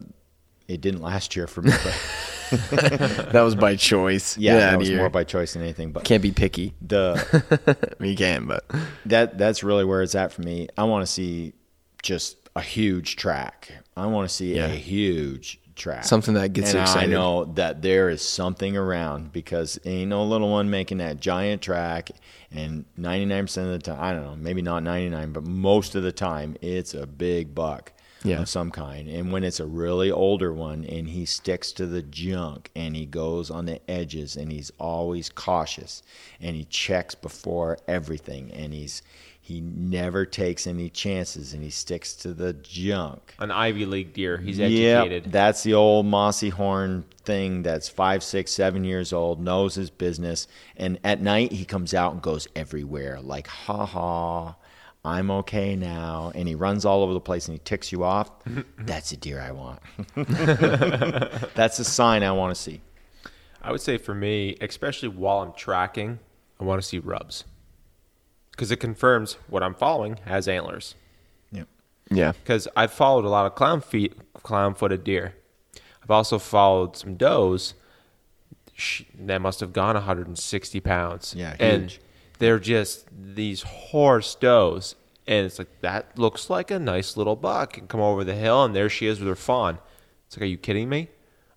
it 0.68 0.80
didn't 0.80 1.00
last 1.02 1.34
year 1.34 1.46
for 1.46 1.62
me, 1.62 1.72
but 1.82 2.14
That 3.32 3.42
was 3.42 3.54
by 3.54 3.76
choice. 3.76 4.38
yeah, 4.38 4.58
that 4.58 4.78
was 4.78 4.90
more 4.90 5.10
by 5.10 5.24
choice 5.24 5.52
than 5.54 5.62
anything. 5.62 5.92
But 5.92 6.04
Can't 6.04 6.22
be 6.22 6.32
picky. 6.32 6.74
the 6.80 7.96
you 8.00 8.16
can, 8.16 8.46
but 8.46 8.64
that 9.06 9.36
that's 9.38 9.62
really 9.62 9.84
where 9.84 10.02
it's 10.02 10.14
at 10.14 10.32
for 10.32 10.42
me. 10.42 10.68
I 10.78 10.84
want 10.84 11.04
to 11.06 11.12
see 11.12 11.52
just 12.02 12.36
a 12.56 12.60
huge 12.62 13.16
track. 13.16 13.72
I 13.96 14.06
want 14.06 14.28
to 14.28 14.34
see 14.34 14.54
Yeah. 14.56 14.66
a 14.66 14.68
huge 14.76 15.60
track. 15.76 16.04
Something 16.04 16.34
that 16.34 16.52
gets 16.54 16.72
and 16.72 16.80
excited. 16.82 17.10
I 17.10 17.12
know 17.12 17.44
that 17.54 17.82
there 17.82 18.08
is 18.08 18.22
something 18.22 18.76
around 18.76 19.32
because 19.32 19.78
ain't 19.84 20.08
no 20.10 20.24
little 20.24 20.50
one 20.50 20.70
making 20.70 20.98
that 20.98 21.20
giant 21.20 21.62
track. 21.62 22.10
And 22.50 22.86
99% 22.98 23.58
of 23.64 23.68
the 23.72 23.78
time, 23.78 23.98
I 24.00 24.12
don't 24.12 24.24
know, 24.24 24.34
maybe 24.36 24.62
not 24.62 24.82
99, 24.82 25.32
but 25.32 25.44
most 25.44 25.94
of 25.94 26.02
the 26.02 26.12
time, 26.12 26.56
it's 26.62 26.94
a 26.94 27.06
big 27.06 27.54
buck 27.54 27.92
Yeah. 28.24 28.40
of 28.42 28.48
some 28.48 28.70
kind. 28.70 29.08
And 29.08 29.30
when 29.32 29.44
it's 29.44 29.60
a 29.60 29.66
really 29.66 30.10
older 30.10 30.52
one 30.52 30.84
and 30.84 31.08
he 31.08 31.24
sticks 31.24 31.72
to 31.72 31.86
the 31.86 32.02
junk 32.02 32.70
and 32.74 32.96
he 32.96 33.06
goes 33.06 33.50
on 33.50 33.66
the 33.66 33.80
edges 33.90 34.36
and 34.36 34.50
he's 34.50 34.72
always 34.78 35.28
cautious 35.30 36.02
and 36.40 36.56
he 36.56 36.64
checks 36.64 37.14
before 37.14 37.78
everything 37.86 38.50
and 38.52 38.72
he's 38.74 39.02
he 39.40 39.62
never 39.62 40.26
takes 40.26 40.66
any 40.66 40.90
chances 40.90 41.54
and 41.54 41.62
he 41.62 41.70
sticks 41.70 42.12
to 42.16 42.34
the 42.34 42.52
junk. 42.52 43.34
An 43.38 43.50
Ivy 43.50 43.86
League 43.86 44.12
deer. 44.12 44.36
He's 44.36 44.58
Yep, 44.58 45.04
educated. 45.06 45.32
that's 45.32 45.62
the 45.62 45.72
old 45.72 46.04
mossy 46.04 46.50
horn 46.50 47.06
thing 47.24 47.62
that's 47.62 47.88
five, 47.88 48.22
six, 48.22 48.52
seven 48.52 48.84
years 48.84 49.10
old, 49.10 49.40
knows 49.40 49.74
his 49.74 49.88
business. 49.88 50.48
And 50.76 50.98
at 51.02 51.22
night, 51.22 51.52
he 51.52 51.64
comes 51.64 51.94
out 51.94 52.12
and 52.12 52.20
goes 52.20 52.46
everywhere 52.54 53.22
like, 53.22 53.46
ha 53.46 53.86
ha, 53.86 54.54
I'm 55.04 55.30
okay 55.30 55.76
now. 55.76 56.32
And 56.34 56.48
he 56.48 56.54
runs 56.54 56.84
all 56.84 57.02
over 57.02 57.14
the 57.14 57.20
place 57.20 57.48
and 57.48 57.54
he 57.54 57.60
ticks 57.64 57.92
you 57.92 58.04
off. 58.04 58.30
that's 58.78 59.12
a 59.12 59.16
deer 59.16 59.40
I 59.40 59.52
want. 59.52 59.80
that's 61.54 61.78
a 61.78 61.84
sign 61.84 62.22
I 62.22 62.32
want 62.32 62.54
to 62.54 62.60
see. 62.60 62.80
I 63.62 63.72
would 63.72 63.80
say 63.80 63.98
for 63.98 64.14
me, 64.14 64.56
especially 64.60 65.08
while 65.08 65.40
I'm 65.40 65.52
tracking, 65.52 66.18
I 66.60 66.64
want 66.64 66.80
to 66.80 66.86
see 66.86 66.98
rubs 66.98 67.44
because 68.50 68.72
it 68.72 68.78
confirms 68.78 69.34
what 69.48 69.62
I'm 69.62 69.74
following 69.74 70.18
has 70.24 70.48
antlers. 70.48 70.96
Yep. 71.52 71.68
yeah. 72.10 72.32
Because 72.32 72.66
I've 72.74 72.92
followed 72.92 73.24
a 73.24 73.28
lot 73.28 73.46
of 73.46 73.54
clown 73.54 73.80
feet, 73.80 74.14
clown-footed 74.42 75.04
deer. 75.04 75.34
I've 76.02 76.10
also 76.10 76.38
followed 76.38 76.96
some 76.96 77.14
does 77.14 77.74
that 79.18 79.40
must 79.40 79.60
have 79.60 79.72
gone 79.72 79.94
160 79.94 80.80
pounds. 80.80 81.34
Yeah, 81.36 81.56
and 81.58 81.82
huge. 81.82 82.00
They're 82.38 82.58
just 82.58 83.06
these 83.34 83.62
horse 83.62 84.34
does, 84.34 84.94
and 85.26 85.46
it's 85.46 85.58
like 85.58 85.80
that 85.82 86.18
looks 86.18 86.48
like 86.50 86.70
a 86.70 86.78
nice 86.78 87.16
little 87.16 87.36
buck, 87.36 87.76
and 87.78 87.88
come 87.88 88.00
over 88.00 88.24
the 88.24 88.34
hill, 88.34 88.64
and 88.64 88.74
there 88.74 88.88
she 88.88 89.06
is 89.06 89.18
with 89.20 89.28
her 89.28 89.34
fawn. 89.36 89.78
It's 90.26 90.36
like, 90.36 90.42
are 90.42 90.46
you 90.46 90.58
kidding 90.58 90.88
me? 90.88 91.08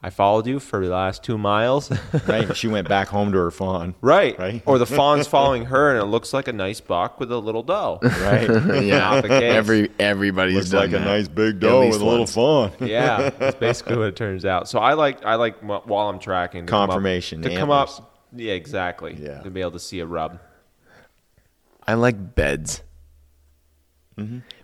I 0.03 0.09
followed 0.09 0.47
you 0.47 0.59
for 0.59 0.83
the 0.83 0.91
last 0.91 1.23
two 1.23 1.37
miles. 1.37 1.91
Right? 2.27 2.57
she 2.57 2.67
went 2.67 2.89
back 2.89 3.07
home 3.09 3.31
to 3.33 3.37
her 3.37 3.51
fawn. 3.51 3.93
Right. 4.01 4.35
Right. 4.39 4.63
Or 4.65 4.79
the 4.79 4.87
fawn's 4.87 5.27
following 5.37 5.65
her 5.65 5.91
and 5.91 6.01
it 6.01 6.05
looks 6.05 6.33
like 6.33 6.47
a 6.47 6.53
nice 6.53 6.81
buck 6.81 7.19
with 7.19 7.31
a 7.31 7.37
little 7.37 7.61
doe. 7.61 7.99
Right? 8.01 8.49
Yeah. 8.83 8.97
Not 8.97 9.21
the 9.23 9.27
case. 9.29 9.43
Every 9.53 9.91
everybody's 9.99 10.55
Looks 10.55 10.69
done 10.71 10.91
like 10.91 10.99
a 10.99 11.05
nice 11.05 11.27
big 11.27 11.59
doe 11.59 11.87
with 11.87 12.01
a 12.01 12.05
little 12.05 12.25
fawn. 12.25 12.71
yeah, 12.79 13.29
that's 13.29 13.55
basically 13.57 13.95
what 13.97 14.07
it 14.07 14.15
turns 14.15 14.43
out. 14.43 14.67
So 14.67 14.79
I 14.79 14.93
like 14.93 15.23
I 15.23 15.35
like 15.35 15.59
while 15.59 16.09
I'm 16.09 16.17
tracking 16.17 16.65
to 16.65 16.69
come 16.71 16.81
up- 16.83 16.89
Confirmation, 16.89 17.43
to 17.43 17.55
come 17.55 17.69
up. 17.69 17.89
Yeah, 18.35 18.53
exactly. 18.53 19.15
Yeah. 19.19 19.41
To 19.41 19.51
be 19.51 19.61
able 19.61 19.71
to 19.71 19.79
see 19.79 19.99
a 19.99 20.05
rub. 20.07 20.39
I 21.87 21.95
like 21.95 22.35
beds. 22.35 22.83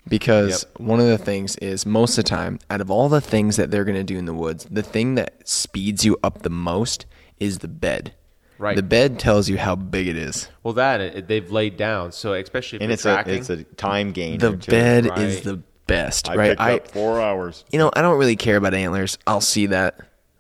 Because 0.08 0.66
one 0.78 1.00
of 1.00 1.08
the 1.08 1.18
things 1.18 1.56
is 1.58 1.86
most 1.86 2.18
of 2.18 2.24
the 2.24 2.30
time, 2.30 2.60
out 2.70 2.80
of 2.80 2.92
all 2.92 3.10
the 3.10 3.22
things 3.22 3.56
that 3.56 3.72
they're 3.72 3.86
going 3.86 3.98
to 3.98 4.04
do 4.04 4.18
in 4.18 4.26
the 4.26 4.34
woods, 4.34 4.68
the 4.70 4.84
thing 4.84 5.16
that 5.16 5.48
speeds 5.48 6.06
you 6.06 6.18
up 6.24 6.44
the 6.44 6.50
most 6.50 7.06
is 7.40 7.60
the 7.60 7.68
bed. 7.68 8.14
Right. 8.60 8.76
The 8.76 8.84
bed 8.84 9.20
tells 9.20 9.50
you 9.50 9.58
how 9.58 9.76
big 9.76 10.08
it 10.08 10.18
is. 10.18 10.50
Well, 10.64 10.74
that 10.76 11.02
it, 11.02 11.28
they've 11.28 11.50
laid 11.52 11.78
down. 11.78 12.12
So 12.12 12.34
especially 12.34 12.78
if 12.78 12.82
And 12.82 12.90
you're 12.90 12.94
it's 12.94 13.06
a, 13.06 13.24
it's 13.28 13.50
a 13.50 13.64
time 13.76 14.12
gain. 14.12 14.40
The 14.40 14.54
bed 14.54 15.18
is 15.18 15.42
the 15.42 15.58
best, 15.88 16.30
I 16.30 16.36
right? 16.36 16.60
I 16.60 16.76
up 16.76 16.88
four 16.88 17.22
hours. 17.22 17.66
you 17.72 17.80
know, 17.80 17.92
I 17.94 18.02
don't 18.02 18.18
really 18.18 18.36
care 18.36 18.58
about 18.58 18.74
antlers. 18.74 19.18
I'll 19.28 19.42
see 19.42 19.68
that 19.68 20.00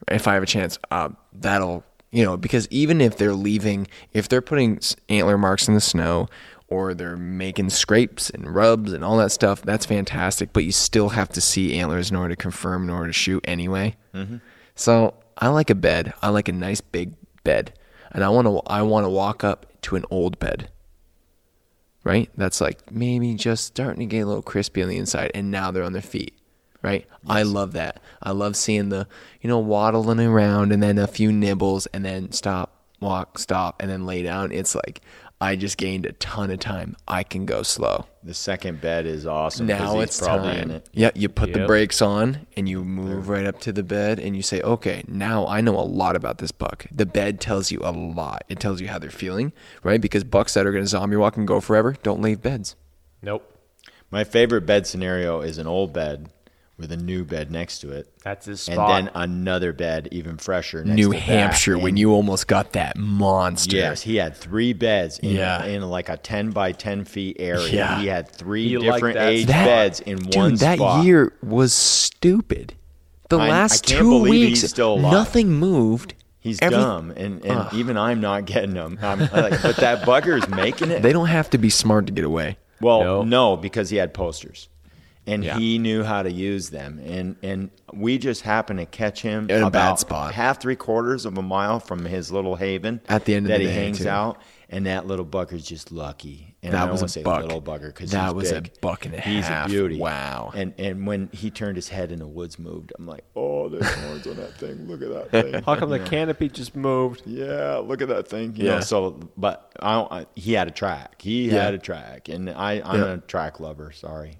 if 0.09 0.27
I 0.27 0.33
have 0.33 0.43
a 0.43 0.47
chance. 0.47 0.79
Uh, 0.89 1.09
that'll, 1.33 1.83
you 2.11 2.23
know, 2.23 2.37
because 2.37 2.67
even 2.71 3.01
if 3.01 3.17
they're 3.17 3.33
leaving, 3.33 3.87
if 4.13 4.29
they're 4.29 4.41
putting 4.41 4.79
antler 5.09 5.37
marks 5.37 5.67
in 5.67 5.73
the 5.73 5.81
snow 5.81 6.27
or 6.67 6.93
they're 6.93 7.17
making 7.17 7.69
scrapes 7.69 8.29
and 8.29 8.53
rubs 8.53 8.93
and 8.93 9.03
all 9.03 9.17
that 9.17 9.31
stuff, 9.31 9.61
that's 9.61 9.85
fantastic. 9.85 10.53
But 10.53 10.63
you 10.63 10.71
still 10.71 11.09
have 11.09 11.29
to 11.29 11.41
see 11.41 11.79
antlers 11.79 12.11
in 12.11 12.17
order 12.17 12.35
to 12.35 12.41
confirm, 12.41 12.83
in 12.83 12.89
order 12.89 13.07
to 13.07 13.13
shoot 13.13 13.43
anyway. 13.47 13.95
Mm-hmm. 14.13 14.37
So 14.75 15.15
I 15.37 15.47
like 15.49 15.69
a 15.69 15.75
bed. 15.75 16.13
I 16.21 16.29
like 16.29 16.47
a 16.47 16.53
nice 16.53 16.81
big 16.81 17.13
bed, 17.43 17.73
and 18.11 18.23
I 18.23 18.29
want 18.29 18.47
to. 18.47 18.61
I 18.67 18.81
want 18.81 19.05
to 19.05 19.09
walk 19.09 19.43
up 19.43 19.81
to 19.83 19.95
an 19.95 20.05
old 20.11 20.39
bed 20.39 20.69
right? 22.07 22.29
That's 22.37 22.61
like 22.61 22.89
maybe 22.89 23.35
just 23.35 23.65
starting 23.65 23.99
to 23.99 24.05
get 24.05 24.21
a 24.21 24.25
little 24.25 24.41
crispy 24.41 24.81
on 24.81 24.87
the 24.87 24.97
inside, 24.97 25.31
and 25.35 25.51
now 25.51 25.71
they're 25.71 25.83
on 25.83 25.91
their 25.91 26.01
feet, 26.01 26.33
right? 26.81 27.05
I 27.27 27.43
love 27.43 27.73
that. 27.73 28.01
I 28.23 28.31
love 28.31 28.55
seeing 28.55 28.87
the, 28.87 29.09
you 29.41 29.49
know, 29.49 29.59
waddling 29.59 30.21
around 30.21 30.71
and 30.71 30.81
then 30.81 30.97
a 30.97 31.05
few 31.05 31.33
nibbles 31.33 31.85
and 31.87 32.05
then 32.05 32.31
stop, 32.31 32.85
walk, 33.01 33.37
stop, 33.37 33.81
and 33.81 33.91
then 33.91 34.05
lay 34.05 34.23
down. 34.23 34.53
It's 34.53 34.73
like 34.73 35.01
I 35.39 35.55
just 35.55 35.77
gained 35.77 36.07
a 36.07 36.13
ton 36.13 36.49
of 36.49 36.59
time. 36.59 36.95
I 37.07 37.21
can 37.21 37.45
go 37.45 37.61
slow. 37.61 38.05
The 38.23 38.33
second 38.33 38.81
bed 38.81 39.05
is 39.05 39.27
awesome. 39.27 39.67
Now 39.67 39.95
he's 39.95 40.03
it's 40.03 40.19
probably 40.19 40.53
time. 40.53 40.63
in 40.63 40.71
it. 40.71 40.89
Yeah, 40.93 41.11
you 41.13 41.29
put 41.29 41.53
the 41.53 41.67
brakes 41.67 42.01
on 42.01 42.47
and 42.57 42.67
you 42.67 42.83
move 42.83 43.29
right 43.29 43.45
up 43.45 43.59
to 43.61 43.71
the 43.71 43.83
bed 43.83 44.19
and 44.19 44.35
you 44.35 44.41
say, 44.41 44.61
"Okay, 44.61 45.03
now 45.07 45.45
I 45.45 45.61
know 45.61 45.79
a 45.79 45.85
lot 45.85 46.15
about 46.15 46.39
this 46.39 46.51
buck." 46.51 46.87
The 46.91 47.05
bed 47.05 47.39
tells 47.39 47.71
you 47.71 47.79
a 47.83 47.91
lot. 47.91 48.45
It 48.49 48.59
tells 48.59 48.81
you 48.81 48.87
how 48.87 48.97
they're 48.97 49.11
feeling, 49.11 49.53
right? 49.83 50.01
Because 50.01 50.23
bucks 50.23 50.55
that 50.55 50.65
are 50.65 50.71
going 50.71 50.83
to 50.83 50.89
zombie 50.89 51.17
walk 51.17 51.37
and 51.37 51.47
go 51.47 51.61
forever 51.61 51.95
don't 52.03 52.21
leave 52.21 52.41
beds. 52.41 52.75
nope. 53.21 53.53
My 54.09 54.23
favorite 54.23 54.65
bed 54.65 54.87
scenario 54.87 55.41
is 55.41 55.57
an 55.57 55.67
old 55.67 55.91
bed 55.91 56.29
with 56.77 56.91
a 56.91 56.97
new 56.97 57.23
bed 57.25 57.49
next 57.51 57.79
to 57.79 57.91
it, 57.91 58.07
That's 58.23 58.45
his 58.45 58.61
spot. 58.61 58.91
and 58.99 59.07
then 59.07 59.13
another 59.15 59.73
bed 59.73 60.09
even 60.11 60.37
fresher. 60.37 60.83
Next 60.85 60.95
New 60.95 61.05
to 61.11 61.13
that. 61.13 61.19
Hampshire 61.21 61.77
when 61.77 61.89
And 61.89 61.99
you 61.99 62.11
almost 62.11 62.47
got 62.47 62.73
that 62.73 62.95
monster. 62.97 63.75
Yes, 63.77 64.01
he 64.03 64.17
had 64.17 64.35
three 64.35 64.73
beds 64.73 65.17
in, 65.19 65.31
Yeah. 65.35 65.65
in 65.65 65.81
like 65.81 66.07
a 66.09 66.17
ten 66.17 66.51
by 66.51 66.71
ten 66.73 67.03
feet 67.03 67.37
area. 67.39 67.67
Yeah. 67.73 67.99
He 67.99 68.07
had 68.07 68.29
three 68.29 68.67
You 68.67 68.79
different 68.79 69.15
that 69.15 69.29
age 69.29 69.47
spot. 69.47 69.65
beds 69.65 69.99
in 70.01 70.17
one 70.17 70.23
spot. 70.25 70.31
dude, 70.31 70.37
one 70.43 70.55
that 70.57 70.77
spot. 70.77 71.05
year 71.05 71.33
was 71.41 71.73
stupid. 71.73 72.73
The 73.29 73.39
I- 73.39 73.45
I 73.45 73.49
last 73.49 73.85
can't 73.85 73.99
two 74.01 74.21
weeks, 74.21 74.61
he's 74.61 74.69
still 74.69 74.93
alive. 74.93 75.11
nothing 75.11 75.51
moved. 75.53 76.13
He's 76.39 76.61
Every- 76.61 76.77
dumb, 76.77 77.11
and, 77.17 77.43
and 77.43 77.73
even 77.73 77.97
I'm 77.97 78.21
not 78.21 78.45
getting 78.45 78.75
him. 78.75 78.97
I'm 79.01 79.19
like, 79.19 79.61
but 79.61 79.75
that 79.77 80.03
bugger 80.03 80.37
is 80.41 80.47
making 80.47 80.91
it. 80.91 81.01
They 81.07 81.11
don't 81.11 81.27
have 81.27 81.49
to 81.49 81.57
be 81.57 81.69
smart 81.69 82.05
to 82.07 82.13
get 82.13 82.23
away. 82.23 82.57
Well, 82.79 83.01
No. 83.03 83.21
no, 83.23 83.57
because 83.57 83.89
he 83.89 83.97
had 83.97 84.13
posters. 84.13 84.69
And 85.27 85.43
Yeah. 85.43 85.57
he 85.59 85.77
knew 85.77 86.03
how 86.03 86.23
to 86.23 86.31
use 86.31 86.69
them. 86.69 86.99
And 87.05 87.35
and 87.43 87.69
we 87.93 88.17
just 88.17 88.41
happened 88.43 88.79
to 88.79 88.85
catch 88.85 89.21
him 89.21 89.49
In 89.49 89.61
a 89.63 89.67
about 89.67 89.71
bad 89.73 89.99
spot. 89.99 90.33
half 90.33 90.59
three 90.61 90.75
quarters 90.75 91.25
of 91.25 91.37
a 91.37 91.41
mile 91.41 91.79
from 91.79 92.05
his 92.05 92.31
little 92.31 92.55
haven 92.55 93.01
At 93.09 93.25
the 93.25 93.35
end 93.35 93.45
of 93.45 93.49
that 93.49 93.57
the 93.59 93.65
he 93.65 93.69
day, 93.69 93.73
hangs 93.83 93.99
too. 93.99 94.09
out. 94.09 94.41
And 94.69 94.85
that 94.85 95.07
little 95.07 95.23
bucker's 95.23 95.63
just 95.65 95.93
lucky. 95.93 96.53
And 96.61 96.73
I 96.75 96.79
That 96.79 96.83
don't 96.85 96.91
was 96.91 96.99
wanna 97.01 97.05
a 97.05 97.09
say 97.09 97.23
buck. 97.23 97.41
little 97.43 97.61
bugger 97.61 97.87
because 97.87 98.11
That 98.11 98.25
he's 98.25 98.33
was 98.33 98.51
a 98.51 98.61
big. 98.61 98.81
buck 98.81 99.05
and 99.05 99.15
a 99.15 99.19
He's 99.21 99.47
half. 99.47 99.67
a 99.67 99.69
beauty. 99.69 99.97
Wow. 99.97 100.51
And 100.55 100.73
and 100.77 101.07
when 101.07 101.29
he 101.31 101.49
turned 101.49 101.77
his 101.77 101.87
head 101.89 102.11
and 102.11 102.19
the 102.21 102.27
woods 102.27 102.59
moved, 102.59 102.91
I'm 102.99 103.05
like, 103.07 103.23
oh, 103.35 103.69
there's 103.69 103.85
horns 103.93 104.27
on 104.27 104.35
that 104.37 104.55
thing. 104.57 104.85
Look 104.87 105.01
at 105.01 105.31
that 105.31 105.51
thing. 105.51 105.61
How 105.63 105.75
come 105.75 105.89
the 105.89 105.97
You 105.97 106.03
know? 106.03 106.09
canopy 106.09 106.49
just 106.49 106.75
moved? 106.75 107.21
Yeah, 107.25 107.77
look 107.77 108.01
at 108.01 108.09
that 108.09 108.27
thing. 108.27 108.55
You 108.57 108.65
Yeah. 108.65 108.75
know, 108.75 108.79
so, 108.81 109.19
but 109.37 109.71
I, 109.79 109.93
don't, 109.93 110.11
I, 110.11 110.25
he 110.35 110.51
had 110.53 110.67
a 110.67 110.71
track. 110.71 111.21
He 111.21 111.45
Yeah. 111.49 111.63
had 111.63 111.73
a 111.73 111.77
track, 111.79 112.27
and 112.27 112.49
I, 112.49 112.81
I'm 112.83 112.99
Yeah. 113.01 113.13
a 113.13 113.17
track 113.19 113.59
lover. 113.61 113.91
Sorry. 113.93 114.37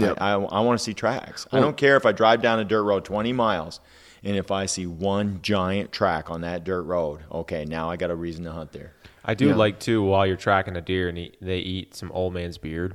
Yep. 0.00 0.18
I, 0.20 0.32
I, 0.32 0.34
I 0.42 0.60
want 0.60 0.78
to 0.78 0.84
see 0.84 0.94
tracks. 0.94 1.46
I 1.52 1.60
don't 1.60 1.76
care 1.76 1.96
if 1.96 2.04
I 2.06 2.12
drive 2.12 2.42
down 2.42 2.58
a 2.60 2.64
dirt 2.64 2.82
road 2.82 3.04
20 3.04 3.32
miles, 3.32 3.80
and 4.22 4.36
if 4.36 4.50
I 4.50 4.66
see 4.66 4.86
one 4.86 5.40
giant 5.42 5.92
track 5.92 6.30
on 6.30 6.40
that 6.42 6.64
dirt 6.64 6.82
road, 6.82 7.20
okay, 7.30 7.64
now 7.64 7.90
I 7.90 7.96
got 7.96 8.10
a 8.10 8.14
reason 8.16 8.44
to 8.44 8.52
hunt 8.52 8.72
there. 8.72 8.92
I 9.24 9.34
do 9.34 9.48
Yeah. 9.48 9.54
like 9.56 9.80
too 9.80 10.02
while 10.02 10.26
you're 10.26 10.36
tracking 10.36 10.76
a 10.76 10.80
deer 10.80 11.08
and 11.08 11.18
he, 11.18 11.32
they 11.40 11.58
eat 11.58 11.94
some 11.94 12.12
old 12.12 12.32
man's 12.34 12.58
beard. 12.58 12.94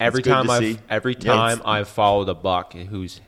Every 0.00 0.22
good 0.22 0.30
time 0.30 0.50
I've 0.50 0.82
every 0.90 1.14
time 1.14 1.58
it's- 1.58 1.66
I've 1.68 1.88
followed 1.88 2.28
a 2.28 2.34
buck 2.34 2.72
who's 2.72 3.20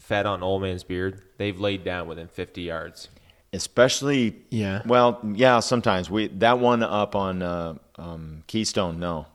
fed 0.00 0.26
on 0.26 0.42
old 0.42 0.62
man's 0.62 0.84
beard, 0.84 1.22
they've 1.38 1.58
laid 1.58 1.84
down 1.84 2.06
within 2.08 2.28
50 2.28 2.62
yards. 2.62 3.08
especially 3.52 4.36
Yeah. 4.50 4.82
Well, 4.86 5.18
yeah, 5.34 5.60
sometimes 5.60 6.10
we 6.10 6.26
that 6.28 6.58
one 6.58 6.82
up 6.82 7.14
on 7.14 7.42
uh, 7.42 7.74
um, 7.96 8.42
Keystone, 8.46 8.98
no, 9.00 9.26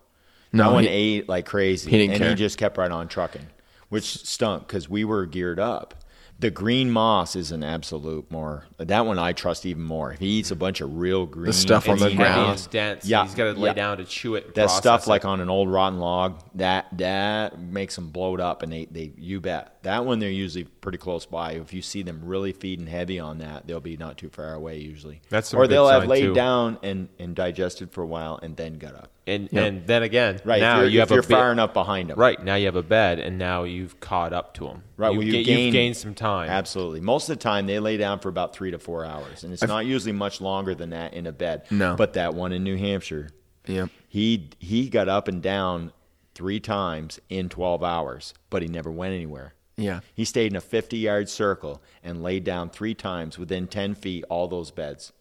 No, 0.53 0.65
that 0.69 0.73
one 0.73 0.83
he- 0.83 0.89
ate 0.89 1.29
like 1.29 1.45
crazy, 1.45 1.89
he 1.89 1.97
didn't 1.97 2.11
and 2.13 2.19
care. 2.21 2.29
he 2.29 2.35
just 2.35 2.57
kept 2.57 2.77
right 2.77 2.91
on 2.91 3.07
trucking, 3.07 3.47
which 3.89 4.25
stunk 4.25 4.67
because 4.67 4.89
we 4.89 5.03
were 5.05 5.25
geared 5.25 5.59
up. 5.59 5.95
The 6.39 6.49
green 6.51 6.89
moss 6.89 7.35
is 7.35 7.51
an 7.51 7.63
absolute 7.63 8.29
more. 8.31 8.65
That 8.87 9.05
one 9.05 9.19
I 9.19 9.33
trust 9.33 9.65
even 9.65 9.83
more. 9.83 10.11
If 10.13 10.19
he 10.19 10.27
eats 10.27 10.51
a 10.51 10.55
bunch 10.55 10.81
of 10.81 10.97
real 10.97 11.25
green, 11.25 11.53
stuff 11.53 11.89
on 11.89 11.99
the 11.99 12.13
ground. 12.13 12.59
and 12.59 12.69
dense. 12.69 13.05
Yeah, 13.05 13.23
he's 13.23 13.35
got 13.35 13.53
to 13.53 13.59
lay 13.59 13.69
yeah. 13.69 13.73
down 13.73 13.97
to 13.97 14.05
chew 14.05 14.35
it. 14.35 14.45
And 14.47 14.55
that 14.55 14.71
stuff 14.71 15.07
it. 15.07 15.09
like 15.09 15.25
on 15.25 15.41
an 15.41 15.49
old 15.49 15.69
rotten 15.69 15.99
log 15.99 16.41
that 16.55 16.87
that 16.97 17.59
makes 17.59 17.95
them 17.95 18.09
bloat 18.09 18.39
up 18.39 18.63
and 18.63 18.71
they, 18.71 18.85
they 18.85 19.11
you 19.17 19.39
bet 19.39 19.77
that 19.83 20.05
one 20.05 20.19
they're 20.19 20.29
usually 20.29 20.65
pretty 20.65 20.97
close 20.97 21.25
by 21.25 21.53
if 21.53 21.73
you 21.73 21.81
see 21.81 22.03
them 22.03 22.21
really 22.23 22.51
feeding 22.51 22.87
heavy 22.87 23.19
on 23.19 23.37
that 23.39 23.65
they'll 23.67 23.79
be 23.79 23.97
not 23.97 24.17
too 24.17 24.29
far 24.29 24.53
away 24.53 24.77
usually 24.77 25.21
That's 25.29 25.53
or 25.53 25.67
they'll 25.67 25.87
have 25.87 26.07
laid 26.07 26.21
too. 26.21 26.33
down 26.33 26.77
and 26.83 27.09
and 27.19 27.35
digested 27.35 27.91
for 27.91 28.01
a 28.01 28.07
while 28.07 28.39
and 28.41 28.55
then 28.57 28.77
got 28.77 28.95
up 28.95 29.11
and 29.27 29.53
and 29.53 29.85
then 29.85 30.01
again, 30.03 30.41
right 30.43 30.59
now 30.59 30.81
you're, 30.81 31.03
if 31.03 31.09
have 31.09 31.11
you're 31.11 31.19
a 31.19 31.21
bit- 31.21 31.29
far 31.29 31.51
enough 31.51 31.73
behind 31.73 32.09
them 32.09 32.17
Right 32.17 32.43
now 32.43 32.55
you 32.55 32.65
have 32.65 32.75
a 32.75 32.83
bed, 32.83 33.19
and 33.19 33.37
now 33.37 33.63
you've 33.63 33.99
caught 33.99 34.33
up 34.33 34.55
to 34.55 34.65
them. 34.65 34.83
Right, 34.97 35.09
you've, 35.09 35.17
well, 35.17 35.27
you 35.27 35.31
ga- 35.33 35.43
gain- 35.43 35.59
you've 35.65 35.73
gained 35.73 35.97
some 35.97 36.15
time. 36.15 36.49
Absolutely. 36.49 37.01
Most 37.01 37.29
of 37.29 37.37
the 37.37 37.43
time, 37.43 37.67
they 37.67 37.79
lay 37.79 37.97
down 37.97 38.19
for 38.19 38.29
about 38.29 38.55
three 38.55 38.70
to 38.71 38.79
four 38.79 39.05
hours, 39.05 39.43
and 39.43 39.53
it's 39.53 39.63
not 39.63 39.85
usually 39.85 40.11
much 40.13 40.41
longer 40.41 40.73
than 40.75 40.89
that 40.91 41.13
in 41.13 41.27
a 41.27 41.31
bed. 41.31 41.63
No. 41.69 41.95
But 41.95 42.13
that 42.13 42.33
one 42.33 42.51
in 42.51 42.63
New 42.63 42.77
Hampshire, 42.77 43.29
Yeah. 43.67 43.87
he 44.07 44.49
he 44.59 44.89
got 44.89 45.07
up 45.07 45.27
and 45.27 45.41
down 45.41 45.91
three 46.33 46.59
times 46.59 47.19
in 47.29 47.49
12 47.49 47.83
hours, 47.83 48.33
but 48.49 48.61
he 48.61 48.67
never 48.67 48.89
went 48.91 49.13
anywhere. 49.13 49.53
Yeah. 49.77 49.99
He 50.13 50.25
stayed 50.25 50.51
in 50.51 50.55
a 50.55 50.61
50 50.61 50.97
yard 50.97 51.29
circle 51.29 51.81
and 52.03 52.21
laid 52.23 52.43
down 52.43 52.69
three 52.69 52.93
times 52.93 53.37
within 53.37 53.67
10 53.67 53.95
feet, 53.95 54.23
all 54.29 54.47
those 54.47 54.71
beds. 54.71 55.11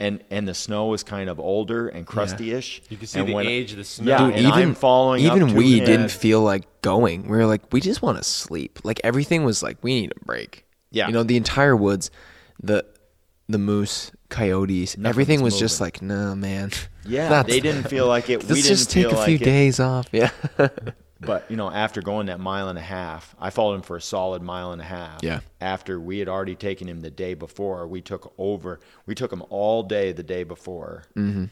And 0.00 0.22
and 0.30 0.46
the 0.46 0.54
snow 0.54 0.86
was 0.86 1.02
kind 1.02 1.28
of 1.28 1.40
older 1.40 1.88
and 1.88 2.06
crusty 2.06 2.52
ish. 2.52 2.82
You 2.88 2.96
can 2.96 3.06
see 3.08 3.20
the 3.22 3.36
age 3.38 3.72
of 3.72 3.78
the 3.78 3.84
snow. 3.84 4.10
Yeah, 4.10 4.26
Dude, 4.26 4.36
and 4.36 4.46
I'm 4.46 4.74
following 4.76 5.24
even 5.24 5.48
to 5.48 5.54
we 5.54 5.78
him. 5.80 5.84
didn't 5.86 6.10
feel 6.12 6.40
like 6.42 6.82
going. 6.82 7.22
We 7.28 7.36
were 7.36 7.46
like, 7.46 7.72
we 7.72 7.80
just 7.80 8.00
want 8.00 8.16
to 8.18 8.22
sleep. 8.24 8.78
Like 8.84 9.00
everything 9.02 9.44
was 9.44 9.60
like, 9.60 9.76
we 9.82 10.00
need 10.00 10.12
a 10.16 10.24
break. 10.24 10.64
Yeah. 10.92 11.08
You 11.08 11.12
know, 11.14 11.24
the 11.24 11.36
entire 11.36 11.74
woods, 11.74 12.12
the 12.60 12.84
the 13.48 13.58
moose, 13.58 14.12
coyotes, 14.28 14.96
everything 15.02 15.40
was 15.40 15.58
just 15.58 15.80
like, 15.80 16.02
no, 16.02 16.34
man. 16.34 16.70
Yeah, 17.08 17.42
they 17.42 17.60
didn't 17.60 17.84
feel 17.84 18.06
like 18.06 18.28
it. 18.28 18.42
we 18.48 18.56
Let's 18.56 18.68
just 18.68 18.90
take 18.90 19.06
a 19.06 19.08
few 19.08 19.16
like 19.16 19.40
it. 19.40 19.44
days 19.44 19.80
off. 19.80 20.08
Yeah. 20.12 20.28
But 21.20 21.50
you 21.50 21.56
know, 21.56 21.70
after 21.70 22.00
going 22.00 22.26
that 22.26 22.38
mile 22.38 22.68
and 22.68 22.78
a 22.78 22.82
half, 22.82 23.34
I 23.40 23.50
followed 23.50 23.74
him 23.74 23.82
for 23.82 23.96
a 23.96 24.00
solid 24.00 24.42
mile 24.42 24.72
and 24.72 24.80
a 24.80 24.84
half. 24.84 25.22
Yeah. 25.22 25.40
After 25.60 25.98
we 25.98 26.18
had 26.18 26.28
already 26.28 26.54
taken 26.54 26.88
him 26.88 27.00
the 27.00 27.10
day 27.10 27.34
before, 27.34 27.86
we 27.88 28.00
took 28.00 28.32
over. 28.38 28.78
We 29.06 29.14
took 29.14 29.32
him 29.32 29.42
all 29.50 29.82
day 29.82 30.12
the 30.12 30.22
day 30.22 30.44
before. 30.44 31.04
Mm-hmm. 31.16 31.46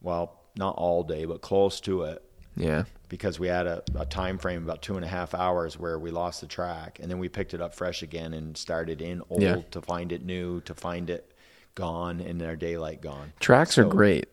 Well, 0.00 0.40
not 0.56 0.74
all 0.76 1.04
day, 1.04 1.24
but 1.24 1.40
close 1.40 1.80
to 1.82 2.02
it, 2.02 2.22
yeah. 2.56 2.84
because 3.08 3.38
we 3.38 3.48
had 3.48 3.66
a, 3.66 3.82
a 3.96 4.06
time 4.06 4.38
frame 4.38 4.62
about 4.62 4.82
two 4.82 4.96
and 4.96 5.04
a 5.04 5.08
half 5.08 5.34
hours 5.34 5.78
where 5.78 5.98
we 5.98 6.10
lost 6.10 6.40
the 6.40 6.46
track, 6.46 6.98
and 7.00 7.10
then 7.10 7.18
we 7.18 7.28
picked 7.28 7.54
it 7.54 7.60
up 7.60 7.74
fresh 7.74 8.02
again 8.02 8.32
and 8.34 8.56
started 8.56 9.00
in 9.02 9.22
old 9.30 9.42
Yeah. 9.42 9.56
to 9.72 9.80
find 9.80 10.12
it 10.12 10.24
new, 10.24 10.60
to 10.62 10.74
find 10.74 11.10
it 11.10 11.32
gone, 11.74 12.20
and 12.20 12.42
our 12.42 12.56
daylight 12.56 13.00
gone. 13.00 13.32
Tracks 13.40 13.78
are 13.78 13.84
great. 13.84 14.26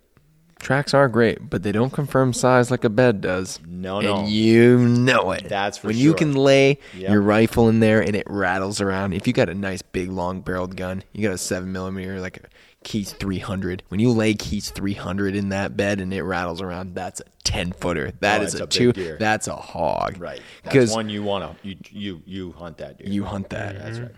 Tracks 0.60 0.94
are 0.94 1.08
great, 1.08 1.50
but 1.50 1.64
they 1.64 1.72
don't 1.72 1.94
confirm 1.94 2.34
size 2.34 2.70
like 2.70 2.84
a 2.84 2.90
bed 2.90 3.22
does. 3.22 3.62
No, 3.66 4.00
and 4.00 4.06
no. 4.08 4.26
you 4.28 4.78
know 4.78 5.32
it. 5.32 5.48
That's 5.48 5.78
for 5.78 5.88
when 5.88 5.96
you 5.96 6.14
can 6.14 6.34
lay 6.36 6.80
Yep. 6.98 7.10
your 7.12 7.22
rifle 7.22 7.70
in 7.70 7.80
there 7.80 8.02
and 8.02 8.14
it 8.14 8.26
rattles 8.30 8.82
around. 8.82 9.14
If 9.14 9.26
you 9.26 9.32
got 9.32 9.48
a 9.48 9.54
nice 9.54 9.82
big 9.82 10.10
long 10.10 10.42
barreled 10.42 10.76
gun, 10.76 11.02
you 11.14 11.24
got 11.26 11.34
a 11.34 11.38
seven 11.38 11.72
millimeter 11.72 12.20
like 12.20 12.44
a 12.82 12.86
Keats 12.88 13.14
300. 13.14 13.84
When 13.90 14.00
you 14.00 14.12
lay 14.12 14.34
Keats 14.34 14.70
300 14.72 15.36
in 15.36 15.50
that 15.50 15.76
bed 15.78 16.00
and 16.02 16.14
it 16.14 16.24
rattles 16.24 16.62
around, 16.62 16.96
that's 16.96 17.20
a 17.22 17.24
10 17.44 17.74
footer. 17.74 18.12
That 18.20 18.42
Oh, 18.42 18.44
is 18.44 18.56
a, 18.56 18.64
a 18.64 18.68
two. 18.68 18.92
deer. 18.94 19.18
That's 19.20 19.48
a 19.48 19.56
hog. 19.56 20.20
Right. 20.20 20.42
Because 20.64 20.90
That's 20.90 20.96
one 20.96 21.10
you 21.10 21.24
want 21.24 21.62
to 21.62 21.68
you 21.68 21.76
you 21.90 22.22
you 22.26 22.52
hunt 22.54 22.78
that 22.78 22.98
deer. 22.98 23.08
you 23.08 23.24
hunt 23.24 23.50
that. 23.50 23.78
That's 23.78 23.98
mm-hmm. 23.98 24.06
right. 24.06 24.16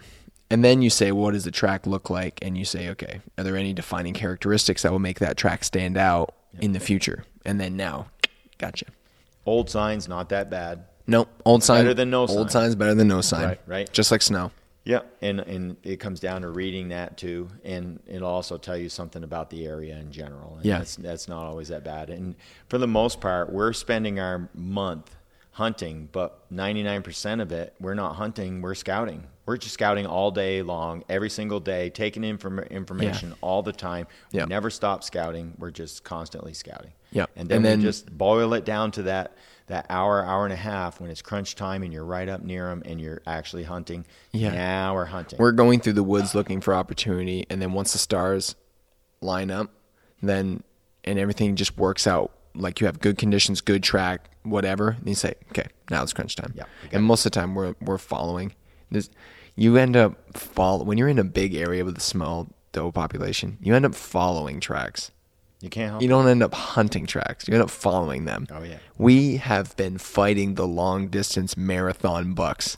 And 0.50 0.66
then 0.66 0.82
you 0.82 0.90
say, 0.90 1.14
what 1.14 1.32
does 1.32 1.46
the 1.46 1.52
track 1.52 1.88
look 1.88 2.10
like? 2.10 2.40
And 2.42 2.58
you 2.58 2.66
say, 2.66 2.90
okay, 2.90 3.22
are 3.38 3.44
there 3.44 3.56
any 3.56 3.72
defining 3.72 4.14
characteristics 4.14 4.82
that 4.82 4.92
will 4.92 5.00
make 5.00 5.20
that 5.20 5.38
track 5.38 5.64
stand 5.64 5.98
out 5.98 6.36
in 6.60 6.74
the 6.74 6.80
future? 6.82 7.24
And 7.46 7.58
then 7.58 7.78
now, 7.78 8.08
gotcha. 8.58 8.88
Old 9.46 9.70
signs, 9.70 10.10
not 10.10 10.28
that 10.30 10.50
bad. 10.50 10.84
Nope, 11.08 11.30
old 11.46 11.64
sign 11.64 11.84
Better 11.86 11.94
than 11.94 12.10
no 12.10 12.28
sign. 12.28 12.38
Old 12.38 12.52
sign's 12.52 12.76
better 12.76 12.94
than 12.94 13.08
no 13.08 13.22
sign. 13.22 13.44
Right, 13.46 13.62
right. 13.66 13.94
Just 13.94 14.12
like 14.12 14.22
snow. 14.22 14.52
Yeah, 14.84 15.02
and 15.22 15.40
and 15.42 15.78
it 15.84 15.98
comes 16.00 16.20
down 16.20 16.42
to 16.42 16.50
reading 16.50 16.90
that 16.90 17.16
too, 17.18 17.50
and 17.64 18.00
it'll 18.08 18.28
also 18.28 18.58
tell 18.58 18.78
you 18.78 18.90
something 18.90 19.24
about 19.24 19.50
the 19.52 19.68
area 19.68 19.96
in 19.98 20.12
general. 20.12 20.56
And 20.56 20.66
Yeah. 20.66 20.80
that's 20.80 20.96
that's 20.96 21.28
not 21.28 21.44
always 21.46 21.68
that 21.68 21.84
bad. 21.84 22.10
And 22.10 22.36
for 22.68 22.78
the 22.80 22.88
most 22.88 23.22
part, 23.22 23.52
we're 23.52 23.74
spending 23.74 24.20
our 24.20 24.50
month 24.56 25.16
hunting, 25.52 26.10
but 26.12 26.46
ninety 26.50 26.82
nine 26.82 27.04
percent 27.04 27.42
of 27.42 27.52
it, 27.52 27.76
we're 27.80 27.94
not 27.94 28.16
hunting. 28.16 28.62
We're 28.62 28.74
scouting. 28.74 29.26
We're 29.46 29.58
just 29.58 29.74
scouting 29.76 30.08
all 30.08 30.32
day 30.32 30.62
long, 30.64 31.04
every 31.10 31.30
single 31.30 31.60
day, 31.60 31.90
taking 31.92 32.24
in 32.24 32.32
inform- 32.32 32.60
information 32.60 33.36
all 33.42 33.62
the 33.62 33.74
time. 33.74 34.08
We 34.32 34.40
Yeah. 34.40 34.46
never 34.46 34.70
stop 34.72 35.04
scouting. 35.04 35.54
We're 35.60 35.72
just 35.72 36.04
constantly 36.04 36.54
scouting. 36.54 36.94
Yeah. 37.12 37.26
and 37.36 37.50
then, 37.50 37.58
And 37.58 37.66
then- 37.66 37.80
we 37.80 37.84
just 37.86 38.10
boil 38.18 38.54
it 38.54 38.64
down 38.64 38.92
to 38.92 39.04
that 39.04 39.36
that 39.72 39.86
hour, 39.90 40.24
hour 40.24 40.44
and 40.44 40.54
a 40.54 40.58
half 40.58 41.00
when 41.00 41.10
it's 41.10 41.22
crunch 41.22 41.56
time 41.56 41.82
and 41.82 41.92
you're 41.94 42.06
right 42.06 42.28
up 42.28 42.44
near 42.44 42.68
them 42.68 42.84
and 42.86 43.00
you're 43.00 43.22
actually 43.26 43.64
hunting. 43.64 44.06
Yeah. 44.32 44.52
now 44.52 44.94
we're 44.94 45.06
hunting. 45.06 45.40
We're 45.40 45.54
going 45.54 45.80
through 45.80 45.94
the 45.94 46.04
woods 46.04 46.36
looking 46.36 46.62
for 46.62 46.74
opportunity, 46.74 47.46
and 47.50 47.62
then 47.62 47.74
once 47.74 47.94
the 47.94 47.98
stars 47.98 48.56
line 49.22 49.50
up, 49.50 49.72
then 50.22 50.64
and 51.04 51.18
everything 51.18 51.56
just 51.56 51.78
works 51.78 52.06
out. 52.06 52.32
Like 52.54 52.82
you 52.82 52.86
have 52.86 53.00
good 53.00 53.18
conditions, 53.18 53.62
good 53.62 53.82
track, 53.82 54.30
whatever. 54.44 54.90
And 54.90 55.08
you 55.08 55.16
say, 55.16 55.36
okay, 55.52 55.68
now 55.90 56.04
it's 56.04 56.14
crunch 56.14 56.36
time. 56.36 56.54
Yeah, 56.56 56.66
got 56.84 56.94
and 56.94 57.04
most 57.06 57.26
of 57.26 57.32
the 57.32 57.40
time 57.40 57.56
we're 57.56 57.76
we're 57.82 57.98
following. 57.98 58.54
This, 58.90 59.10
you 59.56 59.78
end 59.78 59.96
up 59.96 60.38
follow 60.38 60.84
when 60.84 60.98
you're 60.98 61.08
in 61.08 61.20
a 61.20 61.24
big 61.24 61.56
area 61.56 61.86
with 61.86 61.98
a 61.98 62.02
small 62.02 62.50
doe 62.74 62.92
population. 62.92 63.58
You 63.62 63.74
end 63.74 63.86
up 63.86 63.96
following 63.96 64.60
tracks. 64.60 65.12
You 65.62 65.70
can't 65.70 65.90
help 65.92 66.02
You 66.02 66.08
don't 66.08 66.28
end 66.28 66.42
up 66.44 66.54
hunting 66.54 67.06
tracks. 67.06 67.48
You 67.48 67.54
end 67.54 67.64
up 67.64 67.70
following 67.70 68.26
them. 68.26 68.48
Oh, 68.52 68.64
yeah. 68.64 68.78
We 68.98 69.38
have 69.38 69.76
been 69.78 69.98
fighting 69.98 70.56
the 70.56 70.68
long 70.68 71.08
distance 71.10 71.56
marathon 71.56 72.34
bucks 72.34 72.78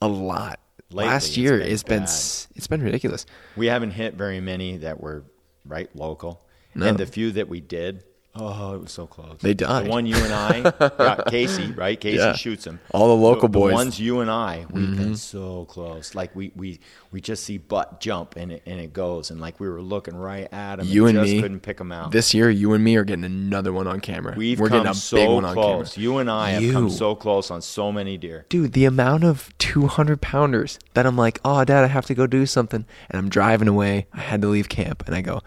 a 0.00 0.08
lot. 0.08 0.60
Lately, 0.92 1.08
Last 1.12 1.28
it's 1.28 1.36
year 1.36 1.58
been 1.58 1.68
it's 1.68 1.82
been 1.84 2.02
it's 2.02 2.66
been 2.66 2.82
ridiculous. 2.82 3.24
We 3.56 3.66
haven't 3.66 3.92
hit 3.92 4.14
very 4.14 4.40
many 4.40 4.76
that 4.78 5.00
were 5.00 5.22
right 5.64 5.88
local, 5.94 6.40
No. 6.74 6.86
and 6.86 6.98
the 6.98 7.06
few 7.06 7.30
that 7.32 7.48
we 7.48 7.60
did, 7.60 8.02
oh, 8.34 8.74
it 8.74 8.80
was 8.82 8.92
so 8.92 9.06
close. 9.06 9.38
They 9.40 9.54
died. 9.54 9.86
The 9.86 9.90
one 9.90 10.06
you 10.06 10.16
and 10.16 10.32
I, 10.32 10.60
got 10.98 11.26
Casey, 11.26 11.72
right? 11.72 12.00
Casey 12.00 12.18
Yeah. 12.18 12.34
shoots 12.34 12.66
him. 12.66 12.80
All 12.92 13.08
the 13.08 13.22
local 13.22 13.48
the, 13.48 13.58
boys. 13.58 13.62
Mm-hmm. 13.62 13.70
The 13.70 13.74
ones 13.84 14.00
you 14.00 14.20
and 14.20 14.30
I, 14.30 14.66
we've 14.70 14.96
been 14.96 15.16
so 15.16 15.64
close. 15.66 16.14
Like 16.14 16.34
we 16.36 16.52
we 16.54 16.80
we 17.10 17.20
just 17.20 17.44
see 17.44 17.58
butt 17.58 18.00
jump 18.00 18.36
and 18.36 18.52
it 18.52 18.62
and 18.66 18.80
it 18.80 18.92
goes, 18.92 19.30
and 19.30 19.40
like 19.40 19.58
we 19.60 19.68
were 19.68 19.82
looking 19.82 20.16
right 20.16 20.48
at 20.52 20.78
him. 20.80 20.86
You 20.86 21.06
and 21.06 21.18
just 21.18 21.32
me 21.32 21.40
couldn't 21.40 21.60
pick 21.60 21.78
them 21.78 21.92
out. 21.92 22.12
This 22.12 22.32
year, 22.34 22.50
you 22.50 22.72
and 22.72 22.82
me 22.84 22.96
are 22.96 23.04
getting 23.04 23.24
another 23.24 23.72
one 23.72 23.86
on 23.86 24.00
camera. 24.00 24.34
We've 24.36 24.58
We're 24.60 24.68
come 24.68 24.78
getting 24.78 24.92
a 24.92 24.94
so 24.94 25.16
big 25.16 25.28
one 25.28 25.44
on 25.44 25.54
close. 25.54 25.94
camera. 25.94 26.02
You 26.02 26.18
and 26.18 26.30
I 26.30 26.50
have 26.50 26.72
come 26.72 26.90
so 26.90 27.14
close 27.14 27.50
on 27.50 27.62
so 27.62 27.90
many 27.90 28.16
deer. 28.16 28.46
Dude, 28.48 28.72
the 28.72 28.84
amount 28.84 29.24
of 29.24 29.52
200 29.58 30.20
pounders 30.20 30.78
that 30.94 31.06
I'm 31.06 31.16
like, 31.16 31.40
oh, 31.44 31.64
dad, 31.64 31.84
I 31.84 31.88
have 31.88 32.06
to 32.06 32.14
go 32.14 32.26
do 32.26 32.46
something. 32.46 32.84
And 33.08 33.18
I'm 33.18 33.28
driving 33.28 33.68
away. 33.68 34.06
I 34.12 34.20
had 34.20 34.40
to 34.42 34.48
leave 34.48 34.68
camp. 34.68 35.02
And 35.06 35.14
I 35.14 35.20
go, 35.20 35.40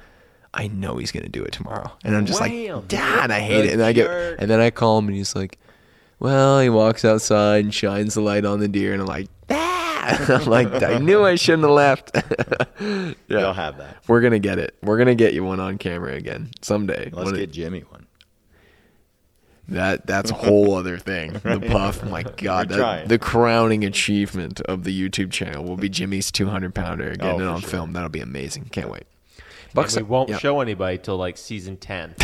I 0.53 0.67
know 0.67 0.97
he's 0.97 1.11
going 1.11 1.23
to 1.23 1.29
do 1.29 1.43
it 1.43 1.51
tomorrow. 1.51 1.91
And 2.03 2.15
I'm 2.15 2.25
just 2.25 2.39
Wham! 2.39 2.75
like, 2.75 2.87
dad, 2.87 3.31
I 3.31 3.39
hate 3.39 3.65
it. 3.65 3.73
And 3.73 3.81
I 3.81 3.91
get, 3.93 4.09
and 4.39 4.49
then 4.49 4.59
I 4.59 4.69
call 4.69 4.99
him 4.99 5.07
and 5.07 5.15
he's 5.17 5.35
like, 5.35 5.57
well, 6.19 6.59
he 6.59 6.69
walks 6.69 7.03
outside 7.03 7.63
and 7.65 7.73
shines 7.73 8.13
the 8.13 8.21
light 8.21 8.45
on 8.45 8.59
the 8.59 8.67
deer. 8.67 8.93
And 8.93 9.01
I'm 9.01 9.07
like, 9.07 9.29
ah! 9.49 9.89
I'm 10.29 10.45
like, 10.45 10.83
I 10.83 10.97
knew 10.99 11.23
I 11.25 11.35
shouldn't 11.35 11.63
have 11.63 11.71
left. 11.71 12.11
yeah. 12.79 13.13
They'll 13.27 13.53
have 13.53 13.77
that. 13.77 13.97
We're 14.07 14.21
going 14.21 14.33
to 14.33 14.39
get 14.39 14.59
it. 14.59 14.75
We're 14.83 14.97
going 14.97 15.07
to 15.07 15.15
get 15.15 15.33
you 15.33 15.43
one 15.43 15.59
on 15.59 15.77
camera 15.77 16.13
again 16.13 16.51
someday. 16.61 17.05
Let's 17.05 17.15
One 17.15 17.27
of- 17.29 17.35
get 17.35 17.51
Jimmy 17.51 17.81
one. 17.89 18.05
that 19.69 20.05
that's 20.05 20.29
a 20.29 20.33
whole 20.35 20.75
other 20.77 20.97
thing. 20.97 21.33
The 21.33 21.59
puff, 21.67 22.03
my 22.03 22.23
God, 22.23 22.69
that, 22.69 23.07
the 23.09 23.17
crowning 23.17 23.83
achievement 23.85 24.61
of 24.61 24.83
the 24.83 25.09
YouTube 25.09 25.31
channel 25.31 25.63
will 25.63 25.77
be 25.77 25.89
Jimmy's 25.89 26.31
200 26.31 26.75
pounder 26.75 27.11
getting 27.15 27.41
Oh, 27.41 27.45
it 27.45 27.47
on 27.47 27.61
sure. 27.61 27.69
film. 27.69 27.93
That'll 27.93 28.09
be 28.09 28.19
amazing. 28.19 28.65
Can't 28.65 28.89
wait. 28.89 29.03
And 29.75 29.95
we 29.95 30.03
won't 30.03 30.29
yeah. 30.29 30.37
show 30.37 30.61
anybody 30.61 30.97
till 30.97 31.17
like 31.17 31.37
season 31.37 31.77
ten. 31.77 32.15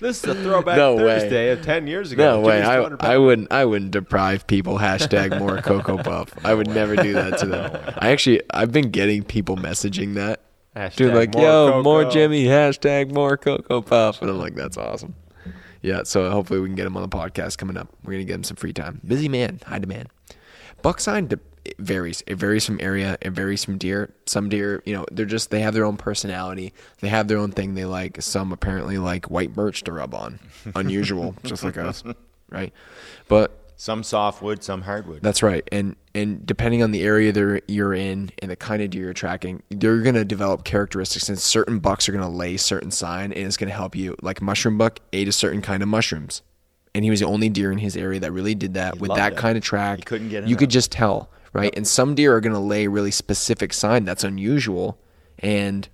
this 0.00 0.22
is 0.22 0.24
a 0.24 0.34
throwback 0.34 0.76
No 0.76 0.94
way. 0.94 1.02
Thursday 1.02 1.50
of 1.50 1.62
ten 1.62 1.86
years 1.86 2.12
ago. 2.12 2.36
No 2.36 2.46
way. 2.46 2.62
I, 2.62 2.76
I 3.00 3.18
wouldn't. 3.18 3.50
I 3.52 3.64
wouldn't 3.64 3.90
deprive 3.90 4.46
people. 4.46 4.78
Hashtag 4.78 5.38
more 5.40 5.60
Cocoa 5.62 5.98
Puff. 5.98 6.32
I 6.44 6.54
would 6.54 6.68
never 6.68 6.96
do 6.96 7.12
that 7.14 7.38
to 7.38 7.46
them. 7.46 7.94
I 7.98 8.10
actually, 8.10 8.42
I've 8.50 8.72
been 8.72 8.90
getting 8.90 9.22
people 9.24 9.56
messaging 9.56 10.14
that. 10.14 10.42
Hashtag 10.76 10.96
Dude, 10.96 11.14
like, 11.14 11.34
more 11.34 11.42
yo, 11.42 11.82
more 11.82 12.04
Jimmy. 12.04 12.44
Hashtag 12.44 13.12
more 13.12 13.36
Cocoa 13.36 13.82
Puff. 13.82 14.20
And 14.20 14.30
I'm 14.30 14.38
like, 14.38 14.54
that's 14.54 14.76
awesome. 14.76 15.14
yeah, 15.82 16.02
so 16.04 16.30
hopefully 16.30 16.60
we 16.60 16.68
can 16.68 16.76
get 16.76 16.86
him 16.86 16.96
on 16.96 17.02
the 17.02 17.08
podcast 17.08 17.58
coming 17.58 17.76
up. 17.76 17.88
We're 18.04 18.12
gonna 18.12 18.24
get 18.24 18.34
him 18.34 18.44
some 18.44 18.56
free 18.56 18.72
time. 18.72 19.00
Busy 19.04 19.28
man, 19.28 19.60
high 19.66 19.78
demand. 19.78 20.08
Buck 20.82 21.00
sign 21.00 21.26
de- 21.26 21.40
it 21.66 21.78
varies. 21.78 22.22
It 22.26 22.36
varies 22.36 22.64
from 22.64 22.78
area. 22.80 23.18
It 23.20 23.30
varies 23.30 23.64
from 23.64 23.78
deer. 23.78 24.14
Some 24.26 24.48
deer, 24.48 24.82
you 24.86 24.94
know, 24.94 25.04
they're 25.10 25.26
just 25.26 25.50
they 25.50 25.60
have 25.60 25.74
their 25.74 25.84
own 25.84 25.96
personality. 25.96 26.72
They 27.00 27.08
have 27.08 27.28
their 27.28 27.38
own 27.38 27.52
thing 27.52 27.74
they 27.74 27.84
like. 27.84 28.22
Some 28.22 28.52
apparently 28.52 28.98
like 28.98 29.26
white 29.30 29.54
birch 29.54 29.82
to 29.84 29.92
rub 29.92 30.14
on. 30.14 30.38
Unusual, 30.74 31.34
just 31.44 31.62
like 31.64 31.76
us, 31.76 32.02
right? 32.50 32.72
But 33.28 33.58
Some 33.76 34.02
softwood, 34.04 34.62
some 34.64 34.82
hardwood. 34.82 35.20
that's 35.22 35.42
right. 35.42 35.66
And 35.72 35.96
and 36.14 36.46
depending 36.46 36.82
on 36.82 36.92
the 36.92 37.02
area 37.02 37.30
they're, 37.32 37.60
you're 37.68 37.92
in 37.92 38.30
and 38.40 38.50
the 38.50 38.56
kind 38.56 38.80
of 38.82 38.90
deer 38.90 39.04
you're 39.04 39.12
tracking, 39.12 39.62
they're 39.70 40.00
going 40.00 40.14
to 40.14 40.24
develop 40.24 40.64
characteristics. 40.64 41.28
And 41.28 41.38
certain 41.38 41.78
bucks 41.78 42.08
are 42.08 42.12
going 42.12 42.24
to 42.24 42.30
lay 42.30 42.56
certain 42.56 42.90
sign, 42.90 43.32
and 43.32 43.46
it's 43.46 43.56
going 43.58 43.68
to 43.68 43.74
help 43.76 43.94
you. 43.94 44.16
Like 44.22 44.40
mushroom 44.40 44.78
buck 44.78 45.00
ate 45.12 45.28
a 45.28 45.32
certain 45.32 45.60
kind 45.60 45.82
of 45.82 45.88
mushrooms, 45.90 46.40
and 46.94 47.04
he 47.04 47.10
was 47.10 47.20
the 47.20 47.26
only 47.26 47.50
deer 47.50 47.70
in 47.70 47.76
his 47.78 47.96
area 47.98 48.18
that 48.20 48.32
really 48.32 48.54
did 48.54 48.74
that 48.74 48.98
with 48.98 49.14
that 49.14 49.32
it. 49.34 49.38
kind 49.38 49.58
of 49.58 49.62
track. 49.64 49.98
He 49.98 50.04
couldn't 50.04 50.30
get 50.30 50.48
You 50.48 50.56
could 50.56 50.70
just 50.70 50.90
tell, 50.90 51.28
right? 51.56 51.72
And 51.76 51.86
some 51.86 52.14
deer 52.14 52.34
are 52.36 52.40
going 52.40 52.52
to 52.54 52.58
lay 52.58 52.86
really 52.86 53.10
specific 53.10 53.72
sign 53.72 54.04
that's 54.04 54.24
unusual, 54.24 54.98
and 55.38 55.88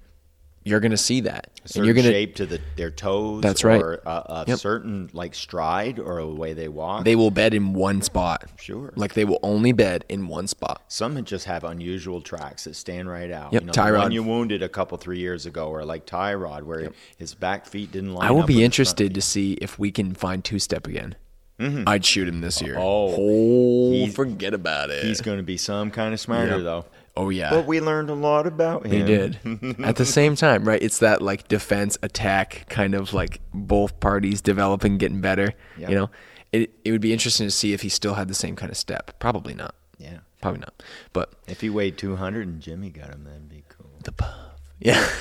you're 0.64 0.78
going 0.80 0.92
to 0.92 0.96
see 0.96 1.20
that. 1.22 1.48
and 1.74 1.84
you're 1.84 1.92
going 1.94 2.06
to 2.06 2.12
shape 2.12 2.36
to 2.36 2.46
the, 2.46 2.60
their 2.76 2.90
toes. 2.92 3.42
That's 3.42 3.64
right. 3.64 3.82
Or 3.82 3.94
a, 4.06 4.10
a 4.10 4.44
Yep. 4.46 4.58
certain 4.60 5.10
like 5.12 5.34
stride 5.34 5.98
or 5.98 6.18
a 6.18 6.26
way 6.26 6.52
they 6.52 6.68
walk. 6.68 7.04
they 7.04 7.16
will 7.16 7.32
bed 7.32 7.52
in 7.52 7.72
one 7.74 8.00
spot. 8.00 8.48
Sure. 8.60 8.92
Like 8.94 9.14
they 9.14 9.24
will 9.24 9.40
only 9.42 9.72
bed 9.72 10.04
in 10.08 10.28
one 10.28 10.46
spot. 10.46 10.82
Some 10.86 11.24
just 11.24 11.46
have 11.46 11.64
unusual 11.64 12.20
tracks 12.20 12.62
that 12.64 12.74
stand 12.76 13.08
right 13.08 13.30
out. 13.32 13.52
Yep, 13.52 13.62
you 13.62 13.66
know, 13.66 13.72
tie 13.72 13.90
the 13.90 13.96
one 13.96 14.02
rod. 14.04 14.12
you 14.12 14.22
wounded 14.22 14.62
a 14.62 14.68
couple 14.68 14.96
three 14.98 15.18
years 15.18 15.46
ago, 15.46 15.68
or 15.68 15.84
like 15.84 16.06
Tyrod, 16.06 16.62
where 16.62 16.92
his 17.18 17.34
back 17.34 17.66
feet 17.66 17.90
didn't 17.90 18.14
line 18.14 18.28
I 18.28 18.30
will 18.30 18.42
be 18.42 18.42
with 18.42 18.48
his 18.48 18.54
front 18.56 18.64
interested 18.64 19.14
to 19.14 19.20
see 19.20 19.54
if 19.54 19.80
we 19.80 19.90
can 19.90 20.14
find 20.14 20.44
two 20.44 20.60
step 20.60 20.86
again. 20.86 21.16
Mm-hmm. 21.58 21.84
I'd 21.88 22.04
shoot 22.04 22.26
him 22.28 22.40
this 22.40 22.60
year. 22.60 22.76
Oh. 22.78 23.14
oh 23.16 24.06
forget 24.08 24.54
about 24.54 24.90
it. 24.90 25.04
He's 25.04 25.20
going 25.20 25.36
to 25.36 25.42
be 25.44 25.56
some 25.56 25.90
kind 25.90 26.12
of 26.12 26.18
smarter 26.20 26.56
Yep. 26.56 26.62
though. 26.64 26.84
oh 27.16 27.28
yeah, 27.30 27.50
But 27.50 27.66
we 27.66 27.80
learned 27.80 28.10
a 28.10 28.14
lot 28.14 28.46
about 28.46 28.84
him. 28.86 28.92
he 28.92 29.02
did. 29.02 29.38
At 29.84 29.96
the 29.96 30.04
same 30.06 30.34
time, 30.34 30.64
right? 30.66 30.82
It's 30.82 30.98
that 30.98 31.22
like 31.22 31.46
defense 31.48 31.98
attack 32.02 32.66
kind 32.68 32.94
of 32.94 33.12
like 33.12 33.40
both 33.54 34.00
parties 34.00 34.40
developing, 34.40 34.98
getting 34.98 35.20
better. 35.20 35.52
Yep. 35.78 35.90
You 35.90 35.94
know, 35.96 36.10
it 36.52 36.70
it 36.84 36.90
would 36.90 37.00
be 37.02 37.12
interesting 37.12 37.46
to 37.46 37.50
see 37.50 37.72
if 37.72 37.82
he 37.82 37.88
still 37.88 38.14
had 38.14 38.28
the 38.28 38.34
same 38.34 38.56
kind 38.56 38.70
of 38.70 38.76
step. 38.76 39.18
Probably 39.20 39.54
not. 39.54 39.74
Yeah. 39.98 40.18
Probably 40.40 40.60
not. 40.60 40.82
But 41.12 41.32
If 41.46 41.60
he 41.60 41.70
weighed 41.70 41.96
200 41.98 42.48
and 42.48 42.60
Jimmy 42.60 42.90
got 42.90 43.10
him, 43.10 43.22
that'd 43.24 43.48
be 43.48 43.62
cool. 43.68 43.90
the 44.02 44.10
puff. 44.12 44.34
Yeah. 44.80 45.06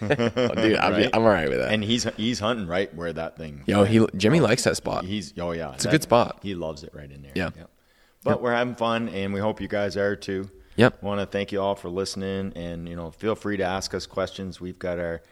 Oh, 0.00 0.08
dude, 0.54 0.76
I'm, 0.76 0.92
Right? 0.92 1.10
I'm 1.12 1.22
all 1.22 1.28
right 1.28 1.48
with 1.48 1.58
that. 1.58 1.72
And 1.72 1.82
he's 1.82 2.04
he's 2.16 2.38
hunting 2.38 2.66
right 2.66 2.92
where 2.94 3.12
that 3.12 3.36
thing. 3.36 3.62
Yo, 3.66 3.84
he 3.84 4.06
Jimmy 4.16 4.40
oh, 4.40 4.44
likes 4.44 4.64
that 4.64 4.76
spot. 4.76 5.04
He's 5.04 5.34
oh 5.38 5.52
yeah, 5.52 5.74
it's 5.74 5.84
a 5.84 5.90
good 5.90 6.02
spot. 6.02 6.40
He 6.42 6.54
loves 6.54 6.82
it 6.82 6.94
right 6.94 7.10
in 7.10 7.22
there. 7.22 7.32
Yeah. 7.34 7.50
But 8.24 8.42
we're 8.42 8.52
having 8.52 8.74
fun, 8.74 9.08
and 9.08 9.32
we 9.32 9.40
hope 9.40 9.60
you 9.60 9.68
guys 9.68 9.96
are 9.96 10.16
too. 10.16 10.50
Yep. 10.76 11.02
Want 11.02 11.20
to 11.20 11.26
thank 11.26 11.50
you 11.50 11.60
all 11.60 11.74
for 11.74 11.88
listening, 11.88 12.52
and 12.54 12.88
you 12.88 12.94
know, 12.94 13.10
feel 13.10 13.34
free 13.34 13.56
to 13.56 13.64
ask 13.64 13.94
us 13.94 14.06
questions. 14.06 14.60
We've 14.60 14.78
got 14.78 14.98
our 14.98 15.22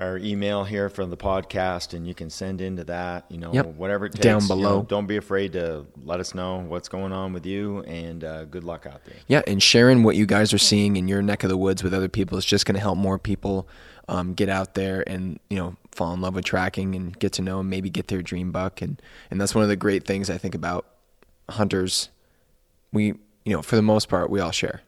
our 0.00 0.16
email 0.18 0.64
here 0.64 0.88
from 0.88 1.10
the 1.10 1.16
podcast, 1.16 1.92
and 1.94 2.06
you 2.08 2.14
can 2.14 2.30
send 2.30 2.60
into 2.60 2.82
that. 2.84 3.26
You 3.28 3.38
know, 3.38 3.52
Yep. 3.52 3.66
whatever 3.76 4.06
it 4.06 4.12
takes. 4.12 4.22
Down 4.24 4.40
you 4.42 4.48
know, 4.48 4.54
below. 4.56 4.82
don't 4.88 5.06
be 5.06 5.16
afraid 5.16 5.52
to 5.52 5.86
let 6.04 6.18
us 6.20 6.34
know 6.34 6.58
what's 6.66 6.88
going 6.88 7.12
on 7.12 7.32
with 7.32 7.44
you, 7.46 7.80
and 7.82 8.24
uh, 8.24 8.44
good 8.46 8.64
luck 8.64 8.86
out 8.86 9.04
there. 9.04 9.16
Yeah, 9.28 9.42
and 9.46 9.62
sharing 9.62 10.02
what 10.02 10.16
you 10.16 10.26
guys 10.26 10.52
are 10.54 10.58
seeing 10.58 10.96
in 10.96 11.06
your 11.06 11.22
neck 11.22 11.44
of 11.44 11.50
the 11.50 11.56
woods 11.56 11.84
with 11.84 11.92
other 11.94 12.08
people 12.08 12.38
is 12.38 12.44
just 12.44 12.64
going 12.66 12.74
to 12.76 12.80
help 12.80 12.96
more 12.98 13.18
people 13.18 13.68
um, 14.08 14.34
get 14.34 14.48
out 14.48 14.74
there 14.74 15.04
and 15.06 15.38
you 15.50 15.56
know 15.56 15.76
fall 15.92 16.12
in 16.14 16.20
love 16.20 16.34
with 16.34 16.44
tracking 16.44 16.94
and 16.94 17.18
get 17.18 17.32
to 17.34 17.42
know 17.42 17.60
and 17.60 17.68
maybe 17.70 17.90
get 17.90 18.08
their 18.08 18.22
dream 18.22 18.50
buck 18.50 18.80
and 18.80 19.00
and 19.30 19.40
that's 19.40 19.54
one 19.54 19.62
of 19.62 19.68
the 19.68 19.76
great 19.76 20.04
things 20.06 20.30
I 20.30 20.38
think 20.38 20.54
about 20.54 20.86
hunters. 21.50 22.08
We 22.92 23.06
you 23.44 23.52
know 23.54 23.62
for 23.62 23.76
the 23.76 23.82
most 23.82 24.08
part 24.08 24.30
we 24.30 24.40
all 24.40 24.50
share. 24.50 24.80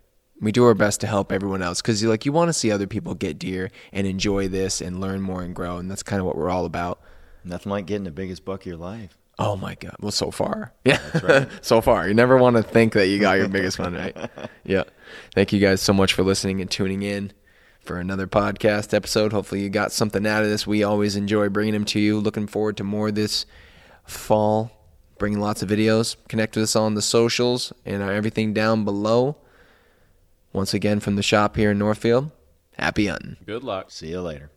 We 0.43 0.53
do 0.53 0.65
our 0.65 0.75
best 0.75 1.01
to 1.01 1.07
help 1.07 1.33
everyone 1.33 1.63
else 1.63 1.81
because 1.81 2.03
you 2.03 2.09
like 2.09 2.27
you 2.27 2.33
want 2.33 2.49
to 2.49 2.53
see 2.53 2.71
other 2.71 2.89
people 2.89 3.15
get 3.15 3.39
deer 3.39 3.71
and 3.93 4.07
enjoy 4.07 4.49
this 4.49 4.81
and 4.81 5.01
learn 5.01 5.23
more 5.23 5.43
and 5.43 5.55
grow 5.55 5.79
and 5.79 5.91
that's 5.91 6.03
kind 6.03 6.21
of 6.21 6.27
what 6.27 6.37
we're 6.37 6.51
all 6.51 6.65
about. 6.65 7.01
Nothing 7.45 7.71
like 7.71 7.87
getting 7.87 8.05
the 8.05 8.11
biggest 8.11 8.45
buck 8.45 8.63
of 8.63 8.67
your 8.67 8.77
life. 8.77 9.17
Oh 9.39 9.57
my 9.57 9.75
god! 9.77 9.97
Well, 10.01 10.13
so 10.13 10.31
far, 10.31 10.73
yeah, 10.85 11.47
so 11.63 11.81
far. 11.81 12.07
You 12.07 12.15
never 12.15 12.37
want 12.37 12.57
to 12.57 12.63
think 12.63 12.93
that 12.93 13.07
you 13.07 13.19
got 13.19 13.39
your 13.39 13.49
biggest 13.49 13.79
one, 13.79 13.95
right? 13.95 14.17
Yeah. 14.65 14.85
Thank 15.35 15.53
you 15.53 15.59
guys 15.59 15.81
so 15.81 15.93
much 15.93 16.13
for 16.13 16.23
listening 16.23 16.61
and 16.61 16.71
tuning 16.71 17.03
in 17.03 17.33
for 17.81 17.99
another 17.99 18.27
podcast 18.27 18.95
episode. 18.95 19.33
Hopefully, 19.33 19.63
you 19.63 19.71
got 19.71 19.91
something 19.91 20.27
out 20.27 20.43
of 20.43 20.49
this. 20.49 20.67
We 20.67 20.83
always 20.85 21.17
enjoy 21.17 21.49
bringing 21.49 21.73
them 21.73 21.85
to 21.87 22.01
you. 22.01 22.21
Looking 22.21 22.47
forward 22.47 22.77
to 22.77 22.85
more 22.85 23.11
this 23.11 23.47
fall. 24.05 24.71
Bringing 25.19 25.41
lots 25.41 25.63
of 25.63 25.69
videos. 25.69 26.17
Connect 26.29 26.55
with 26.57 26.65
us 26.65 26.77
on 26.77 26.95
the 26.95 27.03
socials 27.03 27.73
and 27.85 28.03
uh, 28.03 28.07
everything 28.07 28.53
down 28.53 28.85
below. 28.85 29.37
Once 30.53 30.75
again, 30.75 31.01
from 31.01 31.17
the 31.17 31.23
shop 31.23 31.57
here 31.57 31.71
in 31.71 31.79
Northfield. 31.79 32.31
Happy 32.77 33.07
hunting. 33.07 33.37
Good 33.47 33.63
luck. 33.63 33.91
See 33.91 34.09
you 34.09 34.21
later. 34.21 34.51